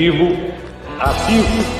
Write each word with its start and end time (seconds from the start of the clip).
Positivo, 0.00 0.32
ativo. 0.98 1.79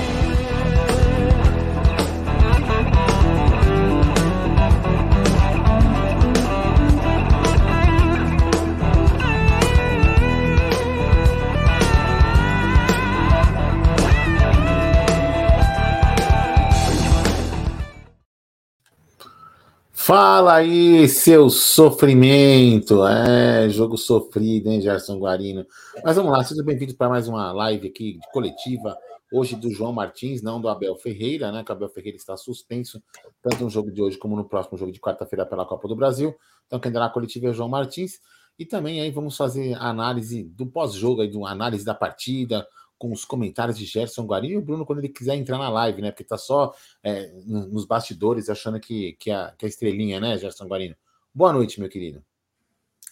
Fala 20.40 20.54
aí, 20.54 21.07
seu 21.07 21.50
sofrimento. 21.50 23.07
É, 23.07 23.68
jogo 23.68 23.99
sofrido, 23.99 24.71
hein, 24.71 24.80
Gerson 24.80 25.18
Guarino. 25.18 25.66
Mas 26.03 26.16
vamos 26.16 26.32
lá, 26.32 26.43
sejam 26.43 26.64
bem-vindos 26.64 26.94
para 26.94 27.11
mais 27.11 27.29
uma 27.29 27.53
live 27.53 27.89
aqui 27.89 28.14
de 28.14 28.32
coletiva. 28.32 28.96
Hoje 29.30 29.54
do 29.54 29.71
João 29.71 29.93
Martins, 29.93 30.40
não 30.40 30.58
do 30.58 30.71
Abel 30.71 30.96
Ferreira, 30.96 31.53
né? 31.53 31.63
Que 31.63 31.71
o 31.71 31.75
Abel 31.75 31.90
Ferreira 31.90 32.16
está 32.16 32.39
suspenso, 32.39 33.03
tanto 33.42 33.64
no 33.64 33.69
jogo 33.69 33.92
de 33.92 34.00
hoje 34.00 34.16
como 34.16 34.34
no 34.34 34.48
próximo 34.48 34.78
jogo 34.78 34.91
de 34.91 34.98
quarta-feira 34.98 35.44
pela 35.44 35.66
Copa 35.66 35.86
do 35.86 35.94
Brasil. 35.94 36.34
Então, 36.66 36.80
quem 36.80 36.91
dará 36.91 37.05
a 37.05 37.11
coletiva 37.11 37.48
é 37.48 37.50
o 37.50 37.52
João 37.52 37.69
Martins. 37.69 38.12
E 38.58 38.64
também 38.64 39.02
aí 39.02 39.11
vamos 39.11 39.36
fazer 39.36 39.74
a 39.74 39.91
análise 39.91 40.44
do 40.44 40.66
pós-jogo, 40.66 41.20
aí, 41.20 41.30
uma 41.34 41.50
análise 41.50 41.84
da 41.84 41.92
partida, 41.92 42.66
com 43.00 43.10
os 43.10 43.24
comentários 43.24 43.78
de 43.78 43.86
Gerson 43.86 44.26
Guarino 44.26 44.52
e 44.52 44.56
o 44.58 44.62
Bruno 44.62 44.84
quando 44.84 44.98
ele 44.98 45.08
quiser 45.08 45.34
entrar 45.34 45.56
na 45.56 45.70
live, 45.70 46.02
né? 46.02 46.10
Porque 46.10 46.22
tá 46.22 46.36
só 46.36 46.74
é, 47.02 47.32
nos 47.46 47.86
bastidores 47.86 48.50
achando 48.50 48.78
que, 48.78 49.16
que, 49.18 49.30
a, 49.30 49.54
que 49.56 49.64
a 49.64 49.68
estrelinha, 49.68 50.20
né, 50.20 50.36
Gerson 50.36 50.66
Guarino? 50.66 50.94
Boa 51.34 51.50
noite, 51.50 51.80
meu 51.80 51.88
querido. 51.88 52.22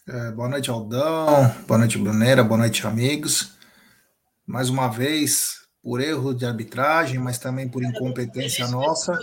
É, 0.07 0.31
boa 0.33 0.47
noite, 0.47 0.69
Aldão. 0.69 1.27
Boa 1.67 1.79
noite, 1.79 1.97
Brunera. 1.97 2.45
Boa 2.45 2.59
noite, 2.59 2.87
amigos. 2.87 3.57
Mais 4.47 4.69
uma 4.69 4.89
vez, 4.89 5.67
por 5.83 6.03
erro 6.03 6.35
de 6.35 6.45
arbitragem, 6.45 7.19
mas 7.19 7.39
também 7.39 7.67
por 7.67 7.83
incompetência 7.83 8.69
nossa, 8.69 9.19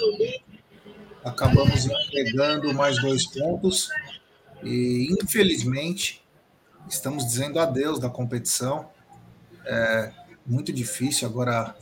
acabamos 1.23 1.85
entregando 1.85 2.73
mais 2.73 2.99
dois 2.99 3.27
pontos 3.27 3.87
e, 4.63 5.15
infelizmente, 5.21 6.25
estamos 6.89 7.23
dizendo 7.23 7.59
adeus 7.59 7.99
da 7.99 8.09
competição. 8.09 8.89
É, 9.63 10.24
muito 10.45 10.71
difícil 10.71 11.27
agora 11.27 11.75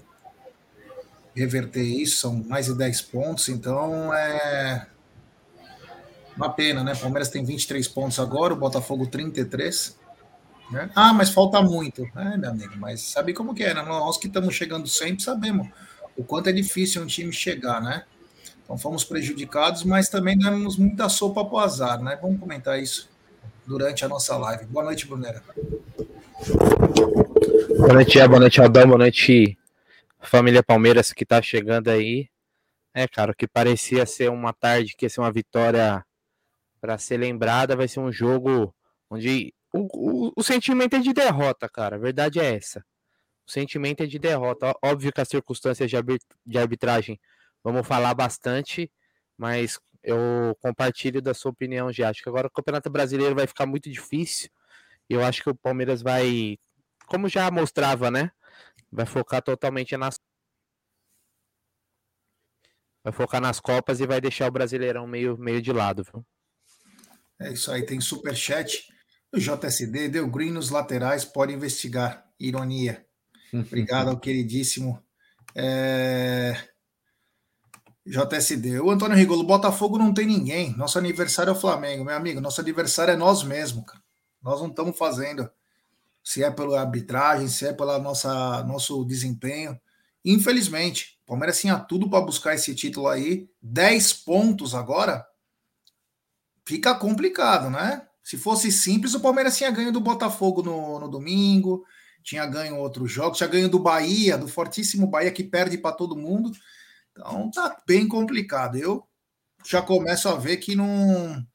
reverter 1.36 1.84
isso, 1.84 2.18
são 2.18 2.44
mais 2.48 2.68
de 2.68 2.78
10 2.78 3.02
pontos, 3.04 3.50
então 3.50 4.14
é 4.14 4.88
uma 6.36 6.52
pena, 6.52 6.84
né? 6.84 6.96
Palmeiras 6.96 7.30
tem 7.30 7.44
23 7.44 7.88
pontos 7.88 8.20
agora, 8.20 8.54
o 8.54 8.58
Botafogo 8.58 9.08
33. 9.08 9.98
Né? 10.72 10.90
Ah, 10.96 11.14
mas 11.14 11.30
falta 11.30 11.62
muito. 11.62 12.08
É, 12.16 12.38
meu 12.38 12.50
amigo, 12.50 12.74
mas 12.78 13.02
sabe 13.02 13.34
como 13.34 13.54
que 13.54 13.64
é, 13.64 13.74
né? 13.74 13.82
Nós 13.84 14.18
que 14.18 14.28
estamos 14.28 14.56
chegando 14.56 14.88
sempre 14.88 15.24
sabemos 15.24 15.68
o 16.16 16.24
quanto 16.24 16.50
é 16.50 16.52
difícil 16.52 17.02
um 17.02 17.08
time 17.08 17.32
chegar, 17.32 17.82
né? 17.82 18.04
Então 18.64 18.78
fomos 18.78 19.04
prejudicados, 19.04 19.84
mas 19.84 20.10
também 20.10 20.38
demos 20.38 20.78
muita 20.78 21.10
sopa 21.10 21.44
para 21.44 21.54
o 21.54 21.60
azar, 21.60 22.02
né? 22.02 22.18
Vamos 22.22 22.40
comentar 22.40 22.82
isso 22.82 23.10
durante 23.66 24.06
a 24.06 24.08
nossa 24.08 24.38
live. 24.38 24.66
Boa 24.66 24.86
noite, 24.86 25.06
Brunera. 25.06 25.44
Boa 27.46 27.94
noite, 27.94 28.28
boa 28.28 28.40
noite, 28.40 28.62
Aldão, 28.62 28.88
boa 28.88 28.98
noite, 28.98 29.58
família 30.22 30.64
Palmeiras 30.64 31.12
que 31.12 31.26
tá 31.26 31.42
chegando 31.42 31.90
aí. 31.90 32.30
É, 32.94 33.06
cara, 33.06 33.32
o 33.32 33.36
que 33.36 33.48
parecia 33.48 34.06
ser 34.06 34.30
uma 34.30 34.54
tarde, 34.54 34.96
que 34.96 35.06
ia 35.06 35.10
ser 35.10 35.20
uma 35.20 35.32
vitória 35.32 36.06
para 36.80 36.98
ser 36.98 37.18
lembrada, 37.18 37.76
vai 37.76 37.88
ser 37.88 38.00
um 38.00 38.12
jogo 38.12 38.74
onde 39.10 39.54
o, 39.74 40.28
o, 40.28 40.34
o, 40.38 40.44
sentimento 40.44 40.96
é 40.96 41.00
de 41.00 41.12
derrota, 41.12 41.68
cara. 41.68 41.98
A 41.98 42.00
verdade 42.00 42.40
é 42.40 42.56
essa. 42.56 42.80
O 43.46 43.52
sentimento 43.52 44.04
é 44.04 44.06
de 44.06 44.18
derrota. 44.18 44.74
Óbvio 44.82 45.12
que 45.12 45.20
as 45.20 45.28
circunstâncias 45.28 45.90
de, 45.90 45.98
de 46.46 46.58
arbitragem 46.58 47.20
vamos 47.62 47.86
falar 47.86 48.14
bastante, 48.14 48.90
mas 49.38 49.80
eu 50.02 50.56
compartilho 50.62 51.22
da 51.22 51.34
sua 51.34 51.52
opinião, 51.52 51.92
já. 51.92 52.10
Acho 52.10 52.24
que 52.24 52.30
agora 52.30 52.48
o 52.48 52.52
Campeonato 52.52 52.90
Brasileiro 52.90 53.36
vai 53.36 53.48
ficar 53.48 53.66
muito 53.66 53.90
difícil. 53.90 54.50
Eu 55.10 55.24
acho 55.24 55.44
que 55.44 55.50
o 55.50 55.56
Palmeiras 55.56 56.02
vai 56.02 56.58
como 57.14 57.30
já 57.30 57.52
mostrava, 57.52 58.10
né? 58.10 58.32
Vai 58.92 59.06
focar 59.06 59.40
totalmente 59.40 59.96
nas 59.96 60.16
vai 63.04 63.14
focar 63.14 63.40
nas 63.40 63.60
copas 63.60 64.00
e 64.00 64.08
vai 64.08 64.20
deixar 64.20 64.48
o 64.48 64.52
Brasileirão 64.52 65.06
meio 65.06 65.38
meio 65.38 65.62
de 65.62 65.72
lado, 65.72 66.04
viu? 66.04 66.26
É 67.40 67.54
isso 67.54 67.72
aí, 67.72 67.86
tem 67.86 68.02
super 68.02 68.36
chat. 68.36 68.88
O 69.32 69.38
JSD 69.38 70.10
deu 70.10 70.28
green 70.28 70.52
nos 70.52 70.72
laterais, 70.72 71.24
pode 71.24 71.54
investigar. 71.54 72.28
Ironia. 72.40 73.06
Obrigado 73.54 74.10
ao 74.10 74.20
queridíssimo 74.20 75.00
é... 75.56 76.56
JSD. 78.08 78.80
O 78.80 78.90
Antônio 78.90 79.16
Rigolo, 79.16 79.44
Botafogo 79.44 80.00
não 80.00 80.14
tem 80.16 80.26
ninguém. 80.26 80.76
Nosso 80.76 80.98
aniversário 80.98 81.52
é 81.52 81.54
o 81.54 81.60
Flamengo, 81.60 82.04
meu 82.04 82.16
amigo. 82.16 82.42
Nosso 82.42 82.60
aniversário 82.60 83.14
é 83.14 83.16
nós 83.16 83.44
mesmos, 83.44 83.86
cara. 83.86 84.02
Nós 84.42 84.60
não 84.60 84.70
estamos 84.70 84.98
fazendo 84.98 85.50
se 86.24 86.44
é 86.44 86.50
pela 86.50 86.80
arbitragem, 86.80 87.48
se 87.48 87.68
é 87.68 87.74
pelo 87.74 88.00
nosso 88.00 89.04
desempenho. 89.04 89.80
Infelizmente, 90.24 91.20
o 91.26 91.28
Palmeiras 91.28 91.60
tinha 91.60 91.78
tudo 91.78 92.10
para 92.10 92.24
buscar 92.24 92.56
esse 92.56 92.74
título 92.74 93.10
aí. 93.10 93.50
10 93.62 94.14
pontos 94.14 94.74
agora. 94.74 95.26
Fica 96.66 96.96
complicado, 96.96 97.70
né? 97.70 98.08
Se 98.24 98.38
fosse 98.38 98.72
simples, 98.72 99.14
o 99.14 99.20
Palmeiras 99.20 99.58
tinha 99.58 99.70
ganho 99.70 99.92
do 99.92 100.00
Botafogo 100.00 100.64
no, 100.64 100.98
no 100.98 101.10
domingo, 101.10 101.86
tinha 102.24 102.46
ganho 102.46 102.78
outros 102.78 103.12
jogos, 103.12 103.38
tinha 103.38 103.50
ganho 103.50 103.68
do 103.68 103.80
Bahia, 103.80 104.38
do 104.38 104.48
fortíssimo 104.48 105.08
Bahia 105.08 105.32
que 105.32 105.44
perde 105.44 105.78
para 105.78 105.94
todo 105.94 106.16
mundo. 106.16 106.52
Então 107.12 107.52
tá 107.52 107.82
bem 107.86 108.08
complicado. 108.08 108.78
Eu 108.78 109.06
já 109.66 109.82
começo 109.82 110.30
a 110.30 110.36
ver 110.36 110.58
que 110.58 110.74
não. 110.74 111.46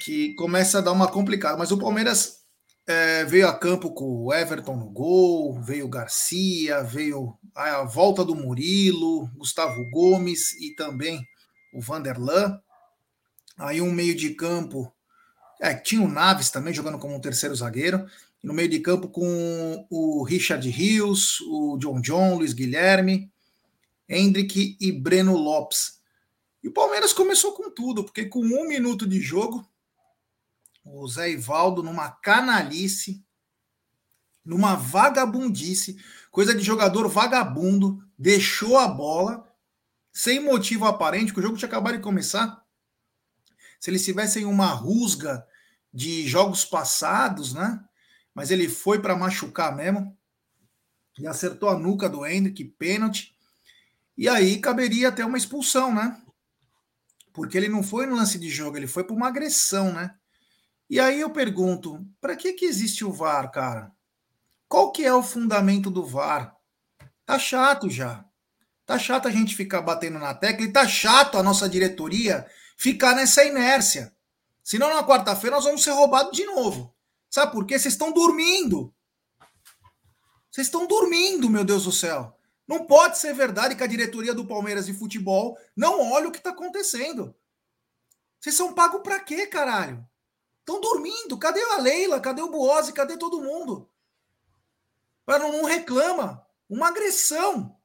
que 0.00 0.32
começa 0.36 0.78
a 0.78 0.80
dar 0.80 0.92
uma 0.92 1.08
complicada. 1.08 1.56
Mas 1.56 1.72
o 1.72 1.78
Palmeiras 1.78 2.41
é, 2.86 3.24
veio 3.24 3.48
a 3.48 3.56
campo 3.56 3.92
com 3.92 4.24
o 4.24 4.34
Everton 4.34 4.76
no 4.76 4.90
gol, 4.90 5.60
veio 5.60 5.86
o 5.86 5.90
Garcia, 5.90 6.82
veio 6.82 7.38
a 7.54 7.84
volta 7.84 8.24
do 8.24 8.34
Murilo, 8.34 9.28
Gustavo 9.36 9.88
Gomes 9.90 10.52
e 10.60 10.74
também 10.74 11.26
o 11.72 11.80
Vanderlan. 11.80 12.60
Aí 13.56 13.80
um 13.80 13.92
meio 13.92 14.14
de 14.14 14.34
campo, 14.34 14.92
é, 15.60 15.74
tinha 15.74 16.02
o 16.02 16.08
Naves 16.08 16.50
também 16.50 16.74
jogando 16.74 16.98
como 16.98 17.14
um 17.14 17.20
terceiro 17.20 17.54
zagueiro. 17.54 18.04
No 18.42 18.52
meio 18.52 18.68
de 18.68 18.80
campo 18.80 19.08
com 19.08 19.86
o 19.88 20.24
Richard 20.24 20.68
Rios, 20.68 21.40
o 21.42 21.78
John 21.78 22.00
John, 22.00 22.34
Luiz 22.34 22.52
Guilherme, 22.52 23.30
Hendrick 24.08 24.76
e 24.80 24.90
Breno 24.90 25.36
Lopes. 25.36 26.00
E 26.62 26.68
o 26.68 26.72
Palmeiras 26.72 27.12
começou 27.12 27.52
com 27.52 27.70
tudo, 27.70 28.02
porque 28.02 28.24
com 28.24 28.40
um 28.40 28.66
minuto 28.66 29.06
de 29.06 29.20
jogo, 29.20 29.64
o 30.84 31.06
Zé 31.08 31.30
Ivaldo 31.30 31.82
numa 31.82 32.10
canalice, 32.10 33.24
numa 34.44 34.74
vagabundice, 34.74 35.96
coisa 36.30 36.54
de 36.54 36.62
jogador 36.62 37.08
vagabundo, 37.08 38.04
deixou 38.18 38.76
a 38.76 38.88
bola 38.88 39.48
sem 40.12 40.40
motivo 40.40 40.84
aparente, 40.84 41.32
que 41.32 41.40
o 41.40 41.42
jogo 41.42 41.56
tinha 41.56 41.68
acabado 41.68 41.96
de 41.96 42.02
começar. 42.02 42.62
Se 43.80 43.90
eles 43.90 44.04
tivessem 44.04 44.44
uma 44.44 44.66
rusga 44.66 45.46
de 45.92 46.26
jogos 46.28 46.64
passados, 46.64 47.54
né? 47.54 47.82
Mas 48.34 48.50
ele 48.50 48.68
foi 48.68 49.00
para 49.00 49.16
machucar 49.16 49.74
mesmo. 49.74 50.16
E 51.18 51.26
acertou 51.26 51.68
a 51.68 51.78
nuca 51.78 52.08
do 52.08 52.24
Hendrick, 52.26 52.64
pênalti. 52.64 53.34
E 54.16 54.28
aí 54.28 54.60
caberia 54.60 55.08
até 55.08 55.24
uma 55.24 55.38
expulsão, 55.38 55.94
né? 55.94 56.20
Porque 57.32 57.56
ele 57.56 57.68
não 57.68 57.82
foi 57.82 58.06
no 58.06 58.14
lance 58.14 58.38
de 58.38 58.50
jogo, 58.50 58.76
ele 58.76 58.86
foi 58.86 59.04
para 59.04 59.16
uma 59.16 59.28
agressão, 59.28 59.92
né? 59.92 60.14
E 60.92 61.00
aí 61.00 61.22
eu 61.22 61.30
pergunto, 61.30 62.06
para 62.20 62.36
que 62.36 62.52
que 62.52 62.66
existe 62.66 63.02
o 63.02 63.10
VAR, 63.10 63.50
cara? 63.50 63.90
Qual 64.68 64.92
que 64.92 65.02
é 65.02 65.14
o 65.14 65.22
fundamento 65.22 65.90
do 65.90 66.04
VAR? 66.04 66.54
Tá 67.24 67.38
chato 67.38 67.88
já. 67.88 68.26
Tá 68.84 68.98
chato 68.98 69.26
a 69.26 69.30
gente 69.30 69.56
ficar 69.56 69.80
batendo 69.80 70.18
na 70.18 70.34
tecla 70.34 70.66
e 70.66 70.70
tá 70.70 70.86
chato 70.86 71.38
a 71.38 71.42
nossa 71.42 71.66
diretoria 71.66 72.46
ficar 72.76 73.14
nessa 73.14 73.42
inércia. 73.42 74.14
Senão 74.62 74.92
na 74.92 75.02
quarta-feira 75.02 75.56
nós 75.56 75.64
vamos 75.64 75.82
ser 75.82 75.92
roubados 75.92 76.36
de 76.36 76.44
novo. 76.44 76.94
Sabe 77.30 77.52
por 77.52 77.64
quê? 77.64 77.78
Vocês 77.78 77.94
estão 77.94 78.12
dormindo. 78.12 78.94
Vocês 80.50 80.66
estão 80.66 80.86
dormindo, 80.86 81.48
meu 81.48 81.64
Deus 81.64 81.84
do 81.84 81.92
céu. 81.92 82.38
Não 82.68 82.84
pode 82.84 83.16
ser 83.16 83.32
verdade 83.32 83.76
que 83.76 83.82
a 83.82 83.86
diretoria 83.86 84.34
do 84.34 84.46
Palmeiras 84.46 84.84
de 84.84 84.92
futebol 84.92 85.56
não 85.74 86.12
olha 86.12 86.28
o 86.28 86.30
que 86.30 86.36
está 86.36 86.50
acontecendo. 86.50 87.34
Vocês 88.38 88.54
são 88.54 88.74
pagos 88.74 89.00
para 89.00 89.20
quê, 89.20 89.46
caralho? 89.46 90.06
Estão 90.62 90.80
dormindo. 90.80 91.36
Cadê 91.36 91.60
a 91.60 91.78
Leila? 91.78 92.20
Cadê 92.20 92.40
o 92.40 92.50
Buose? 92.50 92.92
Cadê 92.92 93.16
todo 93.16 93.42
mundo? 93.42 93.88
Para 95.26 95.40
não, 95.40 95.52
não 95.52 95.64
reclama. 95.64 96.46
Uma 96.70 96.88
agressão. 96.88 97.76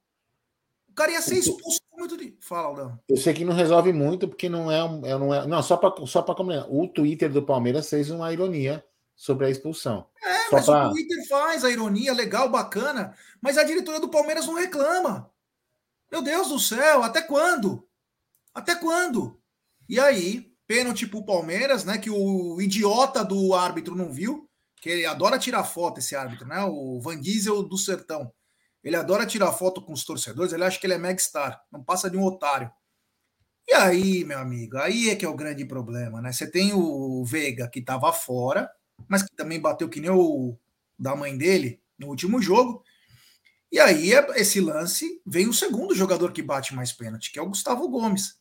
O 0.88 0.94
cara 0.94 1.12
ia 1.12 1.22
ser 1.22 1.38
expulso 1.38 1.82
muito 1.92 2.16
de. 2.16 2.38
Fala, 2.40 2.68
Aldão. 2.68 3.00
Eu 3.10 3.18
sei 3.18 3.34
que 3.34 3.44
não 3.44 3.54
resolve 3.54 3.92
muito, 3.92 4.28
porque 4.28 4.48
não 4.48 4.72
é. 4.72 4.80
é 4.80 5.18
não, 5.18 5.34
é 5.34 5.48
não, 5.48 5.62
só 5.62 5.76
para 5.76 6.06
só 6.06 6.22
comentar. 6.22 6.68
O 6.70 6.88
Twitter 6.88 7.32
do 7.32 7.44
Palmeiras 7.44 7.90
fez 7.90 8.10
uma 8.12 8.32
ironia 8.32 8.84
sobre 9.16 9.48
a 9.48 9.50
expulsão. 9.50 10.08
É, 10.24 10.50
Só 10.50 10.56
mas 10.56 10.66
pra... 10.66 10.88
o 10.88 10.92
Twitter 10.92 11.28
faz 11.28 11.66
a 11.66 11.72
ironia, 11.72 12.14
legal, 12.14 12.48
bacana, 12.48 13.16
mas 13.42 13.58
a 13.58 13.64
diretoria 13.64 14.00
do 14.00 14.10
Palmeiras 14.10 14.46
não 14.46 14.54
reclama. 14.54 15.32
Meu 16.12 16.22
Deus 16.22 16.50
do 16.50 16.60
céu, 16.60 17.02
até 17.04 17.22
quando? 17.22 17.86
Até 18.54 18.76
quando? 18.76 19.40
E 19.90 20.00
aí, 20.00 20.56
pênalti 20.68 21.08
pro 21.08 21.26
Palmeiras, 21.26 21.86
né? 21.86 21.98
Que 21.98 22.10
o 22.10 22.62
idiota 22.62 23.24
do 23.24 23.56
árbitro 23.56 23.96
não 23.96 24.12
viu, 24.12 24.48
que 24.82 24.90
ele 24.90 25.06
adora 25.06 25.40
tirar 25.40 25.64
foto, 25.64 26.00
esse 26.00 26.16
árbitro, 26.16 26.48
né? 26.48 26.64
O 26.66 27.00
Van 27.00 27.20
Diesel 27.20 27.64
do 27.64 27.78
Sertão. 27.78 28.32
Ele 28.84 28.96
adora 28.96 29.26
tirar 29.26 29.52
foto 29.54 29.82
com 29.82 29.94
os 29.94 30.06
torcedores, 30.06 30.54
ele 30.54 30.64
acha 30.64 30.80
que 30.80 30.86
ele 30.86 30.94
é 30.94 30.98
megastar, 30.98 31.62
não 31.72 31.84
passa 31.84 32.10
de 32.10 32.18
um 32.18 32.24
otário. 32.24 32.72
E 33.68 33.74
aí, 33.74 34.24
meu 34.24 34.40
amigo, 34.40 34.78
aí 34.78 35.10
é 35.10 35.16
que 35.16 35.26
é 35.26 35.30
o 35.30 35.36
grande 35.36 35.66
problema, 35.66 36.22
né? 36.22 36.32
Você 36.32 36.50
tem 36.50 36.74
o 36.74 37.26
Veiga 37.26 37.68
que 37.68 37.80
estava 37.80 38.14
fora, 38.14 38.70
mas 39.10 39.24
que 39.24 39.36
também 39.36 39.60
bateu 39.60 39.90
que 39.90 40.00
nem 40.00 40.10
o 40.10 40.58
da 40.98 41.16
mãe 41.16 41.38
dele 41.38 41.82
no 42.00 42.08
último 42.08 42.42
jogo. 42.42 42.82
E 43.70 43.80
aí, 43.80 44.12
esse 44.36 44.62
lance, 44.62 45.22
vem 45.26 45.50
o 45.50 45.54
segundo 45.54 45.94
jogador 45.94 46.32
que 46.32 46.42
bate 46.42 46.74
mais 46.74 46.94
pênalti, 46.94 47.32
que 47.32 47.40
é 47.40 47.42
o 47.42 47.50
Gustavo 47.50 47.90
Gomes. 47.90 48.40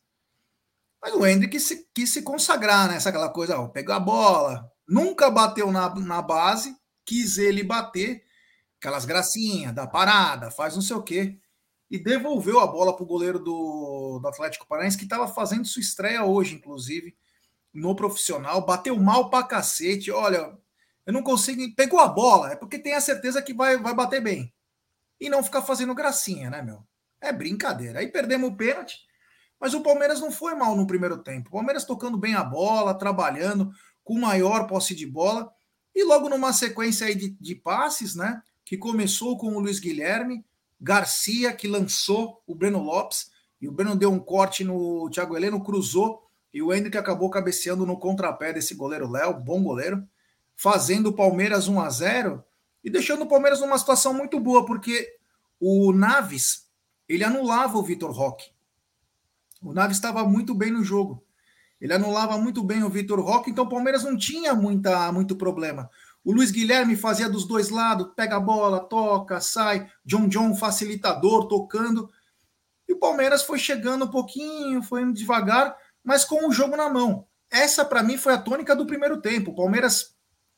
Mas 1.06 1.14
o 1.14 1.24
Hendrick 1.24 1.60
se, 1.60 1.86
quis 1.94 2.12
se 2.12 2.22
consagrar, 2.22 2.88
né? 2.88 2.96
aquela 2.96 3.28
coisa, 3.28 3.56
ó, 3.60 3.70
a 3.72 4.00
bola, 4.00 4.68
nunca 4.88 5.30
bateu 5.30 5.70
na, 5.70 5.94
na 5.94 6.20
base, 6.20 6.76
quis 7.04 7.38
ele 7.38 7.62
bater, 7.62 8.24
aquelas 8.80 9.04
gracinhas, 9.04 9.72
da 9.72 9.86
parada, 9.86 10.50
faz 10.50 10.74
não 10.74 10.82
sei 10.82 10.96
o 10.96 11.02
quê. 11.04 11.38
E 11.88 11.96
devolveu 11.96 12.58
a 12.58 12.66
bola 12.66 12.92
para 12.92 13.04
o 13.04 13.06
goleiro 13.06 13.38
do, 13.38 14.18
do 14.20 14.26
Atlético 14.26 14.66
Paranaense, 14.66 14.98
que 14.98 15.04
estava 15.04 15.28
fazendo 15.28 15.64
sua 15.64 15.80
estreia 15.80 16.24
hoje, 16.24 16.56
inclusive, 16.56 17.16
no 17.72 17.94
profissional. 17.94 18.66
Bateu 18.66 18.98
mal 18.98 19.30
pra 19.30 19.44
cacete. 19.44 20.10
Olha, 20.10 20.58
eu 21.06 21.12
não 21.12 21.22
consigo. 21.22 21.62
Pegou 21.76 22.00
a 22.00 22.08
bola, 22.08 22.50
é 22.50 22.56
porque 22.56 22.80
tem 22.80 22.94
a 22.94 23.00
certeza 23.00 23.40
que 23.40 23.54
vai, 23.54 23.76
vai 23.76 23.94
bater 23.94 24.20
bem. 24.20 24.52
E 25.20 25.30
não 25.30 25.44
ficar 25.44 25.62
fazendo 25.62 25.94
gracinha, 25.94 26.50
né, 26.50 26.60
meu? 26.60 26.82
É 27.20 27.32
brincadeira. 27.32 28.00
Aí 28.00 28.08
perdemos 28.08 28.50
o 28.50 28.56
pênalti, 28.56 29.06
mas 29.60 29.74
o 29.74 29.82
Palmeiras 29.82 30.20
não 30.20 30.30
foi 30.30 30.54
mal 30.54 30.76
no 30.76 30.86
primeiro 30.86 31.18
tempo. 31.18 31.48
O 31.48 31.52
Palmeiras 31.52 31.84
tocando 31.84 32.18
bem 32.18 32.34
a 32.34 32.44
bola, 32.44 32.94
trabalhando, 32.94 33.70
com 34.04 34.18
maior 34.18 34.66
posse 34.66 34.94
de 34.94 35.06
bola. 35.06 35.50
E 35.94 36.04
logo 36.04 36.28
numa 36.28 36.52
sequência 36.52 37.06
aí 37.06 37.14
de, 37.14 37.30
de 37.40 37.54
passes, 37.54 38.14
né? 38.14 38.42
Que 38.64 38.76
começou 38.76 39.38
com 39.38 39.48
o 39.54 39.60
Luiz 39.60 39.78
Guilherme, 39.78 40.44
Garcia, 40.80 41.52
que 41.52 41.66
lançou 41.66 42.42
o 42.46 42.54
Breno 42.54 42.82
Lopes, 42.82 43.30
e 43.60 43.68
o 43.68 43.72
Breno 43.72 43.96
deu 43.96 44.12
um 44.12 44.18
corte 44.18 44.62
no 44.62 45.08
Thiago 45.10 45.36
Heleno, 45.36 45.62
cruzou, 45.62 46.22
e 46.52 46.62
o 46.62 46.72
Hendrick 46.72 46.96
acabou 46.96 47.30
cabeceando 47.30 47.86
no 47.86 47.98
contrapé 47.98 48.52
desse 48.52 48.74
goleiro 48.74 49.10
Léo, 49.10 49.34
bom 49.34 49.62
goleiro, 49.62 50.06
fazendo 50.54 51.08
o 51.08 51.12
Palmeiras 51.12 51.68
1 51.68 51.80
a 51.80 51.90
0 51.90 52.44
e 52.84 52.90
deixando 52.90 53.22
o 53.22 53.28
Palmeiras 53.28 53.60
numa 53.60 53.78
situação 53.78 54.12
muito 54.14 54.38
boa, 54.38 54.64
porque 54.64 55.16
o 55.58 55.92
Naves, 55.92 56.66
ele 57.08 57.24
anulava 57.24 57.78
o 57.78 57.82
Vitor 57.82 58.10
Roque. 58.10 58.55
O 59.66 59.72
Naves 59.72 59.96
estava 59.96 60.24
muito 60.24 60.54
bem 60.54 60.70
no 60.70 60.84
jogo. 60.84 61.24
Ele 61.80 61.92
anulava 61.92 62.38
muito 62.38 62.62
bem 62.62 62.84
o 62.84 62.88
Vitor 62.88 63.20
Roque, 63.20 63.50
então 63.50 63.64
o 63.64 63.68
Palmeiras 63.68 64.04
não 64.04 64.16
tinha 64.16 64.54
muita, 64.54 65.10
muito 65.10 65.34
problema. 65.34 65.90
O 66.24 66.32
Luiz 66.32 66.52
Guilherme 66.52 66.94
fazia 66.94 67.28
dos 67.28 67.44
dois 67.44 67.68
lados, 67.68 68.12
pega 68.14 68.36
a 68.36 68.40
bola, 68.40 68.78
toca, 68.78 69.40
sai. 69.40 69.90
John 70.04 70.28
John, 70.28 70.54
facilitador, 70.54 71.48
tocando. 71.48 72.08
E 72.88 72.92
o 72.92 72.98
Palmeiras 72.98 73.42
foi 73.42 73.58
chegando 73.58 74.04
um 74.04 74.08
pouquinho, 74.08 74.82
foi 74.84 75.02
indo 75.02 75.12
devagar, 75.12 75.76
mas 76.02 76.24
com 76.24 76.48
o 76.48 76.52
jogo 76.52 76.76
na 76.76 76.88
mão. 76.88 77.26
Essa, 77.50 77.84
para 77.84 78.04
mim, 78.04 78.16
foi 78.16 78.34
a 78.34 78.38
tônica 78.38 78.74
do 78.74 78.86
primeiro 78.86 79.20
tempo. 79.20 79.50
O 79.50 79.54
Palmeiras 79.56 80.14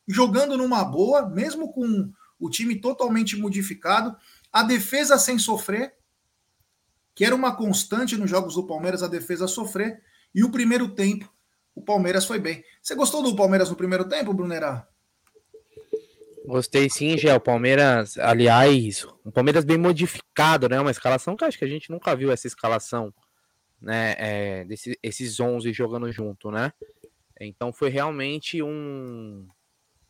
jogando 0.06 0.54
numa 0.54 0.84
boa, 0.84 1.26
mesmo 1.26 1.72
com 1.72 2.10
o 2.38 2.50
time 2.50 2.78
totalmente 2.78 3.36
modificado, 3.36 4.14
a 4.52 4.62
defesa 4.62 5.18
sem 5.18 5.38
sofrer, 5.38 5.94
que 7.18 7.24
era 7.24 7.34
uma 7.34 7.56
constante 7.56 8.16
nos 8.16 8.30
jogos 8.30 8.54
do 8.54 8.64
Palmeiras, 8.64 9.02
a 9.02 9.08
defesa 9.08 9.48
sofrer, 9.48 10.00
e 10.32 10.44
o 10.44 10.52
primeiro 10.52 10.88
tempo, 10.88 11.28
o 11.74 11.82
Palmeiras 11.82 12.24
foi 12.24 12.38
bem. 12.38 12.62
Você 12.80 12.94
gostou 12.94 13.24
do 13.24 13.34
Palmeiras 13.34 13.68
no 13.68 13.74
primeiro 13.74 14.08
tempo, 14.08 14.32
Brunerá? 14.32 14.86
Gostei 16.46 16.88
sim, 16.88 17.18
Gé. 17.18 17.34
O 17.34 17.40
Palmeiras, 17.40 18.16
aliás, 18.18 19.04
o 19.24 19.32
Palmeiras 19.32 19.64
bem 19.64 19.76
modificado, 19.76 20.68
né? 20.68 20.80
Uma 20.80 20.92
escalação 20.92 21.34
que 21.34 21.44
acho 21.44 21.58
que 21.58 21.64
a 21.64 21.68
gente 21.68 21.90
nunca 21.90 22.14
viu 22.14 22.30
essa 22.30 22.46
escalação, 22.46 23.12
né? 23.82 24.14
É, 24.16 24.64
desse, 24.64 24.96
esses 25.02 25.40
11 25.40 25.72
jogando 25.72 26.12
junto, 26.12 26.52
né? 26.52 26.72
Então 27.40 27.72
foi 27.72 27.90
realmente 27.90 28.62
um, 28.62 29.44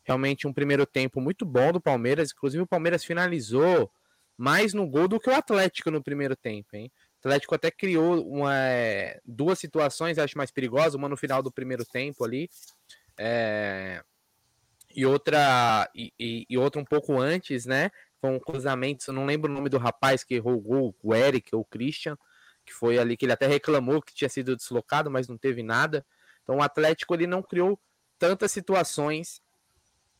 realmente 0.03 0.45
um 0.45 0.53
primeiro 0.53 0.85
tempo 0.85 1.19
muito 1.19 1.43
bom 1.43 1.71
do 1.71 1.81
Palmeiras. 1.81 2.31
Inclusive, 2.31 2.61
o 2.61 2.67
Palmeiras 2.67 3.03
finalizou 3.03 3.91
mais 4.39 4.73
no 4.73 4.87
gol 4.87 5.05
do 5.05 5.19
que 5.19 5.29
o 5.29 5.35
Atlético 5.35 5.91
no 5.91 6.01
primeiro 6.01 6.33
tempo, 6.33 6.73
hein? 6.73 6.89
O 7.17 7.27
Atlético 7.27 7.55
até 7.55 7.69
criou 7.69 8.25
uma, 8.25 8.55
é, 8.55 9.19
duas 9.25 9.59
situações, 9.59 10.17
acho 10.17 10.37
mais 10.37 10.49
perigosas, 10.49 10.93
uma 10.93 11.09
no 11.09 11.17
final 11.17 11.43
do 11.43 11.51
primeiro 11.51 11.83
tempo 11.83 12.23
ali, 12.23 12.49
é, 13.17 14.01
e 14.95 15.05
outra 15.05 15.89
e, 15.93 16.13
e, 16.17 16.45
e, 16.49 16.57
outra 16.57 16.79
um 16.79 16.85
pouco 16.85 17.19
antes, 17.19 17.65
né? 17.65 17.91
Com 18.21 18.37
um 18.37 18.39
cruzamentos, 18.39 19.07
eu 19.07 19.13
não 19.13 19.25
lembro 19.25 19.51
o 19.51 19.53
nome 19.53 19.67
do 19.67 19.77
rapaz 19.77 20.23
que 20.23 20.35
errou 20.35 20.55
o 20.55 20.61
gol, 20.61 20.95
o 21.03 21.13
Eric 21.13 21.53
ou 21.53 21.61
o 21.61 21.65
Christian, 21.65 22.17
que 22.65 22.71
foi 22.71 22.97
ali 22.97 23.17
que 23.17 23.25
ele 23.25 23.33
até 23.33 23.45
reclamou 23.45 24.01
que 24.01 24.15
tinha 24.15 24.29
sido 24.29 24.55
deslocado, 24.55 25.11
mas 25.11 25.27
não 25.27 25.37
teve 25.37 25.61
nada. 25.61 26.05
Então 26.43 26.55
o 26.55 26.61
Atlético 26.61 27.13
ele 27.13 27.27
não 27.27 27.43
criou 27.43 27.77
tantas 28.17 28.53
situações 28.53 29.41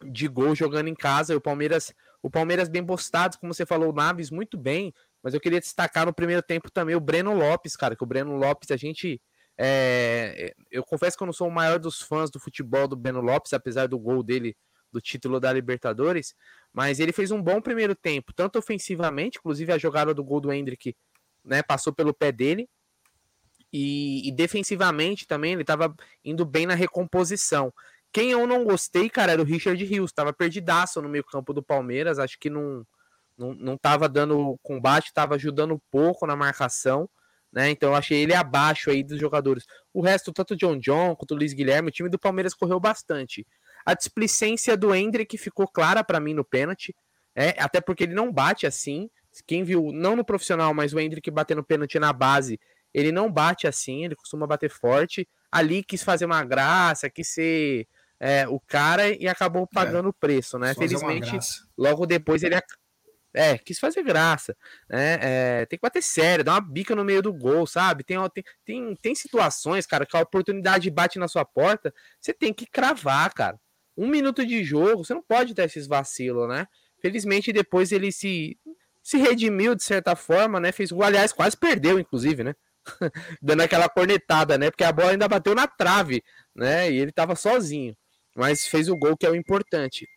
de 0.04 0.28
gol 0.28 0.54
jogando 0.56 0.90
em 0.90 0.96
casa. 0.96 1.34
E 1.34 1.38
o 1.38 1.42
Palmeiras, 1.42 1.94
o 2.22 2.30
Palmeiras 2.30 2.68
bem 2.68 2.86
postado, 2.86 3.38
como 3.40 3.54
você 3.54 3.66
falou, 3.66 3.90
o 3.90 3.94
Naves 3.94 4.30
muito 4.30 4.58
bem. 4.58 4.94
Mas 5.22 5.34
eu 5.34 5.40
queria 5.40 5.60
destacar 5.60 6.06
no 6.06 6.14
primeiro 6.14 6.42
tempo 6.42 6.72
também 6.72 6.96
o 6.96 7.00
Breno 7.00 7.34
Lopes, 7.34 7.76
cara, 7.76 7.96
que 7.96 8.04
o 8.04 8.08
Breno 8.08 8.36
Lopes, 8.36 8.72
a 8.72 8.78
gente. 8.78 9.22
É, 9.62 10.54
eu 10.72 10.84
confesso 10.84 11.18
que 11.18 11.24
eu 11.24 11.26
não 11.26 11.34
sou 11.34 11.48
o 11.50 11.52
maior 11.52 11.80
dos 11.80 12.02
fãs 12.02 12.32
do 12.32 12.40
futebol 12.40 12.88
do 12.88 12.96
Breno 12.96 13.20
Lopes, 13.20 13.52
apesar 13.52 13.88
do 13.88 14.00
gol 14.00 14.24
dele 14.24 14.56
do 14.92 15.02
título 15.02 15.40
da 15.40 15.52
Libertadores, 15.52 16.34
mas 16.74 17.00
ele 17.00 17.12
fez 17.12 17.32
um 17.32 17.42
bom 17.42 17.62
primeiro 17.62 17.96
tempo, 17.96 18.34
tanto 18.34 18.58
ofensivamente, 18.58 19.38
inclusive 19.38 19.72
a 19.72 19.78
jogada 19.78 20.14
do 20.14 20.24
gol 20.24 20.40
do 20.40 20.52
Hendrick 20.52 20.96
né, 21.44 21.62
passou 21.62 21.94
pelo 21.94 22.14
pé 22.14 22.32
dele, 22.32 22.70
e, 23.72 24.28
e 24.28 24.32
defensivamente 24.32 25.28
também 25.28 25.54
ele 25.54 25.62
estava 25.62 25.94
indo 26.26 26.44
bem 26.44 26.66
na 26.66 26.74
recomposição. 26.74 27.72
Quem 28.12 28.32
eu 28.32 28.48
não 28.48 28.64
gostei, 28.64 29.10
cara, 29.10 29.34
era 29.34 29.42
o 29.42 29.46
Richard 29.46 29.84
Rios. 29.84 30.12
Tava 30.12 30.34
perdidaço 30.34 31.02
no 31.02 31.10
meio 31.10 31.24
campo 31.24 31.54
do 31.54 31.62
Palmeiras. 31.62 32.20
Acho 32.20 32.40
que 32.40 32.50
não, 32.50 32.86
não, 33.38 33.54
não 33.54 33.78
tava 33.78 34.10
dando 34.10 34.58
combate, 34.64 35.14
tava 35.14 35.36
ajudando 35.36 35.82
pouco 35.92 36.26
na 36.26 36.36
marcação. 36.36 37.10
Né? 37.52 37.70
Então 37.70 37.90
eu 37.90 37.96
achei 37.96 38.20
ele 38.20 38.34
abaixo 38.34 38.90
aí 38.90 39.04
dos 39.04 39.20
jogadores. 39.20 39.66
O 39.94 40.02
resto, 40.02 40.32
tanto 40.32 40.54
o 40.54 40.58
John 40.58 40.78
John 40.78 41.16
quanto 41.16 41.32
o 41.32 41.38
Luiz 41.38 41.54
Guilherme, 41.54 41.90
o 41.90 41.92
time 41.92 42.10
do 42.10 42.20
Palmeiras 42.20 42.54
correu 42.54 42.80
bastante. 42.80 43.46
A 43.86 43.94
displicência 43.94 44.78
do 44.78 44.94
Hendrick 44.94 45.38
ficou 45.38 45.68
clara 45.68 46.04
para 46.04 46.20
mim 46.20 46.34
no 46.34 46.44
pênalti, 46.44 46.96
é, 47.36 47.56
até 47.58 47.82
porque 47.82 48.04
ele 48.04 48.14
não 48.14 48.32
bate 48.32 48.68
assim. 48.68 49.10
Quem 49.48 49.64
viu, 49.64 49.92
não 49.92 50.16
no 50.16 50.26
profissional, 50.26 50.74
mas 50.74 50.94
o 50.94 51.00
Hendrick 51.00 51.30
batendo 51.32 51.64
pênalti 51.64 51.98
na 51.98 52.12
base, 52.12 52.60
ele 52.94 53.12
não 53.12 53.32
bate 53.32 53.68
assim, 53.68 54.06
ele 54.06 54.16
costuma 54.16 54.46
bater 54.46 54.70
forte. 54.70 55.28
Ali 55.52 55.84
quis 55.84 56.04
fazer 56.04 56.26
uma 56.26 56.44
graça, 56.44 57.10
quis 57.10 57.28
ser 57.30 57.88
é, 58.20 58.48
o 58.48 58.60
cara 58.60 59.10
e 59.10 59.28
acabou 59.28 59.64
é. 59.64 59.74
pagando 59.74 60.08
o 60.08 60.10
é, 60.10 60.20
preço, 60.20 60.60
né? 60.60 60.74
Felizmente, 60.74 61.38
logo 61.78 62.06
depois 62.06 62.44
ele 62.44 62.56
é, 63.34 63.58
quis 63.58 63.80
fazer 63.80 64.04
graça, 64.04 64.56
né? 64.90 65.18
É, 65.22 65.66
tem 65.66 65.78
que 65.78 65.82
bater 65.82 66.02
sério, 66.02 66.44
dar 66.44 66.54
uma 66.54 66.62
bica 66.62 66.96
no 66.96 67.06
meio 67.06 67.22
do 67.22 67.32
gol, 67.32 67.66
sabe? 67.66 68.04
Tem, 68.04 68.18
tem, 68.66 68.96
tem, 68.96 69.16
situações, 69.16 69.86
cara, 69.86 70.06
que 70.06 70.18
a 70.18 70.22
oportunidade 70.22 70.90
bate 70.90 71.20
na 71.20 71.28
sua 71.28 71.46
porta, 71.46 71.94
você 72.20 72.34
tem 72.34 72.54
que 72.54 72.66
cravar, 72.66 73.34
cara. 73.34 73.60
Um 73.96 74.08
minuto 74.08 74.46
de 74.46 74.64
jogo, 74.64 75.06
você 75.06 75.14
não 75.14 75.24
pode 75.24 75.54
ter 75.54 75.64
esses 75.64 75.88
vacilos, 75.88 76.48
né? 76.48 76.66
Felizmente, 77.02 77.54
depois 77.54 77.92
ele 77.92 78.12
se, 78.12 78.58
se 79.04 79.18
redimiu 79.18 79.76
de 79.76 79.84
certa 79.84 80.16
forma, 80.16 80.60
né? 80.60 80.72
Fez 80.72 80.92
o 80.92 81.04
aliás, 81.04 81.32
quase 81.32 81.56
perdeu, 81.56 82.00
inclusive, 82.00 82.44
né? 82.44 82.56
Dando 83.42 83.62
aquela 83.62 83.88
cornetada, 83.88 84.58
né? 84.58 84.72
Porque 84.72 84.84
a 84.84 84.92
bola 84.92 85.12
ainda 85.12 85.28
bateu 85.28 85.54
na 85.54 85.68
trave, 85.68 86.24
né? 86.56 86.92
E 86.92 86.98
ele 86.98 87.12
tava 87.12 87.36
sozinho 87.36 87.96
mas 88.40 88.66
fez 88.66 88.88
o 88.88 88.96
gol 88.96 89.18
que 89.18 89.26
é 89.26 89.30
o 89.30 89.36
importante. 89.36 90.08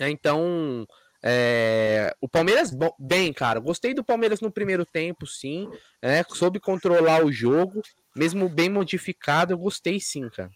É, 0.00 0.08
então, 0.08 0.86
é, 1.22 2.16
o 2.20 2.26
Palmeiras, 2.26 2.72
bem, 2.98 3.32
cara, 3.32 3.60
gostei 3.60 3.92
do 3.92 4.02
Palmeiras 4.02 4.40
no 4.40 4.50
primeiro 4.50 4.86
tempo, 4.86 5.26
sim, 5.26 5.70
é, 6.00 6.24
soube 6.30 6.58
controlar 6.58 7.24
o 7.24 7.30
jogo, 7.30 7.82
mesmo 8.16 8.48
bem 8.48 8.70
modificado, 8.70 9.52
eu 9.52 9.58
gostei 9.58 10.00
sim, 10.00 10.28
cara. 10.30 10.50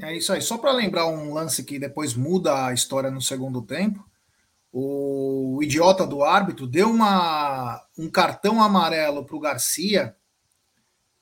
É 0.00 0.16
isso 0.16 0.32
aí, 0.32 0.40
só 0.40 0.56
para 0.56 0.72
lembrar 0.72 1.06
um 1.06 1.34
lance 1.34 1.62
que 1.62 1.78
depois 1.78 2.14
muda 2.14 2.66
a 2.66 2.72
história 2.72 3.10
no 3.10 3.20
segundo 3.20 3.60
tempo, 3.60 4.02
o 4.72 5.60
idiota 5.62 6.06
do 6.06 6.24
árbitro 6.24 6.66
deu 6.66 6.88
uma, 6.88 7.86
um 7.98 8.08
cartão 8.08 8.62
amarelo 8.62 9.26
para 9.26 9.36
o 9.36 9.40
Garcia 9.40 10.16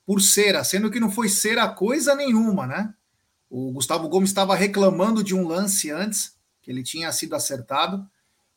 por 0.07 0.21
cera, 0.21 0.63
sendo 0.63 0.91
que 0.91 1.01
não 1.01 1.11
foi 1.11 1.29
cera 1.29 1.67
coisa 1.69 2.15
nenhuma, 2.15 2.69
né? 2.69 2.95
O 3.51 3.73
Gustavo 3.73 4.09
Gomes 4.09 4.31
estava 4.31 4.55
reclamando 4.55 5.25
de 5.25 5.35
um 5.35 5.47
lance 5.47 5.91
antes, 5.91 6.37
que 6.63 6.71
ele 6.71 6.85
tinha 6.85 7.11
sido 7.11 7.35
acertado, 7.35 8.09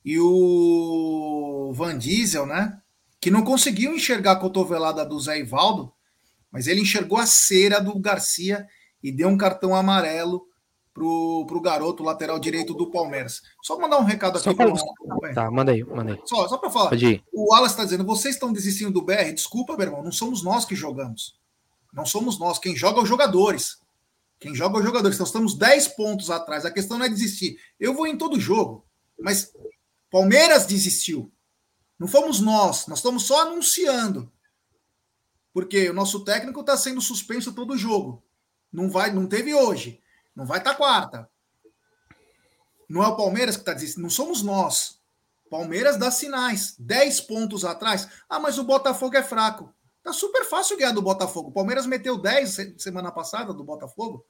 e 0.05 0.19
o 0.19 1.71
Van 1.73 1.97
Diesel, 1.97 2.45
né? 2.45 2.79
Que 3.19 3.31
não 3.31 3.43
conseguiu 3.43 3.95
enxergar 3.95 4.33
a 4.33 4.39
cotovelada 4.39 5.03
do 5.03 5.19
Zé 5.19 5.39
Ivaldo, 5.39 5.91
mas 6.51 6.67
ele 6.67 6.81
enxergou 6.81 7.17
a 7.17 7.25
cera 7.25 7.79
do 7.79 7.97
Garcia 7.97 8.67
e 9.01 9.11
deu 9.11 9.29
um 9.29 9.37
cartão 9.37 9.73
amarelo 9.75 10.47
pro, 10.93 11.45
pro 11.47 11.59
garoto 11.59 12.03
lateral 12.03 12.37
direito 12.37 12.73
do 12.73 12.91
Palmeiras. 12.91 13.41
Só 13.63 13.79
mandar 13.79 13.97
um 13.97 14.03
recado 14.03 14.37
aqui. 14.37 14.53
Pra... 14.53 14.71
Pro... 14.71 15.33
Tá, 15.33 15.49
manda 15.49 15.71
aí, 15.71 15.83
manda 15.83 16.13
aí. 16.13 16.21
Só, 16.25 16.47
só 16.47 16.57
para 16.57 16.69
falar. 16.69 16.91
O 17.33 17.51
Wallace 17.51 17.73
está 17.73 17.83
dizendo: 17.83 18.05
vocês 18.05 18.35
estão 18.35 18.53
desistindo 18.53 18.91
do 18.91 19.01
BR? 19.01 19.33
Desculpa, 19.33 19.75
meu 19.75 19.87
irmão, 19.87 20.03
não 20.03 20.11
somos 20.11 20.43
nós 20.43 20.65
que 20.65 20.75
jogamos. 20.75 21.35
Não 21.91 22.05
somos 22.05 22.37
nós. 22.37 22.59
Quem 22.59 22.75
joga 22.75 22.99
é 22.99 23.03
os 23.03 23.09
jogadores. 23.09 23.82
Quem 24.43 24.53
joga 24.53 24.75
é 24.75 24.79
os 24.79 24.85
jogadores. 24.85 25.15
Então 25.15 25.25
estamos 25.25 25.55
10 25.55 25.87
pontos 25.89 26.29
atrás. 26.29 26.65
A 26.65 26.71
questão 26.71 26.97
não 26.97 27.05
é 27.05 27.09
desistir. 27.09 27.57
Eu 27.79 27.93
vou 27.93 28.05
em 28.05 28.17
todo 28.17 28.37
jogo, 28.37 28.85
mas 29.17 29.53
Palmeiras 30.11 30.65
desistiu. 30.65 31.31
Não 31.97 32.09
fomos 32.09 32.41
nós. 32.41 32.85
Nós 32.87 32.99
estamos 32.99 33.23
só 33.23 33.43
anunciando. 33.43 34.29
Porque 35.53 35.89
o 35.89 35.93
nosso 35.93 36.25
técnico 36.25 36.59
está 36.59 36.75
sendo 36.75 36.99
suspenso 36.99 37.53
todo 37.53 37.77
jogo. 37.77 38.21
Não 38.69 38.89
vai, 38.89 39.13
não 39.13 39.27
teve 39.27 39.53
hoje. 39.53 40.01
Não 40.35 40.45
vai 40.45 40.57
estar 40.57 40.71
tá 40.71 40.77
quarta. 40.77 41.29
Não 42.89 43.01
é 43.01 43.07
o 43.07 43.15
Palmeiras 43.15 43.55
que 43.55 43.61
está 43.61 43.73
dizendo, 43.73 44.01
não 44.01 44.09
somos 44.09 44.41
nós. 44.41 44.99
Palmeiras 45.49 45.95
dá 45.95 46.11
sinais. 46.11 46.75
10 46.77 47.21
pontos 47.21 47.63
atrás. 47.63 48.09
Ah, 48.27 48.41
mas 48.41 48.57
o 48.57 48.65
Botafogo 48.65 49.15
é 49.15 49.23
fraco. 49.23 49.73
Tá 50.03 50.11
super 50.11 50.43
fácil 50.43 50.75
ganhar 50.75 50.91
do 50.91 51.01
Botafogo. 51.01 51.47
O 51.47 51.53
Palmeiras 51.53 51.85
meteu 51.85 52.17
10 52.17 52.73
semana 52.77 53.09
passada 53.09 53.53
do 53.53 53.63
Botafogo. 53.63 54.25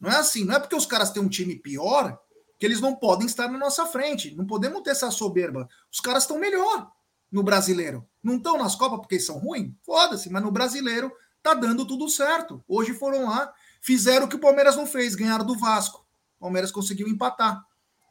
Não 0.00 0.10
é 0.10 0.16
assim, 0.16 0.44
não 0.44 0.54
é 0.54 0.58
porque 0.58 0.76
os 0.76 0.86
caras 0.86 1.10
têm 1.10 1.22
um 1.22 1.28
time 1.28 1.56
pior 1.56 2.18
que 2.58 2.66
eles 2.66 2.80
não 2.80 2.94
podem 2.94 3.26
estar 3.26 3.48
na 3.48 3.58
nossa 3.58 3.86
frente. 3.86 4.34
Não 4.34 4.46
podemos 4.46 4.82
ter 4.82 4.90
essa 4.90 5.10
soberba. 5.10 5.68
Os 5.92 6.00
caras 6.00 6.24
estão 6.24 6.38
melhor 6.38 6.90
no 7.30 7.42
brasileiro. 7.42 8.06
Não 8.22 8.36
estão 8.36 8.58
nas 8.58 8.74
Copas 8.74 9.00
porque 9.00 9.20
são 9.20 9.38
ruins? 9.38 9.72
Foda-se, 9.82 10.30
mas 10.30 10.42
no 10.42 10.50
brasileiro 10.50 11.12
tá 11.42 11.54
dando 11.54 11.86
tudo 11.86 12.08
certo. 12.08 12.62
Hoje 12.66 12.92
foram 12.94 13.28
lá 13.28 13.52
Fizeram 13.80 14.26
o 14.26 14.28
que 14.28 14.36
o 14.36 14.40
Palmeiras 14.40 14.76
não 14.76 14.86
fez, 14.86 15.14
ganharam 15.14 15.44
do 15.44 15.56
Vasco. 15.56 16.06
O 16.38 16.40
Palmeiras 16.42 16.70
conseguiu 16.70 17.08
empatar. 17.08 17.64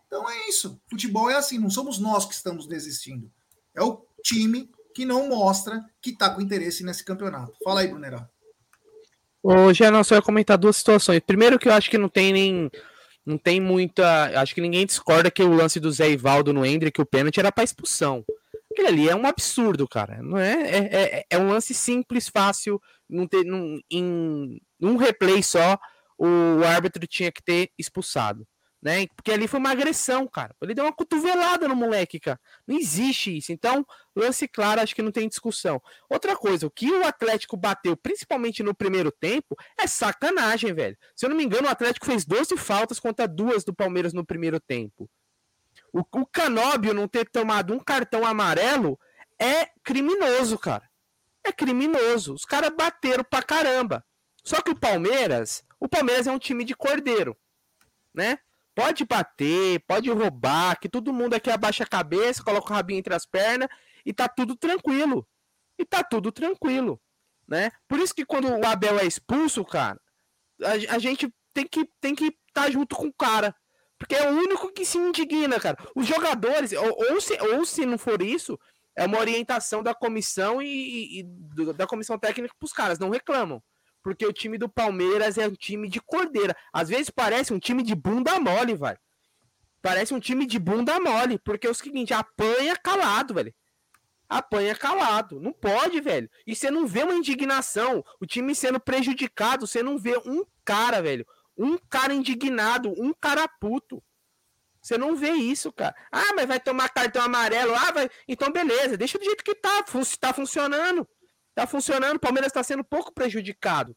Então 0.08 0.28
é 0.28 0.50
isso. 0.50 0.82
Futebol 0.90 1.30
é 1.30 1.36
assim, 1.36 1.60
não 1.60 1.70
somos 1.70 2.00
nós 2.00 2.26
que 2.26 2.34
estamos 2.34 2.66
desistindo. 2.66 3.32
É 3.76 3.84
o 3.84 4.04
time 4.24 4.72
que 4.96 5.06
não 5.06 5.30
mostra 5.30 5.86
que 6.02 6.10
está 6.10 6.30
com 6.32 6.42
interesse 6.42 6.84
nesse 6.84 7.06
campeonato. 7.06 7.54
Fala 7.64 7.82
aí, 7.82 7.88
Brunerá. 7.88 8.28
Ô, 9.42 9.74
Gerson, 9.74 10.04
só 10.04 10.16
ia 10.16 10.22
comentar 10.22 10.58
duas 10.58 10.78
situações. 10.78 11.22
Primeiro 11.26 11.58
que 11.58 11.68
eu 11.68 11.74
acho 11.74 11.90
que 11.90 11.98
não 11.98 12.10
tem 12.10 12.34
nem. 12.34 12.72
Não 13.26 13.38
tem 13.38 13.60
muita. 13.60 14.40
Acho 14.40 14.56
que 14.56 14.62
ninguém 14.62 14.86
discorda 14.86 15.32
que 15.32 15.44
o 15.44 15.54
lance 15.54 15.80
do 15.80 15.92
Zé 15.92 16.10
Ivaldo 16.10 16.54
no 16.54 16.66
Hendrick, 16.66 17.00
o 17.00 17.06
pênalti, 17.06 17.40
era 17.40 17.52
para 17.52 17.64
expulsão. 17.64 18.26
Aquele 18.72 18.88
ali 18.88 19.10
é 19.10 19.16
um 19.16 19.26
absurdo, 19.26 19.88
cara. 19.88 20.22
Não 20.22 20.38
é, 20.38 20.54
é, 20.54 20.90
é, 20.92 21.26
é 21.30 21.38
um 21.38 21.50
lance 21.50 21.74
simples, 21.74 22.30
fácil. 22.30 22.82
Não 23.10 23.28
ter, 23.28 23.44
não, 23.44 23.80
em, 23.90 24.60
num 24.80 24.96
replay 24.96 25.42
só, 25.42 25.78
o 26.18 26.64
árbitro 26.64 27.06
tinha 27.08 27.32
que 27.32 27.42
ter 27.42 27.70
expulsado. 27.78 28.46
Né? 28.82 29.08
Porque 29.08 29.32
ali 29.32 29.46
foi 29.46 29.60
uma 29.60 29.72
agressão, 29.72 30.26
cara. 30.26 30.56
Ele 30.62 30.74
deu 30.74 30.86
uma 30.86 30.94
cotovelada 30.94 31.68
no 31.68 31.76
moleque, 31.76 32.18
cara. 32.20 32.40
Não 32.66 32.78
existe 32.78 33.38
isso. 33.38 33.52
Então, 33.52 33.86
lance 34.16 34.48
claro, 34.48 34.80
acho 34.80 34.96
que 34.96 35.02
não 35.02 35.12
tem 35.12 35.28
discussão. 35.28 35.82
Outra 36.10 36.36
coisa, 36.36 36.66
o 36.66 36.72
que 36.72 36.90
o 36.90 37.06
Atlético 37.06 37.58
bateu, 37.58 37.98
principalmente 37.98 38.64
no 38.64 38.74
primeiro 38.74 39.12
tempo, 39.12 39.58
é 39.78 39.86
sacanagem, 39.86 40.74
velho. 40.74 40.98
Se 41.14 41.26
eu 41.26 41.30
não 41.30 41.36
me 41.36 41.44
engano, 41.44 41.68
o 41.68 41.72
Atlético 41.72 42.06
fez 42.06 42.24
12 42.24 42.56
faltas 42.56 43.00
contra 43.00 43.28
duas 43.28 43.66
do 43.66 43.74
Palmeiras 43.74 44.14
no 44.14 44.26
primeiro 44.26 44.62
tempo. 44.62 45.10
O, 45.92 46.00
o 46.00 46.26
Canóbio 46.26 46.94
não 46.94 47.08
ter 47.08 47.28
tomado 47.30 47.74
um 47.74 47.80
cartão 47.80 48.26
amarelo 48.26 48.98
é 49.38 49.70
criminoso, 49.84 50.58
cara. 50.58 50.90
É 51.44 51.52
criminoso. 51.52 52.34
Os 52.34 52.46
caras 52.46 52.72
bateram 52.76 53.24
pra 53.24 53.42
caramba. 53.42 54.06
Só 54.44 54.62
que 54.62 54.72
o 54.72 54.80
Palmeiras, 54.80 55.64
o 55.80 55.88
Palmeiras 55.88 56.28
é 56.28 56.32
um 56.32 56.40
time 56.40 56.64
de 56.64 56.76
cordeiro, 56.76 57.38
né? 58.14 58.40
Pode 58.76 59.06
bater, 59.06 59.84
pode 59.88 60.10
roubar, 60.10 60.80
que 60.80 60.88
todo 60.88 61.14
mundo 61.14 61.34
aqui 61.34 61.50
abaixa 61.50 61.84
a 61.84 61.88
cabeça, 61.88 62.44
coloca 62.44 62.72
o 62.72 62.76
rabinho 62.76 63.00
entre 63.00 63.14
as 63.14 63.26
pernas 63.26 63.68
e 64.06 64.14
tá 64.14 64.28
tudo 64.28 64.56
tranquilo. 64.56 65.28
E 65.78 65.86
tá 65.86 66.04
tudo 66.04 66.32
tranquilo, 66.32 67.00
né? 67.48 67.72
Por 67.88 68.00
isso 68.00 68.14
que 68.14 68.26
quando 68.26 68.50
o 68.50 68.66
Abel 68.66 69.00
é 69.00 69.06
expulso, 69.06 69.64
cara, 69.64 70.00
a, 70.62 70.96
a 70.96 71.00
gente 71.00 71.34
tem 71.54 71.66
que 71.66 71.90
tem 72.02 72.14
que 72.14 72.26
estar 72.26 72.66
tá 72.66 72.72
junto 72.72 72.96
com 72.96 73.08
o 73.08 73.14
cara. 73.14 73.56
Porque 73.98 74.16
é 74.16 74.30
o 74.30 74.34
único 74.34 74.72
que 74.72 74.86
se 74.86 74.98
indigna, 74.98 75.60
cara. 75.60 75.78
Os 75.94 76.08
jogadores, 76.08 76.72
ou, 76.72 77.12
ou, 77.12 77.20
se, 77.20 77.38
ou 77.42 77.66
se 77.66 77.86
não 77.86 77.98
for 77.98 78.22
isso, 78.22 78.58
é 78.96 79.06
uma 79.06 79.20
orientação 79.20 79.84
da 79.84 79.94
comissão 79.94 80.62
e, 80.62 80.68
e, 80.68 81.20
e 81.20 81.74
da 81.74 81.86
comissão 81.86 82.18
técnica 82.18 82.56
para 82.58 82.66
os 82.66 82.72
caras, 82.72 82.98
não 82.98 83.10
reclamam 83.10 83.62
porque 84.04 84.26
o 84.26 84.34
time 84.34 84.58
do 84.58 84.70
Palmeiras 84.70 85.38
é 85.38 85.48
um 85.48 85.54
time 85.54 85.90
de 85.90 86.02
cordeira. 86.02 86.56
Às 86.72 86.90
vezes 86.90 87.10
parece 87.10 87.54
um 87.54 87.60
time 87.60 87.84
de 87.84 87.96
bunda 87.96 88.40
mole, 88.40 88.76
velho. 88.76 89.00
Parece 89.82 90.14
um 90.14 90.20
time 90.20 90.46
de 90.46 90.60
bunda 90.60 91.00
mole, 91.00 91.40
porque 91.40 91.68
é 91.68 91.70
o 91.70 91.74
seguinte, 91.74 92.14
apanha 92.14 92.76
calado, 92.76 93.34
velho. 93.34 93.54
Apanha 94.28 94.76
calado. 94.76 95.40
Não 95.40 95.52
pode, 95.52 96.00
velho. 96.02 96.30
E 96.46 96.56
você 96.56 96.70
não 96.70 96.86
vê 96.86 97.04
uma 97.04 97.16
indignação, 97.16 98.04
o 98.20 98.26
time 98.26 98.54
sendo 98.54 98.80
prejudicado, 98.80 99.66
você 99.66 99.82
não 99.82 99.98
vê 99.98 100.18
um 100.26 100.46
cara, 100.64 101.02
velho. 101.02 101.26
Um 101.58 101.78
cara 101.78 102.14
indignado, 102.14 102.94
um 102.98 103.14
cara 103.14 103.48
puto. 103.48 104.04
Você 104.82 104.98
não 104.98 105.16
vê 105.16 105.32
isso, 105.32 105.72
cara. 105.74 105.96
Ah, 106.12 106.34
mas 106.36 106.46
vai 106.46 106.60
tomar 106.60 106.90
cartão 106.90 107.22
amarelo. 107.22 107.74
Ah, 107.76 107.92
vai. 107.92 108.10
Então, 108.28 108.52
beleza, 108.52 108.98
deixa 108.98 109.18
do 109.18 109.26
jeito 109.26 109.44
que 109.44 109.56
tá. 109.56 109.84
Tá 110.20 110.34
funcionando. 110.34 111.08
Tá 111.56 111.68
funcionando, 111.68 112.18
o 112.18 112.20
Palmeiras 112.20 112.50
está 112.50 112.64
sendo 112.64 112.84
pouco 112.84 113.14
prejudicado. 113.14 113.96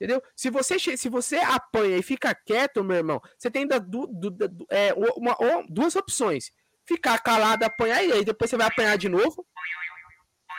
Entendeu? 0.00 0.22
Se 0.34 0.48
você, 0.48 0.78
se 0.78 1.08
você 1.10 1.36
apanha 1.36 1.98
e 1.98 2.02
fica 2.02 2.34
quieto, 2.34 2.82
meu 2.82 2.96
irmão, 2.96 3.20
você 3.36 3.50
tem 3.50 3.66
du, 3.66 4.06
du, 4.06 4.30
du, 4.30 4.66
é, 4.70 4.94
uma, 4.94 5.36
uma, 5.38 5.64
duas 5.68 5.94
opções. 5.94 6.50
Ficar 6.86 7.18
calado, 7.18 7.64
apanhar, 7.64 8.02
e 8.02 8.12
aí 8.12 8.24
depois 8.24 8.50
você 8.50 8.56
vai 8.56 8.66
apanhar 8.66 8.96
de 8.96 9.10
novo. 9.10 9.46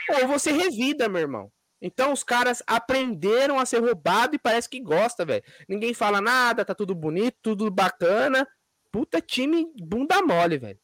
Ou 0.10 0.28
você 0.28 0.52
revida, 0.52 1.10
meu 1.10 1.22
irmão. 1.22 1.52
Então 1.82 2.14
os 2.14 2.24
caras 2.24 2.62
aprenderam 2.68 3.60
a 3.60 3.66
ser 3.66 3.80
roubado 3.80 4.36
e 4.36 4.40
parece 4.40 4.70
que 4.70 4.80
gosta, 4.80 5.26
velho. 5.26 5.44
Ninguém 5.68 5.94
fala 5.94 6.22
nada, 6.22 6.64
tá 6.64 6.76
tudo 6.76 6.94
bonito, 6.94 7.36
tudo 7.42 7.72
bacana. 7.72 8.48
Puta 8.92 9.20
time 9.20 9.66
bunda 9.82 10.22
mole, 10.22 10.60
velho. 10.60 10.80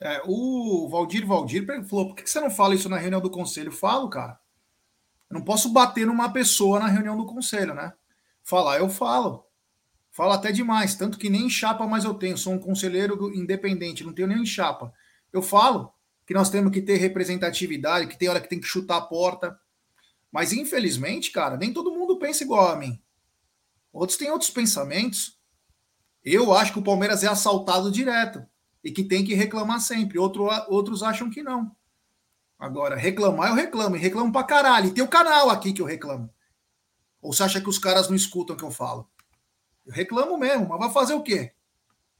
É, 0.00 0.20
o 0.26 0.88
Valdir 0.88 1.24
Valdir 1.24 1.64
falou: 1.88 2.08
por 2.08 2.16
que 2.16 2.28
você 2.28 2.40
não 2.40 2.50
fala 2.50 2.74
isso 2.74 2.88
na 2.88 2.98
reunião 2.98 3.20
do 3.20 3.30
conselho? 3.30 3.70
Falo, 3.70 4.10
cara. 4.10 4.38
Eu 5.30 5.34
não 5.34 5.44
posso 5.44 5.72
bater 5.72 6.06
numa 6.06 6.32
pessoa 6.32 6.78
na 6.78 6.88
reunião 6.88 7.16
do 7.16 7.26
conselho, 7.26 7.74
né? 7.74 7.92
Falar, 8.42 8.78
eu 8.78 8.88
falo. 8.88 9.44
Falo 10.10 10.32
até 10.32 10.50
demais, 10.50 10.94
tanto 10.94 11.18
que 11.18 11.28
nem 11.28 11.48
chapa 11.48 11.86
mais 11.86 12.04
eu 12.04 12.14
tenho. 12.14 12.36
Sou 12.36 12.54
um 12.54 12.58
conselheiro 12.58 13.32
independente, 13.34 14.02
não 14.02 14.12
tenho 14.12 14.28
nem 14.28 14.44
chapa. 14.44 14.92
Eu 15.32 15.42
falo 15.42 15.92
que 16.26 16.34
nós 16.34 16.50
temos 16.50 16.72
que 16.72 16.82
ter 16.82 16.96
representatividade, 16.96 18.06
que 18.06 18.18
tem 18.18 18.28
hora 18.28 18.40
que 18.40 18.48
tem 18.48 18.60
que 18.60 18.66
chutar 18.66 18.96
a 18.96 19.02
porta. 19.02 19.58
Mas 20.32 20.52
infelizmente, 20.52 21.30
cara, 21.30 21.56
nem 21.56 21.72
todo 21.72 21.94
mundo 21.94 22.18
pensa 22.18 22.42
igual 22.42 22.68
a 22.68 22.76
mim. 22.76 23.00
Outros 23.92 24.18
têm 24.18 24.30
outros 24.30 24.50
pensamentos. 24.50 25.38
Eu 26.24 26.52
acho 26.52 26.72
que 26.72 26.78
o 26.78 26.84
Palmeiras 26.84 27.22
é 27.22 27.28
assaltado 27.28 27.90
direto 27.90 28.44
e 28.82 28.90
que 28.90 29.04
tem 29.04 29.24
que 29.24 29.34
reclamar 29.34 29.80
sempre. 29.80 30.18
Outro, 30.18 30.48
outros 30.68 31.02
acham 31.02 31.30
que 31.30 31.42
não. 31.42 31.74
Agora, 32.58 32.96
reclamar 32.96 33.50
eu 33.50 33.54
reclamo, 33.54 33.96
e 33.96 33.98
reclamo 33.98 34.32
pra 34.32 34.42
caralho. 34.42 34.88
E 34.88 34.92
tem 34.92 35.04
o 35.04 35.08
canal 35.08 35.48
aqui 35.48 35.72
que 35.72 35.80
eu 35.80 35.86
reclamo. 35.86 36.28
Ou 37.22 37.32
você 37.32 37.42
acha 37.42 37.60
que 37.60 37.68
os 37.68 37.78
caras 37.78 38.08
não 38.08 38.16
escutam 38.16 38.56
o 38.56 38.58
que 38.58 38.64
eu 38.64 38.70
falo? 38.70 39.08
Eu 39.86 39.92
reclamo 39.92 40.36
mesmo, 40.36 40.68
mas 40.68 40.78
vai 40.78 40.90
fazer 40.90 41.14
o 41.14 41.22
quê? 41.22 41.52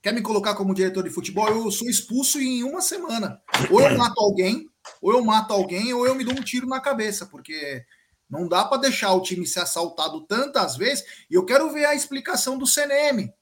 Quer 0.00 0.12
me 0.12 0.22
colocar 0.22 0.54
como 0.54 0.74
diretor 0.74 1.02
de 1.02 1.10
futebol? 1.10 1.48
Eu 1.48 1.70
sou 1.72 1.88
expulso 1.88 2.40
em 2.40 2.62
uma 2.62 2.80
semana. 2.80 3.42
Ou 3.70 3.80
eu 3.80 3.98
mato 3.98 4.20
alguém, 4.20 4.70
ou 5.02 5.12
eu 5.12 5.24
mato 5.24 5.52
alguém, 5.52 5.92
ou 5.92 6.06
eu 6.06 6.14
me 6.14 6.24
dou 6.24 6.34
um 6.34 6.42
tiro 6.42 6.68
na 6.68 6.80
cabeça, 6.80 7.26
porque 7.26 7.84
não 8.30 8.46
dá 8.46 8.64
para 8.64 8.82
deixar 8.82 9.12
o 9.12 9.22
time 9.22 9.46
ser 9.46 9.60
assaltado 9.60 10.24
tantas 10.26 10.76
vezes. 10.76 11.04
E 11.28 11.34
eu 11.34 11.44
quero 11.44 11.70
ver 11.70 11.84
a 11.84 11.96
explicação 11.96 12.56
do 12.56 12.66
CNM. 12.66 13.32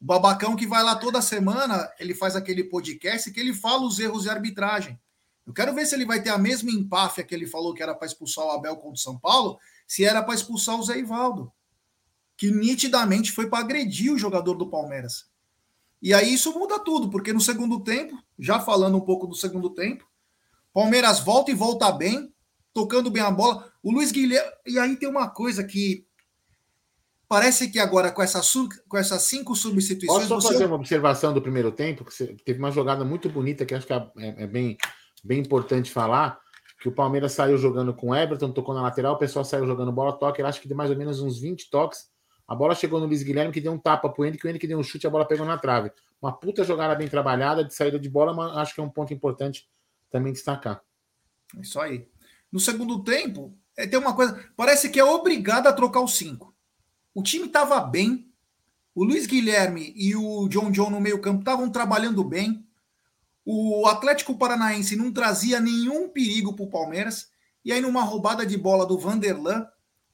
O 0.00 0.04
babacão 0.04 0.56
que 0.56 0.66
vai 0.66 0.82
lá 0.82 0.96
toda 0.96 1.22
semana, 1.22 1.88
ele 2.00 2.14
faz 2.14 2.34
aquele 2.34 2.64
podcast 2.64 3.30
que 3.30 3.38
ele 3.38 3.54
fala 3.54 3.86
os 3.86 3.98
erros 4.00 4.24
de 4.24 4.30
arbitragem. 4.30 4.98
Eu 5.46 5.52
quero 5.52 5.74
ver 5.74 5.86
se 5.86 5.94
ele 5.94 6.06
vai 6.06 6.22
ter 6.22 6.30
a 6.30 6.38
mesma 6.38 6.70
empáfia 6.70 7.24
que 7.24 7.34
ele 7.34 7.46
falou 7.46 7.74
que 7.74 7.82
era 7.82 7.94
para 7.94 8.06
expulsar 8.06 8.44
o 8.44 8.50
Abel 8.50 8.76
contra 8.76 8.92
o 8.92 8.96
São 8.96 9.18
Paulo, 9.18 9.58
se 9.86 10.04
era 10.04 10.22
para 10.22 10.34
expulsar 10.34 10.78
o 10.78 10.82
Zé 10.82 10.98
Ivaldo, 10.98 11.52
que 12.36 12.50
nitidamente 12.50 13.32
foi 13.32 13.48
para 13.48 13.58
agredir 13.58 14.12
o 14.12 14.18
jogador 14.18 14.54
do 14.54 14.70
Palmeiras. 14.70 15.28
E 16.02 16.14
aí 16.14 16.32
isso 16.32 16.58
muda 16.58 16.78
tudo, 16.78 17.10
porque 17.10 17.32
no 17.32 17.40
segundo 17.40 17.80
tempo, 17.80 18.16
já 18.38 18.58
falando 18.58 18.96
um 18.96 19.02
pouco 19.02 19.26
do 19.26 19.34
segundo 19.34 19.70
tempo, 19.70 20.08
Palmeiras 20.72 21.20
volta 21.20 21.50
e 21.50 21.54
volta 21.54 21.90
bem, 21.92 22.32
tocando 22.72 23.10
bem 23.10 23.22
a 23.22 23.30
bola. 23.30 23.70
O 23.82 23.92
Luiz 23.92 24.12
Guilherme. 24.12 24.50
E 24.66 24.78
aí 24.78 24.96
tem 24.96 25.08
uma 25.08 25.28
coisa 25.28 25.64
que. 25.64 26.06
Parece 27.28 27.70
que 27.70 27.78
agora, 27.78 28.10
com, 28.10 28.22
essa, 28.22 28.40
com 28.88 28.96
essas 28.96 29.22
cinco 29.22 29.54
substituições. 29.54 30.26
Posso 30.26 30.28
só 30.28 30.40
você... 30.40 30.54
fazer 30.54 30.66
uma 30.66 30.74
observação 30.74 31.32
do 31.32 31.40
primeiro 31.40 31.70
tempo? 31.70 32.04
Que 32.04 32.26
teve 32.44 32.58
uma 32.58 32.72
jogada 32.72 33.04
muito 33.04 33.28
bonita 33.28 33.64
que 33.64 33.72
acho 33.72 33.86
que 33.86 33.92
é, 33.92 34.10
é, 34.18 34.42
é 34.42 34.46
bem, 34.48 34.76
bem 35.24 35.40
importante 35.40 35.90
falar. 35.90 36.38
Que 36.80 36.88
o 36.88 36.92
Palmeiras 36.92 37.32
saiu 37.32 37.58
jogando 37.58 37.92
com 37.92 38.08
o 38.08 38.14
Everton, 38.14 38.52
tocou 38.52 38.74
na 38.74 38.80
lateral, 38.80 39.14
o 39.14 39.18
pessoal 39.18 39.44
saiu 39.44 39.66
jogando 39.66 39.92
bola 39.92 40.12
toque. 40.12 40.42
Acho 40.42 40.60
que 40.60 40.68
deu 40.68 40.76
mais 40.76 40.90
ou 40.90 40.96
menos 40.96 41.20
uns 41.20 41.38
20 41.38 41.68
toques. 41.70 42.08
A 42.48 42.54
bola 42.54 42.74
chegou 42.74 42.98
no 42.98 43.06
Luiz 43.06 43.22
Guilherme, 43.22 43.52
que 43.52 43.60
deu 43.60 43.72
um 43.72 43.78
tapa 43.78 44.08
pro 44.08 44.24
Henrique, 44.24 44.46
o 44.46 44.48
Henrique 44.48 44.66
deu 44.66 44.78
um 44.78 44.82
chute, 44.82 45.06
a 45.06 45.10
bola 45.10 45.24
pegou 45.24 45.46
na 45.46 45.56
trave. 45.56 45.92
Uma 46.20 46.32
puta 46.32 46.64
jogada 46.64 46.94
bem 46.96 47.06
trabalhada, 47.06 47.64
de 47.64 47.72
saída 47.72 47.98
de 47.98 48.08
bola, 48.08 48.34
mas 48.34 48.56
acho 48.56 48.74
que 48.74 48.80
é 48.80 48.84
um 48.84 48.88
ponto 48.88 49.14
importante 49.14 49.68
também 50.10 50.32
destacar. 50.32 50.82
Isso 51.60 51.78
aí. 51.78 52.08
No 52.50 52.58
segundo 52.58 53.04
tempo, 53.04 53.56
é, 53.76 53.86
tem 53.86 53.98
uma 53.98 54.14
coisa. 54.14 54.44
Parece 54.56 54.90
que 54.90 54.98
é 54.98 55.04
obrigado 55.04 55.66
a 55.66 55.72
trocar 55.72 56.00
os 56.00 56.16
cinco. 56.16 56.54
O 57.14 57.22
time 57.22 57.46
estava 57.46 57.80
bem. 57.80 58.28
O 58.94 59.04
Luiz 59.04 59.26
Guilherme 59.26 59.92
e 59.96 60.16
o 60.16 60.48
John 60.48 60.70
John 60.70 60.90
no 60.90 61.00
meio-campo 61.00 61.40
estavam 61.40 61.70
trabalhando 61.70 62.24
bem. 62.24 62.66
O 63.44 63.86
Atlético 63.86 64.36
Paranaense 64.36 64.96
não 64.96 65.12
trazia 65.12 65.60
nenhum 65.60 66.08
perigo 66.08 66.54
para 66.54 66.64
o 66.64 66.70
Palmeiras. 66.70 67.30
E 67.64 67.72
aí, 67.72 67.80
numa 67.80 68.02
roubada 68.02 68.44
de 68.44 68.56
bola 68.56 68.86
do 68.86 68.98
Vanderlan, 68.98 69.66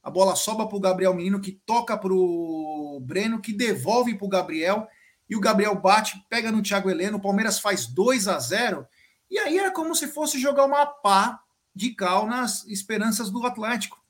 a 0.02 0.10
bola 0.10 0.36
sobra 0.36 0.66
para 0.66 0.76
o 0.76 0.80
Gabriel 0.80 1.14
Menino, 1.14 1.40
que 1.40 1.52
toca 1.52 1.96
para 1.98 2.12
o 2.12 3.00
Breno, 3.02 3.40
que 3.40 3.52
devolve 3.52 4.16
para 4.16 4.24
o 4.24 4.28
Gabriel. 4.28 4.86
E 5.28 5.34
o 5.34 5.40
Gabriel 5.40 5.74
bate, 5.74 6.24
pega 6.28 6.52
no 6.52 6.62
Thiago 6.62 6.88
Heleno. 6.88 7.18
O 7.18 7.20
Palmeiras 7.20 7.58
faz 7.58 7.86
2 7.86 8.28
a 8.28 8.38
0 8.38 8.86
E 9.28 9.38
aí 9.38 9.58
era 9.58 9.72
como 9.72 9.94
se 9.96 10.06
fosse 10.06 10.38
jogar 10.38 10.64
uma 10.64 10.86
pá 10.86 11.42
de 11.74 11.90
cal 11.90 12.26
nas 12.26 12.64
esperanças 12.68 13.30
do 13.30 13.44
Atlético. 13.44 14.00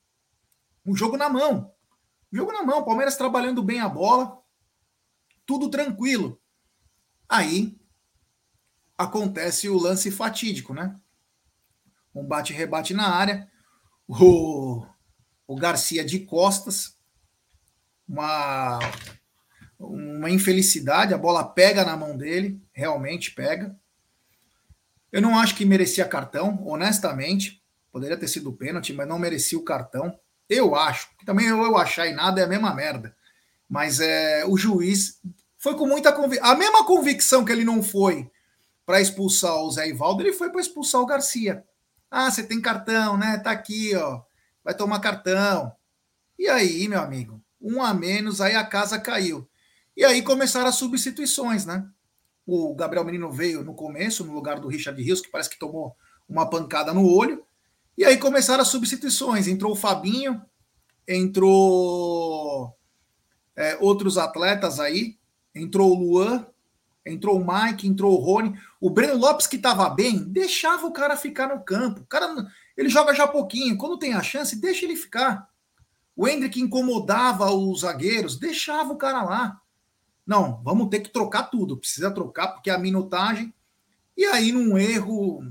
Um 0.85 0.95
jogo 0.95 1.17
na 1.17 1.29
mão. 1.29 1.73
Um 2.33 2.37
jogo 2.37 2.53
na 2.53 2.63
mão. 2.63 2.85
Palmeiras 2.85 3.17
trabalhando 3.17 3.63
bem 3.63 3.81
a 3.81 3.89
bola. 3.89 4.39
Tudo 5.47 5.71
tranquilo. 5.71 6.39
Aí 7.29 7.77
acontece 8.97 9.69
o 9.69 9.79
lance 9.79 10.11
fatídico, 10.11 10.73
né? 10.73 10.97
Um 12.15 12.25
bate-rebate 12.25 12.95
na 12.95 13.09
área. 13.09 13.49
O, 14.09 14.85
o 15.47 15.57
Garcia 15.57 16.05
de 16.05 16.21
costas. 16.21 16.97
Uma, 18.09 18.79
uma 19.79 20.31
infelicidade. 20.31 21.12
A 21.12 21.19
bola 21.19 21.45
pega 21.45 21.85
na 21.85 21.97
mão 21.97 22.17
dele. 22.17 22.61
Realmente 22.73 23.33
pega. 23.33 23.76
Eu 25.12 25.21
não 25.21 25.38
acho 25.38 25.55
que 25.55 25.65
merecia 25.65 26.09
cartão, 26.09 26.67
honestamente. 26.67 27.62
Poderia 27.93 28.17
ter 28.17 28.29
sido 28.29 28.53
pênalti, 28.53 28.93
mas 28.93 29.09
não 29.09 29.19
merecia 29.19 29.59
o 29.59 29.65
cartão. 29.65 30.19
Eu 30.49 30.75
acho. 30.75 31.09
Também 31.25 31.47
eu, 31.47 31.62
eu 31.62 31.76
achar 31.76 32.07
e 32.07 32.15
nada 32.15 32.41
é 32.41 32.45
a 32.45 32.49
mesma 32.49 32.75
merda. 32.75 33.15
Mas 33.69 34.00
é, 34.00 34.45
o 34.47 34.57
juiz 34.57 35.21
foi 35.59 35.75
com 35.75 35.87
muita 35.87 36.12
convicção. 36.12 36.49
A 36.49 36.55
mesma 36.55 36.85
convicção 36.85 37.45
que 37.45 37.53
ele 37.53 37.65
não 37.65 37.83
foi 37.83 38.31
para 38.87 39.00
expulsar 39.00 39.57
o 39.57 39.71
Zé 39.71 39.88
Ivaldo, 39.88 40.23
ele 40.23 40.33
foi 40.33 40.49
para 40.49 40.61
expulsar 40.61 41.00
o 41.00 41.07
Garcia. 41.07 41.64
Ah, 42.09 42.31
você 42.31 42.45
tem 42.45 42.61
cartão, 42.61 43.19
né? 43.19 43.37
Tá 43.38 43.50
aqui, 43.50 43.95
ó. 43.97 44.23
Vai 44.64 44.75
tomar 44.75 45.00
cartão. 45.00 45.73
E 46.38 46.49
aí, 46.49 46.87
meu 46.87 47.00
amigo, 47.00 47.43
um 47.61 47.83
a 47.83 47.93
menos, 47.93 48.40
aí 48.40 48.55
a 48.55 48.64
casa 48.64 48.99
caiu. 48.99 49.49
E 49.97 50.05
aí 50.05 50.23
começaram 50.23 50.69
as 50.69 50.76
substituições, 50.76 51.66
né? 51.66 51.85
O 52.47 52.75
Gabriel 52.76 53.04
Menino 53.04 53.30
veio 53.30 53.65
no 53.65 53.75
começo, 53.75 54.25
no 54.25 54.32
lugar 54.32 54.61
do 54.61 54.69
Richard 54.69 55.02
Rios, 55.02 55.21
que 55.21 55.30
parece 55.30 55.50
que 55.50 55.58
tomou 55.58 55.97
uma 56.28 56.49
pancada 56.49 56.95
no 56.95 57.04
olho. 57.11 57.45
E 57.99 58.04
aí 58.04 58.17
começaram 58.19 58.63
as 58.63 58.69
substituições. 58.69 59.49
Entrou 59.49 59.73
o 59.73 59.76
Fabinho, 59.76 60.41
entrou 61.08 62.73
é, 63.56 63.76
outros 63.80 64.17
atletas 64.17 64.78
aí, 64.78 65.19
entrou 65.54 65.91
o 65.91 65.95
Luan, 65.95 66.47
entrou 67.06 67.40
o 67.40 67.47
Mike, 67.47 67.86
entrou 67.86 68.12
o 68.12 68.23
Rony. 68.23 68.58
O 68.80 68.90
Breno 68.90 69.16
Lopes, 69.16 69.47
que 69.47 69.56
estava 69.56 69.88
bem, 69.88 70.25
deixava 70.25 70.86
o 70.86 70.92
cara 70.92 71.16
ficar 71.16 71.49
no 71.49 71.64
campo. 71.64 72.00
O 72.00 72.06
cara, 72.06 72.47
ele 72.76 72.88
joga 72.88 73.14
já 73.14 73.26
pouquinho. 73.26 73.78
Quando 73.78 73.99
tem 73.99 74.14
a 74.14 74.23
chance, 74.23 74.60
deixa 74.60 74.84
ele 74.84 74.97
ficar. 74.97 75.49
O 76.14 76.26
Hendrick 76.26 76.60
incomodava 76.60 77.50
os 77.50 77.80
zagueiros, 77.80 78.38
deixava 78.38 78.92
o 78.92 78.97
cara 78.97 79.23
lá. 79.23 79.60
Não, 80.26 80.60
vamos 80.64 80.88
ter 80.88 81.00
que 81.00 81.10
trocar 81.10 81.45
tudo. 81.45 81.76
Precisa 81.76 82.10
trocar, 82.10 82.49
porque 82.49 82.71
a 82.71 82.78
minutagem. 82.78 83.54
E 84.16 84.25
aí, 84.25 84.50
num 84.50 84.76
erro 84.76 85.45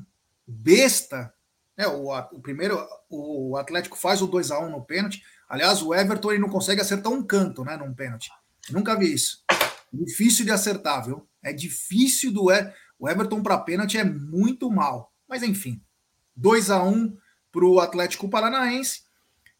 besta, 0.45 1.33
né, 1.77 1.87
o, 1.87 2.09
o 2.11 2.41
primeiro, 2.41 2.79
o 3.09 3.55
Atlético 3.57 3.97
faz 3.97 4.21
o 4.21 4.27
2 4.27 4.51
a 4.51 4.59
1 4.59 4.69
no 4.69 4.83
pênalti. 4.83 5.23
Aliás, 5.47 5.81
o 5.81 5.93
Everton 5.93 6.31
ele 6.31 6.41
não 6.41 6.49
consegue 6.49 6.81
acertar 6.81 7.11
um 7.11 7.23
canto 7.23 7.63
né, 7.63 7.77
num 7.77 7.93
pênalti. 7.93 8.29
Nunca 8.71 8.97
vi 8.97 9.13
isso. 9.13 9.43
Difícil 9.93 10.43
de 10.43 10.51
acertar, 10.51 11.05
viu? 11.05 11.25
É 11.45 11.53
difícil 11.53 12.31
do. 12.31 12.47
O 12.97 13.09
Everton 13.09 13.43
para 13.43 13.57
pênalti 13.57 13.97
é 13.97 14.03
muito 14.03 14.69
mal. 14.69 15.13
Mas 15.27 15.43
enfim, 15.43 15.81
2 16.35 16.71
a 16.71 16.83
1 16.83 17.15
para 17.51 17.65
o 17.65 17.79
Atlético 17.79 18.29
Paranaense. 18.29 19.03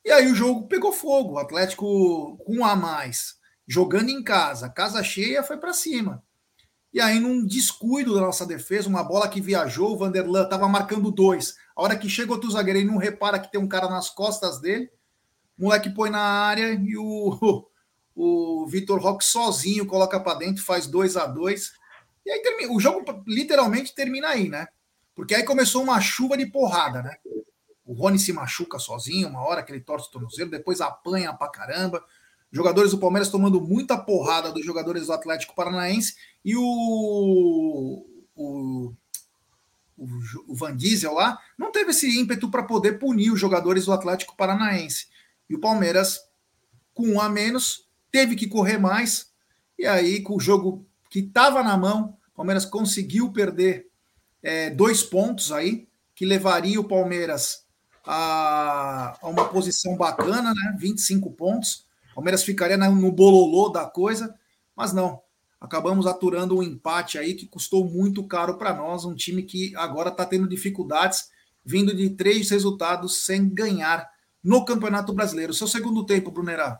E 0.03 0.11
aí 0.11 0.31
o 0.31 0.35
jogo 0.35 0.67
pegou 0.67 0.91
fogo. 0.91 1.33
O 1.33 1.37
Atlético 1.37 2.37
com 2.37 2.57
um 2.57 2.65
a 2.65 2.75
mais 2.75 3.35
jogando 3.67 4.09
em 4.09 4.23
casa, 4.23 4.69
casa 4.69 5.03
cheia, 5.03 5.43
foi 5.43 5.57
para 5.57 5.73
cima. 5.73 6.23
E 6.93 7.01
aí, 7.01 7.19
num 7.19 7.45
descuido 7.45 8.13
da 8.15 8.21
nossa 8.21 8.45
defesa, 8.45 8.87
uma 8.87 9.03
bola 9.03 9.27
que 9.27 9.41
viajou, 9.41 9.93
o 9.93 9.97
Vanderlan 9.97 10.43
estava 10.43 10.67
marcando 10.67 11.11
dois. 11.11 11.55
A 11.75 11.81
hora 11.81 11.97
que 11.97 12.07
chega 12.07 12.31
outro 12.31 12.49
zagueiro 12.49 12.79
e 12.79 12.85
não 12.85 12.97
repara 12.97 13.39
que 13.39 13.51
tem 13.51 13.59
um 13.59 13.67
cara 13.67 13.89
nas 13.89 14.09
costas 14.09 14.61
dele, 14.61 14.89
o 15.57 15.63
moleque 15.63 15.89
põe 15.89 16.09
na 16.09 16.21
área 16.21 16.71
e 16.73 16.95
o, 16.95 17.67
o 18.15 18.65
Vitor 18.65 18.99
Roque 18.99 19.25
sozinho 19.25 19.85
coloca 19.85 20.19
para 20.19 20.39
dentro, 20.39 20.63
faz 20.63 20.87
2 20.87 21.17
a 21.17 21.25
2 21.25 21.73
E 22.25 22.31
aí 22.31 22.41
termina, 22.41 22.71
o 22.73 22.79
jogo 22.79 23.03
literalmente 23.27 23.93
termina 23.93 24.29
aí, 24.29 24.47
né? 24.47 24.67
Porque 25.13 25.35
aí 25.35 25.43
começou 25.43 25.83
uma 25.83 25.99
chuva 25.99 26.37
de 26.37 26.45
porrada, 26.45 27.01
né? 27.03 27.17
O 27.85 27.93
Rony 27.93 28.17
se 28.17 28.33
machuca 28.33 28.79
sozinho, 28.79 29.27
uma 29.27 29.41
hora 29.41 29.61
que 29.61 29.71
ele 29.71 29.81
torce 29.81 30.07
o 30.07 30.11
tornozelo, 30.11 30.49
depois 30.49 30.81
apanha 30.81 31.33
pra 31.33 31.49
caramba. 31.49 32.03
Jogadores 32.51 32.91
do 32.91 32.97
Palmeiras 32.97 33.29
tomando 33.29 33.61
muita 33.61 33.97
porrada 33.97 34.51
dos 34.51 34.65
jogadores 34.65 35.07
do 35.07 35.13
Atlético 35.13 35.53
Paranaense 35.53 36.15
e 36.43 36.55
o, 36.55 36.63
o, 38.35 38.95
o, 39.97 40.13
o 40.47 40.55
Van 40.55 40.75
Diesel 40.75 41.13
lá 41.13 41.37
não 41.57 41.71
teve 41.71 41.91
esse 41.91 42.19
ímpeto 42.19 42.49
para 42.49 42.63
poder 42.63 42.97
punir 42.97 43.31
os 43.31 43.39
jogadores 43.39 43.85
do 43.85 43.93
Atlético 43.93 44.35
Paranaense. 44.35 45.07
E 45.49 45.55
o 45.55 45.59
Palmeiras, 45.59 46.19
com 46.93 47.07
um 47.07 47.21
a 47.21 47.29
menos, 47.29 47.84
teve 48.11 48.35
que 48.35 48.47
correr 48.47 48.77
mais. 48.77 49.31
E 49.77 49.85
aí, 49.85 50.21
com 50.21 50.35
o 50.35 50.39
jogo 50.39 50.85
que 51.09 51.19
estava 51.19 51.63
na 51.63 51.77
mão, 51.77 52.17
o 52.33 52.35
Palmeiras 52.35 52.65
conseguiu 52.65 53.31
perder 53.31 53.87
é, 54.41 54.69
dois 54.69 55.03
pontos 55.03 55.51
aí, 55.51 55.87
que 56.13 56.25
levaria 56.25 56.79
o 56.79 56.87
Palmeiras 56.87 57.65
a, 58.05 59.17
a 59.21 59.27
uma 59.27 59.45
posição 59.49 59.97
bacana, 59.97 60.53
né? 60.53 60.75
25 60.77 61.31
pontos. 61.31 61.85
Palmeiras 62.13 62.43
ficaria 62.43 62.77
no 62.77 63.11
bololô 63.11 63.69
da 63.69 63.85
coisa, 63.85 64.33
mas 64.75 64.93
não. 64.93 65.21
Acabamos 65.59 66.05
aturando 66.05 66.57
um 66.57 66.63
empate 66.63 67.17
aí 67.17 67.33
que 67.33 67.47
custou 67.47 67.85
muito 67.85 68.23
caro 68.25 68.57
para 68.57 68.73
nós, 68.73 69.03
um 69.03 69.15
time 69.15 69.43
que 69.43 69.75
agora 69.75 70.09
está 70.09 70.25
tendo 70.25 70.47
dificuldades, 70.47 71.29
vindo 71.63 71.93
de 71.95 72.11
três 72.11 72.49
resultados 72.49 73.25
sem 73.25 73.49
ganhar 73.49 74.07
no 74.43 74.63
Campeonato 74.63 75.11
Brasileiro. 75.11 75.53
Seu 75.53 75.67
segundo 75.67 76.05
tempo, 76.05 76.29
Brunerá. 76.29 76.79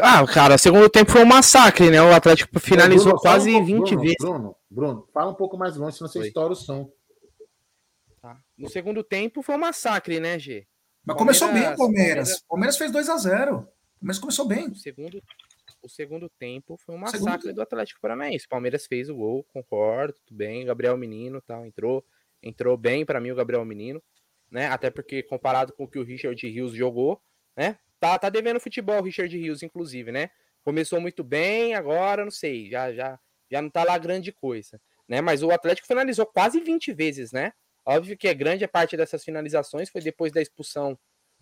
Ah, 0.00 0.26
cara, 0.26 0.58
segundo 0.58 0.88
tempo 0.90 1.10
foi 1.10 1.22
um 1.22 1.26
massacre, 1.26 1.90
né? 1.90 2.00
O 2.02 2.12
Atlético 2.12 2.58
finalizou 2.58 3.12
Bruno, 3.12 3.20
quase 3.20 3.54
um 3.54 3.64
20 3.64 3.78
Bruno, 3.78 4.02
vezes. 4.02 4.16
Bruno, 4.18 4.56
Bruno, 4.70 5.08
fala 5.12 5.30
um 5.30 5.34
pouco 5.34 5.56
mais 5.56 5.76
longe, 5.76 5.96
senão 5.96 6.08
você 6.08 6.18
Foi. 6.18 6.28
estoura 6.28 6.52
o 6.52 6.56
som. 6.56 6.90
Tá. 8.20 8.38
No 8.58 8.68
segundo 8.68 9.02
tempo 9.04 9.42
foi 9.42 9.54
um 9.54 9.58
massacre, 9.58 10.20
né, 10.20 10.38
G? 10.38 10.66
Mas 11.04 11.16
começou 11.16 11.52
bem 11.52 11.72
o 11.72 11.76
Palmeiras. 11.76 12.38
O 12.38 12.48
Palmeiras 12.48 12.76
fez 12.76 12.90
2 12.90 13.08
a 13.08 13.16
0 13.16 13.56
O 13.56 13.68
Palmeiras 14.00 14.18
começou 14.18 14.46
bem. 14.46 14.68
O 14.68 14.74
segundo, 14.74 15.22
o 15.80 15.88
segundo 15.88 16.28
tempo 16.28 16.76
foi 16.76 16.94
um 16.94 16.98
massacre 16.98 17.42
segundo... 17.42 17.54
do 17.54 17.62
Atlético 17.62 18.00
Paranaense. 18.00 18.46
O 18.46 18.48
Palmeiras 18.48 18.86
fez 18.86 19.08
o 19.08 19.14
gol, 19.14 19.44
concordo, 19.52 20.14
tudo 20.26 20.36
bem. 20.36 20.64
Gabriel 20.66 20.96
Menino 20.96 21.40
tal, 21.40 21.64
entrou, 21.64 22.04
entrou 22.42 22.76
bem 22.76 23.06
para 23.06 23.20
mim 23.20 23.30
o 23.30 23.36
Gabriel 23.36 23.64
Menino, 23.64 24.02
né? 24.50 24.66
Até 24.66 24.90
porque 24.90 25.22
comparado 25.22 25.72
com 25.72 25.84
o 25.84 25.88
que 25.88 25.98
o 25.98 26.04
Richard 26.04 26.44
Rios 26.48 26.72
jogou, 26.72 27.22
né? 27.56 27.78
Tá, 28.00 28.18
tá 28.18 28.28
devendo 28.28 28.60
futebol 28.60 29.02
Richard 29.02 29.36
Rios, 29.36 29.62
inclusive, 29.62 30.12
né? 30.12 30.30
Começou 30.62 31.00
muito 31.00 31.22
bem, 31.24 31.74
agora 31.74 32.24
não 32.24 32.30
sei, 32.30 32.68
já 32.70 32.92
já 32.92 33.18
já 33.50 33.62
não 33.62 33.70
tá 33.70 33.84
lá 33.84 33.96
grande 33.96 34.32
coisa, 34.32 34.80
né? 35.08 35.20
Mas 35.20 35.42
o 35.42 35.50
Atlético 35.50 35.86
finalizou 35.86 36.26
quase 36.26 36.60
20 36.60 36.92
vezes, 36.92 37.32
né? 37.32 37.52
Óbvio 37.84 38.16
que 38.16 38.28
a 38.28 38.34
grande 38.34 38.66
parte 38.66 38.96
dessas 38.96 39.24
finalizações 39.24 39.88
foi 39.88 40.00
depois 40.00 40.32
da 40.32 40.42
expulsão 40.42 40.98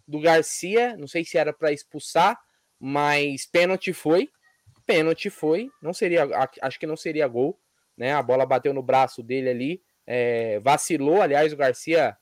do 0.06 0.20
Garcia. 0.20 0.96
Não 0.96 1.08
sei 1.08 1.24
se 1.24 1.38
era 1.38 1.52
para 1.52 1.72
expulsar, 1.72 2.38
mas 2.78 3.46
pênalti 3.46 3.94
foi. 3.94 4.28
Pênalti 4.84 5.30
foi. 5.30 5.70
Não 5.80 5.94
seria, 5.94 6.28
acho 6.60 6.78
que 6.78 6.86
não 6.86 6.96
seria 6.96 7.26
gol, 7.26 7.58
né? 7.96 8.12
A 8.12 8.22
bola 8.22 8.44
bateu 8.44 8.74
no 8.74 8.82
braço 8.82 9.22
dele 9.22 9.48
ali, 9.48 9.82
é, 10.06 10.60
vacilou. 10.60 11.22
Aliás, 11.22 11.52
o 11.52 11.56
Garcia 11.56 12.14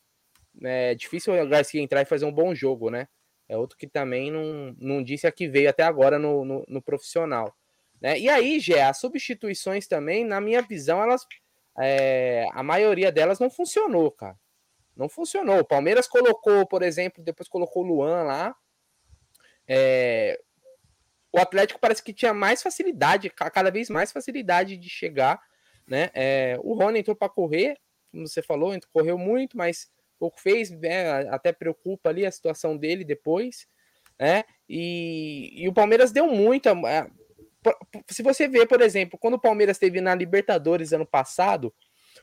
é 0.62 0.94
difícil 0.94 1.34
o 1.34 1.48
Garcia 1.48 1.82
entrar 1.82 2.02
e 2.02 2.06
fazer 2.06 2.24
um 2.24 2.32
bom 2.32 2.54
jogo, 2.54 2.90
né? 2.90 3.08
É 3.48 3.56
outro 3.56 3.76
que 3.76 3.86
também 3.86 4.30
não, 4.30 4.74
não 4.78 5.02
disse 5.02 5.26
a 5.26 5.32
que 5.32 5.48
veio 5.48 5.68
até 5.68 5.82
agora 5.82 6.18
no, 6.18 6.44
no, 6.44 6.64
no 6.68 6.82
profissional. 6.82 7.54
Né? 8.00 8.18
E 8.18 8.28
aí, 8.28 8.58
Gé, 8.58 8.82
as 8.82 8.98
substituições 8.98 9.86
também, 9.86 10.24
na 10.24 10.40
minha 10.40 10.62
visão, 10.62 11.02
elas. 11.02 11.26
É, 11.78 12.46
a 12.52 12.62
maioria 12.62 13.10
delas 13.10 13.38
não 13.38 13.48
funcionou, 13.48 14.10
cara. 14.10 14.36
Não 14.96 15.08
funcionou. 15.08 15.60
O 15.60 15.64
Palmeiras 15.64 16.06
colocou, 16.06 16.66
por 16.66 16.82
exemplo, 16.82 17.22
depois 17.22 17.48
colocou 17.48 17.82
o 17.82 17.86
Luan 17.86 18.24
lá. 18.24 18.54
É, 19.66 20.38
o 21.32 21.38
Atlético 21.38 21.80
parece 21.80 22.02
que 22.02 22.12
tinha 22.12 22.34
mais 22.34 22.62
facilidade, 22.62 23.30
cada 23.30 23.70
vez 23.70 23.88
mais 23.88 24.12
facilidade 24.12 24.76
de 24.76 24.88
chegar. 24.90 25.40
Né? 25.86 26.10
É, 26.14 26.58
o 26.62 26.74
Rony 26.74 26.98
entrou 26.98 27.16
para 27.16 27.28
correr, 27.28 27.78
como 28.10 28.28
você 28.28 28.42
falou, 28.42 28.78
correu 28.92 29.16
muito, 29.16 29.56
mas 29.56 29.90
pouco 30.22 30.40
fez, 30.40 30.70
né? 30.70 31.28
até 31.30 31.50
preocupa 31.50 32.08
ali 32.08 32.24
a 32.24 32.30
situação 32.30 32.76
dele 32.76 33.04
depois. 33.04 33.66
Né? 34.16 34.44
E, 34.68 35.50
e 35.52 35.68
o 35.68 35.72
Palmeiras 35.72 36.12
deu 36.12 36.28
muito. 36.28 36.68
É, 36.86 37.10
se 38.08 38.22
você 38.22 38.46
vê, 38.46 38.64
por 38.64 38.80
exemplo, 38.80 39.18
quando 39.18 39.34
o 39.34 39.40
Palmeiras 39.40 39.78
teve 39.78 40.00
na 40.00 40.14
Libertadores 40.14 40.92
ano 40.92 41.04
passado, 41.04 41.74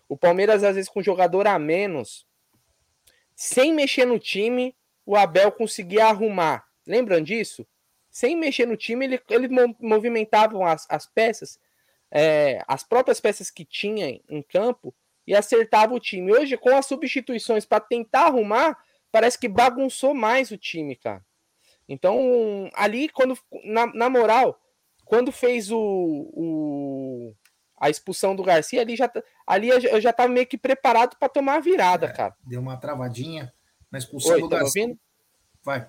o 0.07 0.15
Palmeiras, 0.15 0.63
às 0.63 0.75
vezes, 0.75 0.89
com 0.89 1.03
jogador 1.03 1.45
a 1.45 1.59
menos, 1.59 2.25
sem 3.35 3.73
mexer 3.73 4.05
no 4.05 4.17
time, 4.17 4.73
o 5.05 5.17
Abel 5.17 5.51
conseguia 5.51 6.05
arrumar. 6.05 6.65
Lembram 6.87 7.21
disso? 7.21 7.67
Sem 8.09 8.33
mexer 8.37 8.65
no 8.65 8.77
time, 8.77 9.05
ele, 9.05 9.21
ele 9.29 9.49
movimentavam 9.77 10.65
as, 10.65 10.87
as 10.89 11.05
peças, 11.05 11.59
é, 12.09 12.63
as 12.65 12.81
próprias 12.81 13.19
peças 13.19 13.51
que 13.51 13.65
tinha 13.65 14.21
em 14.29 14.41
campo, 14.41 14.95
e 15.29 15.35
acertava 15.35 15.93
o 15.93 15.99
time. 15.99 16.31
Hoje, 16.33 16.57
com 16.57 16.75
as 16.75 16.87
substituições 16.87 17.63
para 17.63 17.79
tentar 17.79 18.25
arrumar, 18.25 18.75
parece 19.11 19.37
que 19.37 19.47
bagunçou 19.47 20.15
mais 20.15 20.49
o 20.49 20.57
time, 20.57 20.95
cara. 20.95 21.23
Então, 21.87 22.67
ali, 22.73 23.09
quando 23.09 23.37
na, 23.63 23.85
na 23.93 24.09
moral, 24.09 24.59
quando 25.05 25.31
fez 25.31 25.71
o, 25.71 25.77
o, 25.79 27.35
a 27.79 27.91
expulsão 27.91 28.35
do 28.35 28.41
Garcia, 28.41 28.81
ali 28.81 28.95
já, 28.95 29.07
ali 29.45 29.69
eu 29.69 30.01
já 30.01 30.09
estava 30.09 30.29
meio 30.29 30.47
que 30.47 30.57
preparado 30.57 31.15
para 31.15 31.29
tomar 31.29 31.57
a 31.57 31.59
virada, 31.59 32.07
é, 32.07 32.11
cara. 32.11 32.35
Deu 32.43 32.59
uma 32.59 32.77
travadinha 32.77 33.53
na 33.91 33.99
expulsão 33.99 34.33
Oi, 34.33 34.41
do 34.41 34.49
tá 34.49 34.57
Garcia. 34.57 34.81
Ouvindo? 34.81 34.99
Vai. 35.63 35.87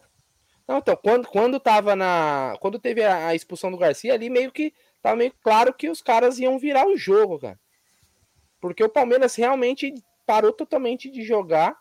Não, 0.68 0.78
então, 0.78 0.96
quando, 0.96 1.26
quando 1.26 1.58
tava 1.58 1.96
na. 1.96 2.58
Quando 2.60 2.78
teve 2.78 3.02
a, 3.02 3.28
a, 3.28 3.34
expulsão 3.34 3.70
do 3.70 3.78
Garcia, 3.78 4.12
ali 4.12 4.28
meio 4.28 4.52
que 4.52 4.74
tava 5.00 5.16
meio 5.16 5.32
claro 5.42 5.72
que 5.72 5.88
os 5.88 6.02
caras 6.02 6.38
iam 6.38 6.58
virar 6.58 6.86
o 6.86 6.98
jogo, 6.98 7.38
cara. 7.38 7.58
Porque 8.60 8.84
o 8.84 8.88
Palmeiras 8.88 9.34
realmente 9.34 9.94
parou 10.26 10.52
totalmente 10.52 11.10
de 11.10 11.22
jogar. 11.22 11.76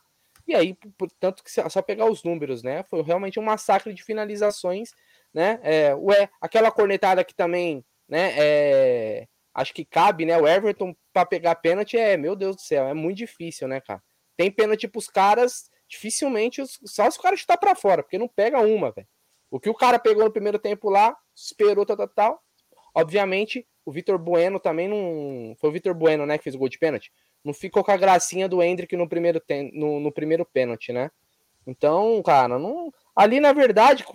E 0.47 0.55
aí, 0.55 0.75
portanto, 0.97 1.43
que 1.43 1.51
só 1.51 1.81
pegar 1.81 2.05
os 2.05 2.23
números, 2.23 2.63
né? 2.63 2.83
Foi 2.83 3.01
realmente 3.03 3.39
um 3.39 3.43
massacre 3.43 3.93
de 3.93 4.03
finalizações 4.03 4.91
né? 5.33 5.59
É, 5.63 5.95
ué, 5.95 6.29
aquela 6.41 6.71
cornetada 6.71 7.23
que 7.23 7.33
também, 7.33 7.83
né? 8.07 8.33
É, 8.37 9.27
acho 9.53 9.73
que 9.73 9.85
cabe, 9.85 10.25
né? 10.25 10.37
O 10.37 10.47
Everton 10.47 10.95
para 11.13 11.25
pegar 11.25 11.55
pênalti 11.55 11.97
é, 11.97 12.17
meu 12.17 12.35
Deus 12.35 12.55
do 12.55 12.61
céu, 12.61 12.87
é 12.87 12.93
muito 12.93 13.17
difícil, 13.17 13.67
né, 13.67 13.79
cara? 13.81 14.01
Tem 14.37 14.51
pênalti 14.51 14.87
pros 14.87 15.07
caras, 15.07 15.69
dificilmente, 15.87 16.63
só 16.85 17.09
se 17.09 17.19
o 17.19 17.21
cara 17.21 17.35
chutar 17.35 17.57
para 17.57 17.75
fora, 17.75 18.03
porque 18.03 18.17
não 18.17 18.27
pega 18.27 18.59
uma, 18.59 18.91
velho. 18.91 19.07
O 19.51 19.59
que 19.59 19.69
o 19.69 19.73
cara 19.73 19.99
pegou 19.99 20.23
no 20.23 20.31
primeiro 20.31 20.59
tempo 20.59 20.89
lá, 20.89 21.15
esperou, 21.35 21.85
tal, 21.85 21.97
tal, 21.97 22.07
tal. 22.07 22.43
Obviamente, 22.93 23.67
o 23.89 23.91
Vitor 23.91 24.19
Bueno 24.19 24.59
também 24.59 24.87
não. 24.87 25.55
Foi 25.55 25.71
o 25.71 25.73
Vitor 25.73 25.95
Bueno, 25.95 26.23
né, 26.23 26.37
que 26.37 26.43
fez 26.43 26.55
o 26.55 26.59
gol 26.59 26.69
de 26.69 26.77
pênalti. 26.77 27.11
Não 27.43 27.55
ficou 27.55 27.83
com 27.83 27.91
a 27.91 27.97
gracinha 27.97 28.47
do 28.47 28.61
Hendrick 28.61 28.95
no 28.95 29.09
primeiro, 29.09 29.39
ten... 29.39 29.71
no, 29.73 29.99
no 29.99 30.11
primeiro 30.11 30.45
pênalti, 30.45 30.93
né? 30.93 31.09
Então, 31.65 32.21
cara, 32.21 32.59
não. 32.59 32.93
Ali, 33.15 33.39
na 33.39 33.51
verdade, 33.51 34.05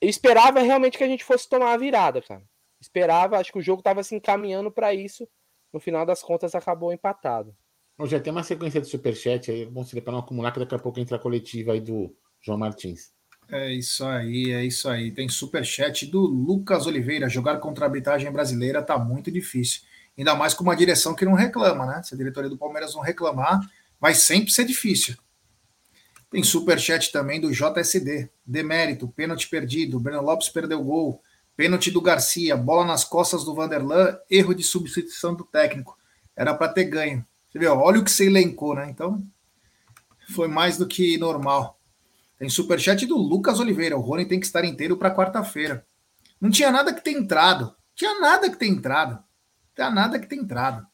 eu 0.00 0.08
esperava 0.08 0.60
realmente 0.60 0.96
que 0.96 1.04
a 1.04 1.08
gente 1.08 1.22
fosse 1.22 1.46
tomar 1.46 1.74
a 1.74 1.76
virada, 1.76 2.22
cara. 2.22 2.42
Esperava, 2.80 3.36
acho 3.36 3.52
que 3.52 3.58
o 3.58 3.62
jogo 3.62 3.80
estava 3.80 4.02
se 4.02 4.14
encaminhando 4.14 4.72
para 4.72 4.94
isso. 4.94 5.28
No 5.70 5.78
final 5.78 6.06
das 6.06 6.22
contas, 6.22 6.54
acabou 6.54 6.94
empatado. 6.94 7.54
Já 8.04 8.18
tem 8.18 8.32
uma 8.32 8.42
sequência 8.42 8.80
de 8.80 8.88
superchat 8.88 9.50
aí, 9.50 9.66
bom 9.66 9.84
seria 9.84 10.00
para 10.00 10.12
não 10.14 10.20
acumular, 10.20 10.50
que 10.50 10.60
daqui 10.60 10.74
a 10.74 10.78
pouco 10.78 10.98
entra 10.98 11.16
a 11.16 11.20
coletiva 11.20 11.72
aí 11.72 11.80
do 11.80 12.16
João 12.40 12.56
Martins. 12.56 13.12
É 13.54 13.70
isso 13.70 14.02
aí, 14.06 14.50
é 14.50 14.64
isso 14.64 14.88
aí. 14.88 15.10
Tem 15.10 15.28
superchat 15.28 16.06
do 16.06 16.20
Lucas 16.20 16.86
Oliveira. 16.86 17.28
Jogar 17.28 17.58
contra 17.58 17.84
a 17.84 17.88
arbitragem 17.88 18.32
brasileira 18.32 18.82
tá 18.82 18.96
muito 18.96 19.30
difícil. 19.30 19.82
Ainda 20.16 20.34
mais 20.34 20.54
com 20.54 20.62
uma 20.62 20.74
direção 20.74 21.14
que 21.14 21.26
não 21.26 21.34
reclama, 21.34 21.84
né? 21.84 22.02
Se 22.02 22.14
a 22.14 22.16
diretoria 22.16 22.48
do 22.48 22.56
Palmeiras 22.56 22.94
não 22.94 23.02
reclamar, 23.02 23.60
vai 24.00 24.14
sempre 24.14 24.50
ser 24.50 24.64
difícil. 24.64 25.14
Tem 26.30 26.42
superchat 26.42 27.12
também 27.12 27.38
do 27.38 27.52
JSD. 27.52 28.30
Demérito, 28.44 29.06
pênalti 29.08 29.46
perdido. 29.50 30.00
Breno 30.00 30.22
Lopes 30.22 30.48
perdeu 30.48 30.82
gol. 30.82 31.22
Pênalti 31.54 31.90
do 31.90 32.00
Garcia, 32.00 32.56
bola 32.56 32.86
nas 32.86 33.04
costas 33.04 33.44
do 33.44 33.54
Vanderlan, 33.54 34.16
erro 34.30 34.54
de 34.54 34.62
substituição 34.62 35.34
do 35.34 35.44
técnico. 35.44 35.98
Era 36.34 36.54
para 36.54 36.72
ter 36.72 36.84
ganho. 36.84 37.22
Você 37.50 37.58
viu? 37.58 37.74
Olha 37.74 38.00
o 38.00 38.04
que 38.04 38.10
você 38.10 38.24
elencou, 38.24 38.74
né? 38.74 38.88
Então, 38.88 39.22
foi 40.30 40.48
mais 40.48 40.78
do 40.78 40.86
que 40.86 41.18
normal. 41.18 41.78
Tem 42.42 42.48
superchat 42.48 43.06
do 43.06 43.16
Lucas 43.16 43.60
Oliveira. 43.60 43.96
O 43.96 44.00
Rony 44.00 44.26
tem 44.26 44.40
que 44.40 44.46
estar 44.46 44.64
inteiro 44.64 44.96
para 44.96 45.14
quarta-feira. 45.14 45.86
Não 46.40 46.50
tinha 46.50 46.72
nada 46.72 46.92
que 46.92 47.00
ter 47.00 47.12
entrado. 47.12 47.72
Tinha 47.94 48.18
nada 48.18 48.50
que 48.50 48.56
ter 48.56 48.66
entrado. 48.66 49.12
Não 49.12 49.74
tinha 49.76 49.90
nada 49.92 50.18
que 50.18 50.26
ter 50.26 50.34
entrado. 50.34 50.84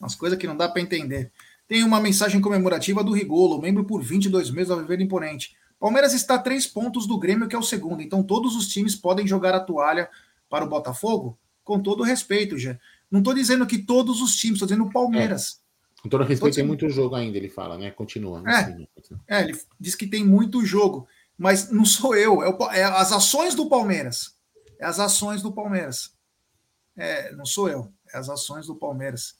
Umas 0.00 0.16
coisas 0.16 0.36
que 0.36 0.48
não 0.48 0.56
dá 0.56 0.68
para 0.68 0.82
entender. 0.82 1.30
Tem 1.68 1.84
uma 1.84 2.00
mensagem 2.00 2.40
comemorativa 2.40 3.04
do 3.04 3.12
Rigolo, 3.12 3.62
membro 3.62 3.84
por 3.84 4.02
22 4.02 4.50
meses 4.50 4.72
ao 4.72 4.80
Viver 4.80 5.00
Imponente. 5.00 5.56
Palmeiras 5.78 6.14
está 6.14 6.34
a 6.34 6.40
três 6.40 6.66
pontos 6.66 7.06
do 7.06 7.16
Grêmio, 7.16 7.46
que 7.46 7.54
é 7.54 7.58
o 7.60 7.62
segundo. 7.62 8.02
Então 8.02 8.20
todos 8.24 8.56
os 8.56 8.66
times 8.66 8.96
podem 8.96 9.24
jogar 9.24 9.54
a 9.54 9.60
toalha 9.60 10.10
para 10.50 10.64
o 10.64 10.68
Botafogo? 10.68 11.38
Com 11.62 11.78
todo 11.78 12.02
respeito, 12.02 12.58
já. 12.58 12.76
Não 13.08 13.20
estou 13.20 13.34
dizendo 13.34 13.68
que 13.68 13.78
todos 13.78 14.20
os 14.20 14.34
times, 14.34 14.56
estou 14.56 14.66
dizendo 14.66 14.86
o 14.86 14.92
Palmeiras. 14.92 15.60
Com 16.02 16.08
todo 16.08 16.24
respeito, 16.24 16.54
tem 16.54 16.64
muito 16.64 16.88
jogo 16.88 17.16
ainda, 17.16 17.36
ele 17.36 17.48
fala, 17.48 17.76
né? 17.76 17.90
Continua. 17.90 18.42
É, 18.46 19.36
é, 19.36 19.42
ele 19.42 19.60
diz 19.80 19.94
que 19.94 20.06
tem 20.06 20.24
muito 20.24 20.64
jogo, 20.64 21.08
mas 21.36 21.70
não 21.70 21.84
sou 21.84 22.14
eu, 22.14 22.42
é, 22.42 22.48
o, 22.48 22.70
é, 22.70 22.84
as 22.84 23.12
ações 23.12 23.54
do 23.54 23.68
Palmeiras. 23.68 24.36
É 24.78 24.86
as 24.86 25.00
ações 25.00 25.42
do 25.42 25.52
Palmeiras. 25.52 26.12
É, 26.96 27.32
não 27.32 27.44
sou 27.44 27.68
eu, 27.68 27.92
é 28.12 28.18
as 28.18 28.28
ações 28.28 28.66
do 28.66 28.76
Palmeiras. 28.76 29.36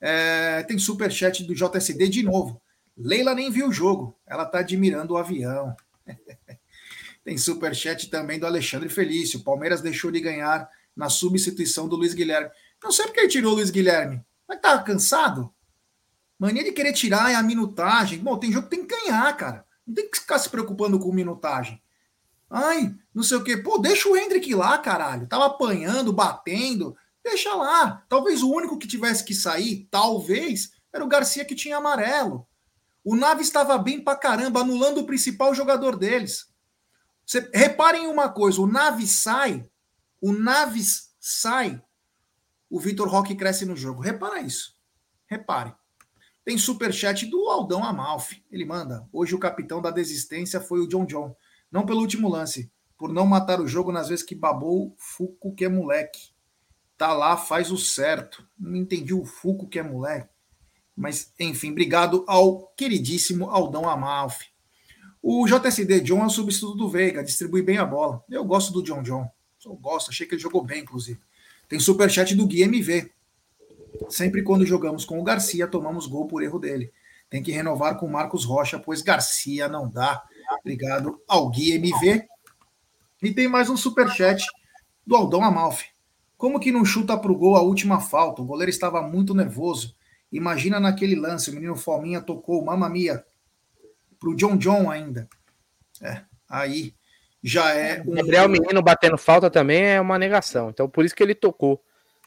É, 0.00 0.62
tem 0.64 0.78
superchat 0.78 1.42
do 1.44 1.54
JSD 1.54 2.08
de 2.08 2.22
novo. 2.22 2.60
Leila 2.96 3.34
nem 3.34 3.50
viu 3.50 3.68
o 3.68 3.72
jogo, 3.72 4.16
ela 4.26 4.42
está 4.42 4.58
admirando 4.58 5.14
o 5.14 5.16
avião. 5.16 5.74
tem 7.24 7.38
superchat 7.38 8.10
também 8.10 8.38
do 8.38 8.46
Alexandre 8.46 8.90
Felício. 8.90 9.42
Palmeiras 9.42 9.80
deixou 9.80 10.10
de 10.10 10.20
ganhar 10.20 10.68
na 10.94 11.08
substituição 11.08 11.88
do 11.88 11.96
Luiz 11.96 12.12
Guilherme. 12.12 12.50
Não 12.82 12.92
sei 12.92 13.06
porque 13.06 13.20
ele 13.20 13.28
tirou 13.28 13.52
o 13.52 13.54
Luiz 13.56 13.70
Guilherme. 13.70 14.22
Mas 14.46 14.60
tá 14.60 14.78
cansado? 14.82 15.53
Mania 16.38 16.64
de 16.64 16.72
querer 16.72 16.92
tirar 16.92 17.30
é 17.30 17.34
a 17.34 17.42
minutagem. 17.42 18.18
Bom, 18.18 18.38
tem 18.38 18.52
jogo 18.52 18.68
que 18.68 18.76
tem 18.76 18.86
que 18.86 18.96
ganhar, 18.96 19.36
cara. 19.36 19.64
Não 19.86 19.94
tem 19.94 20.10
que 20.10 20.18
ficar 20.18 20.38
se 20.38 20.48
preocupando 20.48 20.98
com 20.98 21.12
minutagem. 21.12 21.82
Ai, 22.50 22.94
não 23.14 23.22
sei 23.22 23.36
o 23.36 23.44
quê. 23.44 23.56
Pô, 23.56 23.78
deixa 23.78 24.08
o 24.08 24.16
Hendrick 24.16 24.54
lá, 24.54 24.78
caralho. 24.78 25.26
Tava 25.26 25.46
apanhando, 25.46 26.12
batendo. 26.12 26.96
Deixa 27.22 27.54
lá. 27.54 28.04
Talvez 28.08 28.42
o 28.42 28.50
único 28.50 28.78
que 28.78 28.86
tivesse 28.86 29.24
que 29.24 29.34
sair, 29.34 29.88
talvez, 29.90 30.72
era 30.92 31.04
o 31.04 31.08
Garcia 31.08 31.44
que 31.44 31.54
tinha 31.54 31.78
amarelo. 31.78 32.46
O 33.02 33.14
Nave 33.14 33.42
estava 33.42 33.76
bem 33.76 34.02
pra 34.02 34.16
caramba, 34.16 34.60
anulando 34.60 34.98
o 34.98 35.06
principal 35.06 35.54
jogador 35.54 35.96
deles. 35.96 36.48
Você, 37.26 37.48
reparem 37.52 38.06
uma 38.06 38.28
coisa: 38.28 38.60
o 38.60 38.66
Naves 38.66 39.10
sai, 39.10 39.68
o 40.20 40.32
Naves 40.32 41.14
sai, 41.18 41.82
o 42.70 42.78
Vitor 42.78 43.08
Roque 43.08 43.34
cresce 43.34 43.64
no 43.64 43.76
jogo. 43.76 44.02
Repara 44.02 44.40
isso. 44.40 44.74
Repare. 45.26 45.74
Tem 46.44 46.58
superchat 46.58 47.26
do 47.26 47.48
Aldão 47.48 47.82
Amalfi. 47.82 48.44
Ele 48.50 48.64
manda: 48.64 49.08
Hoje 49.12 49.34
o 49.34 49.38
capitão 49.38 49.80
da 49.80 49.90
desistência 49.90 50.60
foi 50.60 50.80
o 50.80 50.88
John 50.88 51.06
John. 51.06 51.34
Não 51.70 51.86
pelo 51.86 52.00
último 52.00 52.28
lance, 52.28 52.70
por 52.98 53.12
não 53.12 53.26
matar 53.26 53.60
o 53.60 53.66
jogo 53.66 53.90
nas 53.90 54.08
vezes 54.08 54.24
que 54.24 54.34
babou 54.34 54.94
Fuco, 54.98 55.54
que 55.54 55.64
é 55.64 55.68
moleque 55.68 56.34
tá 56.96 57.12
lá, 57.12 57.36
faz 57.36 57.70
o 57.70 57.76
certo. 57.76 58.46
Não 58.58 58.76
entendi 58.76 59.12
o 59.12 59.24
Fuco 59.24 59.68
que 59.68 59.78
é 59.78 59.82
moleque. 59.82 60.28
Mas, 60.96 61.32
enfim, 61.38 61.72
obrigado 61.72 62.24
ao 62.26 62.68
queridíssimo 62.68 63.50
Aldão 63.50 63.88
Amalfi. 63.88 64.46
O 65.20 65.46
JSD 65.46 66.00
John 66.00 66.22
é 66.22 66.26
o 66.26 66.30
substituto 66.30 66.76
do 66.76 66.88
Veiga, 66.88 67.24
distribui 67.24 67.62
bem 67.62 67.78
a 67.78 67.84
bola. 67.84 68.22
Eu 68.30 68.44
gosto 68.44 68.72
do 68.72 68.82
John 68.82 69.02
John. 69.02 69.28
Eu 69.64 69.74
gosto, 69.74 70.10
achei 70.10 70.26
que 70.26 70.34
ele 70.34 70.42
jogou 70.42 70.62
bem, 70.62 70.82
inclusive. 70.82 71.18
Tem 71.68 71.80
superchat 71.80 72.34
do 72.34 72.46
Gui 72.46 72.62
MV. 72.62 73.10
Sempre 74.08 74.42
quando 74.42 74.66
jogamos 74.66 75.04
com 75.04 75.18
o 75.18 75.24
Garcia, 75.24 75.66
tomamos 75.66 76.06
gol 76.06 76.26
por 76.26 76.42
erro 76.42 76.58
dele. 76.58 76.92
Tem 77.30 77.42
que 77.42 77.52
renovar 77.52 77.98
com 77.98 78.06
o 78.06 78.10
Marcos 78.10 78.44
Rocha, 78.44 78.78
pois 78.78 79.02
Garcia 79.02 79.68
não 79.68 79.88
dá. 79.88 80.22
Obrigado 80.60 81.20
ao 81.26 81.48
Gui 81.50 81.72
MV. 81.72 82.26
E 83.22 83.32
tem 83.32 83.48
mais 83.48 83.70
um 83.70 83.76
superchat 83.76 84.44
do 85.06 85.16
Aldão 85.16 85.42
Amalfi. 85.42 85.86
Como 86.36 86.60
que 86.60 86.72
não 86.72 86.84
chuta 86.84 87.16
para 87.16 87.32
o 87.32 87.36
gol 87.36 87.56
a 87.56 87.62
última 87.62 88.00
falta? 88.00 88.42
O 88.42 88.44
goleiro 88.44 88.70
estava 88.70 89.00
muito 89.00 89.34
nervoso. 89.34 89.94
Imagina 90.30 90.80
naquele 90.80 91.14
lance, 91.14 91.50
o 91.50 91.54
menino 91.54 91.76
Fominha 91.76 92.20
tocou, 92.20 92.64
mamma 92.64 92.88
mia, 92.88 93.24
para 94.18 94.28
o 94.28 94.34
John 94.34 94.56
John 94.56 94.90
ainda. 94.90 95.28
É, 96.02 96.22
aí 96.48 96.92
já 97.42 97.72
é. 97.72 98.02
O 98.04 98.12
Gabriel 98.12 98.48
Menino 98.48 98.82
batendo 98.82 99.16
falta 99.16 99.50
também 99.50 99.84
é 99.84 100.00
uma 100.00 100.18
negação. 100.18 100.70
Então, 100.70 100.88
por 100.88 101.04
isso 101.04 101.14
que 101.14 101.22
ele 101.22 101.34
tocou. 101.34 101.82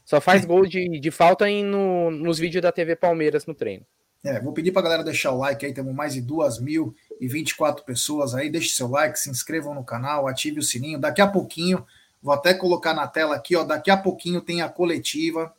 Só 0.08 0.22
faz 0.22 0.46
gol 0.46 0.66
de, 0.66 1.02
de 1.02 1.12
falta 1.12 1.50
em, 1.50 1.66
no, 1.66 2.10
nos 2.10 2.40
vídeos 2.40 2.62
da 2.62 2.72
TV 2.72 2.96
Palmeiras 2.96 3.46
no 3.46 3.54
treino. 3.54 3.86
É, 4.24 4.40
vou 4.40 4.54
pedir 4.54 4.72
para 4.72 4.80
a 4.80 4.84
galera 4.84 5.04
deixar 5.04 5.34
o 5.34 5.38
like 5.38 5.66
aí, 5.66 5.74
temos 5.74 5.94
mais 5.94 6.14
de 6.14 6.22
2.024 6.22 7.84
pessoas 7.84 8.34
aí. 8.34 8.50
Deixe 8.50 8.70
seu 8.70 8.88
like, 8.88 9.20
se 9.20 9.30
inscrevam 9.30 9.76
no 9.76 9.84
canal, 9.84 10.26
ative 10.26 10.62
o 10.62 10.64
sininho. 10.64 10.98
Daqui 10.98 11.20
a 11.20 11.28
pouquinho, 11.28 11.86
vou 12.24 12.34
até 12.34 12.54
colocar 12.54 12.94
na 12.94 13.06
tela 13.06 13.36
aqui, 13.36 13.58
ó. 13.58 13.66
Daqui 13.66 13.92
a 13.92 13.98
pouquinho 13.98 14.40
tem 14.40 14.62
a 14.62 14.70
coletiva, 14.70 15.54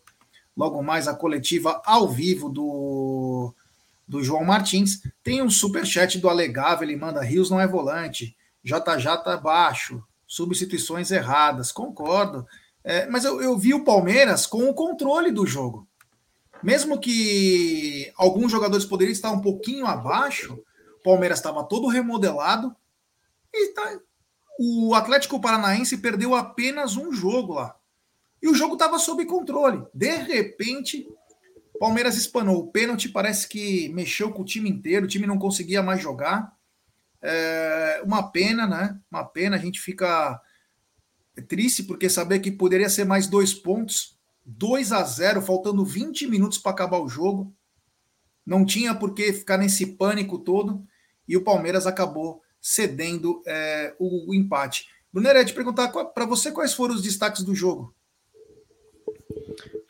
logo 0.57 0.83
mais 0.83 1.07
a 1.07 1.15
coletiva 1.15 1.83
ao 1.85 2.09
vivo 2.09 2.49
do, 2.49 3.55
do 4.09 4.25
João 4.25 4.45
Martins. 4.45 5.03
Tem 5.23 5.43
um 5.43 5.51
super 5.51 5.85
chat 5.85 6.19
do 6.19 6.27
Alegável, 6.27 6.89
ele 6.89 6.97
manda 6.97 7.21
Rios 7.21 7.51
não 7.51 7.61
é 7.61 7.67
volante, 7.67 8.35
JJ 8.65 9.19
tá 9.23 9.37
baixo, 9.37 10.03
substituições 10.27 11.11
erradas. 11.11 11.71
Concordo. 11.71 12.47
É, 12.85 13.07
mas 13.07 13.25
eu, 13.25 13.41
eu 13.43 13.57
vi 13.59 13.75
o 13.75 13.85
Palmeiras 13.85 14.47
com 14.47 14.69
o 14.69 14.75
controle 14.75 15.31
do 15.31 15.47
jogo. 15.47 15.87
Mesmo 16.63 16.99
que 16.99 18.13
alguns 18.17 18.51
jogadores 18.51 18.85
poderiam 18.85 19.13
estar 19.13 19.31
um 19.31 19.41
pouquinho 19.41 19.87
abaixo, 19.87 20.59
o 20.99 21.03
Palmeiras 21.03 21.39
estava 21.39 21.63
todo 21.65 21.87
remodelado 21.87 22.75
e 23.53 23.69
tá, 23.69 23.99
o 24.59 24.95
Atlético 24.95 25.41
Paranaense 25.41 25.99
perdeu 25.99 26.35
apenas 26.35 26.97
um 26.97 27.13
jogo 27.13 27.55
lá. 27.55 27.77
E 28.43 28.49
o 28.49 28.55
jogo 28.55 28.75
estava 28.75 28.99
sob 28.99 29.25
controle. 29.25 29.85
De 29.95 30.17
repente, 30.17 31.09
o 31.75 31.79
Palmeiras 31.79 32.17
espanou. 32.17 32.59
O 32.59 32.67
pênalti 32.69 33.09
parece 33.09 33.49
que 33.49 33.89
mexeu 33.91 34.33
com 34.33 34.43
o 34.43 34.45
time 34.45 34.69
inteiro, 34.69 35.07
o 35.07 35.09
time 35.09 35.27
não 35.27 35.39
conseguia 35.39 35.83
mais 35.83 36.01
jogar. 36.01 36.53
É 37.23 38.01
uma 38.05 38.31
pena, 38.31 38.67
né? 38.67 38.99
Uma 39.11 39.25
pena. 39.25 39.57
A 39.57 39.59
gente 39.59 39.81
fica 39.81 40.41
triste 41.43 41.83
porque 41.83 42.09
saber 42.09 42.41
que 42.41 42.51
poderia 42.51 42.89
ser 42.89 43.05
mais 43.05 43.27
dois 43.27 43.55
pontos 43.55 44.19
2 44.49 44.93
a 44.93 45.03
0 45.05 45.43
faltando 45.43 45.85
20 45.85 46.27
minutos 46.27 46.57
para 46.57 46.73
acabar 46.73 46.99
o 46.99 47.09
jogo. 47.09 47.55
Não 48.47 48.65
tinha 48.65 48.95
por 48.95 49.13
que 49.13 49.31
ficar 49.31 49.59
nesse 49.59 49.85
pânico 49.85 50.39
todo. 50.39 50.83
E 51.27 51.37
o 51.37 51.45
Palmeiras 51.45 51.87
acabou 51.87 52.43
cedendo 52.59 53.43
é, 53.47 53.95
o, 53.99 54.31
o, 54.31 54.35
empate. 54.35 54.89
Brunera, 55.13 55.45
te 55.45 55.53
perguntar 55.53 55.89
para 55.89 56.25
você 56.25 56.51
quais 56.51 56.73
foram 56.73 56.95
os 56.95 57.03
destaques 57.03 57.43
do 57.45 57.55
jogo. 57.55 57.95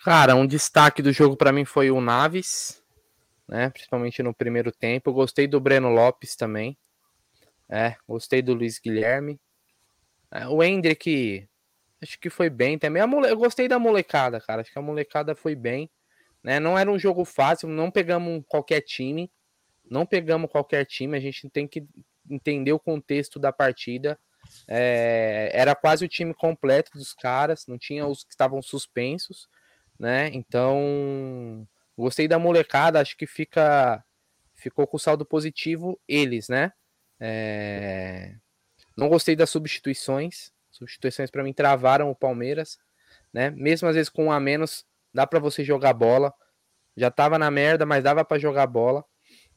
Cara, 0.02 0.34
um 0.34 0.46
destaque 0.46 1.02
do 1.02 1.12
jogo 1.12 1.36
para 1.36 1.52
mim 1.52 1.64
foi 1.64 1.92
o 1.92 2.00
Naves, 2.00 2.82
né? 3.46 3.70
Principalmente 3.70 4.22
no 4.24 4.34
primeiro 4.34 4.72
tempo. 4.72 5.10
Eu 5.10 5.14
gostei 5.14 5.46
do 5.46 5.60
Breno 5.60 5.88
Lopes 5.88 6.34
também. 6.34 6.76
É, 7.68 7.94
gostei 8.08 8.42
do 8.42 8.54
Luiz 8.54 8.80
Guilherme. 8.80 9.38
É, 10.30 10.46
o 10.46 10.62
Hendrick 10.62 11.48
Acho 12.00 12.18
que 12.18 12.30
foi 12.30 12.48
bem 12.48 12.78
também. 12.78 13.04
Mole... 13.06 13.28
Eu 13.28 13.36
gostei 13.36 13.68
da 13.68 13.78
molecada, 13.78 14.40
cara. 14.40 14.62
Acho 14.62 14.72
que 14.72 14.78
a 14.78 14.82
molecada 14.82 15.34
foi 15.34 15.54
bem. 15.54 15.90
Né? 16.42 16.60
Não 16.60 16.78
era 16.78 16.90
um 16.90 16.98
jogo 16.98 17.24
fácil, 17.24 17.68
não 17.68 17.90
pegamos 17.90 18.44
qualquer 18.46 18.80
time. 18.80 19.30
Não 19.90 20.06
pegamos 20.06 20.50
qualquer 20.50 20.84
time. 20.84 21.16
A 21.16 21.20
gente 21.20 21.48
tem 21.50 21.66
que 21.66 21.86
entender 22.30 22.72
o 22.72 22.78
contexto 22.78 23.38
da 23.38 23.52
partida. 23.52 24.18
É... 24.66 25.50
era 25.52 25.74
quase 25.74 26.04
o 26.04 26.08
time 26.08 26.32
completo 26.32 26.92
dos 26.92 27.12
caras, 27.12 27.66
não 27.66 27.76
tinha 27.76 28.06
os 28.06 28.22
que 28.22 28.30
estavam 28.30 28.62
suspensos, 28.62 29.48
né? 29.98 30.30
Então, 30.32 31.66
gostei 31.96 32.28
da 32.28 32.38
molecada, 32.38 33.00
acho 33.00 33.16
que 33.16 33.26
fica 33.26 34.02
ficou 34.54 34.86
com 34.86 34.98
saldo 34.98 35.24
positivo 35.26 36.00
eles, 36.08 36.48
né? 36.48 36.72
É... 37.20 38.36
Não 38.98 39.08
gostei 39.08 39.36
das 39.36 39.48
substituições, 39.50 40.52
Substituições 40.78 41.30
para 41.30 41.42
mim 41.42 41.52
travaram 41.52 42.10
o 42.10 42.14
Palmeiras, 42.14 42.78
né? 43.32 43.50
Mesmo 43.50 43.88
às 43.88 43.96
vezes 43.96 44.08
com 44.08 44.26
um 44.26 44.32
a 44.32 44.38
menos, 44.38 44.84
dá 45.12 45.26
para 45.26 45.40
você 45.40 45.64
jogar 45.64 45.92
bola. 45.92 46.32
Já 46.96 47.10
tava 47.10 47.38
na 47.38 47.50
merda, 47.50 47.84
mas 47.84 48.04
dava 48.04 48.24
para 48.24 48.38
jogar 48.38 48.66
bola, 48.66 49.04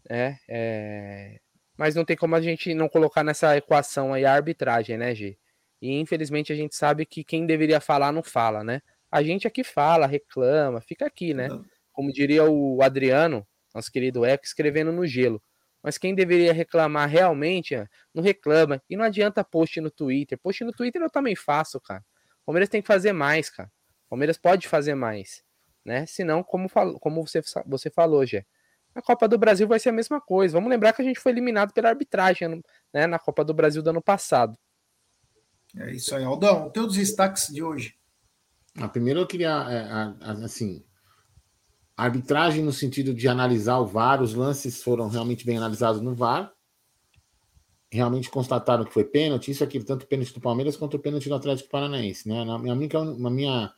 né? 0.10 0.40
É... 0.50 1.40
Mas 1.78 1.96
não 1.96 2.06
tem 2.06 2.18
como 2.18 2.36
a 2.36 2.42
gente 2.42 2.74
não 2.74 2.90
colocar 2.90 3.24
nessa 3.24 3.56
equação 3.58 4.14
aí 4.14 4.26
a 4.26 4.34
arbitragem, 4.34 4.98
né, 4.98 5.14
G? 5.16 5.38
E 5.82 6.00
infelizmente 6.00 6.52
a 6.54 6.56
gente 6.56 6.76
sabe 6.76 7.06
que 7.06 7.24
quem 7.24 7.46
deveria 7.46 7.80
falar 7.80 8.12
não 8.12 8.24
fala, 8.24 8.64
né? 8.64 8.82
A 9.12 9.22
gente 9.24 9.48
aqui 9.48 9.64
fala, 9.64 10.08
reclama, 10.08 10.82
fica 10.82 11.06
aqui, 11.06 11.34
né? 11.34 11.50
Como 11.92 12.12
diria 12.12 12.46
o 12.46 12.82
Adriano, 12.82 13.46
nosso 13.76 13.92
querido 13.92 14.26
Eco, 14.26 14.46
escrevendo 14.46 14.92
no 14.92 15.06
gelo. 15.06 15.42
Mas 15.84 15.98
quem 15.98 16.14
deveria 16.14 16.54
reclamar 16.54 17.10
realmente, 17.10 17.76
não 18.14 18.22
reclama. 18.22 18.82
E 18.90 18.96
não 18.96 19.04
adianta 19.04 19.44
post 19.44 19.82
no 19.82 19.90
Twitter. 19.90 20.38
Post 20.38 20.64
no 20.64 20.72
Twitter 20.72 21.02
eu 21.02 21.10
também 21.10 21.36
faço, 21.36 21.80
cara. 21.80 22.04
O 22.44 22.46
Palmeiras 22.46 22.70
tem 22.70 22.82
que 22.82 22.88
fazer 22.88 23.14
mais, 23.14 23.50
cara. 23.50 23.72
O 24.06 24.10
Palmeiras 24.12 24.38
pode 24.38 24.68
fazer 24.68 24.96
mais. 24.96 25.44
Né? 25.84 26.06
Senão, 26.06 26.44
como, 26.44 26.70
fal 26.70 27.00
como 27.00 27.26
você, 27.26 27.42
você 27.66 27.90
falou, 27.90 28.26
Gé, 28.26 28.46
a 28.94 29.02
Copa 29.02 29.28
do 29.28 29.38
Brasil 29.38 29.68
vai 29.68 29.80
ser 29.80 29.90
a 29.90 29.94
mesma 29.94 30.22
coisa. 30.22 30.54
Vamos 30.54 30.70
lembrar 30.70 30.94
que 30.94 31.02
a 31.02 31.06
gente 31.06 31.20
foi 31.20 31.32
eliminado 31.32 31.74
pela 31.74 31.90
arbitragem 31.90 32.62
né, 32.94 33.08
na 33.08 33.18
Copa 33.18 33.44
do 33.44 33.54
Brasil 33.54 33.82
do 33.82 33.90
ano 33.90 34.02
passado. 34.02 34.58
É 35.78 35.92
isso 35.92 36.14
aí, 36.16 36.24
Aldão. 36.24 36.70
Teus 36.70 36.96
destaques 36.96 37.48
de 37.48 37.64
hoje. 37.64 37.96
Ah, 38.76 38.88
primeiro 38.88 39.22
eu 39.22 39.28
queria, 39.28 39.66
é, 39.70 40.32
arbitragem 42.04 42.64
no 42.64 42.74
sentido 42.74 43.14
de 43.14 43.28
analisar 43.28 43.78
o 43.80 43.86
VAR, 43.86 44.22
os 44.22 44.34
lances 44.34 44.82
foram 44.82 45.08
realmente 45.08 45.46
bem 45.46 45.58
analisados 45.58 46.02
no 46.02 46.16
VAR. 46.16 46.52
Realmente 47.92 48.30
constataram 48.30 48.86
que 48.86 48.94
foi 48.94 49.04
pênalti, 49.04 49.52
isso 49.52 49.64
aqui, 49.64 49.80
tanto 49.84 50.08
pênalti 50.08 50.34
do 50.34 50.40
Palmeiras 50.40 50.78
quanto 50.78 50.96
o 50.96 51.00
pênalti 51.00 51.28
do 51.30 51.36
Atlético 51.36 51.70
Paranaense. 51.70 52.28
Né? 52.28 52.44
Na, 52.44 52.58
minha, 52.58 52.76
na 53.18 53.30
minha 53.30 53.74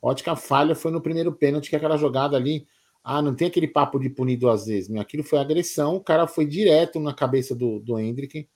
ótica, 0.00 0.36
falha 0.36 0.74
foi 0.74 0.92
no 0.92 1.00
primeiro 1.00 1.32
pênalti, 1.32 1.70
que 1.70 1.74
é 1.74 1.78
aquela 1.78 1.96
jogada 1.96 2.36
ali. 2.36 2.66
Ah, 3.02 3.20
não 3.20 3.34
tem 3.34 3.48
aquele 3.48 3.66
papo 3.66 3.98
de 3.98 4.08
punir 4.08 4.36
duas 4.36 4.66
vezes. 4.66 4.88
Meu, 4.88 5.00
aquilo 5.00 5.24
foi 5.24 5.38
agressão, 5.38 5.96
o 5.96 6.00
cara 6.00 6.26
foi 6.26 6.46
direto 6.46 7.00
na 7.00 7.12
cabeça 7.12 7.54
do, 7.54 7.80
do 7.80 7.98
Hendrick 7.98 8.48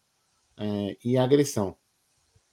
é, 0.56 0.96
e 1.04 1.18
agressão. 1.18 1.76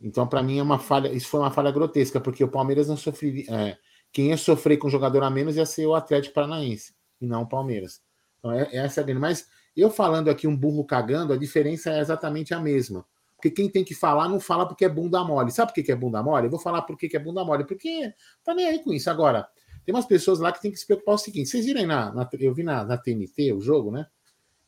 Então, 0.01 0.27
para 0.27 0.43
mim, 0.43 0.59
é 0.59 0.63
uma 0.63 0.79
falha. 0.79 1.11
Isso 1.13 1.27
foi 1.27 1.39
uma 1.39 1.51
falha 1.51 1.71
grotesca, 1.71 2.19
porque 2.19 2.43
o 2.43 2.49
Palmeiras 2.49 2.87
não 2.87 2.97
sofreria. 2.97 3.45
É, 3.49 3.77
quem 4.15 4.29
ia 4.29 4.37
sofrer 4.37 4.77
com 4.77 4.87
um 4.87 4.89
jogador 4.89 5.23
a 5.23 5.29
menos 5.29 5.57
ia 5.57 5.65
ser 5.65 5.85
o 5.85 5.93
Atlético 5.93 6.35
Paranaense 6.35 6.95
e 7.19 7.27
não 7.27 7.41
o 7.41 7.45
Palmeiras. 7.45 8.01
Então, 8.39 8.49
é, 8.49 8.69
essa 8.71 9.01
é 9.01 9.03
a 9.03 9.05
grande. 9.05 9.19
Mas 9.19 9.49
eu 9.75 9.89
falando 9.89 10.29
aqui 10.29 10.47
um 10.47 10.55
burro 10.55 10.85
cagando, 10.85 11.33
a 11.33 11.37
diferença 11.37 11.89
é 11.89 11.99
exatamente 11.99 12.53
a 12.53 12.59
mesma. 12.61 13.05
Porque 13.35 13.51
quem 13.51 13.69
tem 13.69 13.83
que 13.83 13.93
falar 13.93 14.29
não 14.29 14.39
fala 14.39 14.65
porque 14.65 14.85
é 14.85 14.89
bunda 14.89 15.21
mole. 15.21 15.51
Sabe 15.51 15.73
por 15.73 15.83
que 15.83 15.91
é 15.91 15.95
bunda 15.97 16.23
mole? 16.23 16.45
Eu 16.45 16.49
vou 16.49 16.57
falar 16.57 16.83
por 16.83 16.97
que 16.97 17.13
é 17.13 17.19
bunda 17.19 17.43
mole. 17.43 17.65
Porque 17.65 18.13
tá 18.41 18.53
nem 18.53 18.65
aí 18.65 18.79
com 18.81 18.93
isso. 18.93 19.09
Agora, 19.09 19.49
tem 19.85 19.93
umas 19.93 20.05
pessoas 20.05 20.39
lá 20.39 20.49
que 20.53 20.61
tem 20.61 20.71
que 20.71 20.77
se 20.77 20.87
preocupar 20.87 21.15
o 21.15 21.17
seguinte: 21.17 21.49
vocês 21.49 21.65
viram 21.65 21.81
aí 21.81 21.85
na, 21.85 22.13
na 22.13 22.29
eu 22.39 22.53
vi 22.53 22.63
na, 22.63 22.85
na 22.85 22.97
TNT 22.97 23.51
o 23.51 23.59
jogo, 23.59 23.91
né? 23.91 24.07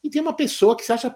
E 0.03 0.09
tem 0.09 0.21
uma 0.21 0.33
pessoa 0.33 0.75
que 0.75 0.83
se 0.83 0.91
acha, 0.91 1.15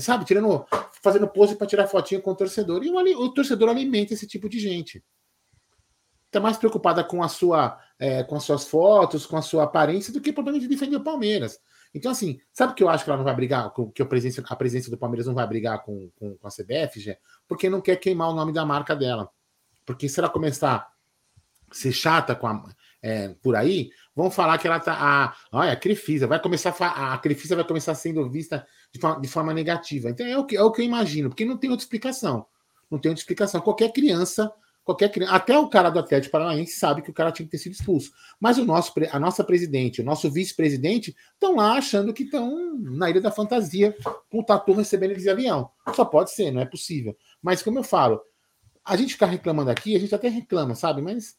sabe, 0.00 0.24
tirando, 0.24 0.64
fazendo 1.02 1.28
pose 1.28 1.54
para 1.54 1.66
tirar 1.66 1.86
fotinha 1.88 2.22
com 2.22 2.30
o 2.30 2.34
torcedor. 2.34 2.82
E 2.82 2.88
o, 2.88 3.22
o 3.22 3.34
torcedor 3.34 3.68
alimenta 3.68 4.14
esse 4.14 4.26
tipo 4.26 4.48
de 4.48 4.58
gente 4.58 5.04
está 6.36 6.40
mais 6.40 6.56
preocupada 6.56 7.02
com 7.02 7.22
a 7.22 7.28
sua 7.28 7.78
é, 7.98 8.22
com 8.22 8.36
as 8.36 8.44
suas 8.44 8.68
fotos, 8.68 9.26
com 9.26 9.36
a 9.36 9.42
sua 9.42 9.64
aparência, 9.64 10.12
do 10.12 10.20
que 10.20 10.32
propriamente 10.32 10.68
defender 10.68 10.96
o 10.96 11.02
Palmeiras. 11.02 11.58
Então, 11.94 12.12
assim, 12.12 12.38
sabe 12.52 12.74
que 12.74 12.82
eu 12.82 12.88
acho 12.88 13.04
que 13.04 13.10
ela 13.10 13.16
não 13.16 13.24
vai 13.24 13.34
brigar, 13.34 13.72
que 13.94 14.02
a 14.02 14.06
presença, 14.06 14.44
a 14.46 14.56
presença 14.56 14.90
do 14.90 14.98
Palmeiras 14.98 15.26
não 15.26 15.34
vai 15.34 15.46
brigar 15.46 15.82
com, 15.82 16.10
com, 16.16 16.36
com 16.36 16.46
a 16.46 16.50
CBF, 16.50 17.00
já? 17.00 17.16
Porque 17.48 17.70
não 17.70 17.80
quer 17.80 17.96
queimar 17.96 18.28
o 18.28 18.34
nome 18.34 18.52
da 18.52 18.66
marca 18.66 18.94
dela. 18.94 19.30
Porque 19.84 20.08
se 20.08 20.20
ela 20.20 20.28
começar 20.28 20.74
a 20.74 21.74
ser 21.74 21.92
chata 21.92 22.34
com 22.34 22.46
a, 22.46 22.64
é, 23.00 23.28
por 23.40 23.56
aí, 23.56 23.90
vão 24.14 24.30
falar 24.30 24.58
que 24.58 24.66
ela 24.66 24.78
tá. 24.78 24.92
A, 24.92 25.34
olha, 25.52 25.72
a 25.72 25.76
Crefisa 25.76 26.26
vai 26.26 26.40
começar 26.40 26.74
a, 26.78 27.14
a 27.14 27.18
Crefisa 27.18 27.56
vai 27.56 27.64
começar 27.64 27.94
sendo 27.94 28.28
vista 28.28 28.66
de 28.92 29.00
forma, 29.00 29.20
de 29.20 29.28
forma 29.28 29.54
negativa. 29.54 30.10
Então 30.10 30.26
é 30.26 30.36
o, 30.36 30.44
que, 30.44 30.56
é 30.56 30.62
o 30.62 30.70
que 30.70 30.82
eu 30.82 30.84
imagino, 30.84 31.30
porque 31.30 31.44
não 31.44 31.56
tem 31.56 31.70
outra 31.70 31.84
explicação. 31.84 32.46
Não 32.90 32.98
tem 32.98 33.10
outra 33.10 33.22
explicação. 33.22 33.60
Qualquer 33.60 33.90
criança 33.92 34.52
Qualquer 34.86 35.12
até 35.28 35.58
o 35.58 35.68
cara 35.68 35.90
do 35.90 35.98
Atlético 35.98 36.30
Paranaense 36.30 36.78
sabe 36.78 37.02
que 37.02 37.10
o 37.10 37.12
cara 37.12 37.32
tinha 37.32 37.44
que 37.44 37.50
ter 37.50 37.58
sido 37.58 37.72
expulso. 37.72 38.12
Mas 38.38 38.56
o 38.56 38.64
nosso, 38.64 38.92
a 39.10 39.18
nossa 39.18 39.42
presidente, 39.42 40.00
o 40.00 40.04
nosso 40.04 40.30
vice-presidente 40.30 41.12
estão 41.34 41.56
lá 41.56 41.72
achando 41.72 42.14
que 42.14 42.22
estão 42.22 42.78
na 42.78 43.10
ilha 43.10 43.20
da 43.20 43.32
fantasia 43.32 43.96
com 44.30 44.38
o 44.38 44.44
Tatu 44.44 44.74
recebendo 44.74 45.10
eles 45.10 45.24
de 45.24 45.28
avião. 45.28 45.68
Só 45.92 46.04
pode 46.04 46.30
ser, 46.30 46.52
não 46.52 46.60
é 46.60 46.64
possível. 46.64 47.16
Mas 47.42 47.64
como 47.64 47.80
eu 47.80 47.82
falo, 47.82 48.22
a 48.84 48.96
gente 48.96 49.14
ficar 49.14 49.26
reclamando 49.26 49.72
aqui, 49.72 49.96
a 49.96 49.98
gente 49.98 50.14
até 50.14 50.28
reclama, 50.28 50.76
sabe? 50.76 51.02
Mas 51.02 51.34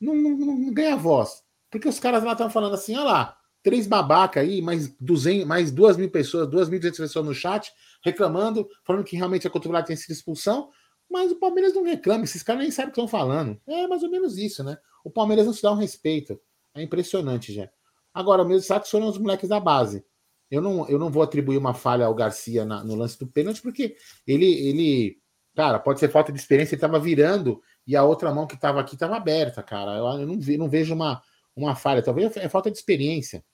não, 0.00 0.12
não, 0.16 0.36
não 0.36 0.74
ganha 0.74 0.96
voz. 0.96 1.44
Porque 1.70 1.88
os 1.88 2.00
caras 2.00 2.24
lá 2.24 2.32
estão 2.32 2.50
falando 2.50 2.74
assim, 2.74 2.96
olha 2.96 3.04
lá, 3.04 3.36
três 3.62 3.86
babaca 3.86 4.40
aí, 4.40 4.60
mais, 4.60 4.92
200, 4.98 5.46
mais 5.46 5.70
duas 5.70 5.96
mil 5.96 6.10
pessoas, 6.10 6.50
duas 6.50 6.68
mil 6.68 6.80
pessoas 6.80 7.24
no 7.24 7.32
chat, 7.32 7.70
reclamando, 8.04 8.68
falando 8.84 9.04
que 9.04 9.16
realmente 9.16 9.46
a 9.46 9.50
cotovelada 9.50 9.86
tem 9.86 9.94
sido 9.94 10.10
expulsão. 10.10 10.70
Mas 11.10 11.32
o 11.32 11.36
Palmeiras 11.36 11.74
não 11.74 11.82
reclama, 11.82 12.24
esses 12.24 12.42
caras 12.42 12.62
nem 12.62 12.70
sabem 12.70 12.90
o 12.90 12.92
que 12.92 13.00
estão 13.00 13.08
falando. 13.08 13.60
É 13.66 13.86
mais 13.86 14.02
ou 14.02 14.10
menos 14.10 14.38
isso, 14.38 14.62
né? 14.62 14.78
O 15.04 15.10
Palmeiras 15.10 15.46
não 15.46 15.52
se 15.52 15.62
dá 15.62 15.72
um 15.72 15.76
respeito. 15.76 16.40
É 16.74 16.82
impressionante, 16.82 17.52
já. 17.52 17.68
Agora, 18.14 18.44
meus 18.44 18.62
destaques 18.62 18.90
foram 18.90 19.08
os 19.08 19.18
moleques 19.18 19.48
da 19.48 19.58
base. 19.58 20.04
eu 20.50 20.60
não, 20.60 20.88
eu 20.88 20.98
não 20.98 21.10
vou 21.10 21.22
atribuir 21.22 21.56
uma 21.56 21.74
falha 21.74 22.06
ao 22.06 22.14
Garcia 22.14 22.64
na, 22.64 22.84
no 22.84 22.94
lance 22.94 23.18
do 23.18 23.26
pênalti, 23.26 23.62
porque 23.62 23.96
ele, 24.26 24.46
ele, 24.46 25.18
cara, 25.54 25.78
pode 25.78 26.00
ser 26.00 26.10
falta 26.10 26.32
de 26.32 26.38
experiência, 26.38 26.74
ele 26.74 26.78
estava 26.78 26.98
virando 26.98 27.60
e 27.86 27.96
a 27.96 28.04
outra 28.04 28.32
mão 28.32 28.46
que 28.46 28.54
estava 28.54 28.80
aqui 28.80 28.94
estava 28.94 29.16
aberta, 29.16 29.62
cara. 29.62 29.96
Eu, 29.96 30.06
eu 30.20 30.26
não, 30.26 30.36
não 30.36 30.68
vejo 30.68 30.94
uma, 30.94 31.22
uma 31.56 31.74
falha, 31.74 32.02
talvez 32.02 32.36
é 32.36 32.48
falta 32.48 32.70
de 32.70 32.78
experiência. 32.78 33.44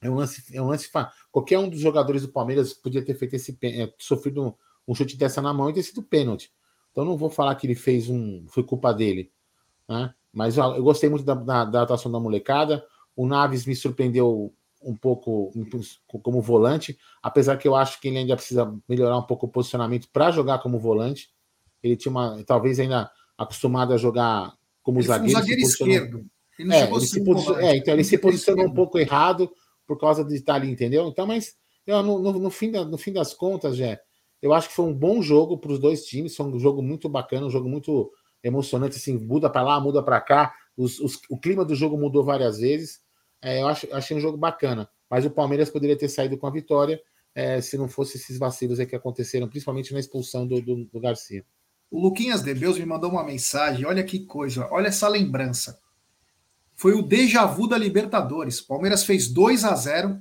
É 0.00 0.10
um 0.10 0.14
lance, 0.14 0.44
é 0.54 0.60
um 0.60 0.66
lance. 0.66 0.90
Qualquer 1.30 1.58
um 1.58 1.68
dos 1.68 1.80
jogadores 1.80 2.22
do 2.22 2.32
Palmeiras 2.32 2.74
podia 2.74 3.04
ter 3.04 3.14
feito 3.14 3.36
esse 3.36 3.56
é, 3.62 3.92
sofrido 3.98 4.42
um, 4.42 4.54
um, 4.88 4.94
chute 4.94 5.16
dessa 5.16 5.40
na 5.40 5.54
mão 5.54 5.70
e 5.70 5.72
ter 5.72 5.82
sido 5.82 6.02
pênalti. 6.02 6.52
Então 6.92 7.04
não 7.04 7.16
vou 7.16 7.30
falar 7.30 7.54
que 7.56 7.66
ele 7.66 7.74
fez 7.74 8.08
um. 8.08 8.44
Foi 8.48 8.62
culpa 8.62 8.92
dele. 8.92 9.32
Né? 9.88 10.14
Mas 10.32 10.56
ó, 10.58 10.76
eu 10.76 10.84
gostei 10.84 11.08
muito 11.10 11.24
da, 11.24 11.34
da, 11.34 11.64
da 11.64 11.82
atuação 11.82 12.12
da 12.12 12.20
molecada. 12.20 12.84
O 13.16 13.26
Naves 13.26 13.66
me 13.66 13.74
surpreendeu 13.74 14.54
um 14.84 14.96
pouco 14.96 15.52
como 16.22 16.40
volante, 16.40 16.98
apesar 17.22 17.56
que 17.56 17.68
eu 17.68 17.76
acho 17.76 18.00
que 18.00 18.08
ele 18.08 18.18
ainda 18.18 18.34
precisa 18.36 18.74
melhorar 18.88 19.16
um 19.16 19.22
pouco 19.22 19.46
o 19.46 19.48
posicionamento 19.48 20.08
para 20.12 20.30
jogar 20.30 20.58
como 20.58 20.78
volante. 20.78 21.30
Ele 21.82 21.96
tinha 21.96 22.10
uma, 22.10 22.42
talvez 22.44 22.78
ainda 22.80 23.10
acostumado 23.36 23.92
a 23.92 23.96
jogar 23.96 24.52
como 24.82 24.98
ele 24.98 25.06
zagueiro. 25.06 25.38
Um 25.38 25.40
zagueiro 25.40 25.60
esquerdo. 25.60 26.26
Ele 26.58 26.74
é, 26.74 26.90
ele 26.90 27.00
se 27.00 27.24
posicion... 27.24 27.58
é, 27.58 27.76
então 27.76 27.94
ele 27.94 28.04
se 28.04 28.18
posicionou 28.18 28.66
um 28.66 28.74
pouco 28.74 28.98
errado 28.98 29.50
por 29.86 29.98
causa 29.98 30.24
de 30.24 30.34
estar 30.34 30.54
ali, 30.54 30.70
entendeu? 30.70 31.06
Então, 31.08 31.26
mas 31.26 31.56
eu, 31.86 32.02
no, 32.02 32.18
no, 32.18 32.32
no, 32.38 32.50
fim 32.50 32.70
da, 32.70 32.84
no 32.84 32.98
fim 32.98 33.12
das 33.12 33.34
contas, 33.34 33.76
já 33.76 33.98
eu 34.42 34.52
acho 34.52 34.68
que 34.68 34.74
foi 34.74 34.84
um 34.84 34.92
bom 34.92 35.22
jogo 35.22 35.56
para 35.56 35.72
os 35.72 35.78
dois 35.78 36.04
times. 36.04 36.36
Foi 36.36 36.44
um 36.44 36.58
jogo 36.58 36.82
muito 36.82 37.08
bacana, 37.08 37.46
um 37.46 37.50
jogo 37.50 37.68
muito 37.68 38.12
emocionante. 38.42 38.96
Assim, 38.96 39.16
muda 39.16 39.48
para 39.48 39.62
lá, 39.62 39.80
muda 39.80 40.02
para 40.02 40.20
cá. 40.20 40.52
Os, 40.76 40.98
os, 40.98 41.20
o 41.30 41.38
clima 41.38 41.64
do 41.64 41.74
jogo 41.74 41.96
mudou 41.96 42.24
várias 42.24 42.58
vezes. 42.58 43.00
É, 43.40 43.62
eu 43.62 43.68
acho, 43.68 43.88
achei 43.94 44.16
um 44.16 44.20
jogo 44.20 44.36
bacana. 44.36 44.88
Mas 45.08 45.24
o 45.24 45.30
Palmeiras 45.30 45.70
poderia 45.70 45.96
ter 45.96 46.08
saído 46.08 46.36
com 46.36 46.46
a 46.46 46.50
vitória 46.50 47.00
é, 47.34 47.60
se 47.60 47.78
não 47.78 47.88
fosse 47.88 48.16
esses 48.16 48.38
vacilos 48.38 48.78
que 48.84 48.96
aconteceram, 48.96 49.48
principalmente 49.48 49.92
na 49.92 50.00
expulsão 50.00 50.46
do, 50.46 50.60
do, 50.60 50.84
do 50.84 51.00
Garcia. 51.00 51.44
O 51.90 52.00
Luquinhas 52.00 52.42
Debeus 52.42 52.78
me 52.78 52.84
mandou 52.84 53.10
uma 53.10 53.24
mensagem. 53.24 53.86
Olha 53.86 54.02
que 54.02 54.26
coisa, 54.26 54.68
olha 54.70 54.88
essa 54.88 55.08
lembrança 55.08 55.80
foi 56.82 56.94
o 56.94 57.02
déjà 57.02 57.44
vu 57.44 57.68
da 57.68 57.78
Libertadores. 57.78 58.60
Palmeiras 58.60 59.04
fez 59.04 59.28
2 59.28 59.64
a 59.64 59.74
0 59.76 60.20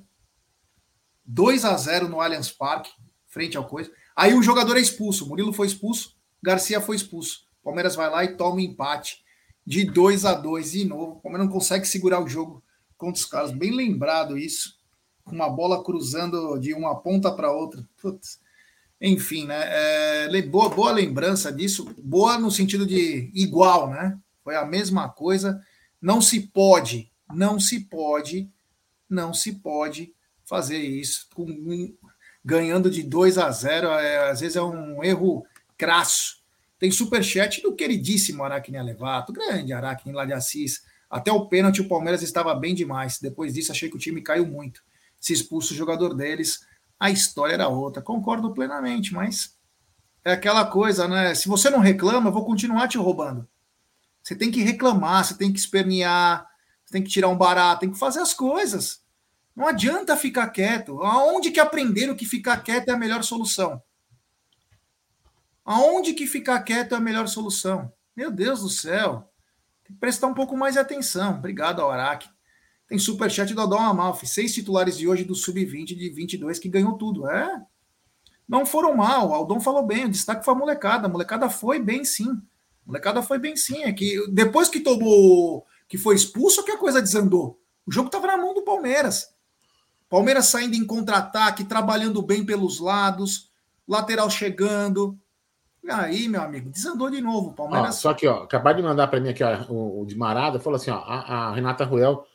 2 1.26 1.66
a 1.66 1.76
0 1.76 2.08
no 2.08 2.22
Allianz 2.22 2.52
Parque, 2.52 2.92
frente 3.26 3.58
ao 3.58 3.66
coisa. 3.66 3.92
Aí 4.16 4.34
o 4.34 4.44
jogador 4.44 4.78
é 4.78 4.82
expulso. 4.82 5.28
Murilo 5.28 5.54
foi 5.54 5.68
expulso, 5.68 6.16
Garcia 6.42 6.82
foi 6.82 6.96
expulso. 6.96 7.46
Palmeiras 7.64 7.96
vai 7.96 8.10
lá 8.10 8.24
e 8.24 8.36
toma 8.36 8.56
um 8.56 8.60
empate 8.60 9.24
de 9.66 9.86
2 9.86 10.26
a 10.26 10.34
2 10.34 10.72
de 10.72 10.86
novo. 10.86 11.14
O 11.14 11.22
Palmeiras 11.22 11.48
não 11.48 11.54
consegue 11.54 11.86
segurar 11.86 12.24
o 12.24 12.28
jogo 12.28 12.64
contra 12.98 13.20
os 13.20 13.26
caras. 13.26 13.52
Bem 13.52 13.76
lembrado 13.76 14.38
isso. 14.38 14.80
Com 15.24 15.36
uma 15.36 15.50
bola 15.50 15.84
cruzando 15.84 16.58
de 16.58 16.74
uma 16.74 16.96
ponta 16.96 17.32
para 17.32 17.52
outra. 17.52 17.88
Putz. 18.02 18.40
Enfim, 19.00 19.46
né? 19.46 19.64
É, 19.66 20.42
boa, 20.44 20.70
boa 20.70 20.92
lembrança 20.92 21.52
disso. 21.52 21.94
Boa 22.04 22.38
no 22.38 22.52
sentido 22.52 22.86
de 22.86 23.32
igual, 23.34 23.90
né? 23.90 24.18
Foi 24.44 24.56
a 24.56 24.66
mesma 24.66 25.10
coisa. 25.10 25.62
Não 26.02 26.22
se 26.22 26.40
pode, 26.40 27.12
não 27.32 27.60
se 27.60 27.80
pode, 27.82 28.50
não 29.08 29.34
se 29.34 29.54
pode 29.54 30.14
fazer 30.44 30.80
isso 30.80 31.28
com, 31.34 31.46
ganhando 32.44 32.90
de 32.90 33.04
2 33.04 33.38
a 33.38 33.50
0. 33.52 33.88
É, 33.88 34.30
às 34.30 34.42
vezes 34.42 34.56
é 34.56 34.62
um 34.62 35.04
erro 35.04 35.46
crasso. 35.78 36.42
Tem 36.80 36.90
superchat 36.90 37.62
do 37.62 37.76
queridíssimo 37.76 38.44
Aracne 38.44 38.78
Alevato, 38.78 39.32
grande 39.32 39.72
Aracne 39.72 40.12
lá 40.12 40.26
de 40.26 40.34
Assis. 40.34 40.82
Até 41.10 41.32
o 41.32 41.48
pênalti 41.48 41.82
o 41.82 41.88
Palmeiras 41.88 42.22
estava 42.22 42.56
bem 42.56 42.74
demais. 42.74 43.20
Depois 43.20 43.54
disso, 43.54 43.72
achei 43.72 43.90
que 43.90 43.96
o 43.96 44.00
time 44.00 44.22
caiu 44.22 44.48
muito. 44.48 44.82
Se 45.20 45.34
expulsa 45.34 45.74
o 45.74 45.78
jogador 45.78 46.16
deles, 46.16 46.66
a 47.00 47.12
história 47.12 47.54
era 47.54 47.68
outra. 47.68 48.02
Concordo 48.02 48.54
plenamente, 48.54 49.14
mas 49.14 49.56
é 50.24 50.32
aquela 50.32 50.66
coisa, 50.66 51.08
né? 51.08 51.36
Se 51.36 51.48
você 51.48 51.70
não 51.70 51.80
reclama, 51.80 52.30
eu 52.30 52.34
vou 52.34 52.46
continuar 52.46 52.88
te 52.88 52.98
roubando. 52.98 53.48
Você 54.24 54.36
tem 54.36 54.52
que 54.52 54.62
reclamar, 54.62 55.26
você 55.26 55.36
tem 55.36 55.52
que 55.52 55.60
espernear, 55.60 56.48
você 56.86 56.94
tem 56.94 57.04
que 57.04 57.10
tirar 57.10 57.28
um 57.28 57.38
barato, 57.38 57.82
tem 57.82 57.92
que 57.92 58.00
fazer 58.00 58.20
as 58.20 58.34
coisas. 58.34 59.02
Não 59.56 59.68
adianta 59.68 60.16
ficar 60.16 60.50
quieto. 60.50 61.02
Aonde 61.04 61.52
que 61.52 61.60
aprenderam 61.60 62.16
que 62.16 62.26
ficar 62.26 62.58
quieto 62.58 62.90
é 62.90 62.94
a 62.94 62.98
melhor 62.98 63.24
solução? 63.24 63.82
Aonde 65.64 66.14
que 66.14 66.26
ficar 66.26 66.60
quieto 66.62 66.94
é 66.94 66.98
a 66.98 67.02
melhor 67.02 67.28
solução? 67.28 67.92
Meu 68.16 68.32
Deus 68.32 68.62
do 68.62 68.70
céu. 68.70 69.30
Tem 69.84 69.94
que 69.94 70.00
prestar 70.00 70.28
um 70.28 70.34
pouco 70.34 70.56
mais 70.56 70.74
de 70.74 70.80
atenção. 70.80 71.36
Obrigado, 71.36 71.82
Araque. 71.84 72.30
Tem 72.88 72.98
superchat 72.98 73.54
do 73.54 73.62
Adão 73.62 73.80
Amalfi. 73.80 74.28
Seis 74.28 74.54
titulares 74.54 74.98
de 74.98 75.08
hoje 75.08 75.24
do 75.24 75.36
Sub-20 75.36 75.96
de 75.96 76.10
22 76.10 76.60
que 76.60 76.68
ganhou 76.68 76.98
tudo. 76.98 77.30
É. 77.30 77.62
Não 78.48 78.66
foram 78.66 78.96
mal. 78.96 79.30
O 79.30 79.34
Aldon 79.34 79.60
falou 79.60 79.86
bem. 79.86 80.06
O 80.06 80.10
destaque 80.10 80.44
foi 80.44 80.54
a 80.54 80.58
molecada. 80.58 81.08
A 81.08 81.10
molecada 81.10 81.50
foi 81.50 81.80
bem, 81.80 82.04
sim. 82.04 82.30
A 82.30 82.88
molecada 82.88 83.22
foi 83.22 83.38
bem 83.38 83.56
sim. 83.56 83.84
É 83.84 83.94
que 83.94 84.28
depois 84.30 84.68
que 84.68 84.80
tomou, 84.80 85.66
que 85.88 85.98
foi 85.98 86.16
expulso, 86.16 86.64
que 86.66 86.72
a 86.72 86.78
coisa 86.78 87.02
desandou. 87.02 87.62
O 87.86 87.92
jogo 87.92 88.08
estava 88.08 88.28
na 88.28 88.38
mão 88.38 88.54
do 88.54 88.64
Palmeiras. 88.64 89.34
Palmeiras 90.12 90.48
saindo 90.48 90.76
em 90.76 90.86
contra-ataque, 90.86 91.64
trabalhando 91.64 92.22
bem 92.22 92.46
pelos 92.46 92.82
lados, 92.82 93.50
lateral 93.88 94.30
chegando. 94.30 95.18
E 95.82 95.90
aí, 95.90 96.28
meu 96.28 96.42
amigo, 96.42 96.70
desandou 96.70 97.10
de 97.10 97.22
novo. 97.22 97.54
Palmeiras. 97.54 97.96
Ó, 97.96 98.00
só 98.10 98.14
que, 98.14 98.28
ó, 98.28 98.44
acabaram 98.44 98.76
de 98.76 98.84
mandar 98.84 99.08
para 99.08 99.22
mim 99.22 99.30
aqui 99.30 99.42
ó, 99.42 99.64
o, 99.70 100.02
o, 100.02 100.06
de 100.06 100.18
Marada, 100.18 100.60
falou 100.60 100.76
assim: 100.76 100.92
ó, 100.92 100.98
a, 100.98 101.48
a 101.48 101.56
Renata 101.56 101.86
Ruel. 101.86 102.26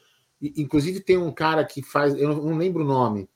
Inclusive, 0.41 1.01
tem 1.01 1.19
um 1.19 1.31
cara 1.31 1.67
que 1.67 1.83
faz, 1.83 2.15
eu 2.15 2.31
não, 2.31 2.45
não 2.45 2.57
lembro 2.57 2.83
o 2.83 2.87
nome, 2.87 3.29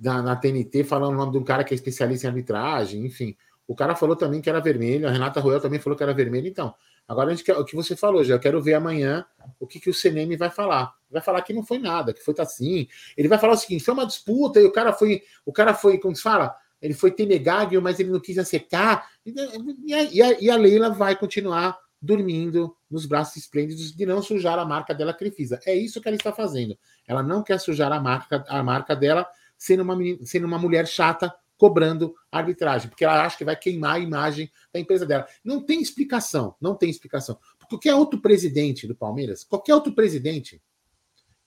na, 0.00 0.22
na 0.22 0.34
TNT, 0.34 0.82
falando 0.82 1.12
o 1.12 1.16
nome 1.16 1.32
de 1.32 1.38
um 1.38 1.44
cara 1.44 1.64
que 1.64 1.74
é 1.74 1.76
especialista 1.76 2.26
em 2.26 2.30
arbitragem, 2.30 3.04
enfim. 3.04 3.36
O 3.68 3.74
cara 3.74 3.94
falou 3.94 4.16
também 4.16 4.40
que 4.40 4.48
era 4.48 4.58
vermelho, 4.58 5.06
a 5.06 5.10
Renata 5.10 5.38
Royal 5.38 5.60
também 5.60 5.78
falou 5.78 5.98
que 5.98 6.02
era 6.02 6.14
vermelho. 6.14 6.48
Então, 6.48 6.74
agora 7.06 7.34
gente 7.34 7.50
o 7.52 7.64
que 7.64 7.76
você 7.76 7.94
falou, 7.94 8.24
já 8.24 8.34
eu 8.34 8.40
quero 8.40 8.60
ver 8.62 8.74
amanhã 8.74 9.24
o 9.58 9.66
que, 9.66 9.80
que 9.80 9.90
o 9.90 9.94
CNM 9.94 10.36
vai 10.36 10.50
falar. 10.50 10.94
Vai 11.10 11.20
falar 11.20 11.42
que 11.42 11.52
não 11.52 11.62
foi 11.62 11.78
nada, 11.78 12.12
que 12.12 12.22
foi 12.22 12.34
assim. 12.38 12.88
Ele 13.16 13.28
vai 13.28 13.38
falar 13.38 13.52
o 13.52 13.56
seguinte: 13.56 13.84
foi 13.84 13.94
uma 13.94 14.06
disputa 14.06 14.60
e 14.60 14.64
o 14.64 14.72
cara 14.72 14.92
foi, 14.92 15.22
o 15.44 15.52
cara 15.52 15.74
foi, 15.74 15.98
como 15.98 16.16
se 16.16 16.22
fala, 16.22 16.56
ele 16.80 16.94
foi 16.94 17.10
tenegável, 17.10 17.80
mas 17.82 18.00
ele 18.00 18.10
não 18.10 18.20
quis 18.20 18.38
acertar. 18.38 19.08
E 19.24 19.94
a, 19.94 20.02
e 20.04 20.22
a, 20.22 20.40
e 20.40 20.50
a 20.50 20.56
Leila 20.56 20.90
vai 20.90 21.14
continuar 21.16 21.78
dormindo 22.00 22.76
nos 22.90 23.06
braços 23.06 23.36
esplêndidos 23.36 23.94
de 23.94 24.04
não 24.04 24.20
sujar 24.20 24.58
a 24.58 24.64
marca 24.64 24.92
dela 24.92 25.14
Crefisa. 25.14 25.60
É 25.64 25.74
isso 25.74 26.00
que 26.00 26.08
ela 26.08 26.16
está 26.16 26.32
fazendo. 26.32 26.76
Ela 27.06 27.22
não 27.22 27.42
quer 27.42 27.60
sujar 27.60 27.92
a 27.92 28.00
marca, 28.00 28.44
a 28.48 28.62
marca 28.62 28.96
dela 28.96 29.28
sendo 29.56 29.84
uma, 29.84 29.96
sendo 30.24 30.46
uma 30.46 30.58
mulher 30.58 30.88
chata 30.88 31.32
cobrando 31.56 32.14
arbitragem, 32.30 32.88
porque 32.88 33.04
ela 33.04 33.24
acha 33.24 33.38
que 33.38 33.44
vai 33.44 33.56
queimar 33.56 33.96
a 33.96 33.98
imagem 33.98 34.50
da 34.72 34.80
empresa 34.80 35.06
dela. 35.06 35.26
Não 35.44 35.64
tem 35.64 35.80
explicação, 35.80 36.56
não 36.60 36.74
tem 36.74 36.90
explicação. 36.90 37.38
Qualquer 37.68 37.94
outro 37.94 38.20
presidente 38.20 38.86
do 38.86 38.94
Palmeiras, 38.94 39.44
qualquer 39.44 39.74
outro 39.74 39.94
presidente, 39.94 40.60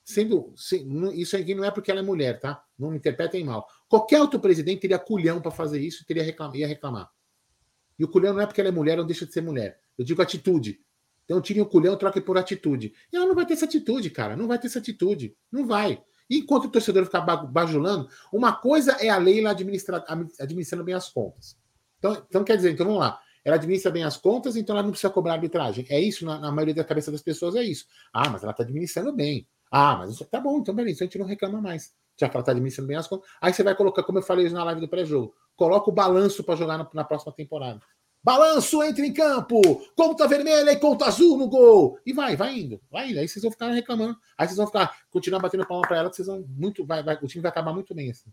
sendo. 0.04 0.54
Isso 1.14 1.36
aqui 1.36 1.56
não 1.56 1.66
é 1.66 1.72
porque 1.72 1.92
ela 1.92 2.00
é 2.00 2.04
mulher, 2.04 2.40
tá? 2.40 2.64
Não 2.78 2.92
me 2.92 2.98
interpretem 2.98 3.44
mal. 3.44 3.68
Qualquer 3.90 4.22
outro 4.22 4.40
presidente 4.40 4.82
teria 4.82 5.00
culhão 5.00 5.42
para 5.42 5.52
fazer 5.52 5.82
isso 5.82 6.06
teria 6.06 6.24
reclamar, 6.24 6.56
ia 6.56 6.68
reclamar. 6.68 7.10
E 7.98 8.04
o 8.04 8.08
culhão 8.08 8.34
não 8.34 8.42
é 8.42 8.46
porque 8.46 8.62
ela 8.62 8.70
é 8.70 8.74
mulher, 8.74 8.98
não 8.98 9.06
deixa 9.06 9.26
de 9.26 9.34
ser 9.34 9.42
mulher. 9.42 9.80
Eu 9.98 10.06
digo 10.06 10.22
atitude. 10.22 10.80
Então 11.24 11.42
tirem 11.42 11.62
o 11.62 11.66
culhão, 11.66 11.98
troque 11.98 12.22
por 12.22 12.38
atitude. 12.38 12.94
E 13.12 13.16
ela 13.16 13.26
não 13.26 13.34
vai 13.36 13.46
ter 13.46 13.54
essa 13.54 13.66
atitude, 13.66 14.10
cara. 14.12 14.36
Não 14.36 14.48
vai 14.48 14.60
ter 14.60 14.68
essa 14.68 14.80
atitude. 14.80 15.36
Não 15.52 15.66
vai. 15.66 16.04
Enquanto 16.30 16.66
o 16.66 16.70
torcedor 16.70 17.06
ficar 17.06 17.22
bajulando, 17.22 18.10
uma 18.32 18.54
coisa 18.54 18.94
é 18.94 19.10
a 19.10 19.18
lei 19.18 19.46
administra, 19.46 20.04
administrando 20.40 20.84
bem 20.84 20.96
as 20.96 21.10
contas. 21.10 21.58
Então, 22.00 22.26
então, 22.28 22.44
quer 22.44 22.56
dizer, 22.56 22.72
então 22.72 22.86
vamos 22.86 23.02
lá. 23.02 23.20
Ela 23.44 23.58
administra 23.58 23.92
bem 23.92 24.04
as 24.04 24.18
contas, 24.18 24.56
então 24.56 24.76
ela 24.76 24.82
não 24.82 24.90
precisa 24.90 25.14
cobrar 25.14 25.34
arbitragem. 25.34 25.86
É 25.90 26.00
isso, 26.00 26.26
na, 26.26 26.40
na 26.40 26.52
maioria 26.52 26.74
da 26.74 26.84
cabeça 26.84 27.12
das 27.12 27.22
pessoas, 27.22 27.56
é 27.56 27.64
isso. 27.64 27.86
Ah, 28.12 28.28
mas 28.30 28.42
ela 28.42 28.52
está 28.52 28.64
administrando 28.64 29.14
bem. 29.14 29.48
Ah, 29.72 29.96
mas 29.98 30.12
isso 30.12 30.26
tá 30.26 30.40
bom, 30.40 30.60
então 30.60 30.74
beleza, 30.74 31.04
a 31.04 31.06
gente 31.06 31.20
não 31.20 31.26
reclama 31.26 31.62
mais. 31.62 31.94
Já 32.18 32.28
que 32.28 32.36
ela 32.36 32.42
está 32.42 32.52
administrando 32.54 32.88
bem 32.88 32.98
as 32.98 33.08
contas. 33.08 33.30
Aí 33.40 33.54
você 33.54 33.62
vai 33.62 33.76
colocar, 33.76 34.02
como 34.04 34.18
eu 34.18 34.24
falei 34.24 34.50
na 34.50 34.64
live 34.64 34.82
do 34.82 34.88
pré-jogo, 34.88 35.36
coloca 35.56 35.90
o 35.90 35.94
balanço 35.94 36.44
para 36.44 36.56
jogar 36.56 36.78
na, 36.78 36.90
na 36.92 37.04
próxima 37.04 37.34
temporada. 37.34 37.82
Balanço, 38.26 38.82
entra 38.82 39.06
em 39.06 39.14
campo. 39.14 39.62
Conta 39.96 40.28
vermelha 40.28 40.72
e 40.72 40.80
conta 40.80 41.06
azul 41.06 41.38
no 41.38 41.48
gol. 41.48 42.00
E 42.04 42.12
vai, 42.12 42.36
vai 42.36 42.58
indo. 42.58 42.82
Vai 42.90 43.12
indo. 43.12 43.20
Aí 43.20 43.28
vocês 43.28 43.44
vão 43.44 43.52
ficar 43.52 43.70
reclamando. 43.70 44.18
Aí 44.36 44.48
vocês 44.48 44.58
vão 44.58 44.66
ficar, 44.66 44.98
continuar 45.12 45.40
batendo 45.40 45.64
palma 45.68 45.88
para 45.88 45.98
ela, 45.98 46.10
que 46.10 46.16
vocês 46.16 46.28
vão 46.28 46.44
muito. 46.50 46.84
Vai, 46.84 47.04
vai, 47.04 47.20
o 47.22 47.28
time 47.28 47.44
vai 47.44 47.52
acabar 47.52 47.72
muito 47.72 47.94
bem 47.94 48.10
assim. 48.10 48.32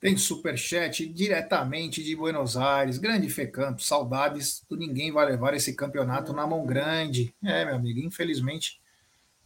Tem 0.00 0.16
superchat 0.16 1.06
diretamente 1.06 2.02
de 2.02 2.16
Buenos 2.16 2.56
Aires. 2.56 2.96
Grande 2.96 3.28
Fê 3.28 3.46
Campos. 3.46 3.86
Saudades 3.86 4.64
do 4.66 4.74
ninguém 4.74 5.12
vai 5.12 5.26
levar 5.26 5.52
esse 5.52 5.76
campeonato 5.76 6.32
na 6.32 6.46
mão 6.46 6.64
grande. 6.64 7.34
É, 7.44 7.66
meu 7.66 7.74
amigo, 7.74 8.00
infelizmente. 8.00 8.80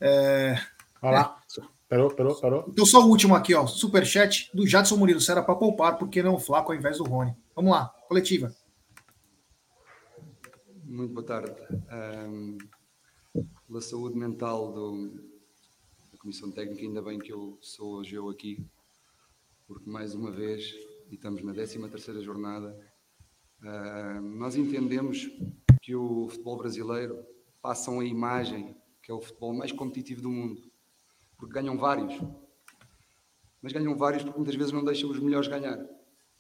É... 0.01 0.57
Olha 1.03 1.19
lá. 1.19 1.41
É. 1.59 1.63
Parou, 1.89 2.15
parou, 2.15 2.41
parou. 2.41 2.65
Então, 2.69 2.87
só 2.87 3.05
o 3.05 3.09
último 3.09 3.35
aqui, 3.35 3.57
ó. 3.57 3.67
Superchat 3.67 4.51
do 4.55 4.65
Jadson 4.69 4.97
Murilo. 4.97 5.21
Será 5.21 5.43
para 5.43 5.57
poupar, 5.57 5.99
porque 5.99 6.23
não 6.23 6.35
o 6.35 6.39
Flaco 6.39 6.71
ao 6.71 6.79
invés 6.79 6.99
do 6.99 7.05
Rony. 7.05 7.35
Vamos 7.57 7.73
lá, 7.73 7.93
coletiva. 8.07 8.55
Muito 10.93 11.15
boa 11.15 11.25
tarde. 11.25 11.57
Um, 12.29 12.59
pela 13.67 13.81
saúde 13.81 14.15
mental 14.15 14.75
do, 14.75 15.25
comissão 16.19 16.51
técnica, 16.53 16.83
ainda 16.83 17.01
bem 17.01 17.19
que 17.19 17.33
eu 17.33 17.57
sou 17.63 17.95
hoje 17.95 18.15
eu 18.15 18.29
aqui, 18.29 18.63
porque 19.67 19.89
mais 19.89 20.15
uma 20.15 20.31
vez, 20.31 20.75
e 21.11 21.15
estamos 21.15 21.43
na 21.43 21.55
13 21.55 21.89
terceira 21.89 22.21
jornada, 22.21 22.79
uh, 23.63 24.21
nós 24.21 24.55
entendemos 24.55 25.31
que 25.81 25.97
o 25.97 26.29
futebol 26.29 26.59
brasileiro 26.59 27.25
passam 27.63 27.99
a 27.99 28.05
imagem 28.05 28.77
que 29.03 29.11
é 29.11 29.15
o 29.15 29.21
futebol 29.23 29.55
mais 29.55 29.73
competitivo 29.73 30.21
do 30.21 30.29
mundo, 30.29 30.61
porque 31.39 31.55
ganham 31.55 31.79
vários, 31.79 32.21
mas 33.63 33.73
ganham 33.73 33.97
vários 33.97 34.25
porque 34.25 34.39
muitas 34.39 34.57
vezes 34.57 34.73
não 34.73 34.85
deixam 34.85 35.09
os 35.09 35.19
melhores 35.19 35.49
ganhar. 35.49 35.83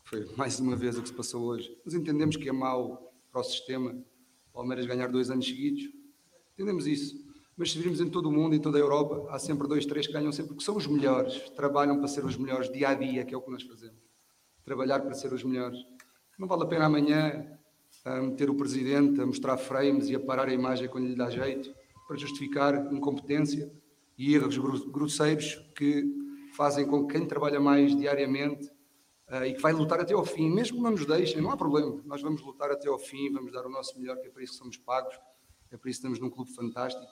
Foi 0.04 0.26
mais 0.36 0.60
uma 0.60 0.76
vez 0.76 0.98
o 0.98 1.02
que 1.02 1.08
se 1.08 1.14
passou 1.14 1.42
hoje. 1.42 1.74
Nós 1.86 1.94
entendemos 1.94 2.36
que 2.36 2.50
é 2.50 2.52
mau 2.52 3.10
para 3.30 3.40
o 3.40 3.44
sistema 3.44 4.11
Palmeiras 4.52 4.86
ganhar 4.86 5.08
dois 5.08 5.30
anos 5.30 5.46
seguidos. 5.46 5.88
Entendemos 6.54 6.86
isso. 6.86 7.16
Mas 7.56 7.72
se 7.72 7.78
virmos 7.78 8.00
em 8.00 8.08
todo 8.08 8.28
o 8.28 8.32
mundo, 8.32 8.54
em 8.54 8.60
toda 8.60 8.78
a 8.78 8.80
Europa, 8.80 9.26
há 9.30 9.38
sempre 9.38 9.68
dois, 9.68 9.84
três 9.84 10.06
que 10.06 10.12
ganham 10.12 10.32
sempre, 10.32 10.50
porque 10.50 10.64
são 10.64 10.76
os 10.76 10.86
melhores. 10.86 11.50
Trabalham 11.50 11.98
para 11.98 12.08
ser 12.08 12.24
os 12.24 12.36
melhores 12.36 12.70
dia 12.72 12.88
a 12.88 12.94
dia, 12.94 13.24
que 13.24 13.34
é 13.34 13.36
o 13.36 13.42
que 13.42 13.50
nós 13.50 13.62
fazemos. 13.62 13.98
Trabalhar 14.64 15.00
para 15.00 15.14
ser 15.14 15.32
os 15.32 15.44
melhores. 15.44 15.78
Não 16.38 16.48
vale 16.48 16.62
a 16.62 16.66
pena 16.66 16.86
amanhã 16.86 17.46
a 18.04 18.20
meter 18.20 18.48
o 18.48 18.54
presidente 18.54 19.20
a 19.20 19.26
mostrar 19.26 19.56
frames 19.56 20.08
e 20.08 20.14
a 20.14 20.20
parar 20.20 20.48
a 20.48 20.52
imagem 20.52 20.88
quando 20.88 21.06
lhe 21.06 21.14
dá 21.14 21.30
jeito, 21.30 21.72
para 22.08 22.16
justificar 22.16 22.92
incompetência 22.92 23.70
e 24.18 24.34
erros 24.34 24.56
grosseiros 24.58 25.56
que 25.76 26.04
fazem 26.56 26.86
com 26.86 27.06
que 27.06 27.14
quem 27.16 27.26
trabalha 27.26 27.60
mais 27.60 27.96
diariamente 27.96 28.70
uh, 29.32 29.44
e 29.46 29.54
que 29.54 29.62
vai 29.62 29.72
lutar 29.72 29.98
até 30.00 30.12
ao 30.12 30.24
fim, 30.24 30.50
mesmo 30.50 30.76
que 30.76 30.82
não 30.82 30.90
nos 30.90 31.06
deixem, 31.06 31.40
não 31.40 31.50
há 31.50 31.56
problema, 31.56 32.00
nós 32.04 32.20
vamos 32.20 32.42
lutar 32.42 32.70
até 32.70 32.88
ao 32.88 32.98
fim, 32.98 33.32
vamos 33.32 33.50
dar 33.50 33.64
o 33.64 33.70
nosso 33.70 33.98
melhor, 33.98 34.16
que 34.18 34.26
é 34.26 34.30
para 34.30 34.42
isso 34.42 34.52
que 34.52 34.58
somos 34.58 34.76
pagos, 34.76 35.14
é 35.70 35.76
para 35.76 35.90
isso 35.90 36.00
que 36.00 36.06
estamos 36.06 36.18
num 36.18 36.28
clube 36.28 36.52
fantástico 36.54 37.06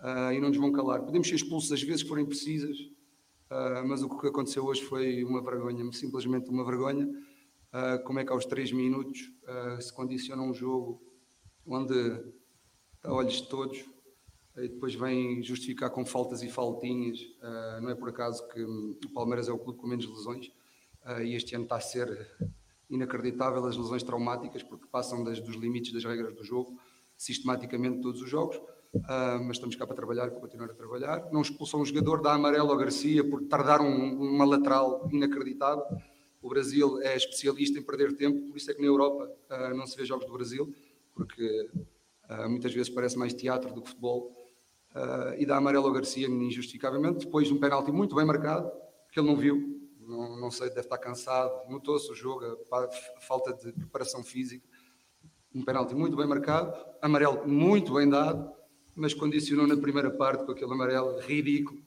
uh, 0.00 0.32
e 0.32 0.40
não 0.40 0.48
nos 0.48 0.56
vão 0.56 0.72
calar. 0.72 1.02
Podemos 1.02 1.28
ser 1.28 1.34
expulsos 1.34 1.70
às 1.70 1.82
vezes 1.82 2.02
que 2.02 2.08
forem 2.08 2.24
precisas, 2.24 2.78
uh, 2.78 3.86
mas 3.86 4.02
o 4.02 4.08
que 4.08 4.26
aconteceu 4.26 4.64
hoje 4.64 4.82
foi 4.82 5.22
uma 5.22 5.42
vergonha, 5.42 5.92
simplesmente 5.92 6.48
uma 6.48 6.64
vergonha. 6.64 7.06
como 8.04 8.18
é 8.18 8.24
que 8.24 8.32
aos 8.32 8.46
três 8.46 8.72
minutos 8.72 9.30
se 9.80 9.92
condiciona 9.92 10.42
um 10.42 10.52
jogo 10.52 11.00
onde 11.64 11.94
está 12.96 13.12
olhos 13.12 13.34
de 13.34 13.48
todos, 13.48 13.84
e 14.56 14.68
depois 14.68 14.94
vem 14.94 15.40
justificar 15.40 15.88
com 15.90 16.04
faltas 16.04 16.42
e 16.42 16.48
faltinhas. 16.48 17.18
Não 17.80 17.90
é 17.90 17.94
por 17.94 18.08
acaso 18.08 18.46
que 18.48 18.60
o 18.60 19.10
Palmeiras 19.14 19.48
é 19.48 19.52
o 19.52 19.58
clube 19.58 19.78
com 19.78 19.86
menos 19.86 20.06
lesões 20.06 20.50
e 21.22 21.34
este 21.34 21.54
ano 21.54 21.64
está 21.64 21.76
a 21.76 21.80
ser 21.80 22.28
inacreditável 22.88 23.64
as 23.64 23.76
lesões 23.76 24.02
traumáticas 24.02 24.62
porque 24.62 24.86
passam 24.86 25.22
das, 25.24 25.40
dos 25.40 25.56
limites 25.56 25.92
das 25.92 26.04
regras 26.04 26.34
do 26.34 26.44
jogo 26.44 26.78
sistematicamente 27.16 28.00
todos 28.00 28.22
os 28.22 28.28
jogos. 28.30 28.56
Uh, 28.92 29.38
mas 29.46 29.56
estamos 29.56 29.76
cá 29.76 29.86
para 29.86 29.94
trabalhar, 29.94 30.30
para 30.30 30.40
continuar 30.40 30.70
a 30.70 30.74
trabalhar. 30.74 31.28
Não 31.30 31.42
expulsam 31.42 31.80
um 31.80 31.84
jogador, 31.84 32.20
dá 32.22 32.32
amarelo 32.32 32.72
ao 32.72 32.76
Garcia 32.76 33.22
por 33.22 33.42
tardar 33.42 33.80
um, 33.80 34.20
uma 34.20 34.44
lateral 34.44 35.08
inacreditável. 35.12 35.84
O 36.42 36.48
Brasil 36.48 37.00
é 37.02 37.16
especialista 37.16 37.78
em 37.78 37.82
perder 37.82 38.16
tempo, 38.16 38.48
por 38.48 38.56
isso 38.56 38.70
é 38.70 38.74
que 38.74 38.80
na 38.80 38.86
Europa 38.86 39.30
não 39.76 39.86
se 39.86 39.96
vê 39.96 40.06
jogos 40.06 40.26
do 40.26 40.32
Brasil, 40.32 40.74
porque 41.14 41.68
muitas 42.48 42.72
vezes 42.72 42.88
parece 42.88 43.18
mais 43.18 43.34
teatro 43.34 43.74
do 43.74 43.82
que 43.82 43.90
futebol 43.90 44.34
e 45.36 45.44
dá 45.44 45.58
amarelo 45.58 45.86
ao 45.86 45.92
Garcia 45.92 46.26
injustificavelmente, 46.26 47.26
depois 47.26 47.46
de 47.46 47.52
um 47.52 47.60
penalti 47.60 47.92
muito 47.92 48.16
bem 48.16 48.24
marcado, 48.24 48.72
que 49.12 49.20
ele 49.20 49.28
não 49.28 49.36
viu, 49.36 49.79
não, 50.10 50.36
não 50.36 50.50
sei, 50.50 50.68
deve 50.68 50.80
estar 50.80 50.98
cansado, 50.98 51.70
notou-se 51.70 52.10
o 52.10 52.14
jogo, 52.14 52.44
a, 52.44 52.88
falta 53.20 53.52
de 53.54 53.72
preparação 53.72 54.22
física, 54.24 54.66
um 55.54 55.64
penalti 55.64 55.94
muito 55.94 56.16
bem 56.16 56.26
marcado, 56.26 56.74
amarelo 57.00 57.46
muito 57.46 57.94
bem 57.94 58.08
dado, 58.08 58.52
mas 58.94 59.14
condicionou 59.14 59.66
na 59.66 59.76
primeira 59.76 60.10
parte 60.10 60.44
com 60.44 60.52
aquele 60.52 60.72
amarelo 60.72 61.18
ridículo, 61.20 61.80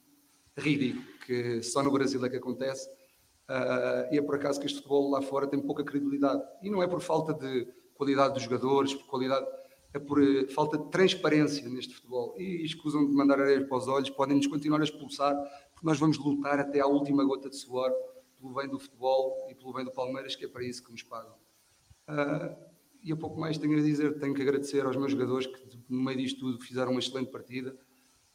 ridículo, 0.56 1.04
que 1.26 1.62
só 1.62 1.82
no 1.82 1.90
Brasil 1.92 2.24
é 2.24 2.28
que 2.30 2.36
acontece, 2.36 2.88
uh, 2.88 4.12
e 4.12 4.18
é 4.18 4.22
por 4.22 4.36
acaso 4.36 4.58
que 4.58 4.66
este 4.66 4.78
futebol 4.78 5.10
lá 5.10 5.22
fora 5.22 5.46
tem 5.46 5.60
pouca 5.60 5.84
credibilidade, 5.84 6.42
e 6.62 6.70
não 6.70 6.82
é 6.82 6.88
por 6.88 7.00
falta 7.00 7.32
de 7.32 7.68
qualidade 7.94 8.34
dos 8.34 8.42
jogadores, 8.42 8.94
por 8.94 9.06
qualidade 9.06 9.46
é 9.94 9.98
por 10.00 10.20
eh, 10.20 10.48
falta 10.48 10.76
de 10.76 10.90
transparência 10.90 11.68
neste 11.68 11.94
futebol. 11.94 12.34
E 12.36 12.64
escusam 12.64 13.06
de 13.06 13.12
mandar 13.12 13.40
areia 13.40 13.64
para 13.64 13.78
os 13.78 13.86
olhos, 13.86 14.10
podem-nos 14.10 14.48
continuar 14.48 14.80
a 14.80 14.84
expulsar, 14.84 15.32
porque 15.72 15.86
nós 15.86 16.00
vamos 16.00 16.18
lutar 16.18 16.58
até 16.58 16.80
à 16.80 16.86
última 16.86 17.24
gota 17.24 17.48
de 17.48 17.56
suor 17.56 17.92
pelo 18.44 18.54
bem 18.54 18.68
do 18.68 18.78
futebol 18.78 19.48
e 19.50 19.54
pelo 19.54 19.72
bem 19.72 19.84
do 19.86 19.90
Palmeiras, 19.90 20.36
que 20.36 20.44
é 20.44 20.48
para 20.48 20.62
isso 20.62 20.84
que 20.84 20.92
nos 20.92 21.02
pagam. 21.02 21.34
Uh, 22.06 22.54
e 23.02 23.10
a 23.10 23.16
pouco 23.16 23.40
mais 23.40 23.56
tenho 23.56 23.78
a 23.78 23.82
dizer, 23.82 24.18
tenho 24.18 24.34
que 24.34 24.42
agradecer 24.42 24.84
aos 24.84 24.96
meus 24.96 25.12
jogadores 25.12 25.46
que, 25.46 25.78
no 25.88 26.02
meio 26.02 26.18
disto 26.18 26.40
tudo, 26.40 26.60
fizeram 26.62 26.90
uma 26.90 27.00
excelente 27.00 27.30
partida. 27.30 27.74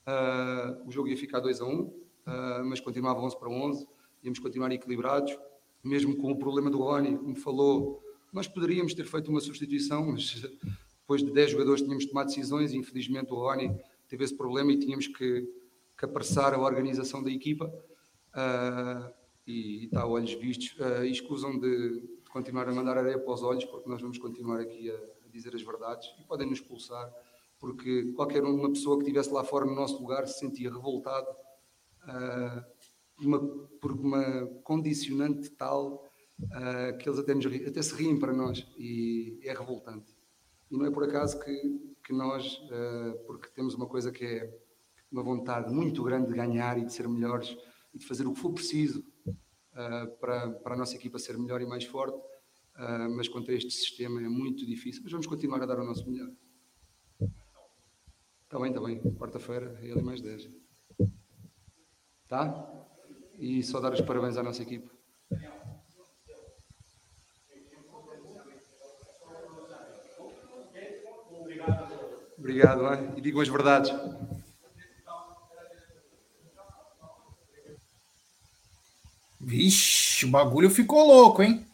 Uh, 0.08 0.88
o 0.88 0.92
jogo 0.92 1.08
ia 1.08 1.18
ficar 1.18 1.40
2 1.40 1.62
a 1.62 1.66
1, 1.66 1.70
um, 1.70 1.82
uh, 1.82 2.66
mas 2.66 2.80
continuava 2.80 3.20
11 3.20 3.38
para 3.38 3.50
11, 3.50 3.88
íamos 4.24 4.40
continuar 4.40 4.72
equilibrados, 4.72 5.38
mesmo 5.84 6.18
com 6.18 6.32
o 6.32 6.40
problema 6.40 6.72
do 6.72 6.80
Rony, 6.80 7.16
como 7.16 7.36
falou, 7.36 8.04
nós 8.34 8.48
poderíamos 8.48 8.96
ter 8.96 9.06
feito 9.06 9.30
uma 9.30 9.40
substituição, 9.40 10.12
mas 10.12 10.42
depois 11.02 11.24
de 11.24 11.32
10 11.32 11.52
jogadores 11.52 11.82
tínhamos 11.84 12.06
tomado 12.06 12.28
decisões 12.28 12.74
e 12.74 12.78
infelizmente 12.78 13.32
o 13.32 13.36
Rony 13.36 13.80
teve 14.08 14.24
esse 14.24 14.36
problema 14.36 14.72
e 14.72 14.80
tínhamos 14.80 15.08
que, 15.08 15.48
que 15.98 16.06
apressar 16.06 16.54
a 16.54 16.60
organização 16.60 17.24
da 17.24 17.32
equipa 17.32 17.66
uh, 18.36 19.19
e, 19.50 19.86
está 19.86 20.02
a 20.02 20.08
olhos 20.08 20.34
vistos 20.34 20.76
uh, 20.80 21.04
escusam 21.04 21.60
de, 21.60 22.02
de, 22.02 22.30
continuar 22.30 22.70
a 22.70 22.74
mandar 22.74 22.98
areia 22.98 23.18
para 23.18 23.34
os 23.34 23.42
olhos 23.42 23.66
porque 23.66 23.90
nós 23.90 24.02
vamos 24.02 24.18
continuar 24.18 24.60
aqui 24.60 24.92
a, 24.92 24.96
a 24.96 25.30
dizer 25.32 25.56
as 25.56 25.62
verdades 25.62 26.08
e 26.20 26.24
podem 26.24 26.48
nos 26.48 26.60
expulsar 26.60 27.12
porque 27.60 28.14
qualquer 28.14 28.44
uma 28.44 28.70
pessoa 28.70 28.98
que 28.98 29.04
estivesse 29.04 29.32
lá 29.32 29.44
fora 29.44 29.66
no 29.66 29.76
nosso 29.76 30.00
lugar 30.00 30.28
se 30.28 30.40
sentia 30.40 30.72
revoltado 30.72 31.28
uh, 32.04 32.64
uma, 33.20 33.40
por 33.82 33.92
uma 33.92 34.48
condicionante 34.64 35.50
tal 35.52 36.06
uh, 36.42 36.98
que 36.98 37.10
eles 37.10 37.20
até, 37.20 37.34
nos, 37.34 37.46
até 37.46 37.82
se 37.82 37.94
riem 37.96 38.18
para 38.18 38.32
nós 38.32 38.66
e 38.78 39.40
é 39.44 39.54
revoltante. 39.54 40.16
E 40.72 40.78
não 40.78 40.86
é 40.86 40.92
por 40.92 41.04
acaso 41.04 41.40
que, 41.40 41.96
que 42.06 42.14
nós, 42.14 42.54
uh, 42.66 43.18
porque 43.26 43.50
temos 43.50 43.74
uma 43.74 43.88
coisa 43.88 44.12
que 44.12 44.24
é 44.24 44.60
uma 45.12 45.24
vontade 45.24 45.74
muito 45.74 46.04
grande 46.04 46.28
de 46.28 46.34
ganhar 46.34 46.78
e 46.78 46.86
de 46.86 46.94
ser 46.94 47.08
melhores 47.10 47.58
e 47.94 47.98
de 47.98 48.06
fazer 48.06 48.28
o 48.28 48.34
que 48.34 48.40
for 48.40 48.54
preciso 48.54 49.04
para, 50.20 50.52
para 50.52 50.74
a 50.76 50.78
nossa 50.78 50.96
equipa 50.96 51.20
ser 51.20 51.38
melhor 51.38 51.62
e 51.62 51.66
mais 51.66 51.86
forte, 51.86 52.18
uh, 52.18 53.10
mas 53.16 53.28
contra 53.28 53.54
este 53.54 53.72
sistema 53.72 54.22
é 54.22 54.28
muito 54.28 54.66
difícil. 54.66 55.02
Mas 55.04 55.12
vamos 55.12 55.28
continuar 55.28 55.62
a 55.62 55.66
dar 55.66 55.80
o 55.80 55.86
nosso 55.86 56.10
melhor. 56.10 56.30
Está 58.44 58.60
bem, 58.60 58.70
está 58.70 58.82
bem. 58.82 59.00
Quarta-feira, 59.16 59.80
ele 59.82 60.02
mais 60.02 60.22
10. 60.22 60.50
Tá? 62.28 62.68
E 63.38 63.64
só 63.64 63.80
dar 63.80 63.94
os 63.94 64.02
parabéns 64.02 64.38
à 64.38 64.44
nossa 64.44 64.64
equipa. 64.64 64.90
Obrigado, 72.38 72.82
hein? 72.94 73.14
e 73.18 73.22
digam 73.22 73.42
as 73.42 73.48
verdades. 73.50 73.92
Vixe, 79.50 80.26
o 80.26 80.30
bagulho 80.30 80.70
ficou 80.70 81.08
louco, 81.08 81.42
hein? 81.42 81.66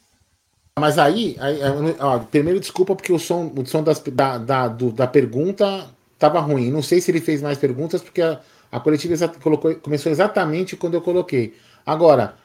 Mas 0.80 0.98
aí, 0.98 1.36
aí 1.40 1.60
ó, 2.00 2.20
primeiro 2.20 2.60
desculpa 2.60 2.96
porque 2.96 3.12
o 3.12 3.20
som, 3.20 3.52
o 3.54 3.66
som 3.66 3.84
das, 3.84 4.00
da, 4.00 4.38
da, 4.38 4.68
do, 4.70 4.92
da 4.92 5.06
pergunta 5.06 5.90
estava 6.14 6.40
ruim. 6.40 6.72
Não 6.72 6.82
sei 6.82 7.02
se 7.02 7.12
ele 7.12 7.20
fez 7.20 7.42
mais 7.42 7.58
perguntas 7.58 8.02
porque 8.02 8.22
a, 8.22 8.40
a 8.72 8.80
coletiva 8.80 9.28
colocou, 9.42 9.76
começou 9.76 10.10
exatamente 10.10 10.78
quando 10.78 10.94
eu 10.94 11.02
coloquei. 11.02 11.54
Agora, 11.86 12.36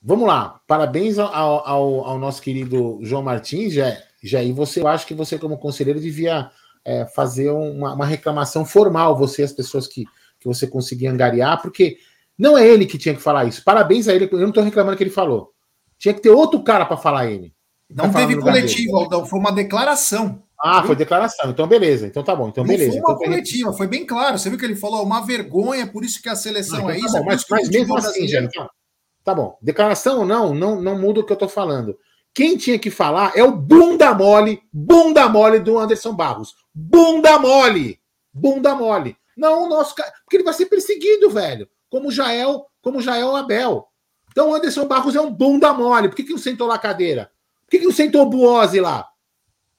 vamos 0.00 0.28
lá. 0.28 0.60
Parabéns 0.68 1.18
ao, 1.18 1.28
ao, 1.34 2.04
ao 2.04 2.18
nosso 2.18 2.40
querido 2.40 3.00
João 3.02 3.22
Martins, 3.22 3.74
já, 4.22 4.42
e 4.42 4.52
você, 4.52 4.80
eu 4.80 4.88
acho 4.88 5.04
que 5.04 5.14
você 5.14 5.36
como 5.36 5.58
conselheiro 5.58 6.00
devia 6.00 6.48
é, 6.84 7.06
fazer 7.06 7.50
uma, 7.50 7.92
uma, 7.92 8.06
reclamação 8.06 8.64
formal, 8.64 9.16
você 9.16 9.42
as 9.42 9.52
pessoas 9.52 9.88
que, 9.88 10.04
que 10.38 10.46
você 10.46 10.66
conseguia 10.66 11.10
angariar, 11.10 11.60
porque 11.60 11.98
não 12.38 12.56
é 12.58 12.66
ele 12.66 12.86
que 12.86 12.98
tinha 12.98 13.14
que 13.14 13.22
falar 13.22 13.44
isso. 13.44 13.62
Parabéns 13.64 14.08
a 14.08 14.14
ele, 14.14 14.28
eu 14.30 14.38
não 14.38 14.48
estou 14.48 14.62
reclamando 14.62 14.96
que 14.96 15.02
ele 15.02 15.10
falou. 15.10 15.52
Tinha 15.98 16.14
que 16.14 16.20
ter 16.20 16.30
outro 16.30 16.62
cara 16.62 16.84
para 16.84 16.96
falar 16.96 17.30
ele. 17.30 17.54
Não 17.90 18.12
teve 18.12 18.40
coletivo, 18.40 18.96
Aldão, 18.96 19.24
foi 19.24 19.38
uma 19.38 19.52
declaração. 19.52 20.42
Ah, 20.60 20.82
foi 20.82 20.96
declaração. 20.96 21.50
Então, 21.50 21.66
beleza. 21.66 22.06
Então 22.06 22.24
tá 22.24 22.34
bom. 22.34 22.48
Então, 22.48 22.64
beleza. 22.64 22.92
Foi 22.92 23.00
uma 23.00 23.12
então, 23.12 23.18
coletiva, 23.18 23.72
foi 23.72 23.86
bem 23.86 24.06
claro. 24.06 24.38
Você 24.38 24.48
viu 24.48 24.58
que 24.58 24.64
ele 24.64 24.76
falou 24.76 25.02
uma 25.02 25.20
vergonha, 25.20 25.86
por 25.86 26.04
isso 26.04 26.22
que 26.22 26.28
a 26.28 26.34
seleção 26.34 26.76
ah, 26.76 26.80
então, 26.80 26.90
é 26.90 26.94
tá 26.94 27.06
isso. 27.06 27.12
Bom, 27.12 27.18
é 27.18 27.24
mas, 27.26 27.44
mas 27.50 27.68
mesmo 27.68 27.96
assim, 27.96 28.26
gente, 28.26 28.54
tá, 28.54 28.70
tá 29.22 29.34
bom. 29.34 29.58
Declaração 29.60 30.20
ou 30.20 30.24
não, 30.24 30.54
não, 30.54 30.80
não 30.80 30.98
muda 30.98 31.20
o 31.20 31.26
que 31.26 31.32
eu 31.32 31.36
tô 31.36 31.48
falando. 31.48 31.96
Quem 32.32 32.56
tinha 32.56 32.78
que 32.78 32.90
falar 32.90 33.32
é 33.36 33.44
o 33.44 33.52
bunda 33.52 34.12
mole, 34.12 34.60
bunda 34.72 35.28
mole 35.28 35.60
do 35.60 35.78
Anderson 35.78 36.14
Barros. 36.14 36.54
Bunda 36.74 37.38
mole! 37.38 38.00
Bunda 38.32 38.74
mole. 38.74 39.16
Não 39.36 39.64
o 39.64 39.68
nosso 39.68 39.94
cara. 39.94 40.12
Porque 40.24 40.36
ele 40.36 40.44
vai 40.44 40.54
ser 40.54 40.66
perseguido, 40.66 41.30
velho. 41.30 41.68
Como 41.94 42.10
o, 42.44 42.66
como 42.82 42.98
o 42.98 43.36
Abel. 43.36 43.86
Então 44.32 44.50
o 44.50 44.54
Anderson 44.56 44.84
Barros 44.84 45.14
é 45.14 45.20
um 45.20 45.32
bunda 45.32 45.72
mole. 45.72 46.08
Por 46.08 46.16
que, 46.16 46.24
que 46.24 46.32
não 46.32 46.38
sentou 46.38 46.66
lá 46.66 46.74
a 46.74 46.78
cadeira? 46.78 47.30
Por 47.64 47.70
que, 47.70 47.78
que 47.78 47.84
não 47.84 47.92
sentou 47.92 48.26
o 48.26 48.26
lá? 48.80 49.06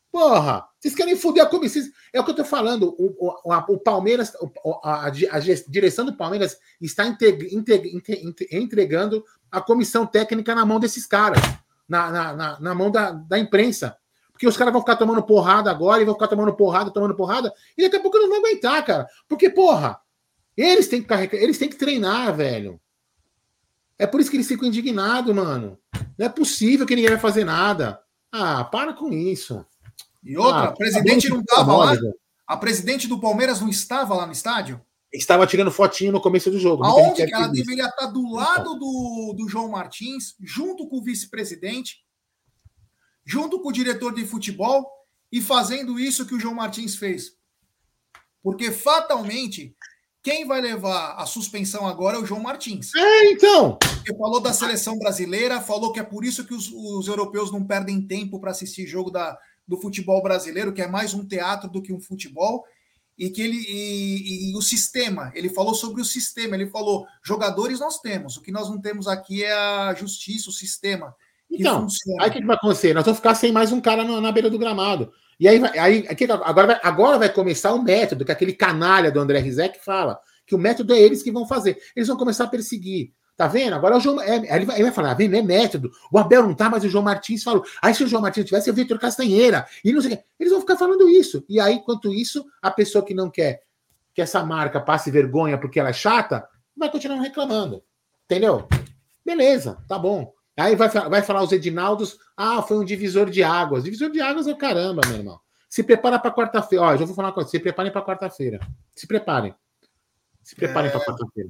Porra! 0.10 0.66
Vocês 0.80 0.96
querem 0.96 1.18
foder 1.18 1.44
a 1.44 1.46
comissão. 1.46 1.84
É 2.14 2.22
o 2.22 2.24
que 2.24 2.32
eu 2.32 2.36
tô 2.38 2.46
falando. 2.46 2.96
O, 2.98 3.34
o, 3.44 3.54
o 3.54 3.78
Palmeiras, 3.80 4.32
a, 4.82 5.08
a, 5.08 5.08
a, 5.08 5.40
direção 5.68 6.06
do 6.06 6.16
Palmeiras 6.16 6.58
está 6.80 7.06
entregando 8.50 9.26
a 9.52 9.60
comissão 9.60 10.06
técnica 10.06 10.56
na 10.56 10.66
mão 10.66 10.80
desses 10.80 11.06
caras, 11.06 11.42
na, 11.86 12.10
na, 12.10 12.34
na, 12.34 12.60
na 12.62 12.74
mão 12.74 12.90
da, 12.90 13.12
da 13.12 13.38
imprensa. 13.38 13.98
Porque 14.32 14.48
os 14.48 14.56
caras 14.56 14.72
vão 14.72 14.82
ficar 14.82 14.96
tomando 14.96 15.22
porrada 15.22 15.70
agora 15.70 16.02
e 16.02 16.06
vão 16.06 16.14
ficar 16.14 16.30
tomando 16.30 16.56
porrada, 16.56 16.92
tomando 16.92 17.14
porrada, 17.14 17.54
e 17.78 17.84
daqui 17.84 17.98
a 17.98 18.00
pouco 18.00 18.18
não 18.18 18.30
vão 18.30 18.38
aguentar, 18.38 18.86
cara. 18.86 19.06
Porque, 19.28 19.50
porra, 19.50 20.00
eles 20.58 20.88
têm 20.88 21.02
que 21.02 21.08
carregar, 21.08 21.38
eles 21.38 21.58
têm 21.58 21.70
que 21.70 21.76
treinar, 21.76 22.36
velho. 22.36 22.80
É 23.98 24.06
por 24.06 24.20
isso 24.20 24.30
que 24.30 24.38
eles 24.38 24.48
ficam 24.48 24.68
indignados, 24.68 25.34
mano. 25.34 25.78
Não 26.18 26.26
é 26.26 26.30
possível 26.30 26.86
que 26.86 26.96
ninguém 26.96 27.12
vai 27.12 27.20
fazer 27.20 27.46
nada. 27.46 28.00
Ah, 28.32 28.64
para 28.66 28.94
com 28.94 29.12
isso. 29.12 29.66
E 30.24 30.38
outra, 30.38 30.62
ah, 30.62 30.64
a 30.66 30.72
presidente 30.74 31.30
não 31.30 31.40
estava 31.40 31.76
lá? 31.76 31.94
A 32.48 32.58
presidente 32.58 33.08
do 33.08 33.20
Palmeiras 33.20 33.62
não 33.62 33.70
estava 33.70 34.14
lá 34.14 34.26
no 34.26 34.32
estádio? 34.32 34.82
Estava 35.12 35.48
tirando 35.48 35.72
fotinho 35.72 36.12
no 36.12 36.20
começo 36.20 36.52
do 36.52 36.60
jogo. 36.60 36.84
Aonde 36.84 37.26
que 37.26 37.34
ela 37.34 37.48
deveria 37.48 37.86
estar 37.86 38.08
do 38.08 38.34
lado 38.34 38.76
do, 38.76 39.34
do 39.38 39.48
João 39.48 39.70
Martins, 39.70 40.36
junto 40.42 40.88
com 40.90 40.98
o 40.98 41.04
vice-presidente, 41.04 42.04
junto 43.26 43.62
com 43.62 43.70
o 43.70 43.74
diretor 43.74 44.14
de 44.14 44.26
futebol 44.26 44.86
e 45.32 45.42
fazendo 45.42 46.00
isso 46.00 46.26
que 46.26 46.36
o 46.36 46.40
João 46.40 46.56
Martins 46.56 46.96
fez. 46.96 47.32
Porque 48.44 48.72
fatalmente 48.72 49.76
quem 50.26 50.44
vai 50.44 50.60
levar 50.60 51.14
a 51.20 51.26
suspensão 51.28 51.86
agora 51.86 52.18
é 52.18 52.20
o 52.20 52.26
João 52.26 52.42
Martins. 52.42 52.90
É, 52.96 53.32
então. 53.32 53.78
Ele 54.04 54.18
falou 54.18 54.40
da 54.40 54.54
seleção 54.54 54.98
brasileira, 54.98 55.62
falou 55.62 55.94
que 55.94 56.00
é 56.00 56.04
por 56.04 56.26
isso 56.26 56.44
que 56.44 56.54
os, 56.56 56.72
os 56.74 57.08
europeus 57.08 57.52
não 57.52 57.64
perdem 57.64 58.02
tempo 58.02 58.40
para 58.40 58.50
assistir 58.50 58.88
jogo 58.88 59.12
da, 59.12 59.38
do 59.68 59.78
futebol 59.78 60.24
brasileiro, 60.24 60.74
que 60.74 60.82
é 60.82 60.88
mais 60.88 61.14
um 61.14 61.24
teatro 61.24 61.70
do 61.70 61.80
que 61.80 61.94
um 61.94 62.00
futebol, 62.00 62.66
e 63.16 63.30
que 63.30 63.40
ele 63.40 63.64
e, 63.70 64.50
e, 64.50 64.58
o 64.58 64.64
sistema, 64.64 65.32
ele 65.36 65.48
falou 65.48 65.76
sobre 65.76 66.02
o 66.02 66.06
sistema, 66.06 66.56
ele 66.56 66.72
falou: 66.72 67.06
jogadores 67.24 67.80
nós 67.80 68.00
temos, 68.00 68.36
o 68.36 68.42
que 68.42 68.52
nós 68.52 68.68
não 68.68 68.82
temos 68.82 69.08
aqui 69.08 69.44
é 69.44 69.54
a 69.54 69.94
justiça, 69.94 70.50
o 70.50 70.54
sistema. 70.54 71.16
Então, 71.52 71.86
aí 72.20 72.30
o 72.32 72.34
que, 72.34 72.44
vai 72.44 72.56
acontecer? 72.56 72.96
Nós 72.96 73.06
vamos 73.06 73.20
ficar 73.20 73.36
sem 73.36 73.52
mais 73.52 73.72
um 73.72 73.80
cara 73.80 74.04
na, 74.04 74.20
na 74.20 74.32
beira 74.32 74.50
do 74.50 74.58
gramado. 74.58 75.12
E 75.40 75.48
aí, 75.48 75.62
aí 75.78 76.08
agora, 76.44 76.68
vai, 76.68 76.80
agora 76.84 77.18
vai 77.20 77.30
começar 77.30 77.74
o 77.74 77.82
método 77.82 78.24
que 78.24 78.32
aquele 78.32 78.54
canalha 78.54 79.12
do 79.12 79.20
André 79.20 79.40
Rizek 79.40 79.84
fala, 79.84 80.20
que 80.46 80.56
o 80.56 80.58
método 80.58 80.94
é 80.94 81.00
eles 81.00 81.22
que 81.22 81.32
vão 81.32 81.48
fazer. 81.48 81.78
Eles 81.96 82.08
vão 82.08 82.18
começar 82.18 82.46
a 82.46 82.48
perseguir. 82.48 83.14
Tá 83.36 83.48
vendo? 83.48 83.74
Agora 83.74 83.98
o 83.98 84.00
João. 84.00 84.22
É, 84.22 84.36
ele, 84.56 84.66
vai, 84.66 84.76
ele 84.78 84.84
vai 84.84 84.92
falar, 84.94 85.14
vem, 85.14 85.34
é 85.36 85.42
método. 85.42 85.92
O 86.10 86.18
Abel 86.18 86.44
não 86.44 86.54
tá, 86.54 86.70
mas 86.70 86.86
o 86.86 86.90
João 86.90 87.04
Martins 87.04 87.44
falou. 87.44 87.66
Aí 87.82 87.94
se 87.94 88.02
o 88.02 88.08
João 88.08 88.22
Martins 88.22 88.46
tivesse, 88.46 88.70
o 88.70 88.74
Vitor 88.74 88.98
Castanheira. 88.98 89.68
E 89.84 89.92
não 89.92 90.02
sei 90.02 90.14
o 90.14 90.18
quê. 90.18 90.24
Eles 90.40 90.54
vão 90.54 90.62
ficar 90.62 90.78
falando 90.78 91.10
isso. 91.10 91.44
E 91.50 91.60
aí, 91.60 91.74
enquanto 91.74 92.14
isso, 92.14 92.46
a 92.62 92.72
pessoa 92.72 93.04
que 93.04 93.14
não 93.14 93.30
quer 93.30 93.66
que 94.14 94.22
essa 94.22 94.44
marca 94.46 94.80
passe 94.80 95.12
vergonha 95.12 95.58
porque 95.58 95.78
ela 95.78 95.90
é 95.90 95.94
chata, 95.94 96.48
vai 96.76 96.90
continuar 96.90 97.20
reclamando. 97.20 97.84
Entendeu? 98.24 98.66
Beleza, 99.26 99.78
tá 99.88 100.00
bom. 100.00 100.34
Aí 100.58 100.76
vai, 100.76 100.88
vai 100.88 101.22
falar 101.22 101.44
os 101.44 101.52
Edinaldos, 101.52 102.18
ah, 102.38 102.62
foi 102.62 102.78
um 102.78 102.86
divisor 102.86 103.30
de 103.30 103.44
águas. 103.44 103.84
Divisor 103.84 104.10
de 104.10 104.22
águas 104.22 104.48
é 104.48 104.52
o 104.52 104.58
caramba, 104.58 105.02
meu 105.08 105.18
irmão. 105.18 105.40
Se 105.70 105.84
prepara 105.84 106.18
para 106.18 106.34
quarta-feira. 106.34 106.86
Ó, 106.86 106.96
já 106.96 107.06
vou 107.06 107.16
falar 107.16 107.34
coisa. 107.34 107.50
Se 107.50 107.60
preparem 107.60 107.92
para 107.92 108.02
quarta-feira. 108.02 108.60
Se 108.96 109.06
preparem. 109.06 109.54
Se 110.42 110.56
preparem 110.56 110.90
é... 110.90 110.92
para 110.94 111.02
quarta-feira. 111.02 111.50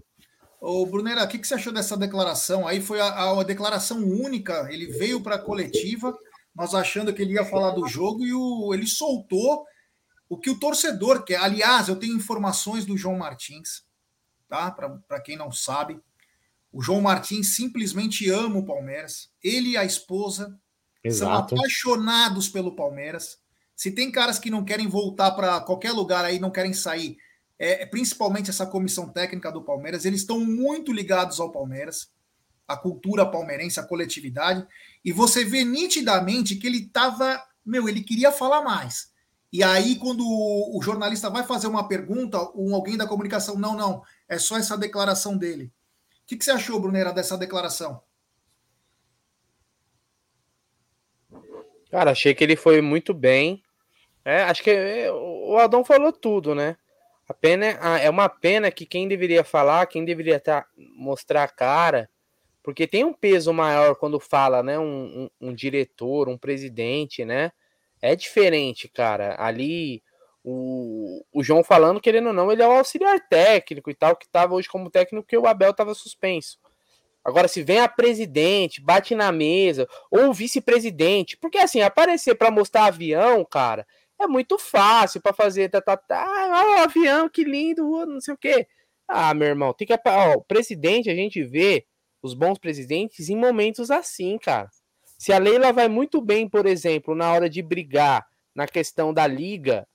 Ô, 0.60 0.84
Brunera, 0.88 1.24
o 1.24 1.28
que, 1.28 1.38
que 1.38 1.47
você 1.47 1.53
achou 1.53 1.72
dessa 1.72 1.95
declaração? 1.95 2.68
Aí 2.68 2.82
foi 2.82 2.99
a, 2.99 3.39
a 3.39 3.43
declaração 3.43 3.97
única. 3.99 4.68
Ele 4.72 4.88
veio 4.88 5.22
para 5.22 5.36
a 5.36 5.39
coletiva, 5.39 6.18
nós 6.56 6.74
achando 6.74 7.14
que 7.14 7.22
ele 7.22 7.34
ia 7.34 7.45
falar 7.45 7.72
do 7.72 7.88
jogo, 7.88 8.26
e 8.26 8.34
o, 8.34 8.74
ele 8.74 8.88
soltou 8.88 9.64
o 10.28 10.38
que 10.38 10.49
o 10.49 10.60
torcedor 10.60 11.24
quer. 11.24 11.38
Aliás, 11.38 11.88
eu 11.88 11.95
tenho 11.95 12.16
informações 12.16 12.84
do 12.84 12.97
João 12.97 13.18
Martins, 13.18 13.84
tá? 14.47 14.72
Para 14.72 15.20
quem 15.22 15.38
não 15.38 15.51
sabe. 15.51 16.01
O 16.76 16.82
João 16.82 17.00
Martins 17.00 17.56
simplesmente 17.56 18.30
ama 18.30 18.60
o 18.60 18.66
Palmeiras. 18.66 19.30
Ele 19.42 19.70
e 19.70 19.78
a 19.78 19.86
esposa 19.86 20.60
Exato. 21.02 21.56
são 21.56 21.58
apaixonados 21.58 22.50
pelo 22.50 22.76
Palmeiras. 22.76 23.38
Se 23.74 23.92
tem 23.92 24.12
caras 24.12 24.38
que 24.38 24.50
não 24.50 24.66
querem 24.66 24.86
voltar 24.86 25.32
para 25.32 25.62
qualquer 25.62 25.94
lugar 25.94 26.26
aí, 26.26 26.38
não 26.38 26.52
querem 26.52 26.74
sair, 26.74 27.16
é, 27.58 27.86
principalmente 27.86 28.50
essa 28.50 28.66
comissão 28.66 29.08
técnica 29.08 29.50
do 29.54 29.64
Palmeiras, 29.64 30.04
eles 30.04 30.20
estão 30.20 30.42
muito 30.42 30.92
ligados 30.92 31.40
ao 31.40 31.50
Palmeiras, 31.50 32.12
a 32.68 32.76
cultura 32.76 33.26
palmeirense, 33.26 33.80
a 33.80 33.84
coletividade, 33.84 34.68
e 35.04 35.14
você 35.14 35.46
vê 35.46 35.64
nitidamente 35.64 36.58
que 36.58 36.68
ele 36.68 36.80
estava, 36.80 37.42
meu, 37.66 37.88
ele 37.88 38.04
queria 38.04 38.34
falar 38.34 38.62
mais. 38.62 39.14
E 39.50 39.64
aí, 39.64 39.96
quando 39.96 40.26
o, 40.28 40.78
o 40.78 40.82
jornalista 40.82 41.30
vai 41.30 41.46
fazer 41.46 41.68
uma 41.68 41.88
pergunta, 41.88 42.38
um, 42.54 42.76
alguém 42.76 42.98
da 42.98 43.08
comunicação, 43.08 43.58
não, 43.58 43.78
não, 43.78 44.02
é 44.28 44.38
só 44.38 44.58
essa 44.58 44.78
declaração 44.78 45.38
dele. 45.38 45.72
O 46.26 46.28
que, 46.28 46.38
que 46.38 46.44
você 46.44 46.50
achou, 46.50 46.80
Brunera, 46.80 47.14
dessa 47.14 47.38
declaração? 47.38 48.02
Cara, 51.92 52.10
achei 52.10 52.34
que 52.34 52.44
ele 52.44 52.56
foi 52.56 52.82
muito 52.82 53.14
bem. 53.14 53.62
É, 54.26 54.42
acho 54.42 54.64
que 54.64 54.72
é, 54.72 55.12
o 55.12 55.56
Adão 55.60 55.86
falou 55.86 56.12
tudo, 56.12 56.56
né? 56.56 56.78
A 57.30 57.34
pena 57.34 57.68
é, 57.68 58.06
é 58.06 58.10
uma 58.10 58.28
pena 58.28 58.72
que 58.72 58.88
quem 58.88 59.08
deveria 59.08 59.44
falar, 59.44 59.86
quem 59.86 60.04
deveria 60.04 60.40
tá, 60.40 60.66
mostrar 60.76 61.44
a 61.44 61.48
cara, 61.48 62.10
porque 62.64 62.88
tem 62.88 63.04
um 63.04 63.14
peso 63.14 63.54
maior 63.54 63.96
quando 63.96 64.20
fala, 64.20 64.64
né? 64.64 64.80
Um, 64.80 65.30
um, 65.42 65.50
um 65.50 65.54
diretor, 65.54 66.28
um 66.28 66.40
presidente, 66.40 67.24
né? 67.24 67.52
É 68.02 68.16
diferente, 68.16 68.88
cara. 68.88 69.36
Ali, 69.38 70.02
o, 70.48 71.26
o 71.34 71.43
João 71.43 71.64
falando, 71.64 72.00
querendo 72.00 72.28
ou 72.28 72.34
não, 72.34 72.52
ele 72.52 72.62
é 72.62 72.68
o 72.68 72.72
auxiliar 72.72 73.20
técnico 73.28 73.89
e 73.89 73.96
tal, 73.96 74.16
que 74.16 74.26
estava 74.26 74.54
hoje 74.54 74.70
como 74.70 74.91
técnico, 74.91 75.24
porque 75.24 75.38
o 75.38 75.48
Abel 75.48 75.72
estava 75.72 75.96
suspenso. 75.96 76.60
Agora, 77.24 77.48
se 77.48 77.64
vem 77.64 77.80
a 77.80 77.88
presidente, 77.88 78.80
bate 78.80 79.16
na 79.16 79.32
mesa, 79.32 79.88
ou 80.12 80.32
vice-presidente, 80.32 81.36
porque 81.36 81.58
assim, 81.58 81.82
aparecer 81.82 82.36
para 82.36 82.52
mostrar 82.52 82.86
avião, 82.86 83.43
cara, 83.43 83.88
é 84.22 84.28
muito 84.28 84.60
fácil 84.60 85.20
para 85.20 85.34
fazer, 85.34 85.70
tá, 85.70 85.82
tá, 85.82 85.98
tá, 85.98 86.24
ah, 86.24 86.84
avião, 86.84 87.28
que 87.28 87.43
lindo, 87.43 88.06
não 88.06 88.22
sei 88.22 88.36
o 88.36 88.38
quê. 88.38 88.68
Ah, 89.08 89.34
meu 89.34 89.48
irmão, 89.48 89.74
tem 89.74 89.88
que. 89.88 89.93
Ó, 89.93 90.34
o 90.36 90.43
presidente, 90.43 91.10
a 91.10 91.16
gente 91.16 91.43
vê 91.43 91.88
os 92.22 92.36
bons 92.36 92.60
presidentes 92.60 93.30
em 93.30 93.36
momentos 93.36 93.89
assim, 93.89 94.38
cara. 94.38 94.70
Se 95.18 95.34
a 95.34 95.39
Leila 95.39 95.74
vai 95.74 95.88
muito 95.88 96.22
bem, 96.22 96.48
por 96.48 96.68
exemplo, 96.68 97.16
na 97.16 97.32
hora 97.34 97.50
de 97.50 97.64
brigar 97.64 98.28
na 98.54 98.68
questão 98.68 99.12
da 99.12 99.26
liga, 99.26 99.88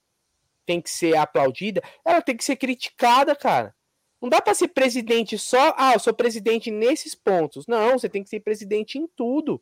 tem 0.71 0.81
que 0.81 0.89
ser 0.89 1.17
aplaudida, 1.17 1.83
ela 2.05 2.23
tem 2.23 2.37
que 2.37 2.45
ser 2.45 2.55
criticada, 2.55 3.35
cara. 3.35 3.75
Não 4.23 4.29
dá 4.29 4.41
para 4.41 4.55
ser 4.55 4.69
presidente 4.69 5.37
só, 5.37 5.75
ah, 5.77 5.95
eu 5.95 5.99
sou 5.99 6.15
presidente 6.15 6.71
nesses 6.71 7.13
pontos. 7.13 7.67
Não, 7.67 7.99
você 7.99 8.09
tem 8.09 8.23
que 8.23 8.29
ser 8.29 8.39
presidente 8.39 8.97
em 8.97 9.09
tudo. 9.17 9.61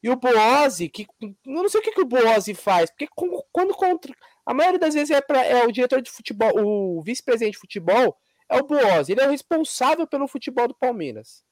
E 0.00 0.08
o 0.08 0.14
Boazzi, 0.14 0.88
que 0.88 1.04
eu 1.20 1.34
não 1.44 1.68
sei 1.68 1.80
o 1.80 1.82
que, 1.82 1.90
que 1.90 2.00
o 2.00 2.06
Boazzi 2.06 2.54
faz, 2.54 2.90
porque 2.90 3.08
quando 3.50 3.74
contra. 3.74 4.14
A 4.44 4.54
maioria 4.54 4.78
das 4.78 4.94
vezes 4.94 5.10
é, 5.10 5.20
é 5.50 5.66
o 5.66 5.72
diretor 5.72 6.00
de 6.00 6.10
futebol, 6.10 6.52
o 6.56 7.02
vice-presidente 7.02 7.54
de 7.54 7.58
futebol 7.58 8.16
é 8.48 8.56
o 8.56 8.64
Boazzi. 8.64 9.12
Ele 9.12 9.22
é 9.22 9.26
o 9.26 9.30
responsável 9.30 10.06
pelo 10.06 10.28
futebol 10.28 10.68
do 10.68 10.74
Palmeiras. 10.74 11.42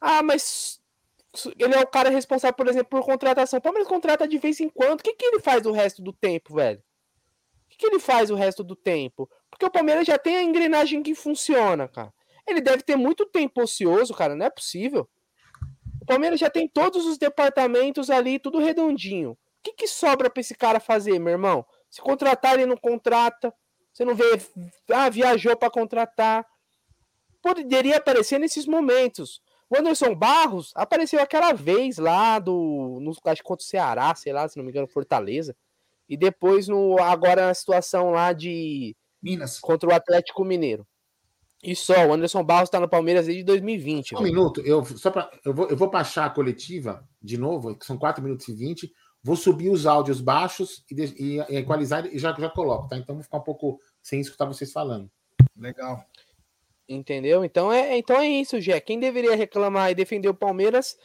Ah, 0.00 0.22
mas 0.22 0.80
ele 1.58 1.74
é 1.74 1.80
o 1.80 1.86
cara 1.86 2.10
responsável, 2.10 2.54
por 2.54 2.68
exemplo, 2.68 2.90
por 2.90 3.04
contratação. 3.04 3.58
O 3.58 3.62
Palmeiras 3.62 3.88
contrata 3.88 4.28
de 4.28 4.38
vez 4.38 4.60
em 4.60 4.68
quando. 4.68 5.00
O 5.00 5.02
que, 5.02 5.14
que 5.14 5.24
ele 5.24 5.40
faz 5.40 5.66
o 5.66 5.72
resto 5.72 6.00
do 6.00 6.12
tempo, 6.12 6.54
velho? 6.54 6.80
Que 7.82 7.88
ele 7.88 7.98
faz 7.98 8.30
o 8.30 8.36
resto 8.36 8.62
do 8.62 8.76
tempo? 8.76 9.28
Porque 9.50 9.66
o 9.66 9.70
Palmeiras 9.70 10.06
já 10.06 10.16
tem 10.16 10.36
a 10.36 10.42
engrenagem 10.44 11.02
que 11.02 11.16
funciona, 11.16 11.88
cara. 11.88 12.14
Ele 12.46 12.60
deve 12.60 12.84
ter 12.84 12.94
muito 12.94 13.26
tempo 13.26 13.60
ocioso, 13.60 14.14
cara. 14.14 14.36
Não 14.36 14.46
é 14.46 14.50
possível. 14.50 15.10
O 16.00 16.06
Palmeiras 16.06 16.38
já 16.38 16.48
tem 16.48 16.68
todos 16.68 17.04
os 17.04 17.18
departamentos 17.18 18.08
ali, 18.08 18.38
tudo 18.38 18.60
redondinho. 18.60 19.32
O 19.32 19.36
que, 19.64 19.72
que 19.72 19.88
sobra 19.88 20.30
para 20.30 20.40
esse 20.40 20.54
cara 20.54 20.78
fazer, 20.78 21.18
meu 21.18 21.32
irmão? 21.32 21.66
Se 21.90 22.00
contratar, 22.00 22.54
ele 22.54 22.66
não 22.66 22.76
contrata. 22.76 23.52
Você 23.92 24.04
não 24.04 24.14
vê, 24.14 24.40
ah, 24.92 25.10
viajou 25.10 25.56
para 25.56 25.68
contratar. 25.68 26.46
Poderia 27.42 27.96
aparecer 27.96 28.38
nesses 28.38 28.64
momentos. 28.64 29.42
O 29.68 29.76
Anderson 29.76 30.14
Barros 30.14 30.70
apareceu 30.76 31.20
aquela 31.20 31.52
vez 31.52 31.98
lá 31.98 32.38
do. 32.38 33.00
No, 33.00 33.10
acho 33.24 33.42
que 33.42 33.48
contra 33.48 33.64
o 33.64 33.66
Ceará, 33.66 34.14
sei 34.14 34.32
lá, 34.32 34.46
se 34.46 34.56
não 34.56 34.64
me 34.64 34.70
engano, 34.70 34.86
Fortaleza. 34.86 35.56
E 36.08 36.16
depois, 36.16 36.68
no 36.68 36.98
agora 37.00 37.46
na 37.46 37.54
situação 37.54 38.10
lá 38.10 38.32
de. 38.32 38.96
Minas. 39.22 39.60
Contra 39.60 39.88
o 39.88 39.94
Atlético 39.94 40.44
Mineiro. 40.44 40.86
E 41.62 41.76
só, 41.76 42.06
o 42.06 42.12
Anderson 42.12 42.42
Barros 42.42 42.66
está 42.66 42.80
no 42.80 42.88
Palmeiras 42.88 43.26
desde 43.26 43.44
2020. 43.44 44.14
Um 44.14 44.18
velho. 44.18 44.30
minuto, 44.30 44.60
eu, 44.62 44.84
só 44.84 45.12
pra, 45.12 45.30
eu, 45.44 45.54
vou, 45.54 45.68
eu 45.68 45.76
vou 45.76 45.88
baixar 45.88 46.26
a 46.26 46.30
coletiva 46.30 47.08
de 47.22 47.38
novo, 47.38 47.76
que 47.76 47.86
são 47.86 47.96
4 47.96 48.22
minutos 48.22 48.48
e 48.48 48.54
20. 48.54 48.92
Vou 49.22 49.36
subir 49.36 49.70
os 49.70 49.86
áudios 49.86 50.20
baixos 50.20 50.84
e, 50.90 50.94
e, 51.00 51.36
e 51.38 51.56
equalizar 51.56 52.04
e 52.06 52.18
já, 52.18 52.32
já 52.32 52.50
coloco, 52.50 52.88
tá? 52.88 52.96
Então 52.96 53.14
vou 53.14 53.22
ficar 53.22 53.38
um 53.38 53.44
pouco 53.44 53.78
sem 54.02 54.20
escutar 54.20 54.46
vocês 54.46 54.72
falando. 54.72 55.08
Legal. 55.56 56.04
Entendeu? 56.88 57.44
Então 57.44 57.72
é, 57.72 57.96
então 57.96 58.16
é 58.16 58.28
isso, 58.28 58.60
Jé. 58.60 58.80
Quem 58.80 58.98
deveria 58.98 59.36
reclamar 59.36 59.92
e 59.92 59.94
defender 59.94 60.28
o 60.28 60.34
Palmeiras 60.34 60.96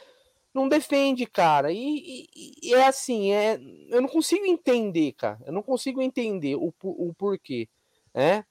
não 0.52 0.68
defende, 0.68 1.26
cara. 1.26 1.72
E, 1.72 2.26
e, 2.34 2.52
e, 2.62 2.74
é 2.74 2.86
assim, 2.86 3.32
é, 3.32 3.58
eu 3.88 4.00
não 4.00 4.08
consigo 4.08 4.46
entender, 4.46 5.12
cara. 5.12 5.38
Eu 5.46 5.52
não 5.52 5.62
consigo 5.62 6.00
entender 6.00 6.56
o, 6.56 6.72
o 6.82 7.14
porquê. 7.14 7.68
É? 8.14 8.44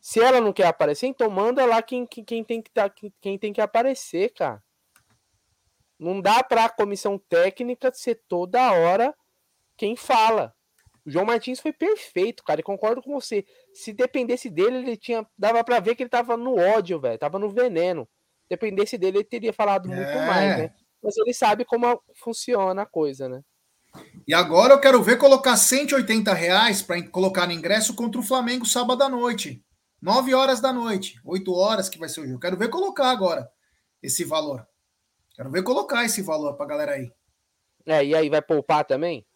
Se 0.00 0.20
ela 0.20 0.40
não 0.40 0.52
quer 0.52 0.66
aparecer, 0.66 1.06
então 1.06 1.30
manda 1.30 1.64
lá 1.64 1.82
quem, 1.82 2.06
quem, 2.06 2.44
tem 2.44 2.62
que 2.62 2.70
tá, 2.70 2.90
quem 3.20 3.38
tem 3.38 3.52
que 3.52 3.60
aparecer, 3.60 4.32
cara. 4.32 4.62
Não 5.98 6.20
dá 6.20 6.42
para 6.44 6.64
a 6.64 6.68
comissão 6.68 7.18
técnica 7.18 7.92
ser 7.92 8.22
toda 8.28 8.72
hora 8.72 9.14
quem 9.76 9.96
fala. 9.96 10.54
O 11.04 11.10
João 11.10 11.24
Martins 11.24 11.58
foi 11.58 11.72
perfeito, 11.72 12.44
cara. 12.44 12.60
E 12.60 12.62
concordo 12.62 13.02
com 13.02 13.12
você. 13.12 13.44
Se 13.72 13.92
dependesse 13.92 14.50
dele, 14.50 14.78
ele 14.78 14.96
tinha. 14.96 15.26
Dava 15.36 15.64
para 15.64 15.80
ver 15.80 15.94
que 15.96 16.02
ele 16.02 16.10
tava 16.10 16.36
no 16.36 16.56
ódio, 16.56 17.00
velho. 17.00 17.18
Tava 17.18 17.38
no 17.38 17.48
veneno. 17.48 18.06
Dependesse 18.48 18.96
dele, 18.96 19.18
ele 19.18 19.24
teria 19.24 19.52
falado 19.52 19.90
é. 19.90 19.96
muito 19.96 20.18
mais, 20.26 20.58
né? 20.58 20.74
Mas 21.02 21.16
ele 21.16 21.32
sabe 21.32 21.64
como 21.64 22.02
funciona 22.16 22.82
a 22.82 22.86
coisa, 22.86 23.28
né? 23.28 23.42
E 24.26 24.34
agora 24.34 24.74
eu 24.74 24.80
quero 24.80 25.02
ver 25.02 25.16
colocar 25.16 25.56
180 25.56 26.32
reais 26.34 26.82
para 26.82 27.02
colocar 27.08 27.46
no 27.46 27.52
ingresso 27.52 27.94
contra 27.94 28.20
o 28.20 28.24
Flamengo 28.24 28.66
sábado 28.66 29.02
à 29.02 29.08
noite. 29.08 29.64
9 30.00 30.34
horas 30.34 30.60
da 30.60 30.72
noite. 30.72 31.20
8 31.24 31.52
horas 31.52 31.88
que 31.88 31.98
vai 31.98 32.08
ser 32.08 32.20
o 32.20 32.26
jogo. 32.26 32.40
Quero 32.40 32.56
ver 32.56 32.68
colocar 32.68 33.10
agora 33.10 33.50
esse 34.02 34.24
valor. 34.24 34.66
Quero 35.34 35.50
ver 35.50 35.62
colocar 35.62 36.04
esse 36.04 36.22
valor 36.22 36.54
pra 36.54 36.66
galera 36.66 36.92
aí. 36.92 37.12
É, 37.86 38.04
e 38.04 38.14
aí 38.14 38.28
vai 38.28 38.42
poupar 38.42 38.84
também? 38.84 39.26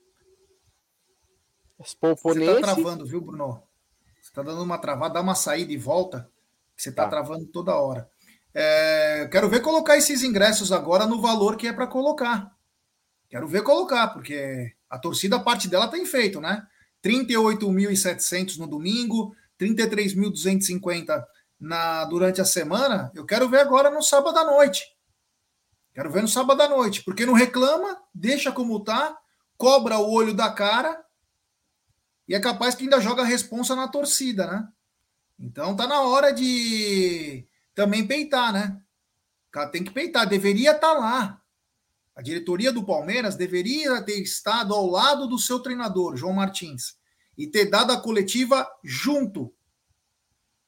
Você 1.79 1.97
tá 1.97 2.61
travando, 2.61 3.07
viu, 3.07 3.21
Bruno? 3.21 3.63
Você 4.21 4.33
tá 4.33 4.43
dando 4.43 4.63
uma 4.63 4.79
travada, 4.79 5.15
dá 5.15 5.21
uma 5.21 5.35
saída 5.35 5.73
e 5.73 5.77
volta. 5.77 6.31
Você 6.77 6.93
tá, 6.93 7.05
tá. 7.05 7.11
travando 7.11 7.47
toda 7.47 7.75
hora. 7.75 8.12
É, 8.55 9.29
quero 9.31 9.49
ver 9.49 9.61
colocar 9.61 9.97
esses 9.97 10.23
ingressos 10.23 10.73
agora 10.73 11.07
no 11.07 11.21
valor 11.21 11.57
que 11.57 11.67
é 11.67 11.73
para 11.73 11.87
colocar. 11.87 12.55
Quero 13.29 13.49
ver 13.49 13.63
colocar, 13.63 14.09
porque 14.09 14.73
a 14.91 14.99
torcida, 14.99 15.37
a 15.37 15.41
parte 15.41 15.69
dela 15.69 15.89
tem 15.89 16.05
feito, 16.05 16.41
né? 16.41 16.67
38.700 17.03 18.59
no 18.59 18.67
domingo, 18.67 19.35
33.250 19.59 21.25
na 21.59 22.05
durante 22.05 22.41
a 22.41 22.45
semana. 22.45 23.11
Eu 23.15 23.25
quero 23.25 23.49
ver 23.49 23.61
agora 23.61 23.91
no 23.91 24.03
sábado 24.03 24.39
à 24.39 24.45
noite. 24.45 24.85
Quero 25.95 26.11
ver 26.11 26.23
no 26.23 26.29
sábado 26.29 26.61
à 26.61 26.69
noite, 26.69 27.03
porque 27.05 27.27
não 27.27 27.35
reclama, 27.35 27.99
deixa 28.15 28.51
como 28.51 28.81
tá, 28.81 29.17
cobra 29.57 29.99
o 29.99 30.11
olho 30.11 30.35
da 30.35 30.51
cara 30.51 31.03
e 32.27 32.35
é 32.35 32.41
capaz 32.41 32.75
que 32.75 32.85
ainda 32.85 33.01
joga 33.01 33.23
a 33.23 33.27
responsa 33.27 33.77
na 33.77 33.89
torcida, 33.89 34.47
né? 34.47 34.69
Então 35.39 35.77
tá 35.77 35.87
na 35.87 36.03
hora 36.03 36.33
de 36.33 37.47
também 37.75 38.07
peitar, 38.07 38.53
né? 38.53 38.81
O 39.49 39.53
cara 39.53 39.71
tem 39.71 39.85
que 39.85 39.91
peitar, 39.91 40.29
deveria 40.29 40.73
estar 40.73 40.93
tá 40.95 40.99
lá. 40.99 41.43
A 42.15 42.23
diretoria 42.23 42.73
do 42.73 42.85
Palmeiras 42.85 43.37
deveria 43.37 44.03
ter 44.03 44.21
estado 44.21 44.75
ao 44.75 44.87
lado 44.87 45.27
do 45.27 45.39
seu 45.39 45.61
treinador, 45.61 46.17
João 46.17 46.35
Martins, 46.35 46.97
e 47.37 47.47
ter 47.47 47.67
dado 47.67 47.93
a 47.93 48.01
coletiva 48.01 48.69
junto. 48.85 49.55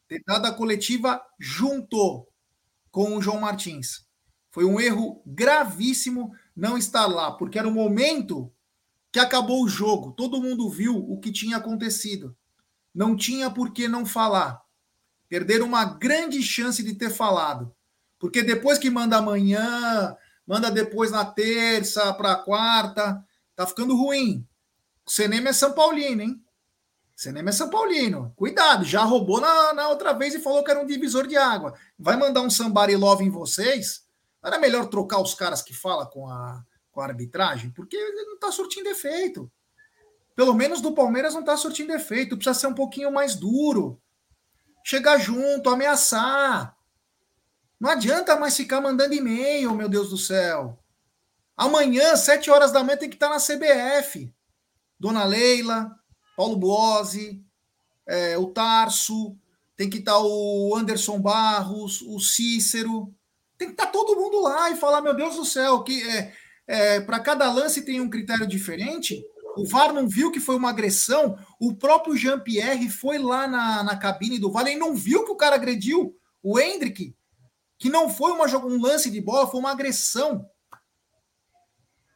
Ter 0.08 0.22
dado 0.26 0.46
a 0.46 0.52
coletiva 0.52 1.22
junto 1.38 2.26
com 2.90 3.16
o 3.16 3.22
João 3.22 3.40
Martins. 3.40 4.06
Foi 4.50 4.64
um 4.64 4.80
erro 4.80 5.22
gravíssimo 5.26 6.32
não 6.56 6.78
estar 6.78 7.06
lá, 7.06 7.32
porque 7.32 7.58
era 7.58 7.68
o 7.68 7.72
momento 7.72 8.52
que 9.10 9.18
acabou 9.18 9.62
o 9.62 9.68
jogo. 9.68 10.12
Todo 10.12 10.40
mundo 10.40 10.70
viu 10.70 10.96
o 10.96 11.18
que 11.20 11.32
tinha 11.32 11.56
acontecido. 11.56 12.36
Não 12.94 13.16
tinha 13.16 13.50
por 13.50 13.72
que 13.72 13.88
não 13.88 14.06
falar. 14.06 14.63
Perderam 15.34 15.66
uma 15.66 15.84
grande 15.84 16.40
chance 16.44 16.80
de 16.80 16.94
ter 16.94 17.10
falado. 17.10 17.74
Porque 18.20 18.40
depois 18.40 18.78
que 18.78 18.88
manda 18.88 19.16
amanhã, 19.16 20.16
manda 20.46 20.70
depois 20.70 21.10
na 21.10 21.24
terça 21.24 22.14
para 22.14 22.36
quarta, 22.36 23.20
tá 23.56 23.66
ficando 23.66 23.96
ruim. 23.96 24.46
O 25.04 25.10
cinema 25.10 25.48
é 25.48 25.52
São 25.52 25.72
Paulino, 25.72 26.22
hein? 26.22 26.40
O 27.16 27.20
cinema 27.20 27.48
é 27.48 27.52
São 27.52 27.68
Paulino. 27.68 28.32
Cuidado, 28.36 28.84
já 28.84 29.02
roubou 29.02 29.40
na, 29.40 29.72
na 29.72 29.88
outra 29.88 30.12
vez 30.12 30.36
e 30.36 30.40
falou 30.40 30.62
que 30.62 30.70
era 30.70 30.80
um 30.80 30.86
divisor 30.86 31.26
de 31.26 31.36
água. 31.36 31.74
Vai 31.98 32.16
mandar 32.16 32.42
um 32.42 32.48
somebody 32.48 32.94
love 32.94 33.24
em 33.24 33.30
vocês? 33.30 34.04
Era 34.40 34.56
melhor 34.56 34.86
trocar 34.86 35.20
os 35.20 35.34
caras 35.34 35.62
que 35.62 35.74
fala 35.74 36.06
com 36.06 36.28
a, 36.28 36.62
com 36.92 37.00
a 37.00 37.06
arbitragem? 37.06 37.72
Porque 37.72 37.98
não 37.98 38.38
tá 38.38 38.52
surtindo 38.52 38.88
efeito. 38.88 39.50
Pelo 40.36 40.54
menos 40.54 40.80
do 40.80 40.94
Palmeiras 40.94 41.34
não 41.34 41.42
tá 41.42 41.56
surtindo 41.56 41.92
efeito. 41.92 42.36
Precisa 42.36 42.54
ser 42.56 42.68
um 42.68 42.74
pouquinho 42.74 43.10
mais 43.10 43.34
duro 43.34 44.00
chegar 44.84 45.18
junto, 45.18 45.70
ameaçar. 45.70 46.76
Não 47.80 47.90
adianta 47.90 48.36
mais 48.36 48.54
ficar 48.54 48.82
mandando 48.82 49.14
e-mail, 49.14 49.74
meu 49.74 49.88
Deus 49.88 50.10
do 50.10 50.18
céu. 50.18 50.78
Amanhã, 51.56 52.14
sete 52.14 52.50
horas 52.50 52.70
da 52.70 52.84
manhã, 52.84 52.98
tem 52.98 53.08
que 53.08 53.16
estar 53.16 53.30
na 53.30 53.38
CBF. 53.38 54.32
Dona 55.00 55.24
Leila, 55.24 55.90
Paulo 56.36 56.56
Boazzi, 56.56 57.42
é, 58.06 58.36
o 58.36 58.48
Tarso, 58.48 59.36
tem 59.76 59.88
que 59.88 59.98
estar 59.98 60.18
o 60.18 60.76
Anderson 60.76 61.18
Barros, 61.18 62.02
o 62.02 62.20
Cícero. 62.20 63.12
Tem 63.56 63.68
que 63.68 63.74
estar 63.74 63.86
todo 63.86 64.16
mundo 64.16 64.40
lá 64.40 64.70
e 64.70 64.76
falar, 64.76 65.00
meu 65.00 65.14
Deus 65.14 65.36
do 65.36 65.44
céu, 65.44 65.82
que 65.82 66.02
é, 66.02 66.34
é 66.66 67.00
para 67.00 67.20
cada 67.20 67.50
lance 67.50 67.82
tem 67.82 68.00
um 68.00 68.10
critério 68.10 68.46
diferente. 68.46 69.24
O 69.56 69.66
VAR 69.66 69.92
não 69.92 70.08
viu 70.08 70.30
que 70.30 70.40
foi 70.40 70.56
uma 70.56 70.70
agressão. 70.70 71.38
O 71.60 71.74
próprio 71.74 72.16
Jean-Pierre 72.16 72.90
foi 72.90 73.18
lá 73.18 73.46
na, 73.46 73.82
na 73.82 73.96
cabine 73.96 74.38
do 74.38 74.50
VAR 74.50 74.66
e 74.66 74.76
não 74.76 74.94
viu 74.94 75.24
que 75.24 75.30
o 75.30 75.36
cara 75.36 75.54
agrediu 75.54 76.16
o 76.42 76.58
Hendrick. 76.58 77.16
Que 77.78 77.88
não 77.88 78.08
foi 78.08 78.32
uma, 78.32 78.46
um 78.58 78.80
lance 78.80 79.10
de 79.10 79.20
bola, 79.20 79.46
foi 79.46 79.60
uma 79.60 79.70
agressão. 79.70 80.48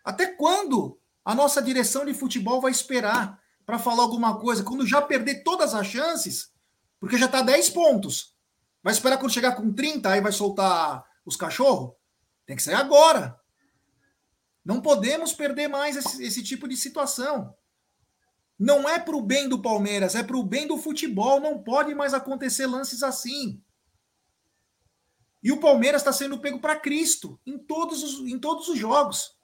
Até 0.05 0.27
quando 0.27 0.99
a 1.25 1.35
nossa 1.35 1.61
direção 1.61 2.05
de 2.05 2.15
futebol 2.15 2.61
vai 2.61 2.71
esperar 2.71 3.39
para 3.67 3.79
falar 3.79 4.03
alguma 4.03 4.39
coisa? 4.41 4.65
Quando 4.65 4.87
já 4.87 5.03
perder 5.03 5.43
todas 5.43 5.75
as 5.75 5.87
chances, 5.87 6.51
porque 6.99 7.19
já 7.19 7.27
está 7.27 7.43
10 7.43 7.71
pontos. 7.71 8.35
Vai 8.83 8.93
esperar 8.93 9.19
quando 9.19 9.33
chegar 9.33 9.55
com 9.55 9.73
30, 9.73 10.09
aí 10.09 10.21
vai 10.21 10.33
soltar 10.33 11.05
os 11.25 11.37
cachorros? 11.37 11.93
Tem 12.47 12.57
que 12.57 12.63
sair 12.63 12.77
agora. 12.77 13.39
Não 14.69 14.83
podemos 14.83 15.33
perder 15.33 15.67
mais 15.67 15.97
esse, 15.97 16.23
esse 16.23 16.43
tipo 16.43 16.69
de 16.69 16.77
situação. 16.77 17.55
Não 18.59 18.87
é 18.87 18.99
para 18.99 19.17
o 19.17 19.23
bem 19.23 19.49
do 19.49 19.63
Palmeiras, 19.63 20.15
é 20.15 20.23
para 20.23 20.37
o 20.37 20.43
bem 20.43 20.67
do 20.67 20.77
futebol. 20.77 21.41
Não 21.41 21.63
pode 21.63 21.95
mais 21.95 22.13
acontecer 22.13 22.67
lances 22.67 23.03
assim. 23.03 23.63
E 25.43 25.51
o 25.51 25.59
Palmeiras 25.59 26.03
está 26.03 26.13
sendo 26.13 26.39
pego 26.39 26.61
para 26.61 26.79
Cristo 26.79 27.41
em 27.47 27.57
todos, 27.57 28.03
os, 28.03 28.31
em 28.31 28.39
todos 28.39 28.69
os 28.69 28.79
jogos. 28.79 29.35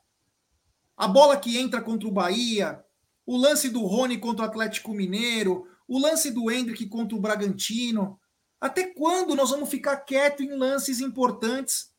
A 0.94 1.08
bola 1.08 1.38
que 1.38 1.56
entra 1.56 1.80
contra 1.80 2.06
o 2.06 2.12
Bahia, 2.12 2.84
o 3.24 3.34
lance 3.34 3.70
do 3.70 3.82
Rony 3.86 4.18
contra 4.18 4.44
o 4.44 4.48
Atlético 4.50 4.92
Mineiro, 4.92 5.66
o 5.88 5.98
lance 5.98 6.30
do 6.30 6.50
Hendrick 6.50 6.84
contra 6.86 7.16
o 7.16 7.20
Bragantino. 7.20 8.20
Até 8.60 8.88
quando 8.88 9.34
nós 9.34 9.48
vamos 9.48 9.70
ficar 9.70 9.96
quieto 9.96 10.42
em 10.42 10.54
lances 10.54 11.00
importantes? 11.00 11.94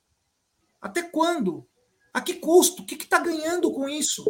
Até 0.79 1.01
quando? 1.01 1.67
A 2.15 2.21
que 2.21 2.35
custo? 2.35 2.81
O 2.81 2.85
que 2.85 2.95
está 2.95 3.19
ganhando 3.19 3.69
com 3.73 3.89
isso? 3.89 4.23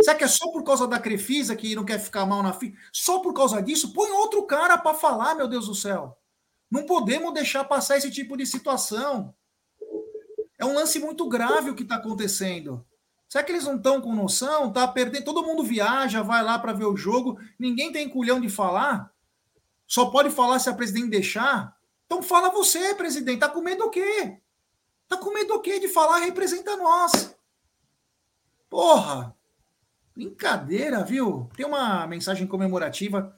Será 0.00 0.16
que 0.16 0.24
é 0.24 0.26
só 0.26 0.50
por 0.50 0.64
causa 0.64 0.88
da 0.88 0.98
Crefisa 0.98 1.54
que 1.54 1.76
não 1.76 1.84
quer 1.84 2.00
ficar 2.00 2.24
mal 2.24 2.42
na 2.42 2.54
fila? 2.54 2.74
Só 2.90 3.18
por 3.18 3.34
causa 3.34 3.60
disso? 3.60 3.92
Põe 3.92 4.10
outro 4.12 4.42
cara 4.46 4.78
para 4.78 4.96
falar, 4.96 5.34
meu 5.34 5.46
Deus 5.46 5.66
do 5.66 5.74
céu. 5.74 6.16
Não 6.70 6.86
podemos 6.86 7.34
deixar 7.34 7.62
passar 7.64 7.98
esse 7.98 8.10
tipo 8.10 8.38
de 8.38 8.46
situação. 8.46 9.34
É 10.58 10.64
um 10.64 10.72
lance 10.72 10.98
muito 10.98 11.28
grave 11.28 11.68
o 11.68 11.74
que 11.74 11.82
está 11.82 11.96
acontecendo. 11.96 12.82
Será 13.28 13.44
que 13.44 13.52
eles 13.52 13.64
não 13.64 13.76
estão 13.76 14.00
com 14.00 14.14
noção? 14.14 14.72
Tá 14.72 14.88
perdendo. 14.88 15.26
Todo 15.26 15.44
mundo 15.44 15.62
viaja, 15.62 16.22
vai 16.22 16.42
lá 16.42 16.58
para 16.58 16.72
ver 16.72 16.86
o 16.86 16.96
jogo. 16.96 17.38
Ninguém 17.58 17.92
tem 17.92 18.08
culhão 18.08 18.40
de 18.40 18.48
falar. 18.48 19.12
Só 19.86 20.06
pode 20.06 20.30
falar 20.30 20.58
se 20.58 20.70
a 20.70 20.74
presidente 20.74 21.10
deixar. 21.10 21.76
Então 22.06 22.22
fala 22.22 22.48
você, 22.48 22.94
presidente. 22.94 23.40
Tá 23.40 23.48
com 23.50 23.60
medo 23.60 23.84
do 23.84 23.90
quê? 23.90 24.38
Tá 25.14 25.20
com 25.20 25.32
medo 25.32 25.54
do 25.54 25.60
quê? 25.60 25.78
De 25.78 25.86
falar 25.86 26.18
representa 26.18 26.76
nós. 26.76 27.36
Porra! 28.68 29.32
Brincadeira, 30.12 31.04
viu? 31.04 31.48
Tem 31.56 31.64
uma 31.64 32.04
mensagem 32.08 32.48
comemorativa 32.48 33.32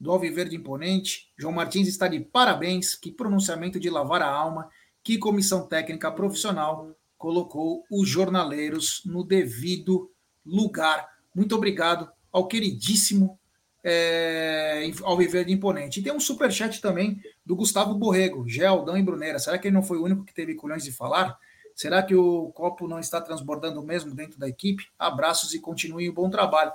do 0.00 0.10
Alviverde 0.10 0.56
Imponente. 0.56 1.32
João 1.38 1.52
Martins 1.52 1.86
está 1.86 2.08
de 2.08 2.18
parabéns. 2.18 2.96
Que 2.96 3.12
pronunciamento 3.12 3.78
de 3.78 3.88
lavar 3.88 4.22
a 4.22 4.28
alma. 4.28 4.68
Que 5.04 5.18
comissão 5.18 5.68
técnica 5.68 6.10
profissional 6.10 6.96
colocou 7.16 7.84
os 7.88 8.08
jornaleiros 8.08 9.02
no 9.04 9.22
devido 9.22 10.10
lugar. 10.44 11.08
Muito 11.32 11.54
obrigado 11.54 12.10
ao 12.32 12.48
queridíssimo 12.48 13.38
é, 13.82 14.90
ao 15.02 15.16
viver 15.16 15.44
de 15.44 15.52
imponente. 15.52 16.00
E 16.00 16.02
tem 16.02 16.12
um 16.12 16.20
super 16.20 16.50
chat 16.52 16.80
também 16.80 17.20
do 17.44 17.56
Gustavo 17.56 17.94
Borrego, 17.94 18.48
Geldão 18.48 18.96
e 18.96 19.02
Brunera. 19.02 19.38
Será 19.38 19.58
que 19.58 19.68
ele 19.68 19.74
não 19.74 19.82
foi 19.82 19.98
o 19.98 20.04
único 20.04 20.24
que 20.24 20.34
teve 20.34 20.54
culhões 20.54 20.84
de 20.84 20.92
falar? 20.92 21.38
Será 21.74 22.02
que 22.02 22.14
o 22.14 22.50
copo 22.52 22.86
não 22.86 22.98
está 22.98 23.20
transbordando 23.20 23.82
mesmo 23.82 24.14
dentro 24.14 24.38
da 24.38 24.48
equipe? 24.48 24.88
Abraços 24.98 25.54
e 25.54 25.60
continuem 25.60 26.08
o 26.08 26.12
bom 26.12 26.28
trabalho. 26.28 26.72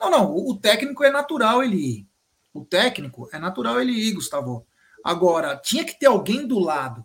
Não, 0.00 0.10
não, 0.10 0.34
o 0.34 0.56
técnico 0.56 1.04
é 1.04 1.10
natural 1.10 1.62
ele 1.62 1.76
ir. 1.76 2.06
O 2.54 2.64
técnico 2.64 3.28
é 3.32 3.38
natural 3.38 3.80
ele 3.80 3.92
ir, 3.92 4.14
Gustavo. 4.14 4.66
Agora, 5.04 5.56
tinha 5.56 5.84
que 5.84 5.98
ter 5.98 6.06
alguém 6.06 6.46
do 6.46 6.58
lado. 6.58 7.04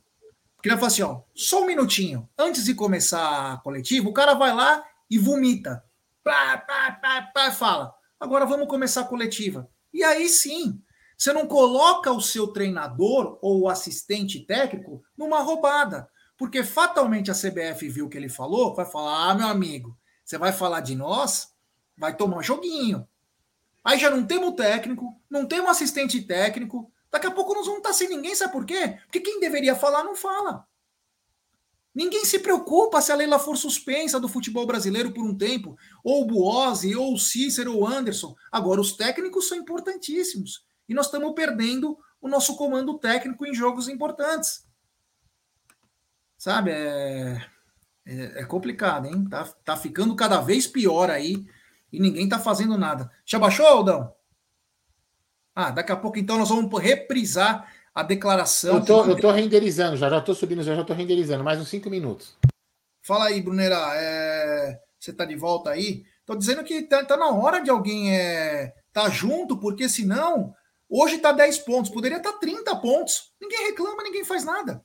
Que 0.62 0.70
ele 0.70 0.76
fala 0.76 0.88
assim, 0.88 1.02
ó, 1.02 1.22
só 1.36 1.64
um 1.64 1.66
minutinho. 1.66 2.30
Antes 2.38 2.66
de 2.66 2.74
começar 2.74 3.54
a 3.54 3.58
coletiva, 3.58 4.08
o 4.08 4.14
cara 4.14 4.34
vai 4.34 4.54
lá 4.54 4.84
e 5.10 5.18
vomita. 5.18 5.84
Pá, 6.24 6.58
pá, 6.58 6.92
pá, 7.02 7.32
pá, 7.34 7.52
fala. 7.52 7.94
Agora 8.22 8.46
vamos 8.46 8.68
começar 8.68 9.02
a 9.02 9.06
coletiva. 9.06 9.68
E 9.92 10.04
aí 10.04 10.30
sim, 10.30 10.80
você 11.18 11.34
não 11.34 11.48
coloca 11.48 12.12
o 12.12 12.22
seu 12.22 12.46
treinador 12.46 13.40
ou 13.42 13.62
o 13.62 13.68
assistente 13.68 14.46
técnico 14.46 15.02
numa 15.18 15.40
roubada. 15.40 16.08
Porque 16.38 16.64
fatalmente 16.64 17.32
a 17.32 17.34
CBF 17.34 17.90
viu 17.90 18.06
o 18.06 18.10
que 18.10 18.18
ele 18.20 18.30
falou, 18.30 18.76
vai 18.76 18.86
falar: 18.86 19.32
ah, 19.32 19.34
meu 19.34 19.48
amigo, 19.48 19.98
você 20.24 20.38
vai 20.38 20.54
falar 20.54 20.82
de 20.82 20.96
nós, 20.96 21.48
vai 21.98 22.16
tomar 22.16 22.44
joguinho. 22.44 23.08
Aí 23.84 23.98
já 23.98 24.12
não 24.12 24.24
temos 24.24 24.54
técnico, 24.54 25.20
não 25.28 25.48
temos 25.48 25.72
assistente 25.72 26.22
técnico. 26.22 26.92
Daqui 27.12 27.26
a 27.26 27.32
pouco 27.32 27.56
nós 27.56 27.66
vamos 27.66 27.80
estar 27.80 27.94
sem 27.94 28.08
ninguém, 28.08 28.36
sabe 28.36 28.54
por 28.54 28.66
quê? 28.66 29.00
Porque 29.06 29.20
quem 29.20 29.40
deveria 29.40 29.76
falar 29.76 30.04
não 30.04 30.16
fala. 30.16 30.68
Ninguém 31.94 32.24
se 32.24 32.40
preocupa 32.40 33.02
se 33.02 33.12
a 33.12 33.16
Leila 33.16 33.38
for 33.38 33.58
suspensa 33.58 34.20
do 34.20 34.30
futebol 34.30 34.66
brasileiro 34.66 35.12
por 35.12 35.26
um 35.26 35.38
tempo, 35.38 35.78
ou 36.04 36.24
o 36.24 36.26
Buozzi, 36.26 36.96
ou 36.96 37.14
o 37.14 37.20
Cícero, 37.20 37.74
ou 37.74 37.82
o 37.82 37.88
Anderson. 37.88 38.34
Agora, 38.52 38.80
os 38.80 38.94
técnicos 38.94 39.48
são 39.48 39.58
importantíssimos. 39.58 40.66
E 40.88 40.94
nós 40.94 41.08
estamos 41.08 41.34
perdendo 41.34 41.98
o 42.22 42.30
nosso 42.30 42.56
comando 42.56 42.98
técnico 42.98 43.46
em 43.46 43.54
jogos 43.54 43.90
importantes. 43.90 44.66
Sabe? 46.38 46.72
É, 46.72 47.46
é, 48.06 48.42
é 48.42 48.46
complicado, 48.46 49.08
hein? 49.08 49.28
Tá, 49.30 49.44
tá 49.64 49.76
ficando 49.76 50.16
cada 50.16 50.40
vez 50.40 50.68
pior 50.68 51.10
aí 51.10 51.46
e 51.92 52.00
ninguém 52.00 52.28
tá 52.28 52.40
fazendo 52.40 52.78
nada. 52.78 53.12
Já 53.26 53.38
baixou, 53.38 53.66
Aldão? 53.66 54.14
Ah, 55.54 55.72
daqui 55.72 55.92
a 55.92 55.98
pouco 55.98 56.18
então 56.18 56.38
nós 56.38 56.50
vamos 56.50 56.82
reprisar 56.82 57.70
a 57.94 58.04
declaração. 58.04 58.76
Eu 58.76 58.86
tô, 58.86 59.06
eu 59.06 59.20
tô 59.20 59.32
renderizando, 59.32 59.98
já 59.98 60.10
já 60.10 60.22
tô 60.22 60.34
subindo, 60.34 60.64
já 60.64 60.76
já 60.76 60.84
tô 60.84 60.94
renderizando, 60.94 61.44
mais 61.44 61.60
uns 61.60 61.70
cinco 61.70 61.90
minutos. 61.90 62.38
Fala 63.02 63.26
aí, 63.26 63.42
Brunera, 63.42 63.78
é... 63.96 64.80
você 65.00 65.12
tá 65.12 65.26
de 65.26 65.36
volta 65.36 65.72
aí? 65.72 66.04
Tô 66.26 66.36
dizendo 66.36 66.64
que 66.64 66.84
tá, 66.84 67.04
tá 67.04 67.18
na 67.18 67.30
hora 67.30 67.60
de 67.60 67.70
alguém 67.70 68.16
é... 68.16 68.74
tá 68.94 69.10
junto, 69.10 69.58
porque 69.58 69.90
senão 69.90 70.54
hoje 70.90 71.18
tá 71.18 71.32
10 71.32 71.60
pontos, 71.60 71.92
poderia 71.92 72.18
estar 72.18 72.34
tá 72.34 72.40
30 72.40 72.76
pontos. 72.78 73.34
Ninguém 73.42 73.68
reclama, 73.68 74.04
ninguém 74.04 74.24
faz 74.24 74.46
nada. 74.46 74.84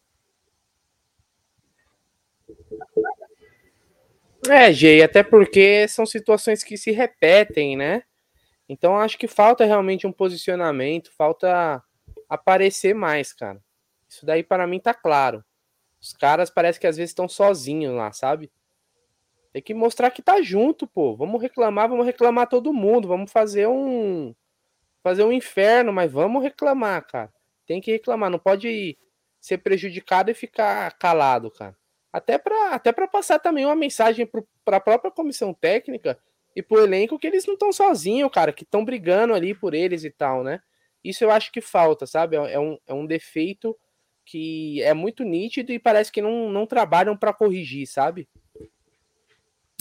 É, 4.49 4.73
Gê, 4.73 5.03
até 5.03 5.23
porque 5.23 5.89
são 5.89 6.07
situações 6.07 6.63
que 6.63 6.77
se 6.77 6.93
repetem, 6.93 7.77
né? 7.77 8.03
Então 8.69 8.99
acho 8.99 9.19
que 9.19 9.29
falta 9.29 9.65
realmente 9.65 10.07
um 10.07 10.13
posicionamento, 10.13 11.13
falta 11.17 11.83
aparecer 12.29 12.95
mais, 12.95 13.33
cara. 13.33 13.62
Isso 14.09 14.24
daí 14.24 14.43
para 14.43 14.66
mim 14.66 14.81
tá 14.81 14.95
claro. 14.95 15.45
Os 16.01 16.12
caras 16.12 16.51
parece 16.51 16.79
que 16.79 16.87
às 16.87 16.97
vezes 16.97 17.11
estão 17.11 17.29
sozinhos 17.29 17.95
lá, 17.95 18.12
sabe? 18.12 18.51
Tem 19.53 19.62
que 19.62 19.74
mostrar 19.74 20.11
que 20.11 20.22
tá 20.22 20.43
junto, 20.43 20.87
pô. 20.87 21.16
Vamos 21.16 21.41
reclamar, 21.41 21.89
vamos 21.89 22.05
reclamar 22.05 22.47
todo 22.49 22.72
mundo, 22.72 23.09
vamos 23.09 23.33
fazer 23.33 23.66
um 23.66 24.35
fazer 25.03 25.24
um 25.24 25.33
inferno, 25.33 25.93
mas 25.93 26.11
vamos 26.11 26.43
reclamar, 26.43 27.07
cara. 27.07 27.33
Tem 27.66 27.81
que 27.81 27.93
reclamar, 27.93 28.29
não 28.29 28.39
pode 28.39 28.99
ser 29.41 29.59
prejudicado 29.59 30.31
e 30.31 30.35
ficar 30.35 30.93
calado, 30.99 31.51
cara. 31.51 31.77
Até 32.12 32.39
para 32.39 32.74
até 32.74 32.93
para 32.93 33.07
passar 33.07 33.39
também 33.39 33.64
uma 33.64 33.77
mensagem 33.77 34.29
para 34.64 34.77
a 34.77 34.81
própria 34.81 35.11
comissão 35.11 35.55
técnica 35.55 36.18
e 36.55 36.62
pro 36.62 36.83
elenco 36.83 37.18
que 37.18 37.27
eles 37.27 37.47
não 37.47 37.55
estão 37.55 37.72
sozinhos, 37.72 38.31
cara, 38.33 38.53
que 38.53 38.64
estão 38.64 38.85
brigando 38.85 39.35
ali 39.35 39.55
por 39.55 39.74
eles 39.74 40.05
e 40.05 40.11
tal, 40.11 40.43
né? 40.43 40.61
Isso 41.09 41.25
eu 41.25 41.31
acho 41.31 41.53
que 41.53 41.61
falta, 41.61 42.07
sabe? 42.07 42.37
É, 42.37 42.55
é 42.55 42.61
um, 42.61 42.79
é 42.87 42.95
um 42.95 43.07
defeito 43.07 43.77
que 44.25 44.83
é 44.83 44.93
muito 44.93 45.23
nítido 45.23 45.73
e 45.73 45.79
parece 45.79 46.11
que 46.11 46.21
não, 46.21 46.51
não 46.51 46.67
trabalham 46.67 47.17
para 47.17 47.33
corrigir, 47.33 47.87
sabe? 47.87 48.29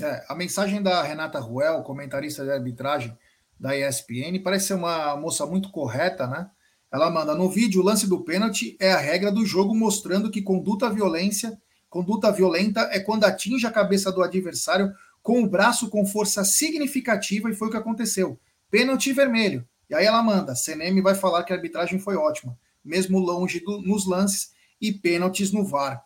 É, 0.02 0.24
a 0.30 0.36
mensagem 0.36 0.84
da 0.84 1.02
Renata 1.02 1.40
Ruel, 1.40 1.82
comentarista 1.82 2.44
de 2.44 2.52
arbitragem 2.52 3.18
da 3.60 3.76
ESPN, 3.76 4.40
parece 4.44 4.68
ser 4.68 4.74
uma 4.76 5.16
moça 5.16 5.46
muito 5.46 5.72
correta, 5.72 6.28
né? 6.28 6.50
Ela 6.94 7.10
manda 7.10 7.34
no 7.34 7.50
vídeo 7.50 7.82
o 7.82 7.84
lance 7.84 8.08
do 8.08 8.24
pênalti 8.24 8.78
é 8.80 8.92
a 8.92 8.98
regra 8.98 9.32
do 9.32 9.46
jogo 9.46 9.74
mostrando 9.74 10.30
que 10.30 10.42
conduta 10.42 10.90
violência, 10.90 11.60
conduta 11.90 12.32
violenta 12.32 12.82
é 12.92 13.00
quando 13.00 13.24
atinge 13.24 13.66
a 13.66 13.72
cabeça 13.72 14.12
do 14.12 14.22
adversário 14.22 14.94
com 15.22 15.42
o 15.42 15.50
braço 15.50 15.90
com 15.90 16.06
força 16.06 16.44
significativa 16.44 17.50
e 17.50 17.56
foi 17.56 17.68
o 17.68 17.72
que 17.72 17.78
aconteceu. 17.78 18.40
Pênalti 18.70 19.12
vermelho. 19.12 19.68
E 19.90 19.96
aí 19.96 20.06
ela 20.06 20.22
manda: 20.22 20.56
CNM 20.56 21.02
vai 21.02 21.16
falar 21.16 21.44
que 21.44 21.54
a 21.54 21.56
arbitragem 21.56 22.00
foi 22.00 22.16
ótima, 22.16 22.58
mesmo 22.84 23.20
longe 23.20 23.60
do, 23.60 23.82
nos 23.82 24.06
lances 24.06 24.54
e 24.82 24.92
pênaltis 24.92 25.52
no 25.52 25.66
VAR. 25.66 26.04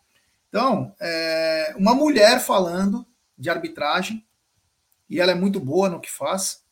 Então, 0.50 0.94
é, 1.00 1.76
uma 1.78 1.94
mulher 1.94 2.40
falando 2.40 3.06
de 3.38 3.50
arbitragem, 3.50 4.26
e 5.10 5.20
ela 5.20 5.32
é 5.32 5.36
muito 5.36 5.60
boa 5.60 5.90
no 5.90 6.00
que 6.00 6.12
faz, 6.12 6.64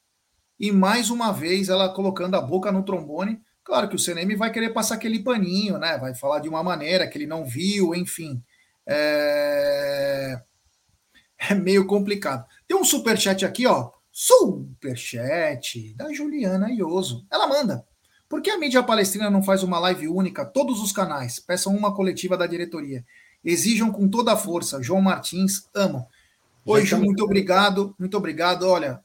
e 0.60 0.72
mais 0.72 1.10
uma 1.10 1.32
vez 1.32 1.70
ela 1.70 1.94
colocando 1.94 2.36
a 2.36 2.42
boca 2.42 2.72
no 2.72 2.84
trombone. 2.84 3.40
Claro 3.64 3.88
que 3.88 3.96
o 3.96 4.00
CNM 4.00 4.36
vai 4.36 4.52
querer 4.52 4.72
passar 4.72 4.96
aquele 4.96 5.20
paninho, 5.20 5.78
né? 5.78 5.98
Vai 5.98 6.16
falar 6.16 6.40
de 6.40 6.50
uma 6.50 6.64
maneira 6.64 7.08
que 7.08 7.18
ele 7.18 7.28
não 7.28 7.46
viu, 7.46 7.94
enfim. 7.94 8.42
É, 8.88 10.42
é 11.38 11.54
meio 11.54 11.86
complicado. 11.86 12.46
Tem 12.68 12.78
um 12.78 12.84
superchat 12.84 13.46
aqui, 13.46 13.68
ó. 13.68 13.92
Superchat 14.20 15.94
da 15.96 16.12
Juliana 16.12 16.72
Ioso. 16.72 17.28
Ela 17.32 17.46
manda. 17.46 17.86
Por 18.28 18.42
que 18.42 18.50
a 18.50 18.58
mídia 18.58 18.82
palestrina 18.82 19.30
não 19.30 19.44
faz 19.44 19.62
uma 19.62 19.78
live 19.78 20.08
única, 20.08 20.44
todos 20.44 20.82
os 20.82 20.92
canais? 20.92 21.40
Peçam 21.40 21.76
uma 21.76 21.94
coletiva 21.94 22.36
da 22.36 22.48
diretoria. 22.48 23.06
Exijam 23.46 23.92
com 23.92 24.10
toda 24.10 24.34
a 24.34 24.36
força. 24.36 24.82
João 24.82 25.04
Martins, 25.04 25.70
amo. 25.72 26.08
Oi, 26.66 26.84
Ju, 26.84 26.98
muito 26.98 27.24
obrigado. 27.24 27.94
Muito 28.00 28.18
obrigado. 28.18 28.64
Olha, 28.64 29.04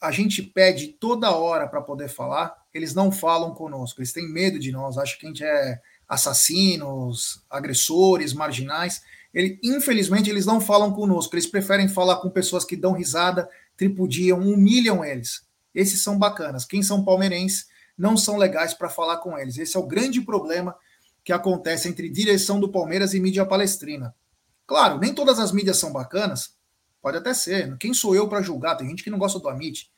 a 0.00 0.12
gente 0.12 0.40
pede 0.40 0.92
toda 0.92 1.34
hora 1.34 1.66
para 1.66 1.82
poder 1.82 2.08
falar. 2.08 2.56
Eles 2.72 2.94
não 2.94 3.10
falam 3.10 3.52
conosco. 3.54 3.98
Eles 3.98 4.12
têm 4.12 4.28
medo 4.28 4.60
de 4.60 4.70
nós. 4.70 4.96
Acham 4.96 5.18
que 5.18 5.26
a 5.26 5.28
gente 5.28 5.42
é 5.42 5.80
assassinos, 6.08 7.42
agressores, 7.50 8.32
marginais. 8.32 9.02
Ele, 9.34 9.58
infelizmente, 9.60 10.30
eles 10.30 10.46
não 10.46 10.60
falam 10.60 10.92
conosco. 10.92 11.34
Eles 11.34 11.48
preferem 11.48 11.88
falar 11.88 12.18
com 12.18 12.30
pessoas 12.30 12.64
que 12.64 12.76
dão 12.76 12.92
risada, 12.92 13.48
tripudiam, 13.76 14.40
humilham 14.40 15.04
eles. 15.04 15.46
Esses 15.74 16.02
são 16.02 16.18
bacanas. 16.18 16.64
Quem 16.64 16.82
são 16.82 17.04
palmeirenses 17.04 17.66
não 17.96 18.16
são 18.16 18.36
legais 18.36 18.74
para 18.74 18.88
falar 18.88 19.18
com 19.18 19.38
eles. 19.38 19.58
Esse 19.58 19.76
é 19.76 19.80
o 19.80 19.86
grande 19.86 20.20
problema 20.20 20.76
que 21.24 21.32
acontece 21.32 21.88
entre 21.88 22.08
direção 22.08 22.58
do 22.58 22.70
Palmeiras 22.70 23.14
e 23.14 23.20
mídia 23.20 23.46
palestrina. 23.46 24.14
Claro, 24.66 24.98
nem 24.98 25.14
todas 25.14 25.38
as 25.38 25.52
mídias 25.52 25.76
são 25.76 25.92
bacanas, 25.92 26.56
pode 27.00 27.16
até 27.16 27.32
ser. 27.34 27.76
Quem 27.78 27.94
sou 27.94 28.14
eu 28.14 28.28
para 28.28 28.42
julgar? 28.42 28.76
Tem 28.76 28.88
gente 28.88 29.04
que 29.04 29.10
não 29.10 29.18
gosta 29.18 29.38
do 29.38 29.48
Amit, 29.48 29.90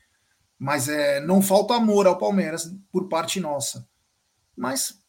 mas 0.58 0.88
é, 0.88 1.20
não 1.20 1.40
falta 1.40 1.74
amor 1.74 2.06
ao 2.06 2.18
Palmeiras 2.18 2.74
por 2.90 3.08
parte 3.08 3.40
nossa. 3.40 3.88
Mas 4.56 5.00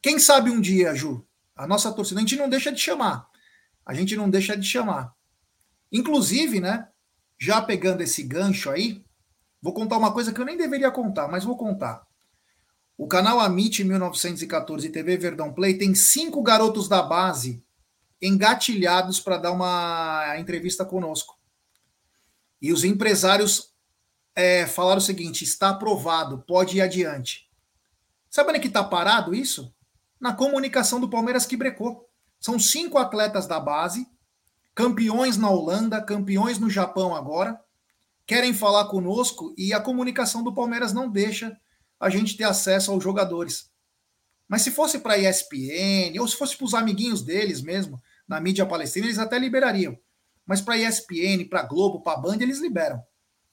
quem 0.00 0.18
sabe 0.18 0.50
um 0.50 0.60
dia, 0.60 0.94
Ju, 0.94 1.26
a 1.56 1.66
nossa 1.66 1.92
torcida, 1.92 2.20
a 2.20 2.22
gente 2.22 2.36
não 2.36 2.48
deixa 2.48 2.72
de 2.72 2.80
chamar. 2.80 3.28
A 3.84 3.94
gente 3.94 4.16
não 4.16 4.30
deixa 4.30 4.56
de 4.56 4.66
chamar. 4.66 5.14
Inclusive, 5.90 6.60
né? 6.60 6.88
Já 7.38 7.62
pegando 7.62 8.02
esse 8.02 8.22
gancho 8.22 8.70
aí, 8.70 9.04
vou 9.62 9.72
contar 9.72 9.96
uma 9.96 10.12
coisa 10.12 10.32
que 10.32 10.40
eu 10.40 10.44
nem 10.44 10.56
deveria 10.56 10.90
contar, 10.90 11.28
mas 11.28 11.44
vou 11.44 11.56
contar. 11.56 12.06
O 12.96 13.06
canal 13.06 13.38
Amit 13.38 13.84
1914 13.84 14.88
TV 14.90 15.16
Verdão 15.16 15.52
Play 15.52 15.78
tem 15.78 15.94
cinco 15.94 16.42
garotos 16.42 16.88
da 16.88 17.00
base 17.00 17.62
engatilhados 18.20 19.20
para 19.20 19.38
dar 19.38 19.52
uma 19.52 20.36
entrevista 20.38 20.84
conosco. 20.84 21.38
E 22.60 22.72
os 22.72 22.82
empresários 22.82 23.72
é, 24.34 24.66
falaram 24.66 24.98
o 24.98 25.00
seguinte: 25.00 25.44
está 25.44 25.70
aprovado, 25.70 26.44
pode 26.46 26.78
ir 26.78 26.80
adiante. 26.80 27.48
Sabe 28.28 28.50
onde 28.50 28.60
que 28.60 28.66
está 28.66 28.82
parado 28.82 29.32
isso? 29.32 29.72
Na 30.20 30.34
comunicação 30.34 31.00
do 31.00 31.08
Palmeiras 31.08 31.46
que 31.46 31.56
brecou. 31.56 32.08
São 32.40 32.58
cinco 32.58 32.98
atletas 32.98 33.46
da 33.46 33.60
base 33.60 34.06
campeões 34.78 35.36
na 35.36 35.50
Holanda, 35.50 36.00
campeões 36.00 36.60
no 36.60 36.70
Japão 36.70 37.12
agora, 37.12 37.60
querem 38.24 38.54
falar 38.54 38.84
conosco 38.84 39.52
e 39.58 39.72
a 39.72 39.80
comunicação 39.80 40.40
do 40.40 40.54
Palmeiras 40.54 40.92
não 40.92 41.10
deixa 41.10 41.58
a 41.98 42.08
gente 42.08 42.36
ter 42.36 42.44
acesso 42.44 42.92
aos 42.92 43.02
jogadores. 43.02 43.72
Mas 44.46 44.62
se 44.62 44.70
fosse 44.70 45.00
para 45.00 45.14
a 45.14 45.18
ESPN, 45.18 46.16
ou 46.20 46.28
se 46.28 46.36
fosse 46.36 46.56
para 46.56 46.64
os 46.64 46.74
amiguinhos 46.74 47.22
deles 47.22 47.60
mesmo, 47.60 48.00
na 48.28 48.40
mídia 48.40 48.64
palestina, 48.64 49.06
eles 49.06 49.18
até 49.18 49.36
liberariam. 49.36 49.98
Mas 50.46 50.60
para 50.60 50.74
a 50.74 50.78
ESPN, 50.78 51.48
para 51.50 51.58
a 51.58 51.66
Globo, 51.66 52.00
para 52.00 52.16
a 52.16 52.20
Band, 52.20 52.38
eles 52.40 52.60
liberam. 52.60 53.02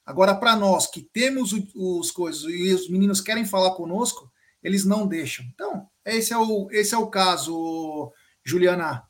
Agora, 0.06 0.36
para 0.36 0.56
nós 0.56 0.86
que 0.86 1.02
temos 1.02 1.56
os 1.74 2.12
coisas 2.12 2.44
e 2.44 2.72
os 2.72 2.88
meninos 2.88 3.20
querem 3.20 3.48
falar 3.48 3.72
conosco, 3.72 4.32
eles 4.62 4.86
não 4.86 5.08
deixam. 5.08 5.44
Então, 5.56 5.88
esse 6.06 6.32
é 6.32 6.38
o, 6.38 6.68
esse 6.70 6.94
é 6.94 6.98
o 7.00 7.08
caso, 7.08 8.14
Juliana. 8.44 9.04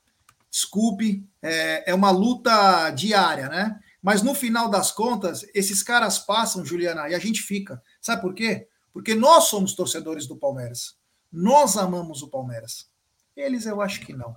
Desculpe, 0.60 1.22
é, 1.42 1.92
é 1.92 1.94
uma 1.94 2.12
luta 2.12 2.90
diária, 2.92 3.50
né? 3.50 3.78
Mas 4.02 4.22
no 4.22 4.34
final 4.34 4.70
das 4.70 4.90
contas, 4.90 5.46
esses 5.54 5.84
caras 5.84 6.18
passam, 6.18 6.64
Juliana, 6.64 7.10
e 7.10 7.14
a 7.14 7.20
gente 7.20 7.42
fica. 7.42 7.84
Sabe 8.00 8.22
por 8.22 8.34
quê? 8.34 8.70
Porque 8.94 9.14
nós 9.14 9.50
somos 9.50 9.76
torcedores 9.76 10.26
do 10.28 10.38
Palmeiras. 10.38 10.96
Nós 11.30 11.76
amamos 11.76 12.22
o 12.22 12.30
Palmeiras. 12.30 12.90
Eles 13.36 13.66
eu 13.66 13.82
acho 13.82 14.00
que 14.00 14.14
não. 14.14 14.34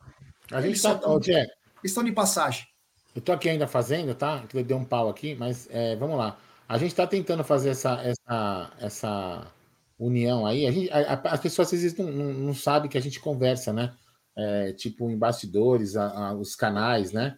A 0.51 0.57
gente 0.61 0.71
Eles 0.71 0.83
tá. 0.83 0.89
só 0.91 0.99
tão- 0.99 1.15
Ô, 1.15 1.23
Jé, 1.23 1.47
Estão 1.85 2.03
de 2.03 2.11
passagem. 2.11 2.67
eu 3.15 3.23
tô 3.23 3.31
aqui 3.31 3.49
ainda 3.49 3.69
fazendo, 3.69 4.13
tá? 4.13 4.43
Que 4.49 4.61
deu 4.65 4.77
um 4.77 4.85
pau 4.85 5.09
aqui, 5.09 5.37
mas 5.37 5.69
é, 5.71 5.95
vamos 5.95 6.19
lá. 6.19 6.37
A 6.69 6.77
gente 6.79 6.97
tá 6.97 7.07
tentando 7.07 7.45
fazer 7.45 7.69
essa, 7.71 8.03
essa, 8.03 8.73
essa 8.81 9.47
união 9.97 10.45
aí. 10.45 10.67
A 10.67 10.73
gente, 10.73 10.91
a- 10.91 11.13
a- 11.15 11.35
as 11.35 11.41
pessoas 11.41 11.73
às 11.73 11.81
vezes 11.81 11.97
não, 11.97 12.07
não, 12.11 12.33
não 12.33 12.55
sabem 12.57 12.91
que 12.91 12.99
a 12.99 13.01
gente 13.01 13.21
conversa, 13.21 13.73
né? 13.73 13.95
É, 14.41 14.73
tipo, 14.73 15.11
em 15.11 15.19
bastidores, 15.19 15.97
a- 15.97 16.29
a- 16.29 16.35
os 16.35 16.55
canais, 16.55 17.11
né? 17.13 17.37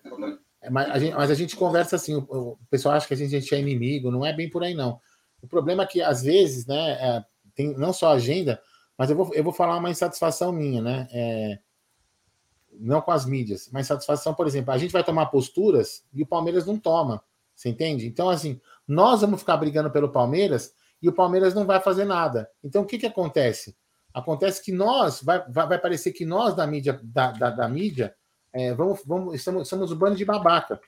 É, 0.61 0.69
Mas 0.69 0.91
a, 0.91 0.99
gente, 0.99 1.15
mas 1.17 1.31
a 1.31 1.35
gente 1.35 1.57
conversa 1.57 1.97
assim, 1.97 2.15
o, 2.15 2.19
o 2.29 2.59
pessoal 2.71 2.95
acha 2.95 3.09
que 3.09 3.15
a 3.15 3.17
gente, 3.17 3.35
a 3.35 3.41
gente 3.41 3.55
é 3.55 3.59
inimigo, 3.59 4.11
não 4.11 4.27
é 4.27 4.35
bem 4.35 4.51
por 4.51 4.63
aí, 4.63 4.75
não. 4.75 5.01
O 5.41 5.47
problema 5.49 5.85
é 5.85 5.87
que, 5.87 6.03
às 6.03 6.23
vezes, 6.23 6.67
né, 6.67 6.91
é, 6.93 7.25
tem 7.55 7.73
não 7.79 7.93
só 7.95 8.13
agenda, 8.13 8.61
mas 8.99 9.09
eu 9.09 9.17
vou, 9.17 9.33
eu 9.35 9.43
vou 9.43 9.53
falar 9.53 9.79
uma 9.79 9.89
insatisfação 9.91 10.53
minha, 10.53 10.83
né? 10.83 11.09
É, 11.11 11.59
não 12.73 13.01
com 13.01 13.11
as 13.11 13.27
mídias, 13.27 13.69
mas 13.73 13.87
satisfação, 13.87 14.33
por 14.35 14.47
exemplo, 14.47 14.71
a 14.73 14.79
gente 14.79 14.93
vai 14.93 15.03
tomar 15.05 15.27
posturas 15.27 16.05
e 16.13 16.23
o 16.23 16.27
Palmeiras 16.27 16.67
não 16.67 16.79
toma, 16.79 17.23
você 17.55 17.69
entende? 17.69 18.07
Então, 18.07 18.29
assim, 18.31 18.61
nós 18.87 19.21
vamos 19.23 19.41
ficar 19.41 19.57
brigando 19.57 19.91
pelo 19.91 20.09
Palmeiras 20.11 20.73
e 21.03 21.09
o 21.09 21.13
Palmeiras 21.13 21.55
não 21.55 21.67
vai 21.67 21.81
fazer 21.81 22.05
nada. 22.05 22.49
Então, 22.63 22.83
o 22.83 22.87
que, 22.87 22.99
que 22.99 23.07
acontece? 23.07 23.75
Acontece 24.13 24.63
que 24.63 24.73
nós, 24.73 25.23
vai, 25.23 25.45
vai, 25.49 25.69
vai 25.69 25.79
parecer 25.79 26.13
que 26.13 26.25
nós 26.25 26.55
da 26.55 26.67
mídia, 26.67 26.99
da, 27.03 27.33
da, 27.33 27.51
da 27.51 27.69
mídia, 27.69 28.15
é, 28.53 28.75
vamos, 28.75 29.01
vamos, 29.07 29.35
estamos, 29.35 29.69
somos 29.69 29.93
o 29.93 29.97
bando 29.97 30.17
de 30.17 30.25
babaca. 30.25 30.81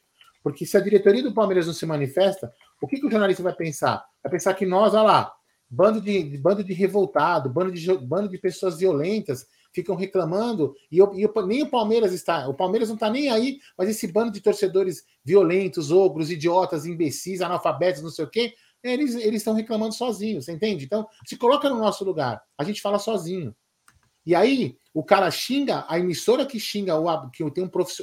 Porque 0.42 0.66
se 0.66 0.76
a 0.76 0.80
diretoria 0.80 1.22
do 1.22 1.32
Palmeiras 1.32 1.66
não 1.66 1.72
se 1.72 1.86
manifesta, 1.86 2.52
o 2.80 2.86
que, 2.88 2.98
que 2.98 3.06
o 3.06 3.10
jornalista 3.10 3.42
vai 3.44 3.54
pensar? 3.54 4.04
Vai 4.22 4.32
pensar 4.32 4.54
que 4.54 4.66
nós, 4.66 4.92
olha 4.92 5.02
lá, 5.02 5.32
bando 5.70 6.00
de, 6.00 6.36
bando 6.38 6.64
de 6.64 6.72
revoltado, 6.72 7.48
bando 7.48 7.70
de, 7.72 7.96
bando 7.98 8.28
de 8.28 8.38
pessoas 8.38 8.78
violentas, 8.78 9.46
ficam 9.72 9.94
reclamando, 9.94 10.74
e, 10.90 10.98
eu- 10.98 11.14
e 11.14 11.22
eu- 11.22 11.46
nem 11.46 11.62
o 11.62 11.70
Palmeiras 11.70 12.12
está, 12.12 12.46
o 12.48 12.54
Palmeiras 12.54 12.88
não 12.88 12.96
está 12.96 13.08
nem 13.08 13.30
aí, 13.30 13.58
mas 13.78 13.88
esse 13.88 14.06
bando 14.10 14.32
de 14.32 14.40
torcedores 14.40 15.04
violentos, 15.24 15.90
ogros, 15.90 16.30
idiotas, 16.30 16.84
imbecis, 16.84 17.40
analfabetos, 17.40 18.02
não 18.02 18.10
sei 18.10 18.24
o 18.24 18.28
quê, 18.30 18.52
eles 18.82 19.14
estão 19.14 19.54
reclamando 19.54 19.94
sozinhos, 19.94 20.44
você 20.44 20.52
entende? 20.52 20.84
Então, 20.84 21.06
se 21.24 21.36
coloca 21.36 21.68
no 21.68 21.78
nosso 21.78 22.04
lugar, 22.04 22.42
a 22.58 22.64
gente 22.64 22.80
fala 22.80 22.98
sozinho. 22.98 23.54
E 24.24 24.34
aí, 24.34 24.76
o 24.94 25.02
cara 25.02 25.30
xinga, 25.30 25.84
a 25.88 25.98
emissora 25.98 26.46
que 26.46 26.58
xinga, 26.60 26.96
o, 26.96 27.30
que 27.30 27.48
tem 27.50 27.64
um, 27.64 27.68
profi- 27.68 28.02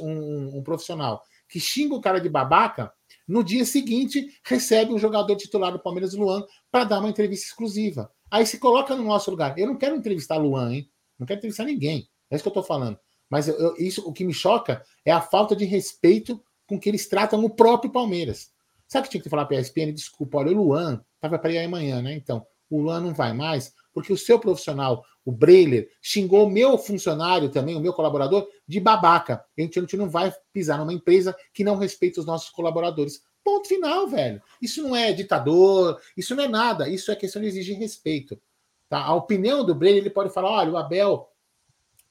profissional 0.64 1.24
que 1.48 1.60
xinga 1.60 1.96
o 1.96 2.02
cara 2.02 2.20
de 2.22 2.30
babaca, 2.30 2.94
no 3.28 3.44
dia 3.44 3.66
seguinte 3.66 4.40
recebe 4.44 4.94
um 4.94 5.00
jogador 5.00 5.36
titular 5.36 5.72
do 5.72 5.80
Palmeiras, 5.80 6.14
Luan, 6.14 6.46
para 6.72 6.84
dar 6.84 7.00
uma 7.00 7.10
entrevista 7.10 7.48
exclusiva. 7.48 8.12
Aí 8.30 8.46
se 8.46 8.60
coloca 8.60 8.96
no 8.96 9.04
nosso 9.04 9.32
lugar. 9.32 9.58
Eu 9.58 9.66
não 9.66 9.76
quero 9.76 9.96
entrevistar 9.96 10.38
Luan, 10.38 10.72
hein? 10.74 10.90
Não 11.18 11.26
quero 11.26 11.40
entrevistar 11.40 11.64
ninguém. 11.64 12.08
É 12.30 12.36
isso 12.36 12.44
que 12.44 12.48
eu 12.48 12.52
estou 12.52 12.64
falando. 12.64 13.00
Mas 13.28 13.48
eu- 13.48 13.76
isso, 13.78 14.08
o 14.08 14.14
que 14.14 14.24
me 14.24 14.34
choca 14.34 14.84
é 15.04 15.12
a 15.12 15.22
falta 15.22 15.56
de 15.56 15.66
respeito 15.66 16.40
com 16.68 16.80
que 16.80 16.88
eles 16.88 17.08
tratam 17.08 17.44
o 17.44 17.50
próprio 17.50 17.92
Palmeiras. 17.92 18.52
Sabe 18.90 19.06
que 19.06 19.12
tinha 19.12 19.24
que 19.24 19.30
falar 19.30 19.46
para 19.46 19.58
a 19.58 19.62
ESPN? 19.62 19.94
Desculpa, 19.94 20.40
olha, 20.40 20.52
o 20.52 20.64
Luan 20.64 21.06
estava 21.14 21.38
para 21.38 21.52
ir 21.52 21.60
amanhã, 21.60 22.02
né? 22.02 22.16
Então, 22.16 22.44
o 22.68 22.82
Luan 22.82 23.00
não 23.00 23.14
vai 23.14 23.34
mais, 23.34 23.72
porque 23.94 24.12
o 24.12 24.18
seu 24.18 24.40
profissional, 24.40 25.06
o 25.24 25.32
Breiler, 25.32 25.88
xingou 26.02 26.48
o 26.48 26.50
meu 26.50 26.76
funcionário 26.76 27.50
também, 27.50 27.76
o 27.76 27.80
meu 27.80 27.94
colaborador, 27.94 28.48
de 28.68 28.80
babaca. 28.80 29.46
A 29.56 29.62
gente, 29.62 29.78
a 29.78 29.82
gente 29.84 29.96
não 29.96 30.10
vai 30.10 30.34
pisar 30.52 30.80
numa 30.80 30.92
empresa 30.92 31.38
que 31.54 31.64
não 31.64 31.78
respeita 31.78 32.20
os 32.20 32.26
nossos 32.26 32.50
colaboradores. 32.50 33.22
Ponto 33.44 33.68
final, 33.68 34.08
velho. 34.08 34.42
Isso 34.60 34.82
não 34.82 34.96
é 34.96 35.14
ditador, 35.14 36.02
isso 36.18 36.36
não 36.36 36.44
é 36.44 36.48
nada. 36.48 36.90
Isso 36.90 37.12
é 37.12 37.16
questão 37.16 37.42
de 37.42 37.48
exigir 37.48 37.78
respeito. 37.78 38.42
Tá? 38.90 39.04
A 39.04 39.14
opinião 39.14 39.64
do 39.64 39.76
Breiler, 39.76 40.02
ele 40.02 40.10
pode 40.10 40.34
falar: 40.34 40.50
olha, 40.50 40.72
o 40.72 40.78
Abel 40.78 41.30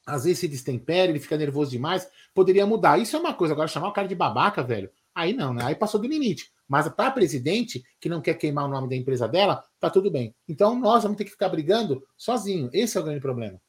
às 0.07 0.23
vezes 0.23 0.39
se 0.39 0.47
destempera, 0.47 1.11
ele 1.11 1.19
fica 1.19 1.37
nervoso 1.37 1.71
demais, 1.71 2.09
poderia 2.33 2.65
mudar. 2.65 2.97
Isso 2.97 3.17
é 3.17 3.19
uma 3.19 3.33
coisa. 3.33 3.53
Agora, 3.53 3.67
chamar 3.67 3.89
o 3.89 3.93
cara 3.93 4.07
de 4.07 4.15
babaca, 4.15 4.63
velho, 4.63 4.89
aí 5.13 5.33
não, 5.33 5.53
né? 5.53 5.65
Aí 5.65 5.75
passou 5.75 5.99
do 5.99 6.07
limite. 6.07 6.51
Mas 6.69 6.87
para 6.87 7.09
presidente, 7.09 7.83
que 7.99 8.07
não 8.07 8.21
quer 8.21 8.35
queimar 8.35 8.65
o 8.65 8.69
nome 8.69 8.87
da 8.87 8.95
empresa 8.95 9.27
dela, 9.27 9.65
tá 9.79 9.89
tudo 9.89 10.11
bem. 10.11 10.35
Então 10.47 10.79
nós 10.79 11.01
vamos 11.01 11.17
ter 11.17 11.25
que 11.25 11.31
ficar 11.31 11.49
brigando 11.49 12.03
sozinho. 12.15 12.69
Esse 12.71 12.95
é 12.95 13.01
o 13.01 13.03
grande 13.03 13.19
problema. 13.19 13.59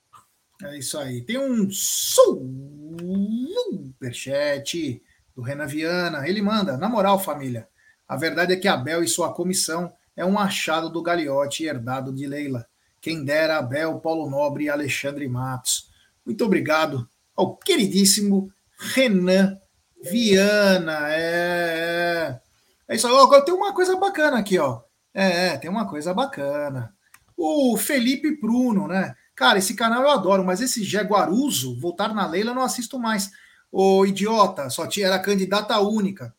É 0.62 0.76
isso 0.78 0.98
aí. 0.98 1.22
Tem 1.22 1.38
um 1.38 1.70
superchat 1.70 2.22
do 5.34 5.40
Renan 5.40 5.66
Viana. 5.66 6.28
Ele 6.28 6.42
manda, 6.42 6.76
na 6.76 6.90
moral, 6.90 7.18
família, 7.18 7.66
a 8.06 8.14
verdade 8.16 8.52
é 8.52 8.56
que 8.56 8.68
Abel 8.68 9.02
e 9.02 9.08
sua 9.08 9.32
comissão 9.32 9.90
é 10.14 10.22
um 10.24 10.38
achado 10.38 10.90
do 10.90 11.02
Gagliotti 11.02 11.64
herdado 11.64 12.12
de 12.12 12.26
Leila. 12.26 12.66
Quem 13.00 13.24
dera 13.24 13.56
Abel, 13.56 13.98
Paulo 14.00 14.28
Nobre 14.28 14.64
e 14.64 14.68
Alexandre 14.68 15.26
Matos. 15.26 15.90
Muito 16.26 16.44
obrigado 16.44 17.08
ao 17.34 17.56
queridíssimo 17.56 18.52
Renan 18.78 19.58
Viana. 20.02 21.08
É, 21.10 21.20
é. 22.28 22.39
É 22.90 22.96
isso 22.96 23.06
Agora 23.06 23.44
tem 23.44 23.54
uma 23.54 23.72
coisa 23.72 23.96
bacana 23.96 24.38
aqui, 24.38 24.58
ó. 24.58 24.82
É, 25.14 25.48
é, 25.48 25.56
tem 25.56 25.70
uma 25.70 25.88
coisa 25.88 26.12
bacana. 26.12 26.92
O 27.36 27.76
Felipe 27.76 28.38
Bruno, 28.40 28.88
né? 28.88 29.14
Cara, 29.36 29.60
esse 29.60 29.74
canal 29.74 30.02
eu 30.02 30.10
adoro, 30.10 30.44
mas 30.44 30.60
esse 30.60 30.82
Jaguaruso, 30.82 31.78
voltar 31.78 32.12
na 32.12 32.26
Leila, 32.26 32.50
eu 32.50 32.54
não 32.54 32.62
assisto 32.62 32.98
mais. 32.98 33.30
Ô 33.70 34.04
idiota, 34.04 34.68
só 34.68 34.88
tinha, 34.88 35.06
era 35.06 35.20
candidata 35.20 35.78
única. 35.78 36.34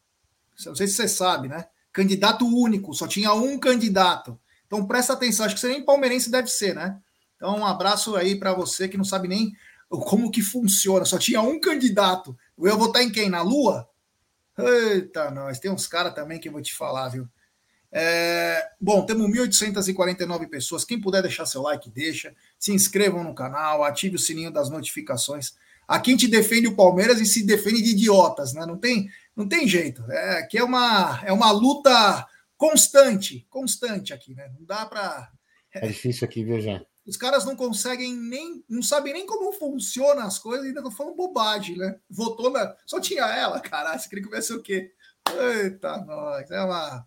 Não 0.65 0.75
sei 0.75 0.87
se 0.87 0.95
você 0.95 1.07
sabe, 1.07 1.47
né? 1.47 1.65
Candidato 1.93 2.45
único, 2.45 2.93
só 2.93 3.07
tinha 3.07 3.33
um 3.33 3.57
candidato. 3.57 4.37
Então 4.67 4.85
presta 4.85 5.13
atenção, 5.13 5.45
acho 5.45 5.55
que 5.55 5.61
você 5.61 5.69
nem 5.69 5.83
palmeirense 5.83 6.29
deve 6.29 6.49
ser, 6.49 6.75
né? 6.75 6.99
Então 7.37 7.57
um 7.57 7.65
abraço 7.65 8.15
aí 8.15 8.35
para 8.35 8.53
você 8.53 8.87
que 8.89 8.97
não 8.97 9.05
sabe 9.05 9.27
nem 9.27 9.53
como 9.89 10.29
que 10.29 10.41
funciona, 10.41 11.05
só 11.05 11.17
tinha 11.17 11.41
um 11.41 11.59
candidato. 11.59 12.37
Eu 12.57 12.67
ia 12.67 12.75
votar 12.75 13.01
em 13.01 13.09
quem? 13.09 13.29
Na 13.29 13.41
Lua? 13.41 13.89
Eita, 14.67 15.31
nós. 15.31 15.59
Tem 15.59 15.71
uns 15.71 15.87
caras 15.87 16.13
também 16.13 16.39
que 16.39 16.47
eu 16.47 16.51
vou 16.51 16.61
te 16.61 16.73
falar, 16.73 17.09
viu? 17.09 17.27
É, 17.91 18.69
bom, 18.79 19.05
temos 19.05 19.29
1.849 19.29 20.49
pessoas. 20.49 20.85
Quem 20.85 20.99
puder 20.99 21.21
deixar 21.21 21.45
seu 21.45 21.61
like, 21.61 21.89
deixa. 21.89 22.33
Se 22.57 22.71
inscrevam 22.71 23.23
no 23.23 23.35
canal, 23.35 23.83
ative 23.83 24.15
o 24.15 24.19
sininho 24.19 24.51
das 24.51 24.69
notificações. 24.69 25.53
Aqui 25.87 26.11
a 26.11 26.13
gente 26.13 26.27
defende 26.27 26.67
o 26.67 26.75
Palmeiras 26.75 27.19
e 27.19 27.25
se 27.25 27.45
defende 27.45 27.81
de 27.81 27.91
idiotas, 27.91 28.53
né? 28.53 28.65
Não 28.65 28.77
tem, 28.77 29.09
não 29.35 29.47
tem 29.47 29.67
jeito. 29.67 30.09
É, 30.09 30.39
aqui 30.39 30.57
é 30.57 30.63
uma, 30.63 31.21
é 31.25 31.33
uma 31.33 31.51
luta 31.51 32.25
constante, 32.55 33.45
constante 33.49 34.13
aqui, 34.13 34.33
né? 34.33 34.49
Não 34.57 34.65
dá 34.65 34.85
para. 34.85 35.29
É 35.73 35.87
difícil 35.87 36.25
aqui, 36.25 36.45
Jean? 36.61 36.85
Os 37.05 37.17
caras 37.17 37.45
não 37.45 37.55
conseguem 37.55 38.15
nem, 38.15 38.63
não 38.69 38.83
sabem 38.83 39.13
nem 39.13 39.25
como 39.25 39.51
funcionam 39.53 40.21
as 40.23 40.37
coisas, 40.37 40.65
ainda 40.65 40.79
estão 40.79 40.91
falando 40.91 41.15
bobagem, 41.15 41.75
né? 41.77 41.99
Votou 42.09 42.51
na. 42.51 42.75
Só 42.85 42.99
tinha 42.99 43.23
ela, 43.25 43.59
caralho. 43.59 43.99
Você 43.99 44.07
queria 44.07 44.23
que 44.23 44.29
houvesse 44.29 44.53
o 44.53 44.61
quê? 44.61 44.91
Eita, 45.29 45.97
nós. 46.05 46.49
É 46.51 46.61
uma. 46.61 47.05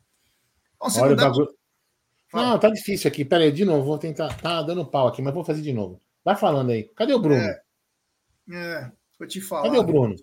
Nossa, 0.80 1.02
Olha 1.02 1.14
dá- 1.14 1.28
bagulho. 1.28 1.54
Não, 2.32 2.58
tá 2.58 2.68
difícil 2.68 3.06
aqui. 3.08 3.24
Pera 3.24 3.44
aí, 3.44 3.52
de 3.52 3.64
novo. 3.64 3.84
Vou 3.84 3.98
tentar. 3.98 4.36
Tá 4.40 4.60
dando 4.62 4.84
pau 4.84 5.06
aqui, 5.06 5.22
mas 5.22 5.32
vou 5.32 5.44
fazer 5.44 5.62
de 5.62 5.72
novo. 5.72 6.00
Vai 6.24 6.34
falando 6.34 6.70
aí. 6.70 6.84
Cadê 6.96 7.14
o 7.14 7.20
Bruno? 7.20 7.40
É. 7.40 7.62
É, 8.50 8.92
vou 9.18 9.28
te 9.28 9.40
falar. 9.40 9.64
Cadê 9.64 9.78
o 9.78 9.84
Bruno? 9.84 10.16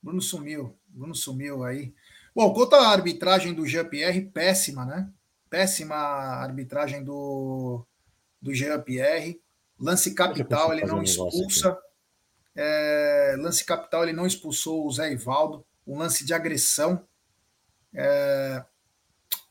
Bruno 0.00 0.22
sumiu. 0.22 0.78
Bruno 0.86 1.14
sumiu 1.14 1.64
aí. 1.64 1.92
Bom, 2.34 2.54
quanto 2.54 2.74
à 2.76 2.88
arbitragem 2.88 3.52
do 3.52 3.66
Jean-Pierre, 3.66 4.30
péssima, 4.30 4.86
né? 4.86 5.10
Péssima 5.50 5.96
arbitragem 5.96 7.02
do, 7.02 7.84
do 8.40 8.54
Jean-Pierre. 8.54 9.40
Lance 9.78 10.14
capital, 10.14 10.72
ele 10.72 10.84
não 10.84 11.02
expulsa. 11.02 11.76
É, 12.54 13.34
lance 13.38 13.64
capital, 13.64 14.02
ele 14.02 14.12
não 14.12 14.26
expulsou 14.26 14.86
o 14.86 14.92
Zé 14.92 15.12
Ivaldo. 15.12 15.64
Um 15.86 15.98
lance 15.98 16.24
de 16.24 16.34
agressão. 16.34 17.06
É, 17.94 18.64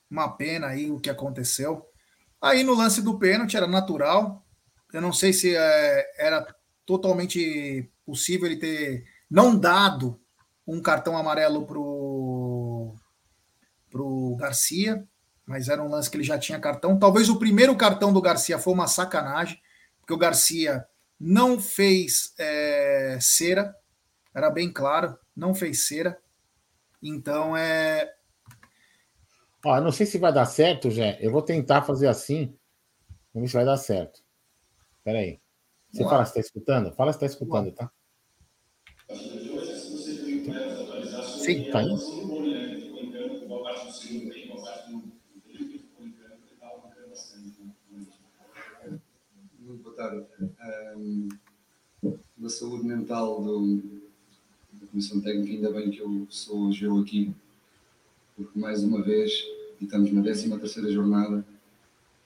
uma 0.10 0.30
pena 0.30 0.68
aí 0.68 0.92
o 0.92 1.00
que 1.00 1.10
aconteceu. 1.10 1.86
Aí 2.42 2.64
no 2.64 2.74
lance 2.74 3.02
do 3.02 3.18
pênalti 3.18 3.58
era 3.58 3.68
natural. 3.68 4.46
Eu 4.94 5.02
não 5.02 5.12
sei 5.12 5.34
se 5.34 5.56
é, 5.56 6.16
era 6.18 6.46
totalmente 6.86 7.92
possível 8.06 8.48
ele 8.48 8.58
ter 8.58 9.06
não 9.30 9.58
dado 9.58 10.20
um 10.66 10.82
cartão 10.82 11.18
amarelo 11.18 11.66
pro 11.66 12.96
pro 13.90 14.36
Garcia, 14.36 15.08
mas 15.50 15.68
era 15.68 15.82
um 15.82 15.88
lance 15.90 16.12
que 16.12 16.16
ele 16.16 16.24
já 16.24 16.38
tinha 16.38 16.60
cartão. 16.60 17.00
Talvez 17.00 17.28
o 17.28 17.40
primeiro 17.40 17.76
cartão 17.76 18.14
do 18.14 18.22
Garcia 18.22 18.60
foi 18.60 18.72
uma 18.72 18.86
sacanagem, 18.88 19.60
porque 20.00 20.14
o 20.14 20.18
Garcia 20.18 20.86
não 21.20 21.60
fez 21.60 22.36
é, 22.38 23.18
cera, 23.20 23.76
era 24.32 24.52
bem 24.52 24.72
claro, 24.72 25.18
não 25.36 25.56
fez 25.56 25.88
cera. 25.88 26.16
Então 27.02 27.58
é 27.58 28.14
Ó, 29.66 29.82
não 29.82 29.92
sei 29.92 30.06
se 30.06 30.20
vai 30.20 30.32
dar 30.32 30.46
certo, 30.46 30.92
Jé. 30.92 31.18
Eu 31.20 31.32
vou 31.32 31.42
tentar 31.42 31.82
fazer 31.82 32.08
assim. 32.08 32.56
Vamos 33.34 33.48
ver 33.48 33.48
se 33.48 33.54
vai 33.56 33.66
dar 33.66 33.78
certo. 33.78 34.22
Pera 35.04 35.18
aí. 35.18 35.40
Você 35.92 36.04
Vamos 36.04 36.12
fala 36.12 36.26
se 36.26 36.34
tá 36.36 36.40
escutando? 36.42 36.94
Fala 36.94 37.12
se 37.12 37.20
tá 37.20 37.26
escutando, 37.26 37.72
tá? 37.72 37.92
sim, 41.40 41.64
Tá 41.72 41.80
aí? 41.80 42.39
Tarde. 50.00 50.26
Ahm, 50.62 51.28
da 52.38 52.50
saúde 52.50 52.86
mental 52.86 53.44
do, 53.44 53.82
comissão 54.90 55.20
técnica, 55.20 55.52
ainda 55.52 55.72
bem 55.72 55.92
que 55.92 56.00
eu 56.00 56.26
sou 56.30 56.72
eu 56.82 56.98
aqui, 57.00 57.34
porque 58.38 58.58
mais 58.58 58.82
uma 58.82 59.02
vez, 59.02 59.46
e 59.80 59.84
estamos 59.84 60.10
na 60.14 60.22
13 60.22 60.58
terceira 60.58 60.90
jornada, 60.90 61.46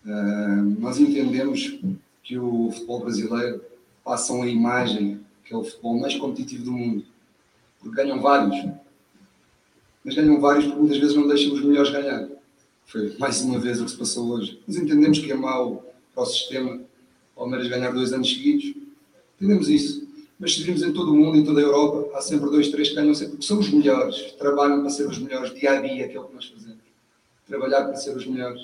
uh, 0.06 0.80
nós 0.80 1.00
entendemos 1.00 1.80
que 2.22 2.38
o 2.38 2.72
futebol 2.72 3.00
brasileiro 3.00 3.62
passa 4.04 4.34
a 4.34 4.48
imagem 4.48 5.20
que 5.44 5.54
é 5.54 5.58
o 5.58 5.64
futebol 5.64 6.00
mais 6.00 6.16
competitivo 6.16 6.66
do 6.66 6.72
mundo, 6.72 7.04
porque 7.80 7.96
ganham 7.96 8.22
vários, 8.22 8.72
mas 10.06 10.16
ganham 10.16 10.40
vários 10.40 10.66
porque 10.66 10.80
muitas 10.80 11.00
vezes 11.00 11.16
não 11.16 11.28
deixam 11.28 11.54
os 11.54 11.62
melhores 11.62 11.92
ganhar. 11.92 12.30
Foi 12.86 13.18
mais 13.18 13.42
uma 13.42 13.58
vez 13.58 13.82
o 13.82 13.86
que 13.86 13.92
se 13.92 13.98
passou 13.98 14.30
hoje. 14.30 14.62
Nós 14.68 14.78
entendemos 14.78 15.18
que 15.18 15.32
é 15.32 15.36
mau 15.36 15.84
para 16.14 16.24
o 16.24 16.26
sistema 16.28 16.80
Palmeiras 17.36 17.68
ganhar 17.68 17.92
dois 17.92 18.14
anos 18.14 18.30
seguidos, 18.30 18.74
entendemos 19.36 19.70
isso. 19.70 20.08
Mas 20.40 20.56
se 20.56 20.64
vimos 20.64 20.84
em 20.84 20.92
todo 20.92 21.14
o 21.14 21.16
mundo, 21.16 21.38
em 21.38 21.44
toda 21.44 21.60
a 21.60 21.64
Europa, 21.64 22.18
há 22.18 22.22
sempre 22.22 22.50
dois, 22.50 22.70
três 22.70 22.90
que 22.90 22.96
ganham 22.96 23.14
sempre, 23.14 23.34
porque 23.34 23.46
são 23.46 23.60
os 23.60 23.70
melhores, 23.70 24.34
trabalham 24.34 24.82
para 24.82 24.90
ser 24.90 25.08
os 25.08 25.18
melhores, 25.18 25.54
dia 25.54 25.72
a 25.72 25.82
dia, 25.82 26.08
que 26.08 26.18
é 26.18 26.20
o 26.20 26.26
que 26.26 26.36
nós 26.36 26.46
fazemos. 26.46 26.84
Trabalhar 27.48 27.84
para 27.86 27.96
ser 27.96 28.16
os 28.16 28.26
melhores. 28.26 28.62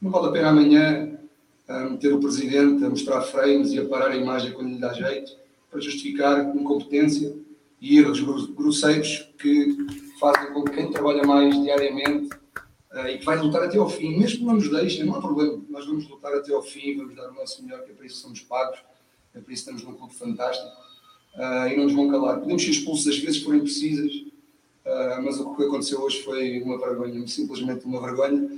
Não 0.00 0.10
vale 0.10 0.28
a 0.28 0.32
pena 0.32 0.48
amanhã 0.50 1.18
a 1.66 1.80
meter 1.88 2.12
o 2.12 2.20
presidente 2.20 2.84
a 2.84 2.90
mostrar 2.90 3.22
frames 3.22 3.72
e 3.72 3.78
a 3.78 3.86
parar 3.86 4.10
a 4.10 4.16
imagem 4.16 4.52
quando 4.52 4.68
lhe 4.68 4.78
dá 4.78 4.92
jeito, 4.92 5.32
para 5.70 5.80
justificar 5.80 6.54
incompetência 6.54 7.34
e 7.80 7.98
erros 7.98 8.20
grosseiros 8.50 9.28
que 9.38 9.76
fazem 10.20 10.52
com 10.52 10.62
que 10.62 10.72
quem 10.72 10.90
trabalha 10.90 11.22
mais 11.24 11.54
diariamente 11.62 12.28
e 12.94 13.18
que 13.18 13.24
vai 13.24 13.36
lutar 13.36 13.62
até 13.64 13.76
ao 13.76 13.88
fim, 13.88 14.16
mesmo 14.16 14.38
que 14.38 14.44
não 14.44 14.54
nos 14.54 14.70
deixem, 14.70 15.04
não 15.04 15.16
há 15.16 15.20
problema, 15.20 15.60
nós 15.68 15.84
vamos 15.84 16.08
lutar 16.08 16.32
até 16.32 16.52
ao 16.52 16.62
fim, 16.62 16.96
vamos 16.96 17.16
dar 17.16 17.28
o 17.28 17.34
nosso 17.34 17.62
melhor, 17.62 17.82
que 17.82 17.90
é 17.90 17.94
para 17.94 18.06
isso 18.06 18.16
que 18.16 18.22
somos 18.22 18.40
pagos, 18.42 18.78
é 19.34 19.40
para 19.40 19.52
isso 19.52 19.64
que 19.64 19.70
estamos 19.70 19.82
num 19.82 19.94
clube 19.94 20.14
fantástico 20.14 20.68
uh, 21.34 21.66
e 21.68 21.76
não 21.76 21.84
nos 21.84 21.92
vão 21.92 22.08
calar. 22.08 22.38
Podemos 22.38 22.62
ser 22.62 22.70
expulsos 22.70 23.08
às 23.08 23.18
vezes 23.18 23.42
forem 23.42 23.60
precisas, 23.60 24.12
uh, 24.14 25.22
mas 25.24 25.40
o 25.40 25.56
que 25.56 25.64
aconteceu 25.64 26.00
hoje 26.02 26.22
foi 26.22 26.62
uma 26.62 26.78
vergonha, 26.78 27.26
simplesmente 27.26 27.84
uma 27.84 28.00
vergonha. 28.00 28.48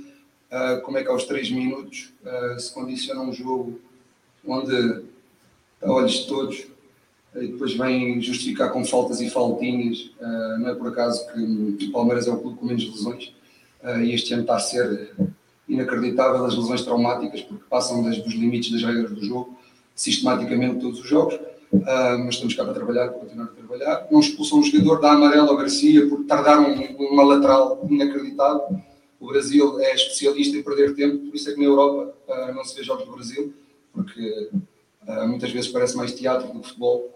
como 0.85 0.97
é 0.99 1.03
que 1.03 1.09
aos 1.09 1.25
3 1.25 1.51
minutos 1.51 2.13
se 2.59 2.73
condiciona 2.73 3.21
um 3.21 3.33
jogo 3.33 3.81
onde 4.45 5.03
a 5.81 5.91
olhos 5.91 6.13
de 6.13 6.27
todos 6.27 6.67
e 7.35 7.47
depois 7.47 7.73
vem 7.73 8.21
justificar 8.21 8.71
com 8.71 8.85
faltas 8.85 9.19
e 9.19 9.29
faltinhas. 9.29 10.11
Não 10.59 10.69
é 10.69 10.75
por 10.75 10.87
acaso 10.87 11.27
que 11.77 11.87
o 11.87 11.91
Palmeiras 11.91 12.27
é 12.27 12.31
o 12.31 12.39
clube 12.39 12.57
com 12.57 12.65
menos 12.65 12.85
lesões 12.85 13.33
e 14.03 14.13
este 14.13 14.33
ano 14.33 14.41
está 14.41 14.55
a 14.55 14.59
ser 14.59 15.11
inacreditável 15.67 16.45
as 16.45 16.55
lesões 16.55 16.81
traumáticas 16.81 17.41
porque 17.41 17.63
passam 17.69 18.01
dos 18.01 18.33
limites 18.33 18.71
das 18.71 18.83
regras 18.83 19.11
do 19.11 19.23
jogo 19.23 19.57
sistematicamente 19.97 20.79
todos 20.79 20.99
os 20.99 21.07
jogos. 21.07 21.33
Uh, 21.73 22.17
mas 22.23 22.35
estamos 22.35 22.55
cá 22.55 22.63
para 22.63 22.73
trabalhar, 22.73 23.09
para 23.09 23.19
continuar 23.19 23.45
a 23.45 23.47
trabalhar. 23.47 24.07
Não 24.09 24.21
expulsam 24.21 24.59
um 24.59 24.63
jogador 24.63 25.01
da 25.01 25.11
amarela 25.11 25.49
ao 25.49 25.57
Garcia 25.57 26.07
por 26.07 26.23
tardaram 26.23 26.73
uma 26.97 27.23
lateral 27.23 27.85
inacreditável. 27.89 28.79
O 29.19 29.27
Brasil 29.27 29.77
é 29.81 29.93
especialista 29.93 30.55
em 30.55 30.63
perder 30.63 30.95
tempo, 30.95 31.17
por 31.25 31.35
isso 31.35 31.49
é 31.49 31.53
que 31.53 31.59
na 31.59 31.65
Europa 31.65 32.13
não 32.55 32.63
se 32.63 32.73
vê 32.73 32.83
jogos 32.83 33.05
do 33.05 33.11
Brasil, 33.11 33.53
porque 33.91 34.49
muitas 35.27 35.51
vezes 35.51 35.69
parece 35.69 35.97
mais 35.97 36.13
teatro 36.13 36.53
do 36.53 36.59
que 36.59 36.67
futebol 36.69 37.11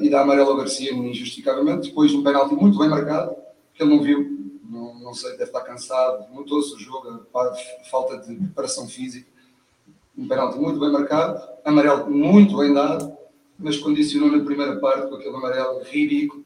e 0.00 0.08
dá 0.08 0.22
amarelo 0.22 0.50
ao 0.50 0.56
Garcia 0.56 0.94
injustificavelmente. 0.94 1.88
Depois 1.88 2.14
um 2.14 2.22
penalti 2.22 2.54
muito 2.54 2.78
bem 2.78 2.88
marcado, 2.88 3.34
que 3.74 3.82
ele 3.82 3.94
não 3.94 4.02
viu, 4.02 4.51
não, 4.72 4.94
não 4.94 5.14
sei, 5.14 5.32
deve 5.32 5.44
estar 5.44 5.60
cansado, 5.60 6.32
notou-se 6.32 6.74
o 6.74 6.78
jogo, 6.78 7.26
falta 7.90 8.16
de 8.16 8.34
preparação 8.34 8.88
física. 8.88 9.30
Um 10.16 10.26
penalti 10.26 10.58
muito 10.58 10.80
bem 10.80 10.90
marcado, 10.90 11.46
amarelo 11.62 12.10
muito 12.10 12.56
bem 12.56 12.72
dado, 12.72 13.14
mas 13.58 13.76
condicionou 13.76 14.32
na 14.32 14.42
primeira 14.42 14.80
parte 14.80 15.08
com 15.08 15.16
aquele 15.16 15.36
amarelo 15.36 15.82
ridículo, 15.82 16.42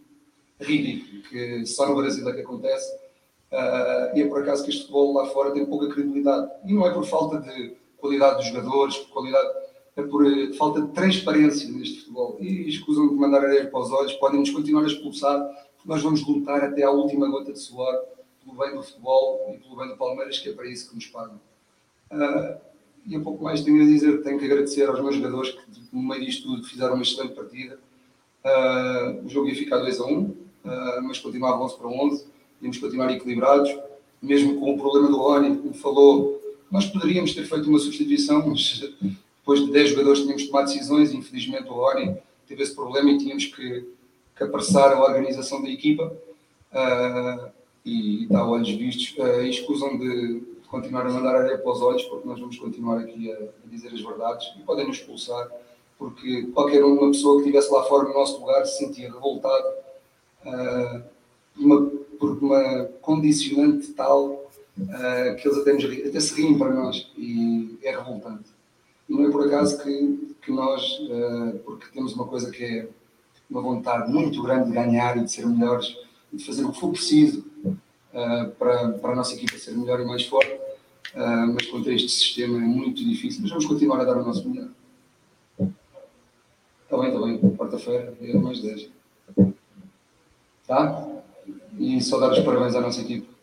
ridículo, 0.61 1.23
que 1.23 1.67
só 1.67 1.89
no 1.89 1.95
Brasil 1.95 2.29
é 2.29 2.33
que 2.33 2.41
acontece. 2.41 2.93
Uh, 3.53 4.17
e 4.17 4.23
é 4.23 4.27
por 4.27 4.43
acaso 4.43 4.65
que 4.65 4.71
este 4.71 4.83
futebol 4.83 5.15
lá 5.15 5.27
fora 5.27 5.53
tem 5.53 5.65
pouca 5.65 5.89
credibilidade. 5.89 6.51
E 6.65 6.73
não 6.75 6.85
é 6.85 6.93
por 6.93 7.07
falta 7.07 7.39
de 7.41 7.77
qualidade 7.97 8.39
dos 8.39 8.47
jogadores, 8.47 8.97
por 8.97 9.11
qualidade 9.11 9.49
é 9.97 10.03
por 10.03 10.27
eh, 10.27 10.53
falta 10.53 10.83
de 10.83 10.89
transparência 10.89 11.71
neste 11.71 12.01
futebol. 12.01 12.37
E 12.41 12.69
escusam 12.69 13.09
de 13.09 13.15
mandar 13.15 13.45
areia 13.45 13.67
para 13.67 13.81
os 13.81 13.91
olhos, 13.91 14.13
podem-nos 14.15 14.51
continuar 14.51 14.83
a 14.83 14.87
expulsar, 14.87 15.41
nós 15.87 16.03
vamos 16.03 16.27
lutar 16.27 16.63
até 16.65 16.83
à 16.83 16.91
última 16.91 17.29
gota 17.29 17.53
de 17.53 17.59
suor 17.59 17.95
pelo 18.47 18.57
bem 18.57 18.75
do 18.75 18.83
futebol 18.83 19.55
e 19.55 19.59
pelo 19.59 19.77
bem 19.77 19.89
do 19.89 19.97
Palmeiras, 19.97 20.39
que 20.39 20.49
é 20.49 20.53
para 20.53 20.69
isso 20.69 20.89
que 20.89 20.95
nos 20.95 21.07
pagam. 21.07 21.41
Uh, 22.11 22.57
e 23.05 23.17
um 23.17 23.23
pouco 23.23 23.43
mais 23.43 23.63
tenho 23.63 23.83
a 23.83 23.85
dizer, 23.85 24.23
tenho 24.23 24.39
que 24.39 24.45
agradecer 24.45 24.89
aos 24.89 25.01
meus 25.01 25.17
jogadores 25.17 25.51
que, 25.51 25.61
no 25.93 26.03
meio 26.03 26.25
disto 26.25 26.45
tudo, 26.45 26.65
fizeram 26.65 26.95
uma 26.95 27.03
excelente 27.03 27.35
partida. 27.35 27.79
Uh, 28.45 29.27
o 29.27 29.29
jogo 29.29 29.49
ia 29.49 29.55
ficar 29.55 29.79
2 29.79 30.01
a 30.01 30.05
1, 30.05 30.13
um, 30.13 30.23
uh, 30.23 31.03
mas 31.03 31.19
continuava 31.19 31.63
11 31.65 31.77
para 31.77 31.89
11, 31.89 32.27
íamos 32.63 32.79
continuar 32.79 33.11
equilibrados, 33.13 33.77
mesmo 34.23 34.59
com 34.61 34.75
o 34.75 34.79
problema 34.79 35.09
do 35.09 35.19
Rony, 35.19 35.57
como 35.57 35.75
falou, 35.75 36.41
nós 36.71 36.87
poderíamos 36.87 37.35
ter 37.35 37.45
feito 37.45 37.69
uma 37.69 37.79
substituição, 37.79 38.47
mas 38.49 38.81
depois 39.39 39.65
de 39.65 39.71
10 39.71 39.91
jogadores 39.91 40.21
tínhamos 40.21 40.47
tomado 40.47 40.67
decisões, 40.67 41.13
e 41.13 41.17
infelizmente 41.17 41.69
o 41.69 41.75
Rony 41.75 42.17
teve 42.47 42.63
esse 42.63 42.75
problema 42.75 43.11
e 43.11 43.19
tínhamos 43.19 43.47
que, 43.47 43.89
que 44.37 44.43
apressar 44.43 44.93
a 44.93 45.03
organização 45.03 45.63
da 45.63 45.69
equipa 45.69 46.13
uh, 46.73 47.56
e 47.87 48.25
está 48.25 48.41
a 48.41 48.51
olhos 48.51 48.69
vistos 48.71 49.17
uh, 49.19 49.43
escusam 49.43 49.97
de 49.97 50.43
continuar 50.69 51.07
a 51.07 51.11
mandar 51.11 51.37
areia 51.37 51.59
para 51.59 51.73
os 51.73 51.81
olhos 51.81 52.03
porque 52.03 52.29
nós 52.29 52.41
vamos 52.41 52.59
continuar 52.59 52.99
aqui 52.99 53.31
a, 53.31 53.37
a 53.37 53.69
dizer 53.71 53.93
as 53.95 54.01
verdades 54.01 54.53
e 54.59 54.63
podem 54.63 54.87
nos 54.87 54.97
expulsar 54.97 55.49
porque 55.97 56.43
qualquer 56.53 56.85
uma 56.85 57.11
pessoa 57.13 57.37
que 57.37 57.49
estivesse 57.49 57.73
lá 57.73 57.85
fora 57.85 58.09
no 58.09 58.15
nosso 58.15 58.41
lugar 58.41 58.67
se 58.67 58.85
sentia 58.85 59.11
revoltado 59.11 59.67
uh, 60.45 61.03
uma, 61.57 61.87
por 62.19 62.33
uma 62.43 62.85
condicionante 63.01 63.93
tal 63.93 64.31
uh, 64.79 65.37
que 65.37 65.49
eles 65.49 65.59
até, 65.59 65.73
nos, 65.73 65.85
até 65.85 66.21
se 66.21 66.35
riem 66.35 66.59
para 66.59 66.75
nós 66.75 67.11
e 67.17 67.79
é 67.83 67.97
revoltante. 67.97 68.51
Não 69.09 69.25
é 69.25 69.31
por 69.31 69.47
acaso 69.47 69.83
que, 69.83 70.35
que 70.43 70.51
nós, 70.51 70.83
uh, 71.01 71.59
porque 71.65 71.87
temos 71.95 72.15
uma 72.15 72.27
coisa 72.27 72.51
que 72.51 72.65
é 72.65 72.89
uma 73.49 73.63
vontade 73.63 74.13
muito 74.13 74.43
grande 74.43 74.67
de 74.67 74.73
ganhar 74.73 75.17
e 75.17 75.25
de 75.25 75.31
ser 75.31 75.47
melhores 75.47 75.97
e 76.33 76.37
de 76.37 76.45
fazer 76.45 76.65
o 76.65 76.73
que 76.73 76.81
for 76.81 76.91
preciso 76.91 77.45
uh, 78.17 78.51
para, 78.53 78.93
para 78.93 79.13
a 79.13 79.17
nossa 79.17 79.35
equipa 79.35 79.59
ser 79.59 79.73
melhor 79.73 80.01
e 80.01 80.05
mais 80.05 80.25
forte, 80.25 80.51
uh, 81.15 81.53
mas 81.55 81.67
contra 81.67 81.93
este 81.93 82.09
sistema 82.09 82.57
é 82.57 82.61
muito 82.61 83.05
difícil. 83.05 83.43
Mas 83.43 83.51
vamos 83.51 83.67
continuar 83.67 84.01
a 84.01 84.05
dar 84.05 84.17
o 84.17 84.25
nosso 84.25 84.49
melhor. 84.49 84.69
Está 86.85 86.97
bem, 86.99 87.09
está 87.09 87.21
bem. 87.21 87.57
Quarta-feira 87.57 88.15
é 88.21 88.35
mais 88.35 88.61
10. 88.61 88.89
Tá? 90.67 91.07
E 91.79 92.01
só 92.01 92.19
dar 92.19 92.33
os 92.33 92.39
parabéns 92.41 92.75
à 92.75 92.81
nossa 92.81 93.01
equipa. 93.01 93.37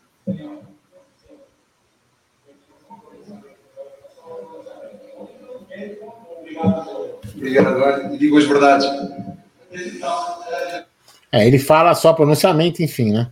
Obrigado, 7.36 8.14
e 8.14 8.18
digo 8.18 8.38
as 8.38 8.44
verdades. 8.44 8.86
É, 11.30 11.46
ele 11.46 11.58
fala 11.58 11.94
só 11.94 12.12
pronunciamento, 12.12 12.82
enfim, 12.82 13.12
né? 13.12 13.30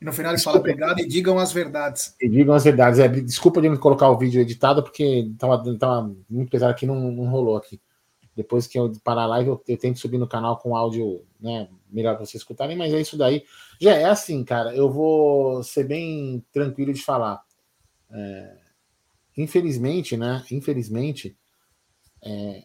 E 0.00 0.04
no 0.04 0.12
final 0.12 0.30
ele 0.30 0.36
Desculpa. 0.36 0.58
fala 0.58 0.70
obrigado 0.70 1.00
e 1.00 1.08
digam 1.08 1.38
as 1.38 1.52
verdades. 1.52 2.14
E 2.20 2.28
digam 2.28 2.54
as 2.54 2.64
verdades. 2.64 2.98
É, 2.98 3.08
desculpa 3.08 3.62
de 3.62 3.68
não 3.68 3.76
colocar 3.76 4.10
o 4.10 4.18
vídeo 4.18 4.40
editado, 4.40 4.82
porque 4.82 5.28
estava 5.32 5.76
tava 5.78 6.14
muito 6.28 6.50
pesado 6.50 6.72
aqui, 6.72 6.84
não, 6.84 7.10
não 7.10 7.28
rolou 7.28 7.56
aqui. 7.56 7.80
Depois 8.34 8.66
que 8.66 8.78
eu 8.78 8.92
parar 9.02 9.22
a 9.22 9.26
live, 9.26 9.48
eu, 9.48 9.64
eu 9.66 9.78
tento 9.78 9.98
subir 9.98 10.18
no 10.18 10.28
canal 10.28 10.58
com 10.58 10.76
áudio 10.76 11.24
né, 11.40 11.68
melhor 11.90 12.14
para 12.16 12.26
vocês 12.26 12.42
escutarem, 12.42 12.76
mas 12.76 12.92
é 12.92 13.00
isso 13.00 13.16
daí. 13.16 13.42
Já 13.80 13.94
é 13.94 14.04
assim, 14.04 14.44
cara, 14.44 14.74
eu 14.74 14.90
vou 14.90 15.62
ser 15.62 15.84
bem 15.84 16.44
tranquilo 16.52 16.92
de 16.92 17.02
falar. 17.02 17.42
É, 18.10 18.56
infelizmente, 19.38 20.14
né? 20.18 20.44
Infelizmente, 20.50 21.34
é, 22.22 22.64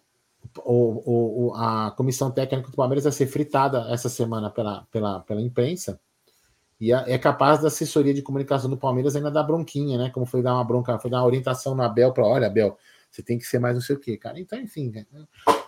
o, 0.66 1.48
o, 1.48 1.54
a 1.56 1.92
comissão 1.92 2.30
técnica 2.30 2.70
do 2.70 2.76
Palmeiras 2.76 3.06
vai 3.06 3.14
ser 3.14 3.28
fritada 3.28 3.88
essa 3.90 4.10
semana 4.10 4.50
pela, 4.50 4.86
pela, 4.92 5.22
pela 5.22 5.42
imprensa 5.42 5.98
e 6.82 6.92
é 6.92 7.16
capaz 7.20 7.62
da 7.62 7.68
assessoria 7.68 8.12
de 8.12 8.24
comunicação 8.24 8.68
do 8.68 8.76
Palmeiras 8.76 9.16
ainda 9.16 9.30
dar 9.30 9.44
bronquinha, 9.44 10.00
né? 10.00 10.10
Como 10.10 10.26
foi 10.26 10.42
dar 10.42 10.56
uma 10.56 10.64
bronca, 10.64 10.98
foi 10.98 11.12
dar 11.12 11.20
uma 11.20 11.28
orientação 11.28 11.76
no 11.76 11.84
Abel 11.84 12.12
para, 12.12 12.26
olha, 12.26 12.48
Abel, 12.48 12.76
você 13.08 13.22
tem 13.22 13.38
que 13.38 13.46
ser 13.46 13.60
mais 13.60 13.76
não 13.76 13.82
sei 13.82 13.96
o 13.96 14.00
quê, 14.00 14.18
cara. 14.18 14.40
Então, 14.40 14.60
enfim, 14.60 14.90
né? 14.90 15.06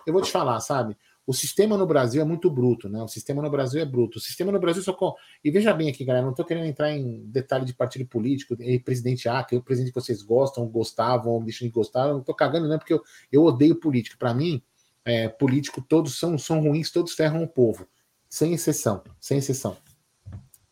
eu 0.04 0.12
vou 0.12 0.20
te 0.20 0.32
falar, 0.32 0.58
sabe? 0.58 0.96
O 1.24 1.32
sistema 1.32 1.76
no 1.76 1.86
Brasil 1.86 2.20
é 2.20 2.24
muito 2.24 2.50
bruto, 2.50 2.88
né? 2.88 3.00
O 3.00 3.06
sistema 3.06 3.40
no 3.40 3.48
Brasil 3.48 3.80
é 3.80 3.84
bruto. 3.84 4.18
O 4.18 4.20
sistema 4.20 4.50
no 4.50 4.58
Brasil 4.58 4.82
só. 4.82 4.96
E 5.44 5.52
veja 5.52 5.72
bem 5.72 5.88
aqui, 5.88 6.04
galera, 6.04 6.24
não 6.24 6.32
estou 6.32 6.44
querendo 6.44 6.66
entrar 6.66 6.90
em 6.90 7.24
detalhe 7.26 7.64
de 7.64 7.72
partido 7.72 8.04
político, 8.08 8.56
e 8.60 8.80
presidente 8.80 9.28
A, 9.28 9.44
que 9.44 9.54
é 9.54 9.58
o 9.58 9.62
presidente 9.62 9.92
que 9.92 10.00
vocês 10.00 10.20
gostam, 10.20 10.66
gostavam, 10.66 11.32
ou 11.32 11.42
deixam 11.44 11.68
de 11.68 11.72
gostar. 11.72 12.08
Eu 12.08 12.14
não 12.14 12.20
estou 12.20 12.34
cagando, 12.34 12.66
não, 12.66 12.76
porque 12.76 12.92
eu, 12.92 13.00
eu 13.30 13.44
odeio 13.44 13.76
político. 13.76 14.18
Para 14.18 14.34
mim, 14.34 14.60
é, 15.04 15.28
político 15.28 15.80
todos 15.80 16.18
são, 16.18 16.36
são 16.36 16.60
ruins, 16.60 16.90
todos 16.90 17.14
ferram 17.14 17.44
o 17.44 17.48
povo. 17.48 17.86
Sem 18.28 18.52
exceção, 18.52 19.04
sem 19.20 19.38
exceção. 19.38 19.76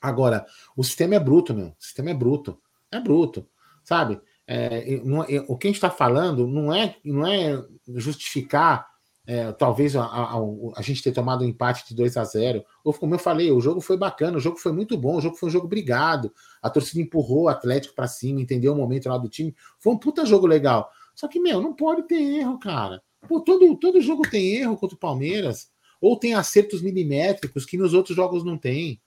Agora, 0.02 0.44
o 0.76 0.82
sistema 0.82 1.14
é 1.14 1.20
bruto, 1.20 1.54
meu. 1.54 1.68
O 1.68 1.76
sistema 1.78 2.10
é 2.10 2.14
bruto. 2.14 2.58
É 2.90 3.00
bruto, 3.00 3.48
sabe? 3.84 4.20
É, 4.46 5.00
não, 5.04 5.22
é, 5.22 5.42
o 5.48 5.56
que 5.56 5.68
a 5.68 5.70
gente 5.70 5.76
está 5.76 5.88
falando 5.88 6.46
não 6.46 6.74
é, 6.74 6.96
não 7.04 7.26
é 7.26 7.64
justificar 7.94 8.92
é, 9.26 9.52
talvez 9.52 9.94
a, 9.94 10.02
a, 10.02 10.34
a, 10.76 10.82
gente 10.82 11.02
ter 11.02 11.12
tomado 11.12 11.44
um 11.44 11.48
empate 11.48 11.86
de 11.88 11.94
2 11.94 12.16
a 12.16 12.24
0 12.24 12.64
ou 12.82 12.92
como 12.92 13.14
eu 13.14 13.18
falei, 13.18 13.52
o 13.52 13.60
jogo 13.60 13.80
foi 13.80 13.96
bacana, 13.96 14.36
o 14.36 14.40
jogo 14.40 14.56
foi 14.56 14.72
muito 14.72 14.96
bom, 14.96 15.16
o 15.16 15.20
jogo 15.20 15.36
foi 15.36 15.48
um 15.48 15.52
jogo 15.52 15.68
brigado, 15.68 16.32
a 16.60 16.68
torcida 16.68 17.00
empurrou 17.00 17.44
o 17.44 17.48
Atlético 17.48 17.94
para 17.94 18.08
cima, 18.08 18.40
entendeu 18.40 18.72
o 18.72 18.76
momento 18.76 19.08
lá 19.08 19.16
do 19.16 19.28
time, 19.28 19.54
foi 19.78 19.92
um 19.92 19.98
puta 19.98 20.26
jogo 20.26 20.46
legal. 20.46 20.90
Só 21.14 21.28
que, 21.28 21.38
meu, 21.38 21.60
não 21.60 21.72
pode 21.72 22.02
ter 22.08 22.20
erro, 22.20 22.58
cara. 22.58 23.00
Pô, 23.28 23.40
todo, 23.40 23.76
todo 23.76 24.00
jogo 24.00 24.28
tem 24.28 24.56
erro 24.56 24.76
contra 24.76 24.96
o 24.96 24.98
Palmeiras, 24.98 25.70
ou 26.00 26.16
tem 26.16 26.34
acertos 26.34 26.82
milimétricos 26.82 27.64
que 27.64 27.78
nos 27.78 27.94
outros 27.94 28.16
jogos 28.16 28.42
não 28.44 28.58
tem, 28.58 29.00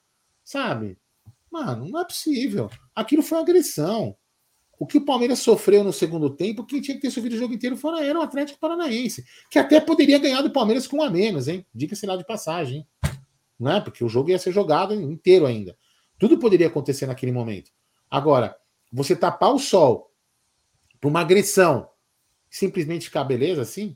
sabe? 0.46 0.98
Mano, 1.52 1.90
não 1.90 2.00
é 2.00 2.06
possível. 2.06 2.70
Aquilo 2.96 3.24
foi 3.24 3.40
agressão. 3.40 4.16
O 4.78 4.86
que 4.86 4.98
o 4.98 5.06
Palmeiras 5.06 5.40
sofreu 5.40 5.84
no 5.84 5.92
segundo 5.92 6.30
tempo, 6.30 6.66
quem 6.66 6.82
tinha 6.82 6.96
que 6.96 7.02
ter 7.02 7.12
sofrido 7.12 7.34
o 7.34 7.40
jogo 7.40 7.54
inteiro 7.54 7.78
fora 7.78 8.06
era 8.06 8.20
o 8.20 8.22
Atlético 8.22 8.60
Paranaense, 8.60 9.26
que 9.50 9.58
até 9.58 9.80
poderia 9.80 10.20
ganhar 10.20 10.42
do 10.42 10.52
Palmeiras 10.52 10.86
com 10.86 10.98
um 10.98 11.04
a 11.04 11.10
menos, 11.10 11.48
hein? 11.48 11.66
Diga-se 11.74 12.06
lá 12.06 12.18
de 12.18 12.26
passagem, 12.26 12.80
hein? 12.80 12.88
Não 13.58 13.72
é? 13.72 13.80
Porque 13.82 14.04
o 14.04 14.10
jogo 14.10 14.30
ia 14.30 14.38
ser 14.38 14.52
jogado 14.52 14.94
inteiro 14.94 15.46
ainda. 15.46 15.78
Tudo 16.20 16.38
poderia 16.38 16.68
acontecer 16.68 17.06
naquele 17.06 17.32
momento. 17.32 17.72
Agora, 18.12 18.56
você 18.92 19.16
tapar 19.16 19.54
o 19.54 19.60
sol 19.60 20.14
por 21.00 21.08
uma 21.08 21.22
agressão, 21.22 21.90
simplesmente 22.50 23.06
ficar 23.06 23.24
beleza 23.24 23.62
assim? 23.62 23.96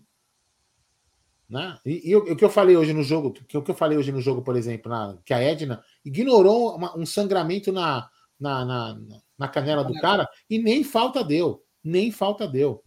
Né? 1.50 1.78
E, 1.86 2.12
e 2.12 2.16
o, 2.16 2.20
o, 2.20 2.36
que 2.36 2.46
eu 2.46 2.50
falei 2.50 2.78
hoje 2.78 2.94
no 2.94 3.04
jogo, 3.04 3.34
que, 3.34 3.58
o 3.58 3.62
que 3.62 3.72
eu 3.72 3.76
falei 3.76 3.98
hoje 3.98 4.12
no 4.12 4.22
jogo, 4.22 4.42
por 4.44 4.56
exemplo, 4.56 4.90
na, 4.90 5.18
que 5.26 5.34
a 5.34 5.42
Edna 5.42 5.84
ignorou 6.04 6.76
uma, 6.76 6.98
um 6.98 7.06
sangramento 7.06 7.72
na, 7.72 8.10
na, 8.40 8.66
na, 8.66 9.00
na 9.38 9.48
canela 9.48 9.84
do 9.84 9.94
cara 9.96 10.28
e 10.50 10.60
nem 10.60 10.84
falta 10.84 11.24
deu. 11.24 11.64
Nem 11.84 12.12
falta 12.12 12.48
deu 12.48 12.84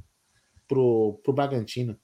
pro, 0.69 1.21
pro 1.23 1.33
Bragantino. 1.33 1.99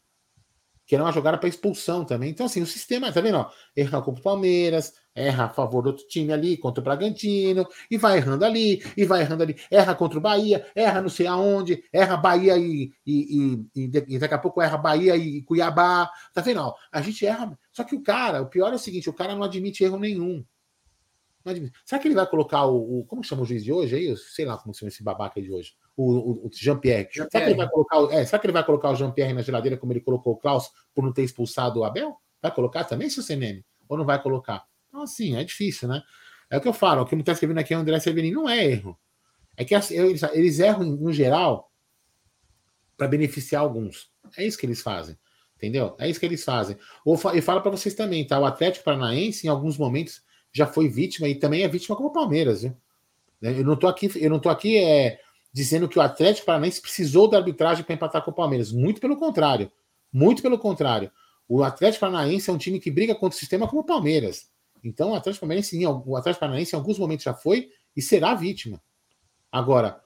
Que 0.87 0.95
era 0.95 1.05
uma 1.05 1.13
jogada 1.13 1.37
para 1.37 1.51
expulsão 1.51 2.03
também. 2.03 2.31
Então, 2.31 2.47
assim, 2.47 2.63
o 2.63 2.67
sistema, 2.67 3.13
tá 3.13 3.21
vendo? 3.21 3.47
Erra 3.77 4.01
contra 4.01 4.21
o 4.21 4.25
Palmeiras, 4.25 4.95
erra 5.15 5.45
a 5.45 5.49
favor 5.51 5.83
do 5.83 5.89
outro 5.89 6.07
time 6.07 6.33
ali, 6.33 6.57
contra 6.57 6.81
o 6.81 6.85
Bragantino, 6.85 7.67
e 7.91 7.99
vai 7.99 8.17
errando 8.17 8.43
ali, 8.43 8.83
e 8.97 9.05
vai 9.05 9.21
errando 9.21 9.43
ali, 9.43 9.55
erra 9.71 9.95
contra 9.95 10.19
o 10.19 10.23
Bahia, 10.23 10.67
erra 10.75 11.03
não 11.03 11.11
sei 11.11 11.27
aonde, 11.27 11.85
erra 11.93 12.17
Bahia 12.17 12.57
e, 12.57 12.91
e, 13.05 13.67
e, 13.77 13.87
e 14.09 14.19
daqui 14.19 14.33
a 14.33 14.39
pouco 14.39 14.63
erra 14.63 14.79
Bahia 14.79 15.15
e 15.15 15.43
Cuiabá. 15.43 16.11
Tá 16.33 16.41
vendo? 16.41 16.73
A 16.91 17.03
gente 17.03 17.27
erra. 17.27 17.59
Só 17.71 17.85
que 17.85 17.95
o 17.95 18.03
cara, 18.03 18.41
o 18.41 18.49
pior 18.49 18.73
é 18.73 18.77
o 18.77 18.79
seguinte: 18.79 19.11
o 19.11 19.15
cara 19.15 19.35
não 19.35 19.43
admite 19.43 19.85
erro 19.85 19.99
nenhum. 19.99 20.43
Será 21.85 22.01
que 22.01 22.09
ele 22.09 22.15
vai 22.15 22.27
colocar 22.27 22.67
o, 22.67 23.01
o, 23.01 23.05
Como 23.05 23.25
chama 23.25 23.43
o 23.43 23.45
juiz 23.45 23.65
de 23.65 23.73
hoje 23.73 23.97
aí? 23.97 24.17
Sei 24.17 24.45
lá 24.45 24.59
como 24.59 24.75
chama 24.75 24.89
esse 24.89 25.03
babaca 25.03 25.41
de 25.41 25.51
hoje. 25.51 25.75
O, 25.97 26.13
o, 26.13 26.47
o 26.47 26.51
Jean-Pierre. 26.53 27.09
Jean 27.11 27.29
será, 27.31 27.45
que 27.45 27.51
ele 27.51 27.57
vai 27.57 27.69
colocar, 27.69 28.15
é, 28.15 28.25
será 28.25 28.39
que 28.39 28.47
ele 28.47 28.53
vai 28.53 28.65
colocar 28.65 28.91
o 28.91 28.95
Jean-Pierre 28.95 29.33
na 29.33 29.43
geladeira 29.43 29.77
como 29.77 29.93
ele 29.93 30.01
colocou 30.01 30.35
o 30.35 30.37
Klaus 30.37 30.71
por 30.95 31.05
não 31.05 31.13
ter 31.13 31.23
expulsado 31.23 31.81
o 31.81 31.85
Abel? 31.85 32.17
Vai 32.43 32.55
colocar 32.55 32.85
também, 32.85 33.09
seu 33.09 33.23
CNM? 33.23 33.65
Ou 33.89 33.97
não 33.97 34.05
vai 34.05 34.23
colocar? 34.23 34.65
Então, 34.89 35.03
assim, 35.03 35.37
é 35.37 35.45
difícil, 35.45 35.89
né? 35.89 36.03
É 36.51 36.57
o 36.57 36.61
que 36.61 36.69
eu 36.69 36.73
falo. 36.73 37.03
O 37.03 37.07
que 37.07 37.15
está 37.15 37.33
escrevendo 37.33 37.59
aqui 37.59 37.75
é 37.75 37.77
o 37.77 37.81
André 37.81 37.99
Severino. 38.01 38.43
Não 38.43 38.49
é 38.49 38.65
erro. 38.65 38.99
É 39.57 39.65
que 39.65 39.75
assim, 39.75 39.95
eles, 39.95 40.23
eles 40.23 40.61
erram, 40.61 40.85
no 40.85 41.13
geral, 41.13 41.73
para 42.97 43.09
beneficiar 43.09 43.63
alguns. 43.63 44.11
É 44.37 44.47
isso 44.47 44.59
que 44.59 44.67
eles 44.67 44.81
fazem. 44.81 45.19
Entendeu? 45.57 45.97
É 45.99 46.09
isso 46.09 46.21
que 46.21 46.27
eles 46.27 46.45
fazem. 46.45 46.77
Ou, 47.05 47.19
e 47.35 47.41
fala 47.41 47.61
para 47.61 47.71
vocês 47.71 47.95
também, 47.95 48.27
tá? 48.27 48.39
O 48.39 48.45
Atlético 48.45 48.85
Paranaense, 48.85 49.47
em 49.47 49.51
alguns 49.51 49.77
momentos, 49.77 50.23
já 50.53 50.67
foi 50.67 50.89
vítima 50.89 51.29
e 51.29 51.35
também 51.35 51.63
é 51.63 51.69
vítima 51.69 51.97
como 51.97 52.09
o 52.09 52.13
Palmeiras, 52.13 52.63
viu? 52.63 52.77
Eu 53.41 53.65
não 53.65 53.77
tô 53.77 53.87
aqui, 53.87 54.11
eu 54.17 54.31
não 54.31 54.41
tô 54.41 54.49
aqui 54.49 54.77
é, 54.79 55.21
dizendo 55.53 55.89
que 55.89 55.99
o 55.99 56.03
Atlético 56.03 56.47
Paranaense 56.47 56.81
precisou 56.81 57.29
da 57.29 57.39
arbitragem 57.39 57.85
para 57.85 57.95
empatar 57.95 58.23
com 58.23 58.31
o 58.31 58.35
Palmeiras. 58.35 58.73
Muito 58.73 59.01
pelo 59.01 59.17
contrário. 59.17 59.71
Muito 60.13 60.43
pelo 60.43 60.59
contrário. 60.59 61.11
O 61.49 61.63
Atlético 61.63 62.01
Paranaense 62.01 62.51
é 62.51 62.53
um 62.53 62.59
time 62.59 62.81
que 62.81 62.91
briga 62.91 63.15
contra 63.15 63.37
o 63.37 63.39
sistema 63.39 63.69
como 63.69 63.83
o 63.83 63.85
Palmeiras. 63.85 64.51
Então, 64.83 65.13
o 65.13 65.15
Atlético 65.15 65.47
Paranaense, 65.47 65.87
o 65.87 66.17
Atlético 66.17 66.41
Paranaense 66.41 66.75
em 66.75 66.79
alguns 66.79 66.99
momentos 66.99 67.25
já 67.25 67.35
foi 67.35 67.71
e 67.97 68.03
será 68.03 68.35
vítima. 68.35 68.81
Agora, 69.51 70.01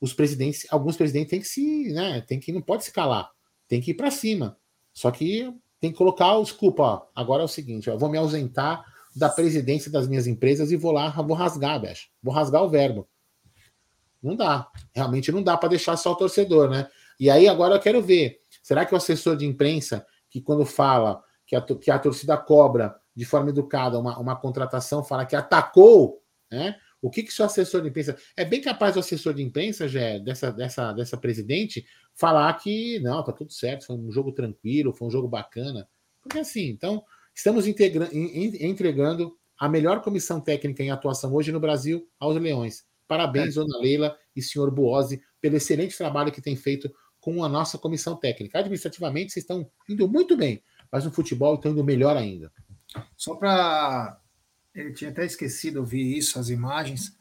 os 0.00 0.12
presidentes, 0.12 0.66
alguns 0.70 0.96
presidentes 0.96 1.30
têm 1.30 1.40
que 1.40 1.46
se, 1.46 1.92
né, 1.92 2.20
tem 2.20 2.38
que 2.38 2.52
não 2.52 2.60
pode 2.60 2.84
se 2.84 2.92
calar, 2.92 3.30
tem 3.66 3.80
que 3.80 3.92
ir 3.92 3.94
para 3.94 4.10
cima. 4.10 4.56
Só 4.92 5.10
que 5.10 5.52
tem 5.80 5.92
que 5.92 5.98
colocar 5.98 6.38
desculpa, 6.40 6.82
ó, 6.82 7.06
agora 7.14 7.42
é 7.42 7.44
o 7.44 7.48
seguinte, 7.48 7.88
ó, 7.88 7.94
eu 7.94 7.98
vou 7.98 8.08
me 8.08 8.18
ausentar 8.18 8.84
da 9.16 9.28
presidência 9.28 9.90
das 9.90 10.06
minhas 10.06 10.26
empresas 10.26 10.70
e 10.70 10.76
vou 10.76 10.92
lá, 10.92 11.10
vou 11.10 11.36
rasgar, 11.36 11.80
bicho. 11.80 12.08
Vou 12.22 12.32
rasgar 12.32 12.62
o 12.62 12.68
verbo. 12.68 13.08
Não 14.22 14.36
dá. 14.36 14.68
Realmente 14.94 15.30
não 15.32 15.42
dá 15.42 15.56
para 15.56 15.70
deixar 15.70 15.96
só 15.96 16.12
o 16.12 16.16
torcedor, 16.16 16.68
né? 16.70 16.88
E 17.18 17.30
aí 17.30 17.48
agora 17.48 17.74
eu 17.74 17.80
quero 17.80 18.02
ver. 18.02 18.40
Será 18.62 18.84
que 18.84 18.94
o 18.94 18.96
assessor 18.96 19.36
de 19.36 19.46
imprensa, 19.46 20.06
que 20.30 20.40
quando 20.40 20.64
fala 20.64 21.22
que 21.46 21.56
a, 21.56 21.60
que 21.62 21.90
a 21.90 21.98
torcida 21.98 22.36
cobra 22.36 22.94
de 23.14 23.24
forma 23.24 23.50
educada 23.50 23.98
uma, 23.98 24.18
uma 24.18 24.36
contratação, 24.36 25.02
fala 25.02 25.26
que 25.26 25.34
atacou, 25.34 26.22
né? 26.50 26.76
O 27.00 27.10
que 27.10 27.22
que 27.22 27.32
seu 27.32 27.44
assessor 27.44 27.80
de 27.80 27.88
imprensa. 27.88 28.16
É 28.36 28.44
bem 28.44 28.60
capaz 28.60 28.96
o 28.96 28.98
assessor 28.98 29.32
de 29.32 29.42
imprensa, 29.42 29.86
já 29.86 30.18
dessa, 30.18 30.50
dessa, 30.50 30.92
dessa 30.92 31.16
presidente, 31.16 31.86
falar 32.14 32.52
que 32.54 32.98
não, 33.00 33.22
tá 33.22 33.32
tudo 33.32 33.52
certo, 33.52 33.86
foi 33.86 33.96
um 33.96 34.10
jogo 34.10 34.32
tranquilo, 34.32 34.92
foi 34.92 35.06
um 35.06 35.10
jogo 35.10 35.28
bacana. 35.28 35.88
Porque 36.20 36.40
assim, 36.40 36.68
então, 36.68 37.04
Estamos 37.38 37.68
entregando 37.68 39.38
a 39.56 39.68
melhor 39.68 40.02
comissão 40.02 40.40
técnica 40.40 40.82
em 40.82 40.90
atuação 40.90 41.32
hoje 41.32 41.52
no 41.52 41.60
Brasil 41.60 42.04
aos 42.18 42.36
Leões. 42.36 42.84
Parabéns, 43.06 43.56
é. 43.56 43.60
dona 43.60 43.78
Leila 43.78 44.18
e 44.34 44.42
senhor 44.42 44.72
Buozzi, 44.72 45.22
pelo 45.40 45.56
excelente 45.56 45.96
trabalho 45.96 46.32
que 46.32 46.42
tem 46.42 46.56
feito 46.56 46.92
com 47.20 47.44
a 47.44 47.48
nossa 47.48 47.78
comissão 47.78 48.16
técnica. 48.16 48.58
Administrativamente, 48.58 49.32
vocês 49.32 49.44
estão 49.44 49.70
indo 49.88 50.08
muito 50.08 50.36
bem, 50.36 50.60
mas 50.90 51.04
no 51.04 51.12
futebol 51.12 51.54
estão 51.54 51.70
indo 51.70 51.84
melhor 51.84 52.16
ainda. 52.16 52.50
Só 53.16 53.36
para. 53.36 54.20
Ele 54.74 54.92
tinha 54.92 55.12
até 55.12 55.24
esquecido, 55.24 55.78
eu 55.78 55.84
vi 55.84 56.18
isso, 56.18 56.40
as 56.40 56.48
imagens. 56.48 57.16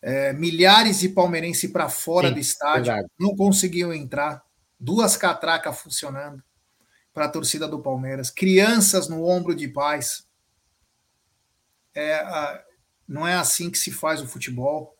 É, 0.00 0.32
milhares 0.32 1.00
de 1.00 1.08
palmeirenses 1.08 1.68
para 1.72 1.88
fora 1.88 2.28
Sim, 2.28 2.34
do 2.34 2.40
estádio 2.40 2.92
verdade. 2.92 3.08
não 3.18 3.34
conseguiam 3.34 3.92
entrar, 3.92 4.44
duas 4.78 5.16
catracas 5.16 5.76
funcionando 5.80 6.40
para 7.20 7.26
a 7.26 7.30
torcida 7.30 7.68
do 7.68 7.82
Palmeiras, 7.82 8.30
crianças 8.30 9.06
no 9.06 9.26
ombro 9.26 9.54
de 9.54 9.68
pais. 9.68 10.26
É, 11.94 12.64
não 13.06 13.28
é 13.28 13.34
assim 13.34 13.68
que 13.70 13.76
se 13.76 13.90
faz 13.90 14.22
o 14.22 14.26
futebol. 14.26 14.96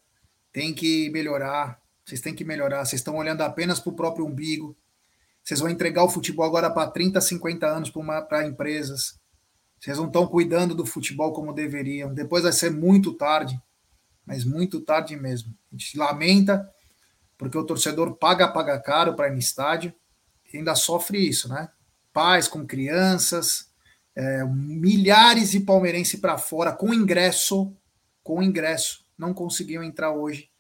Tem 0.53 0.75
que 0.75 1.09
melhorar. 1.09 1.81
Vocês 2.05 2.21
têm 2.21 2.35
que 2.35 2.45
melhorar. 2.45 2.85
Vocês 2.85 3.01
estão 3.01 3.17
olhando 3.17 3.41
apenas 3.41 3.81
para 3.81 3.91
o 3.91 3.97
próprio 3.97 4.27
umbigo. 4.27 4.77
Vocês 5.43 5.61
vão 5.61 5.71
entregar 5.71 6.05
o 6.05 6.11
futebol 6.11 6.45
agora 6.45 6.69
para 6.69 6.91
30, 6.91 7.19
50 7.23 7.67
anos 7.67 7.91
para 8.29 8.47
empresas. 8.47 9.19
Vocês 9.81 9.97
não 9.97 10.09
estão 10.09 10.27
cuidando 10.27 10.75
do 10.75 10.85
futebol 10.85 11.33
como 11.33 11.55
deveriam. 11.55 12.13
Depois 12.13 12.43
vai 12.43 12.53
ser 12.53 12.71
muito 12.71 13.15
tarde, 13.15 13.59
mas 14.27 14.45
muito 14.45 14.83
tarde 14.83 15.17
mesmo. 15.17 15.57
A 15.73 15.75
gente 15.75 15.97
lamenta, 15.97 16.71
porque 17.39 17.57
o 17.57 17.65
torcedor 17.65 18.15
paga, 18.17 18.47
paga 18.47 18.79
caro 18.79 19.17
para 19.17 19.29
ir 19.29 19.33
no 19.33 19.39
estádio 19.39 19.95
e 20.53 20.59
ainda 20.59 20.75
sofre 20.75 21.17
isso, 21.27 21.49
né? 21.49 21.71
Pais 22.13 22.49
com 22.49 22.67
crianças, 22.67 23.71
é, 24.15 24.45
milhares 24.45 25.53
de 25.53 25.61
palmeirenses 25.61 26.19
para 26.21 26.37
fora 26.37 26.73
com 26.73 26.93
ingresso, 26.93 27.75
com 28.23 28.43
ingresso, 28.43 29.05
não 29.17 29.33
conseguiam 29.33 29.83
entrar 29.83 30.13
hoje 30.13 30.51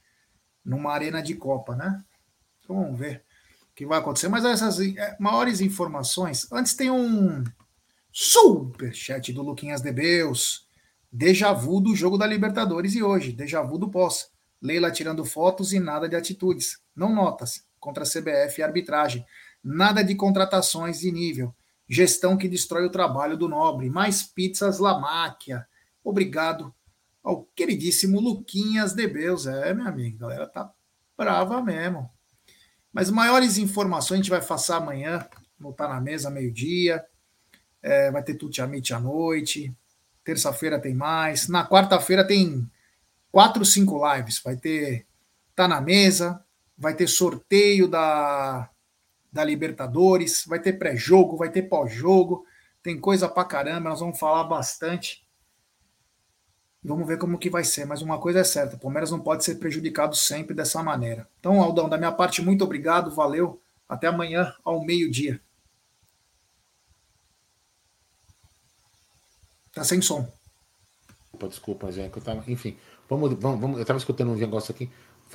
numa 0.64 0.92
arena 0.92 1.22
de 1.22 1.34
Copa, 1.34 1.74
né? 1.74 2.02
Então, 2.62 2.76
vamos 2.76 2.98
ver 2.98 3.24
o 3.70 3.74
que 3.74 3.86
vai 3.86 3.98
acontecer. 3.98 4.28
Mas 4.28 4.44
essas 4.44 4.80
é, 4.80 5.16
maiores 5.18 5.60
informações, 5.60 6.50
antes 6.52 6.74
tem 6.74 6.90
um 6.90 7.42
super 8.12 8.94
chat 8.94 9.32
do 9.32 9.42
Luquinhas 9.42 9.80
de 9.80 9.92
Beus, 9.92 10.66
vu 11.60 11.80
do 11.80 11.94
jogo 11.94 12.16
da 12.16 12.26
Libertadores 12.26 12.94
e 12.94 13.02
hoje, 13.02 13.32
déjà 13.32 13.62
vu 13.62 13.78
do 13.78 13.90
pós. 13.90 14.30
Leila 14.62 14.90
tirando 14.90 15.24
fotos 15.24 15.72
e 15.72 15.80
nada 15.80 16.08
de 16.08 16.14
atitudes, 16.14 16.78
não 16.94 17.14
notas, 17.14 17.64
contra 17.78 18.04
a 18.04 18.06
CBF 18.06 18.60
e 18.60 18.62
arbitragem. 18.62 19.24
Nada 19.62 20.02
de 20.02 20.14
contratações 20.14 21.00
de 21.00 21.12
nível. 21.12 21.54
Gestão 21.88 22.36
que 22.36 22.48
destrói 22.48 22.86
o 22.86 22.90
trabalho 22.90 23.36
do 23.36 23.48
nobre. 23.48 23.90
Mais 23.90 24.22
pizzas 24.22 24.78
La 24.78 24.98
Máquia. 24.98 25.66
Obrigado 26.02 26.74
ao 27.22 27.44
queridíssimo 27.54 28.20
Luquinhas 28.20 28.94
de 28.94 29.06
Beus. 29.06 29.46
É, 29.46 29.74
meu 29.74 29.86
amigo, 29.86 30.16
a 30.16 30.20
galera 30.28 30.46
tá 30.46 30.72
brava 31.16 31.62
mesmo. 31.62 32.10
Mas 32.92 33.10
maiores 33.10 33.58
informações 33.58 34.14
a 34.14 34.22
gente 34.22 34.30
vai 34.30 34.44
passar 34.44 34.78
amanhã. 34.78 35.26
Vou 35.58 35.72
estar 35.72 35.88
na 35.88 36.00
mesa 36.00 36.30
meio-dia. 36.30 37.04
É, 37.82 38.10
vai 38.10 38.22
ter 38.22 38.34
Tuti 38.34 38.62
Amit 38.62 38.92
à 38.94 38.98
noite. 38.98 39.74
Terça-feira 40.24 40.78
tem 40.78 40.94
mais. 40.94 41.48
Na 41.48 41.66
quarta-feira 41.66 42.26
tem 42.26 42.68
quatro, 43.30 43.64
cinco 43.64 44.00
lives. 44.12 44.40
Vai 44.42 44.56
ter 44.56 45.06
Tá 45.54 45.68
na 45.68 45.80
Mesa. 45.80 46.42
Vai 46.76 46.94
ter 46.94 47.06
sorteio 47.06 47.86
da 47.86 48.70
da 49.32 49.44
Libertadores, 49.44 50.44
vai 50.46 50.60
ter 50.60 50.74
pré-jogo, 50.74 51.36
vai 51.36 51.50
ter 51.50 51.62
pós-jogo, 51.62 52.44
tem 52.82 52.98
coisa 52.98 53.28
pra 53.28 53.44
caramba, 53.44 53.90
nós 53.90 54.00
vamos 54.00 54.18
falar 54.18 54.44
bastante. 54.44 55.26
Vamos 56.82 57.06
ver 57.06 57.18
como 57.18 57.38
que 57.38 57.50
vai 57.50 57.62
ser, 57.62 57.84
mas 57.84 58.00
uma 58.00 58.18
coisa 58.18 58.40
é 58.40 58.44
certa, 58.44 58.76
o 58.76 58.78
Palmeiras 58.78 59.10
não 59.10 59.20
pode 59.20 59.44
ser 59.44 59.56
prejudicado 59.56 60.16
sempre 60.16 60.54
dessa 60.54 60.82
maneira. 60.82 61.28
Então, 61.38 61.60
Aldão, 61.60 61.88
da 61.88 61.98
minha 61.98 62.12
parte, 62.12 62.42
muito 62.42 62.64
obrigado, 62.64 63.14
valeu, 63.14 63.60
até 63.88 64.06
amanhã 64.06 64.54
ao 64.64 64.82
meio-dia. 64.82 65.40
Tá 69.72 69.84
sem 69.84 70.00
som. 70.00 70.26
Opa, 71.32 71.48
desculpa, 71.48 71.92
já 71.92 72.08
que 72.08 72.18
eu 72.18 72.22
tava. 72.22 72.42
Enfim, 72.50 72.76
vamos, 73.08 73.32
vamos, 73.34 73.60
vamos 73.60 73.76
eu 73.76 73.82
estava 73.82 73.98
escutando 73.98 74.32
um 74.32 74.36
negócio 74.36 74.72
aqui. 74.74 74.90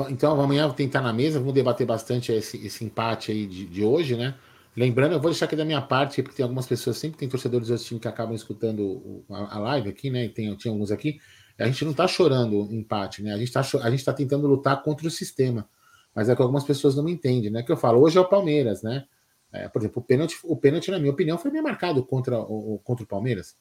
Então, 0.09 0.39
amanhã 0.39 0.69
tentar 0.71 1.01
na 1.01 1.13
mesa, 1.13 1.39
vamos 1.39 1.53
debater 1.53 1.87
bastante 1.87 2.31
esse, 2.31 2.57
esse 2.65 2.83
empate 2.83 3.31
aí 3.31 3.45
de, 3.45 3.65
de 3.65 3.83
hoje, 3.83 4.15
né? 4.15 4.35
Lembrando, 4.75 5.13
eu 5.13 5.21
vou 5.21 5.31
deixar 5.31 5.45
aqui 5.45 5.55
da 5.55 5.63
minha 5.63 5.81
parte, 5.81 6.21
porque 6.21 6.35
tem 6.35 6.43
algumas 6.43 6.67
pessoas, 6.67 6.97
sempre 6.97 7.17
tem 7.17 7.29
torcedores 7.29 7.69
do 7.69 7.77
time 7.77 7.99
que 7.99 8.07
acabam 8.07 8.35
escutando 8.35 9.23
a, 9.29 9.55
a 9.55 9.59
live 9.59 9.89
aqui, 9.89 10.09
né? 10.09 10.25
E 10.25 10.29
tem, 10.29 10.53
tinha 10.55 10.71
alguns 10.71 10.91
aqui. 10.91 11.19
A 11.57 11.65
gente 11.65 11.85
não 11.85 11.91
está 11.91 12.07
chorando 12.07 12.67
empate, 12.71 13.23
né? 13.23 13.33
A 13.33 13.37
gente 13.37 13.47
está 13.47 13.61
a 13.81 13.89
gente 13.89 14.03
tá 14.03 14.11
tentando 14.11 14.45
lutar 14.47 14.83
contra 14.83 15.07
o 15.07 15.11
sistema. 15.11 15.69
Mas 16.13 16.27
é 16.27 16.35
que 16.35 16.41
algumas 16.41 16.65
pessoas 16.65 16.95
não 16.95 17.03
me 17.03 17.13
entendem, 17.13 17.49
né? 17.49 17.63
Que 17.63 17.71
eu 17.71 17.77
falo, 17.77 18.01
hoje 18.01 18.17
é 18.17 18.21
o 18.21 18.25
Palmeiras, 18.25 18.83
né? 18.83 19.05
É, 19.51 19.69
por 19.69 19.81
exemplo, 19.81 20.01
o 20.01 20.05
pênalti, 20.05 20.37
o 20.43 20.57
pênalti, 20.57 20.91
na 20.91 20.99
minha 20.99 21.11
opinião, 21.11 21.37
foi 21.37 21.49
bem 21.49 21.61
marcado 21.61 22.03
contra 22.05 22.37
o, 22.37 22.79
contra 22.83 23.05
o 23.05 23.07
Palmeiras. 23.07 23.55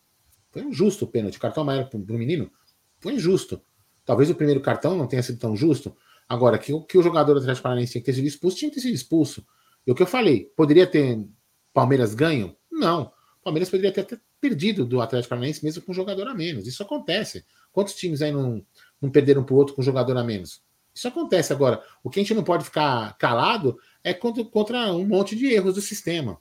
Foi 0.51 0.63
injusto 0.63 1.05
o 1.05 1.09
pênalti. 1.09 1.39
Cartão 1.39 1.63
amarelo 1.63 1.89
para 1.89 1.99
o 1.99 2.19
menino 2.19 2.51
foi 2.99 3.15
injusto. 3.15 3.61
Talvez 4.05 4.29
o 4.31 4.35
primeiro 4.35 4.61
cartão 4.61 4.97
não 4.97 5.07
tenha 5.07 5.23
sido 5.23 5.39
tão 5.39 5.55
justo. 5.57 5.97
Agora, 6.29 6.59
que, 6.59 6.73
que 6.83 6.99
o 6.99 7.03
jogador 7.03 7.35
do 7.35 7.41
Atlético 7.41 7.63
Paranaense 7.63 7.93
tinha 7.93 8.03
que 8.03 8.07
ter 8.07 8.15
sido 8.15 8.27
expulso, 8.27 8.57
tinha 8.57 8.71
que 8.71 8.77
ter 8.77 8.83
sido 8.83 8.95
expulso. 8.95 9.47
E 9.87 9.91
o 9.91 9.95
que 9.95 10.03
eu 10.03 10.07
falei, 10.07 10.51
poderia 10.57 10.87
ter 10.87 11.25
Palmeiras 11.73 12.15
ganho? 12.15 12.57
Não. 12.71 13.13
Palmeiras 13.43 13.69
poderia 13.69 13.93
ter 13.93 14.01
até 14.01 14.19
perdido 14.41 14.85
do 14.85 15.01
Atlético 15.01 15.31
Paranaense 15.31 15.65
mesmo 15.65 15.83
com 15.83 15.93
um 15.93 15.95
jogador 15.95 16.27
a 16.29 16.35
menos. 16.35 16.67
Isso 16.67 16.83
acontece. 16.83 17.45
Quantos 17.73 17.95
times 17.95 18.23
aí 18.23 18.33
não, 18.33 18.65
não 19.01 19.11
perderam 19.11 19.45
para 19.45 19.55
o 19.55 19.59
outro 19.59 19.75
com 19.75 19.83
um 19.83 19.85
jogador 19.85 20.17
a 20.17 20.25
menos? 20.25 20.63
Isso 20.95 21.09
acontece 21.09 21.53
agora. 21.53 21.83
O 22.03 22.09
que 22.09 22.21
a 22.21 22.23
gente 22.23 22.35
não 22.35 22.45
pode 22.45 22.65
ficar 22.65 23.17
calado 23.19 23.79
é 24.03 24.15
contra, 24.15 24.45
contra 24.45 24.93
um 24.93 25.07
monte 25.07 25.35
de 25.35 25.47
erros 25.47 25.75
do 25.75 25.81
sistema. 25.81 26.41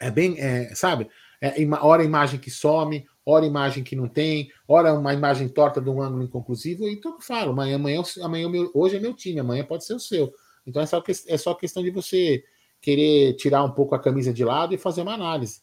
É 0.00 0.10
bem, 0.10 0.38
é, 0.38 0.74
sabe? 0.74 1.08
É, 1.40 1.54
hora 1.80 2.02
a 2.02 2.06
imagem 2.06 2.40
que 2.40 2.50
some, 2.50 3.06
hora 3.30 3.44
a 3.44 3.48
imagem 3.48 3.84
que 3.84 3.94
não 3.94 4.08
tem, 4.08 4.50
hora 4.66 4.94
uma 4.94 5.12
imagem 5.12 5.48
torta 5.48 5.82
de 5.82 5.90
um 5.90 6.00
ângulo 6.00 6.22
inconclusivo. 6.22 6.88
Então 6.88 7.12
eu 7.12 7.20
falo, 7.20 7.50
amanhã, 7.50 7.76
amanhã, 7.76 8.02
amanhã 8.22 8.48
hoje 8.72 8.96
é 8.96 9.00
meu 9.00 9.12
time, 9.12 9.38
amanhã 9.38 9.64
pode 9.64 9.84
ser 9.84 9.92
o 9.92 10.00
seu. 10.00 10.32
Então 10.66 10.80
é 10.80 10.86
só, 10.86 11.02
é 11.26 11.36
só 11.36 11.54
questão 11.54 11.82
de 11.82 11.90
você 11.90 12.42
querer 12.80 13.34
tirar 13.34 13.62
um 13.64 13.70
pouco 13.70 13.94
a 13.94 13.98
camisa 13.98 14.32
de 14.32 14.44
lado 14.44 14.74
e 14.74 14.78
fazer 14.78 15.02
uma 15.02 15.12
análise. 15.12 15.60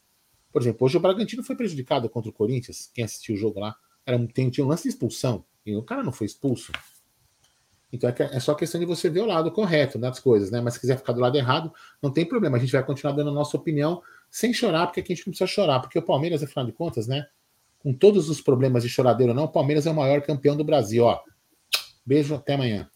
Por 0.52 0.62
exemplo, 0.62 0.86
hoje 0.86 0.98
o 0.98 1.00
Bragantino 1.00 1.44
foi 1.44 1.56
prejudicado 1.56 2.08
contra 2.08 2.30
o 2.30 2.34
Corinthians. 2.34 2.92
Quem 2.94 3.04
assistiu 3.04 3.34
o 3.34 3.38
jogo 3.38 3.60
lá, 3.60 3.76
era, 4.06 4.24
tem, 4.28 4.50
tinha 4.52 4.64
um 4.64 4.70
lance 4.70 4.84
de 4.84 4.90
expulsão 4.90 5.44
e 5.66 5.76
o 5.76 5.82
cara 5.82 6.04
não 6.04 6.12
foi 6.12 6.28
expulso. 6.28 6.72
Então 7.92 8.10
é, 8.10 8.16
é 8.20 8.40
só 8.40 8.54
questão 8.54 8.80
de 8.80 8.86
você 8.86 9.10
ver 9.10 9.22
o 9.22 9.26
lado 9.26 9.52
correto 9.52 9.98
das 9.98 10.20
coisas, 10.20 10.52
né? 10.52 10.62
Mas 10.62 10.76
se 10.76 10.82
quiser 10.82 10.98
ficar 10.98 11.14
do 11.14 11.20
lado 11.20 11.36
errado, 11.36 11.74
não 12.00 12.12
tem 12.12 12.26
problema. 12.26 12.58
A 12.58 12.60
gente 12.60 12.72
vai 12.72 12.84
continuar 12.84 13.14
dando 13.14 13.32
a 13.32 13.34
nossa 13.34 13.58
opinião 13.58 14.04
sem 14.30 14.54
chorar, 14.54 14.86
porque 14.86 15.00
aqui 15.00 15.14
a 15.14 15.16
gente 15.16 15.26
não 15.26 15.32
precisa 15.32 15.48
chorar, 15.48 15.80
porque 15.80 15.98
o 15.98 16.04
Palmeiras, 16.04 16.44
afinal 16.44 16.66
de 16.66 16.72
contas, 16.72 17.08
né? 17.08 17.26
Com 17.86 17.94
todos 17.94 18.32
os 18.32 18.41
problemas 18.41 18.82
de 18.82 18.90
choradeiro, 18.90 19.32
não, 19.32 19.44
o 19.44 19.52
Palmeiras 19.52 19.86
é 19.86 19.91
o 19.91 19.94
maior 19.94 20.20
campeão 20.24 20.57
do 20.57 20.64
Brasil, 20.64 21.03
ó. 21.03 21.22
Beijo, 22.03 22.34
até 22.34 22.56
amanhã. 22.56 22.90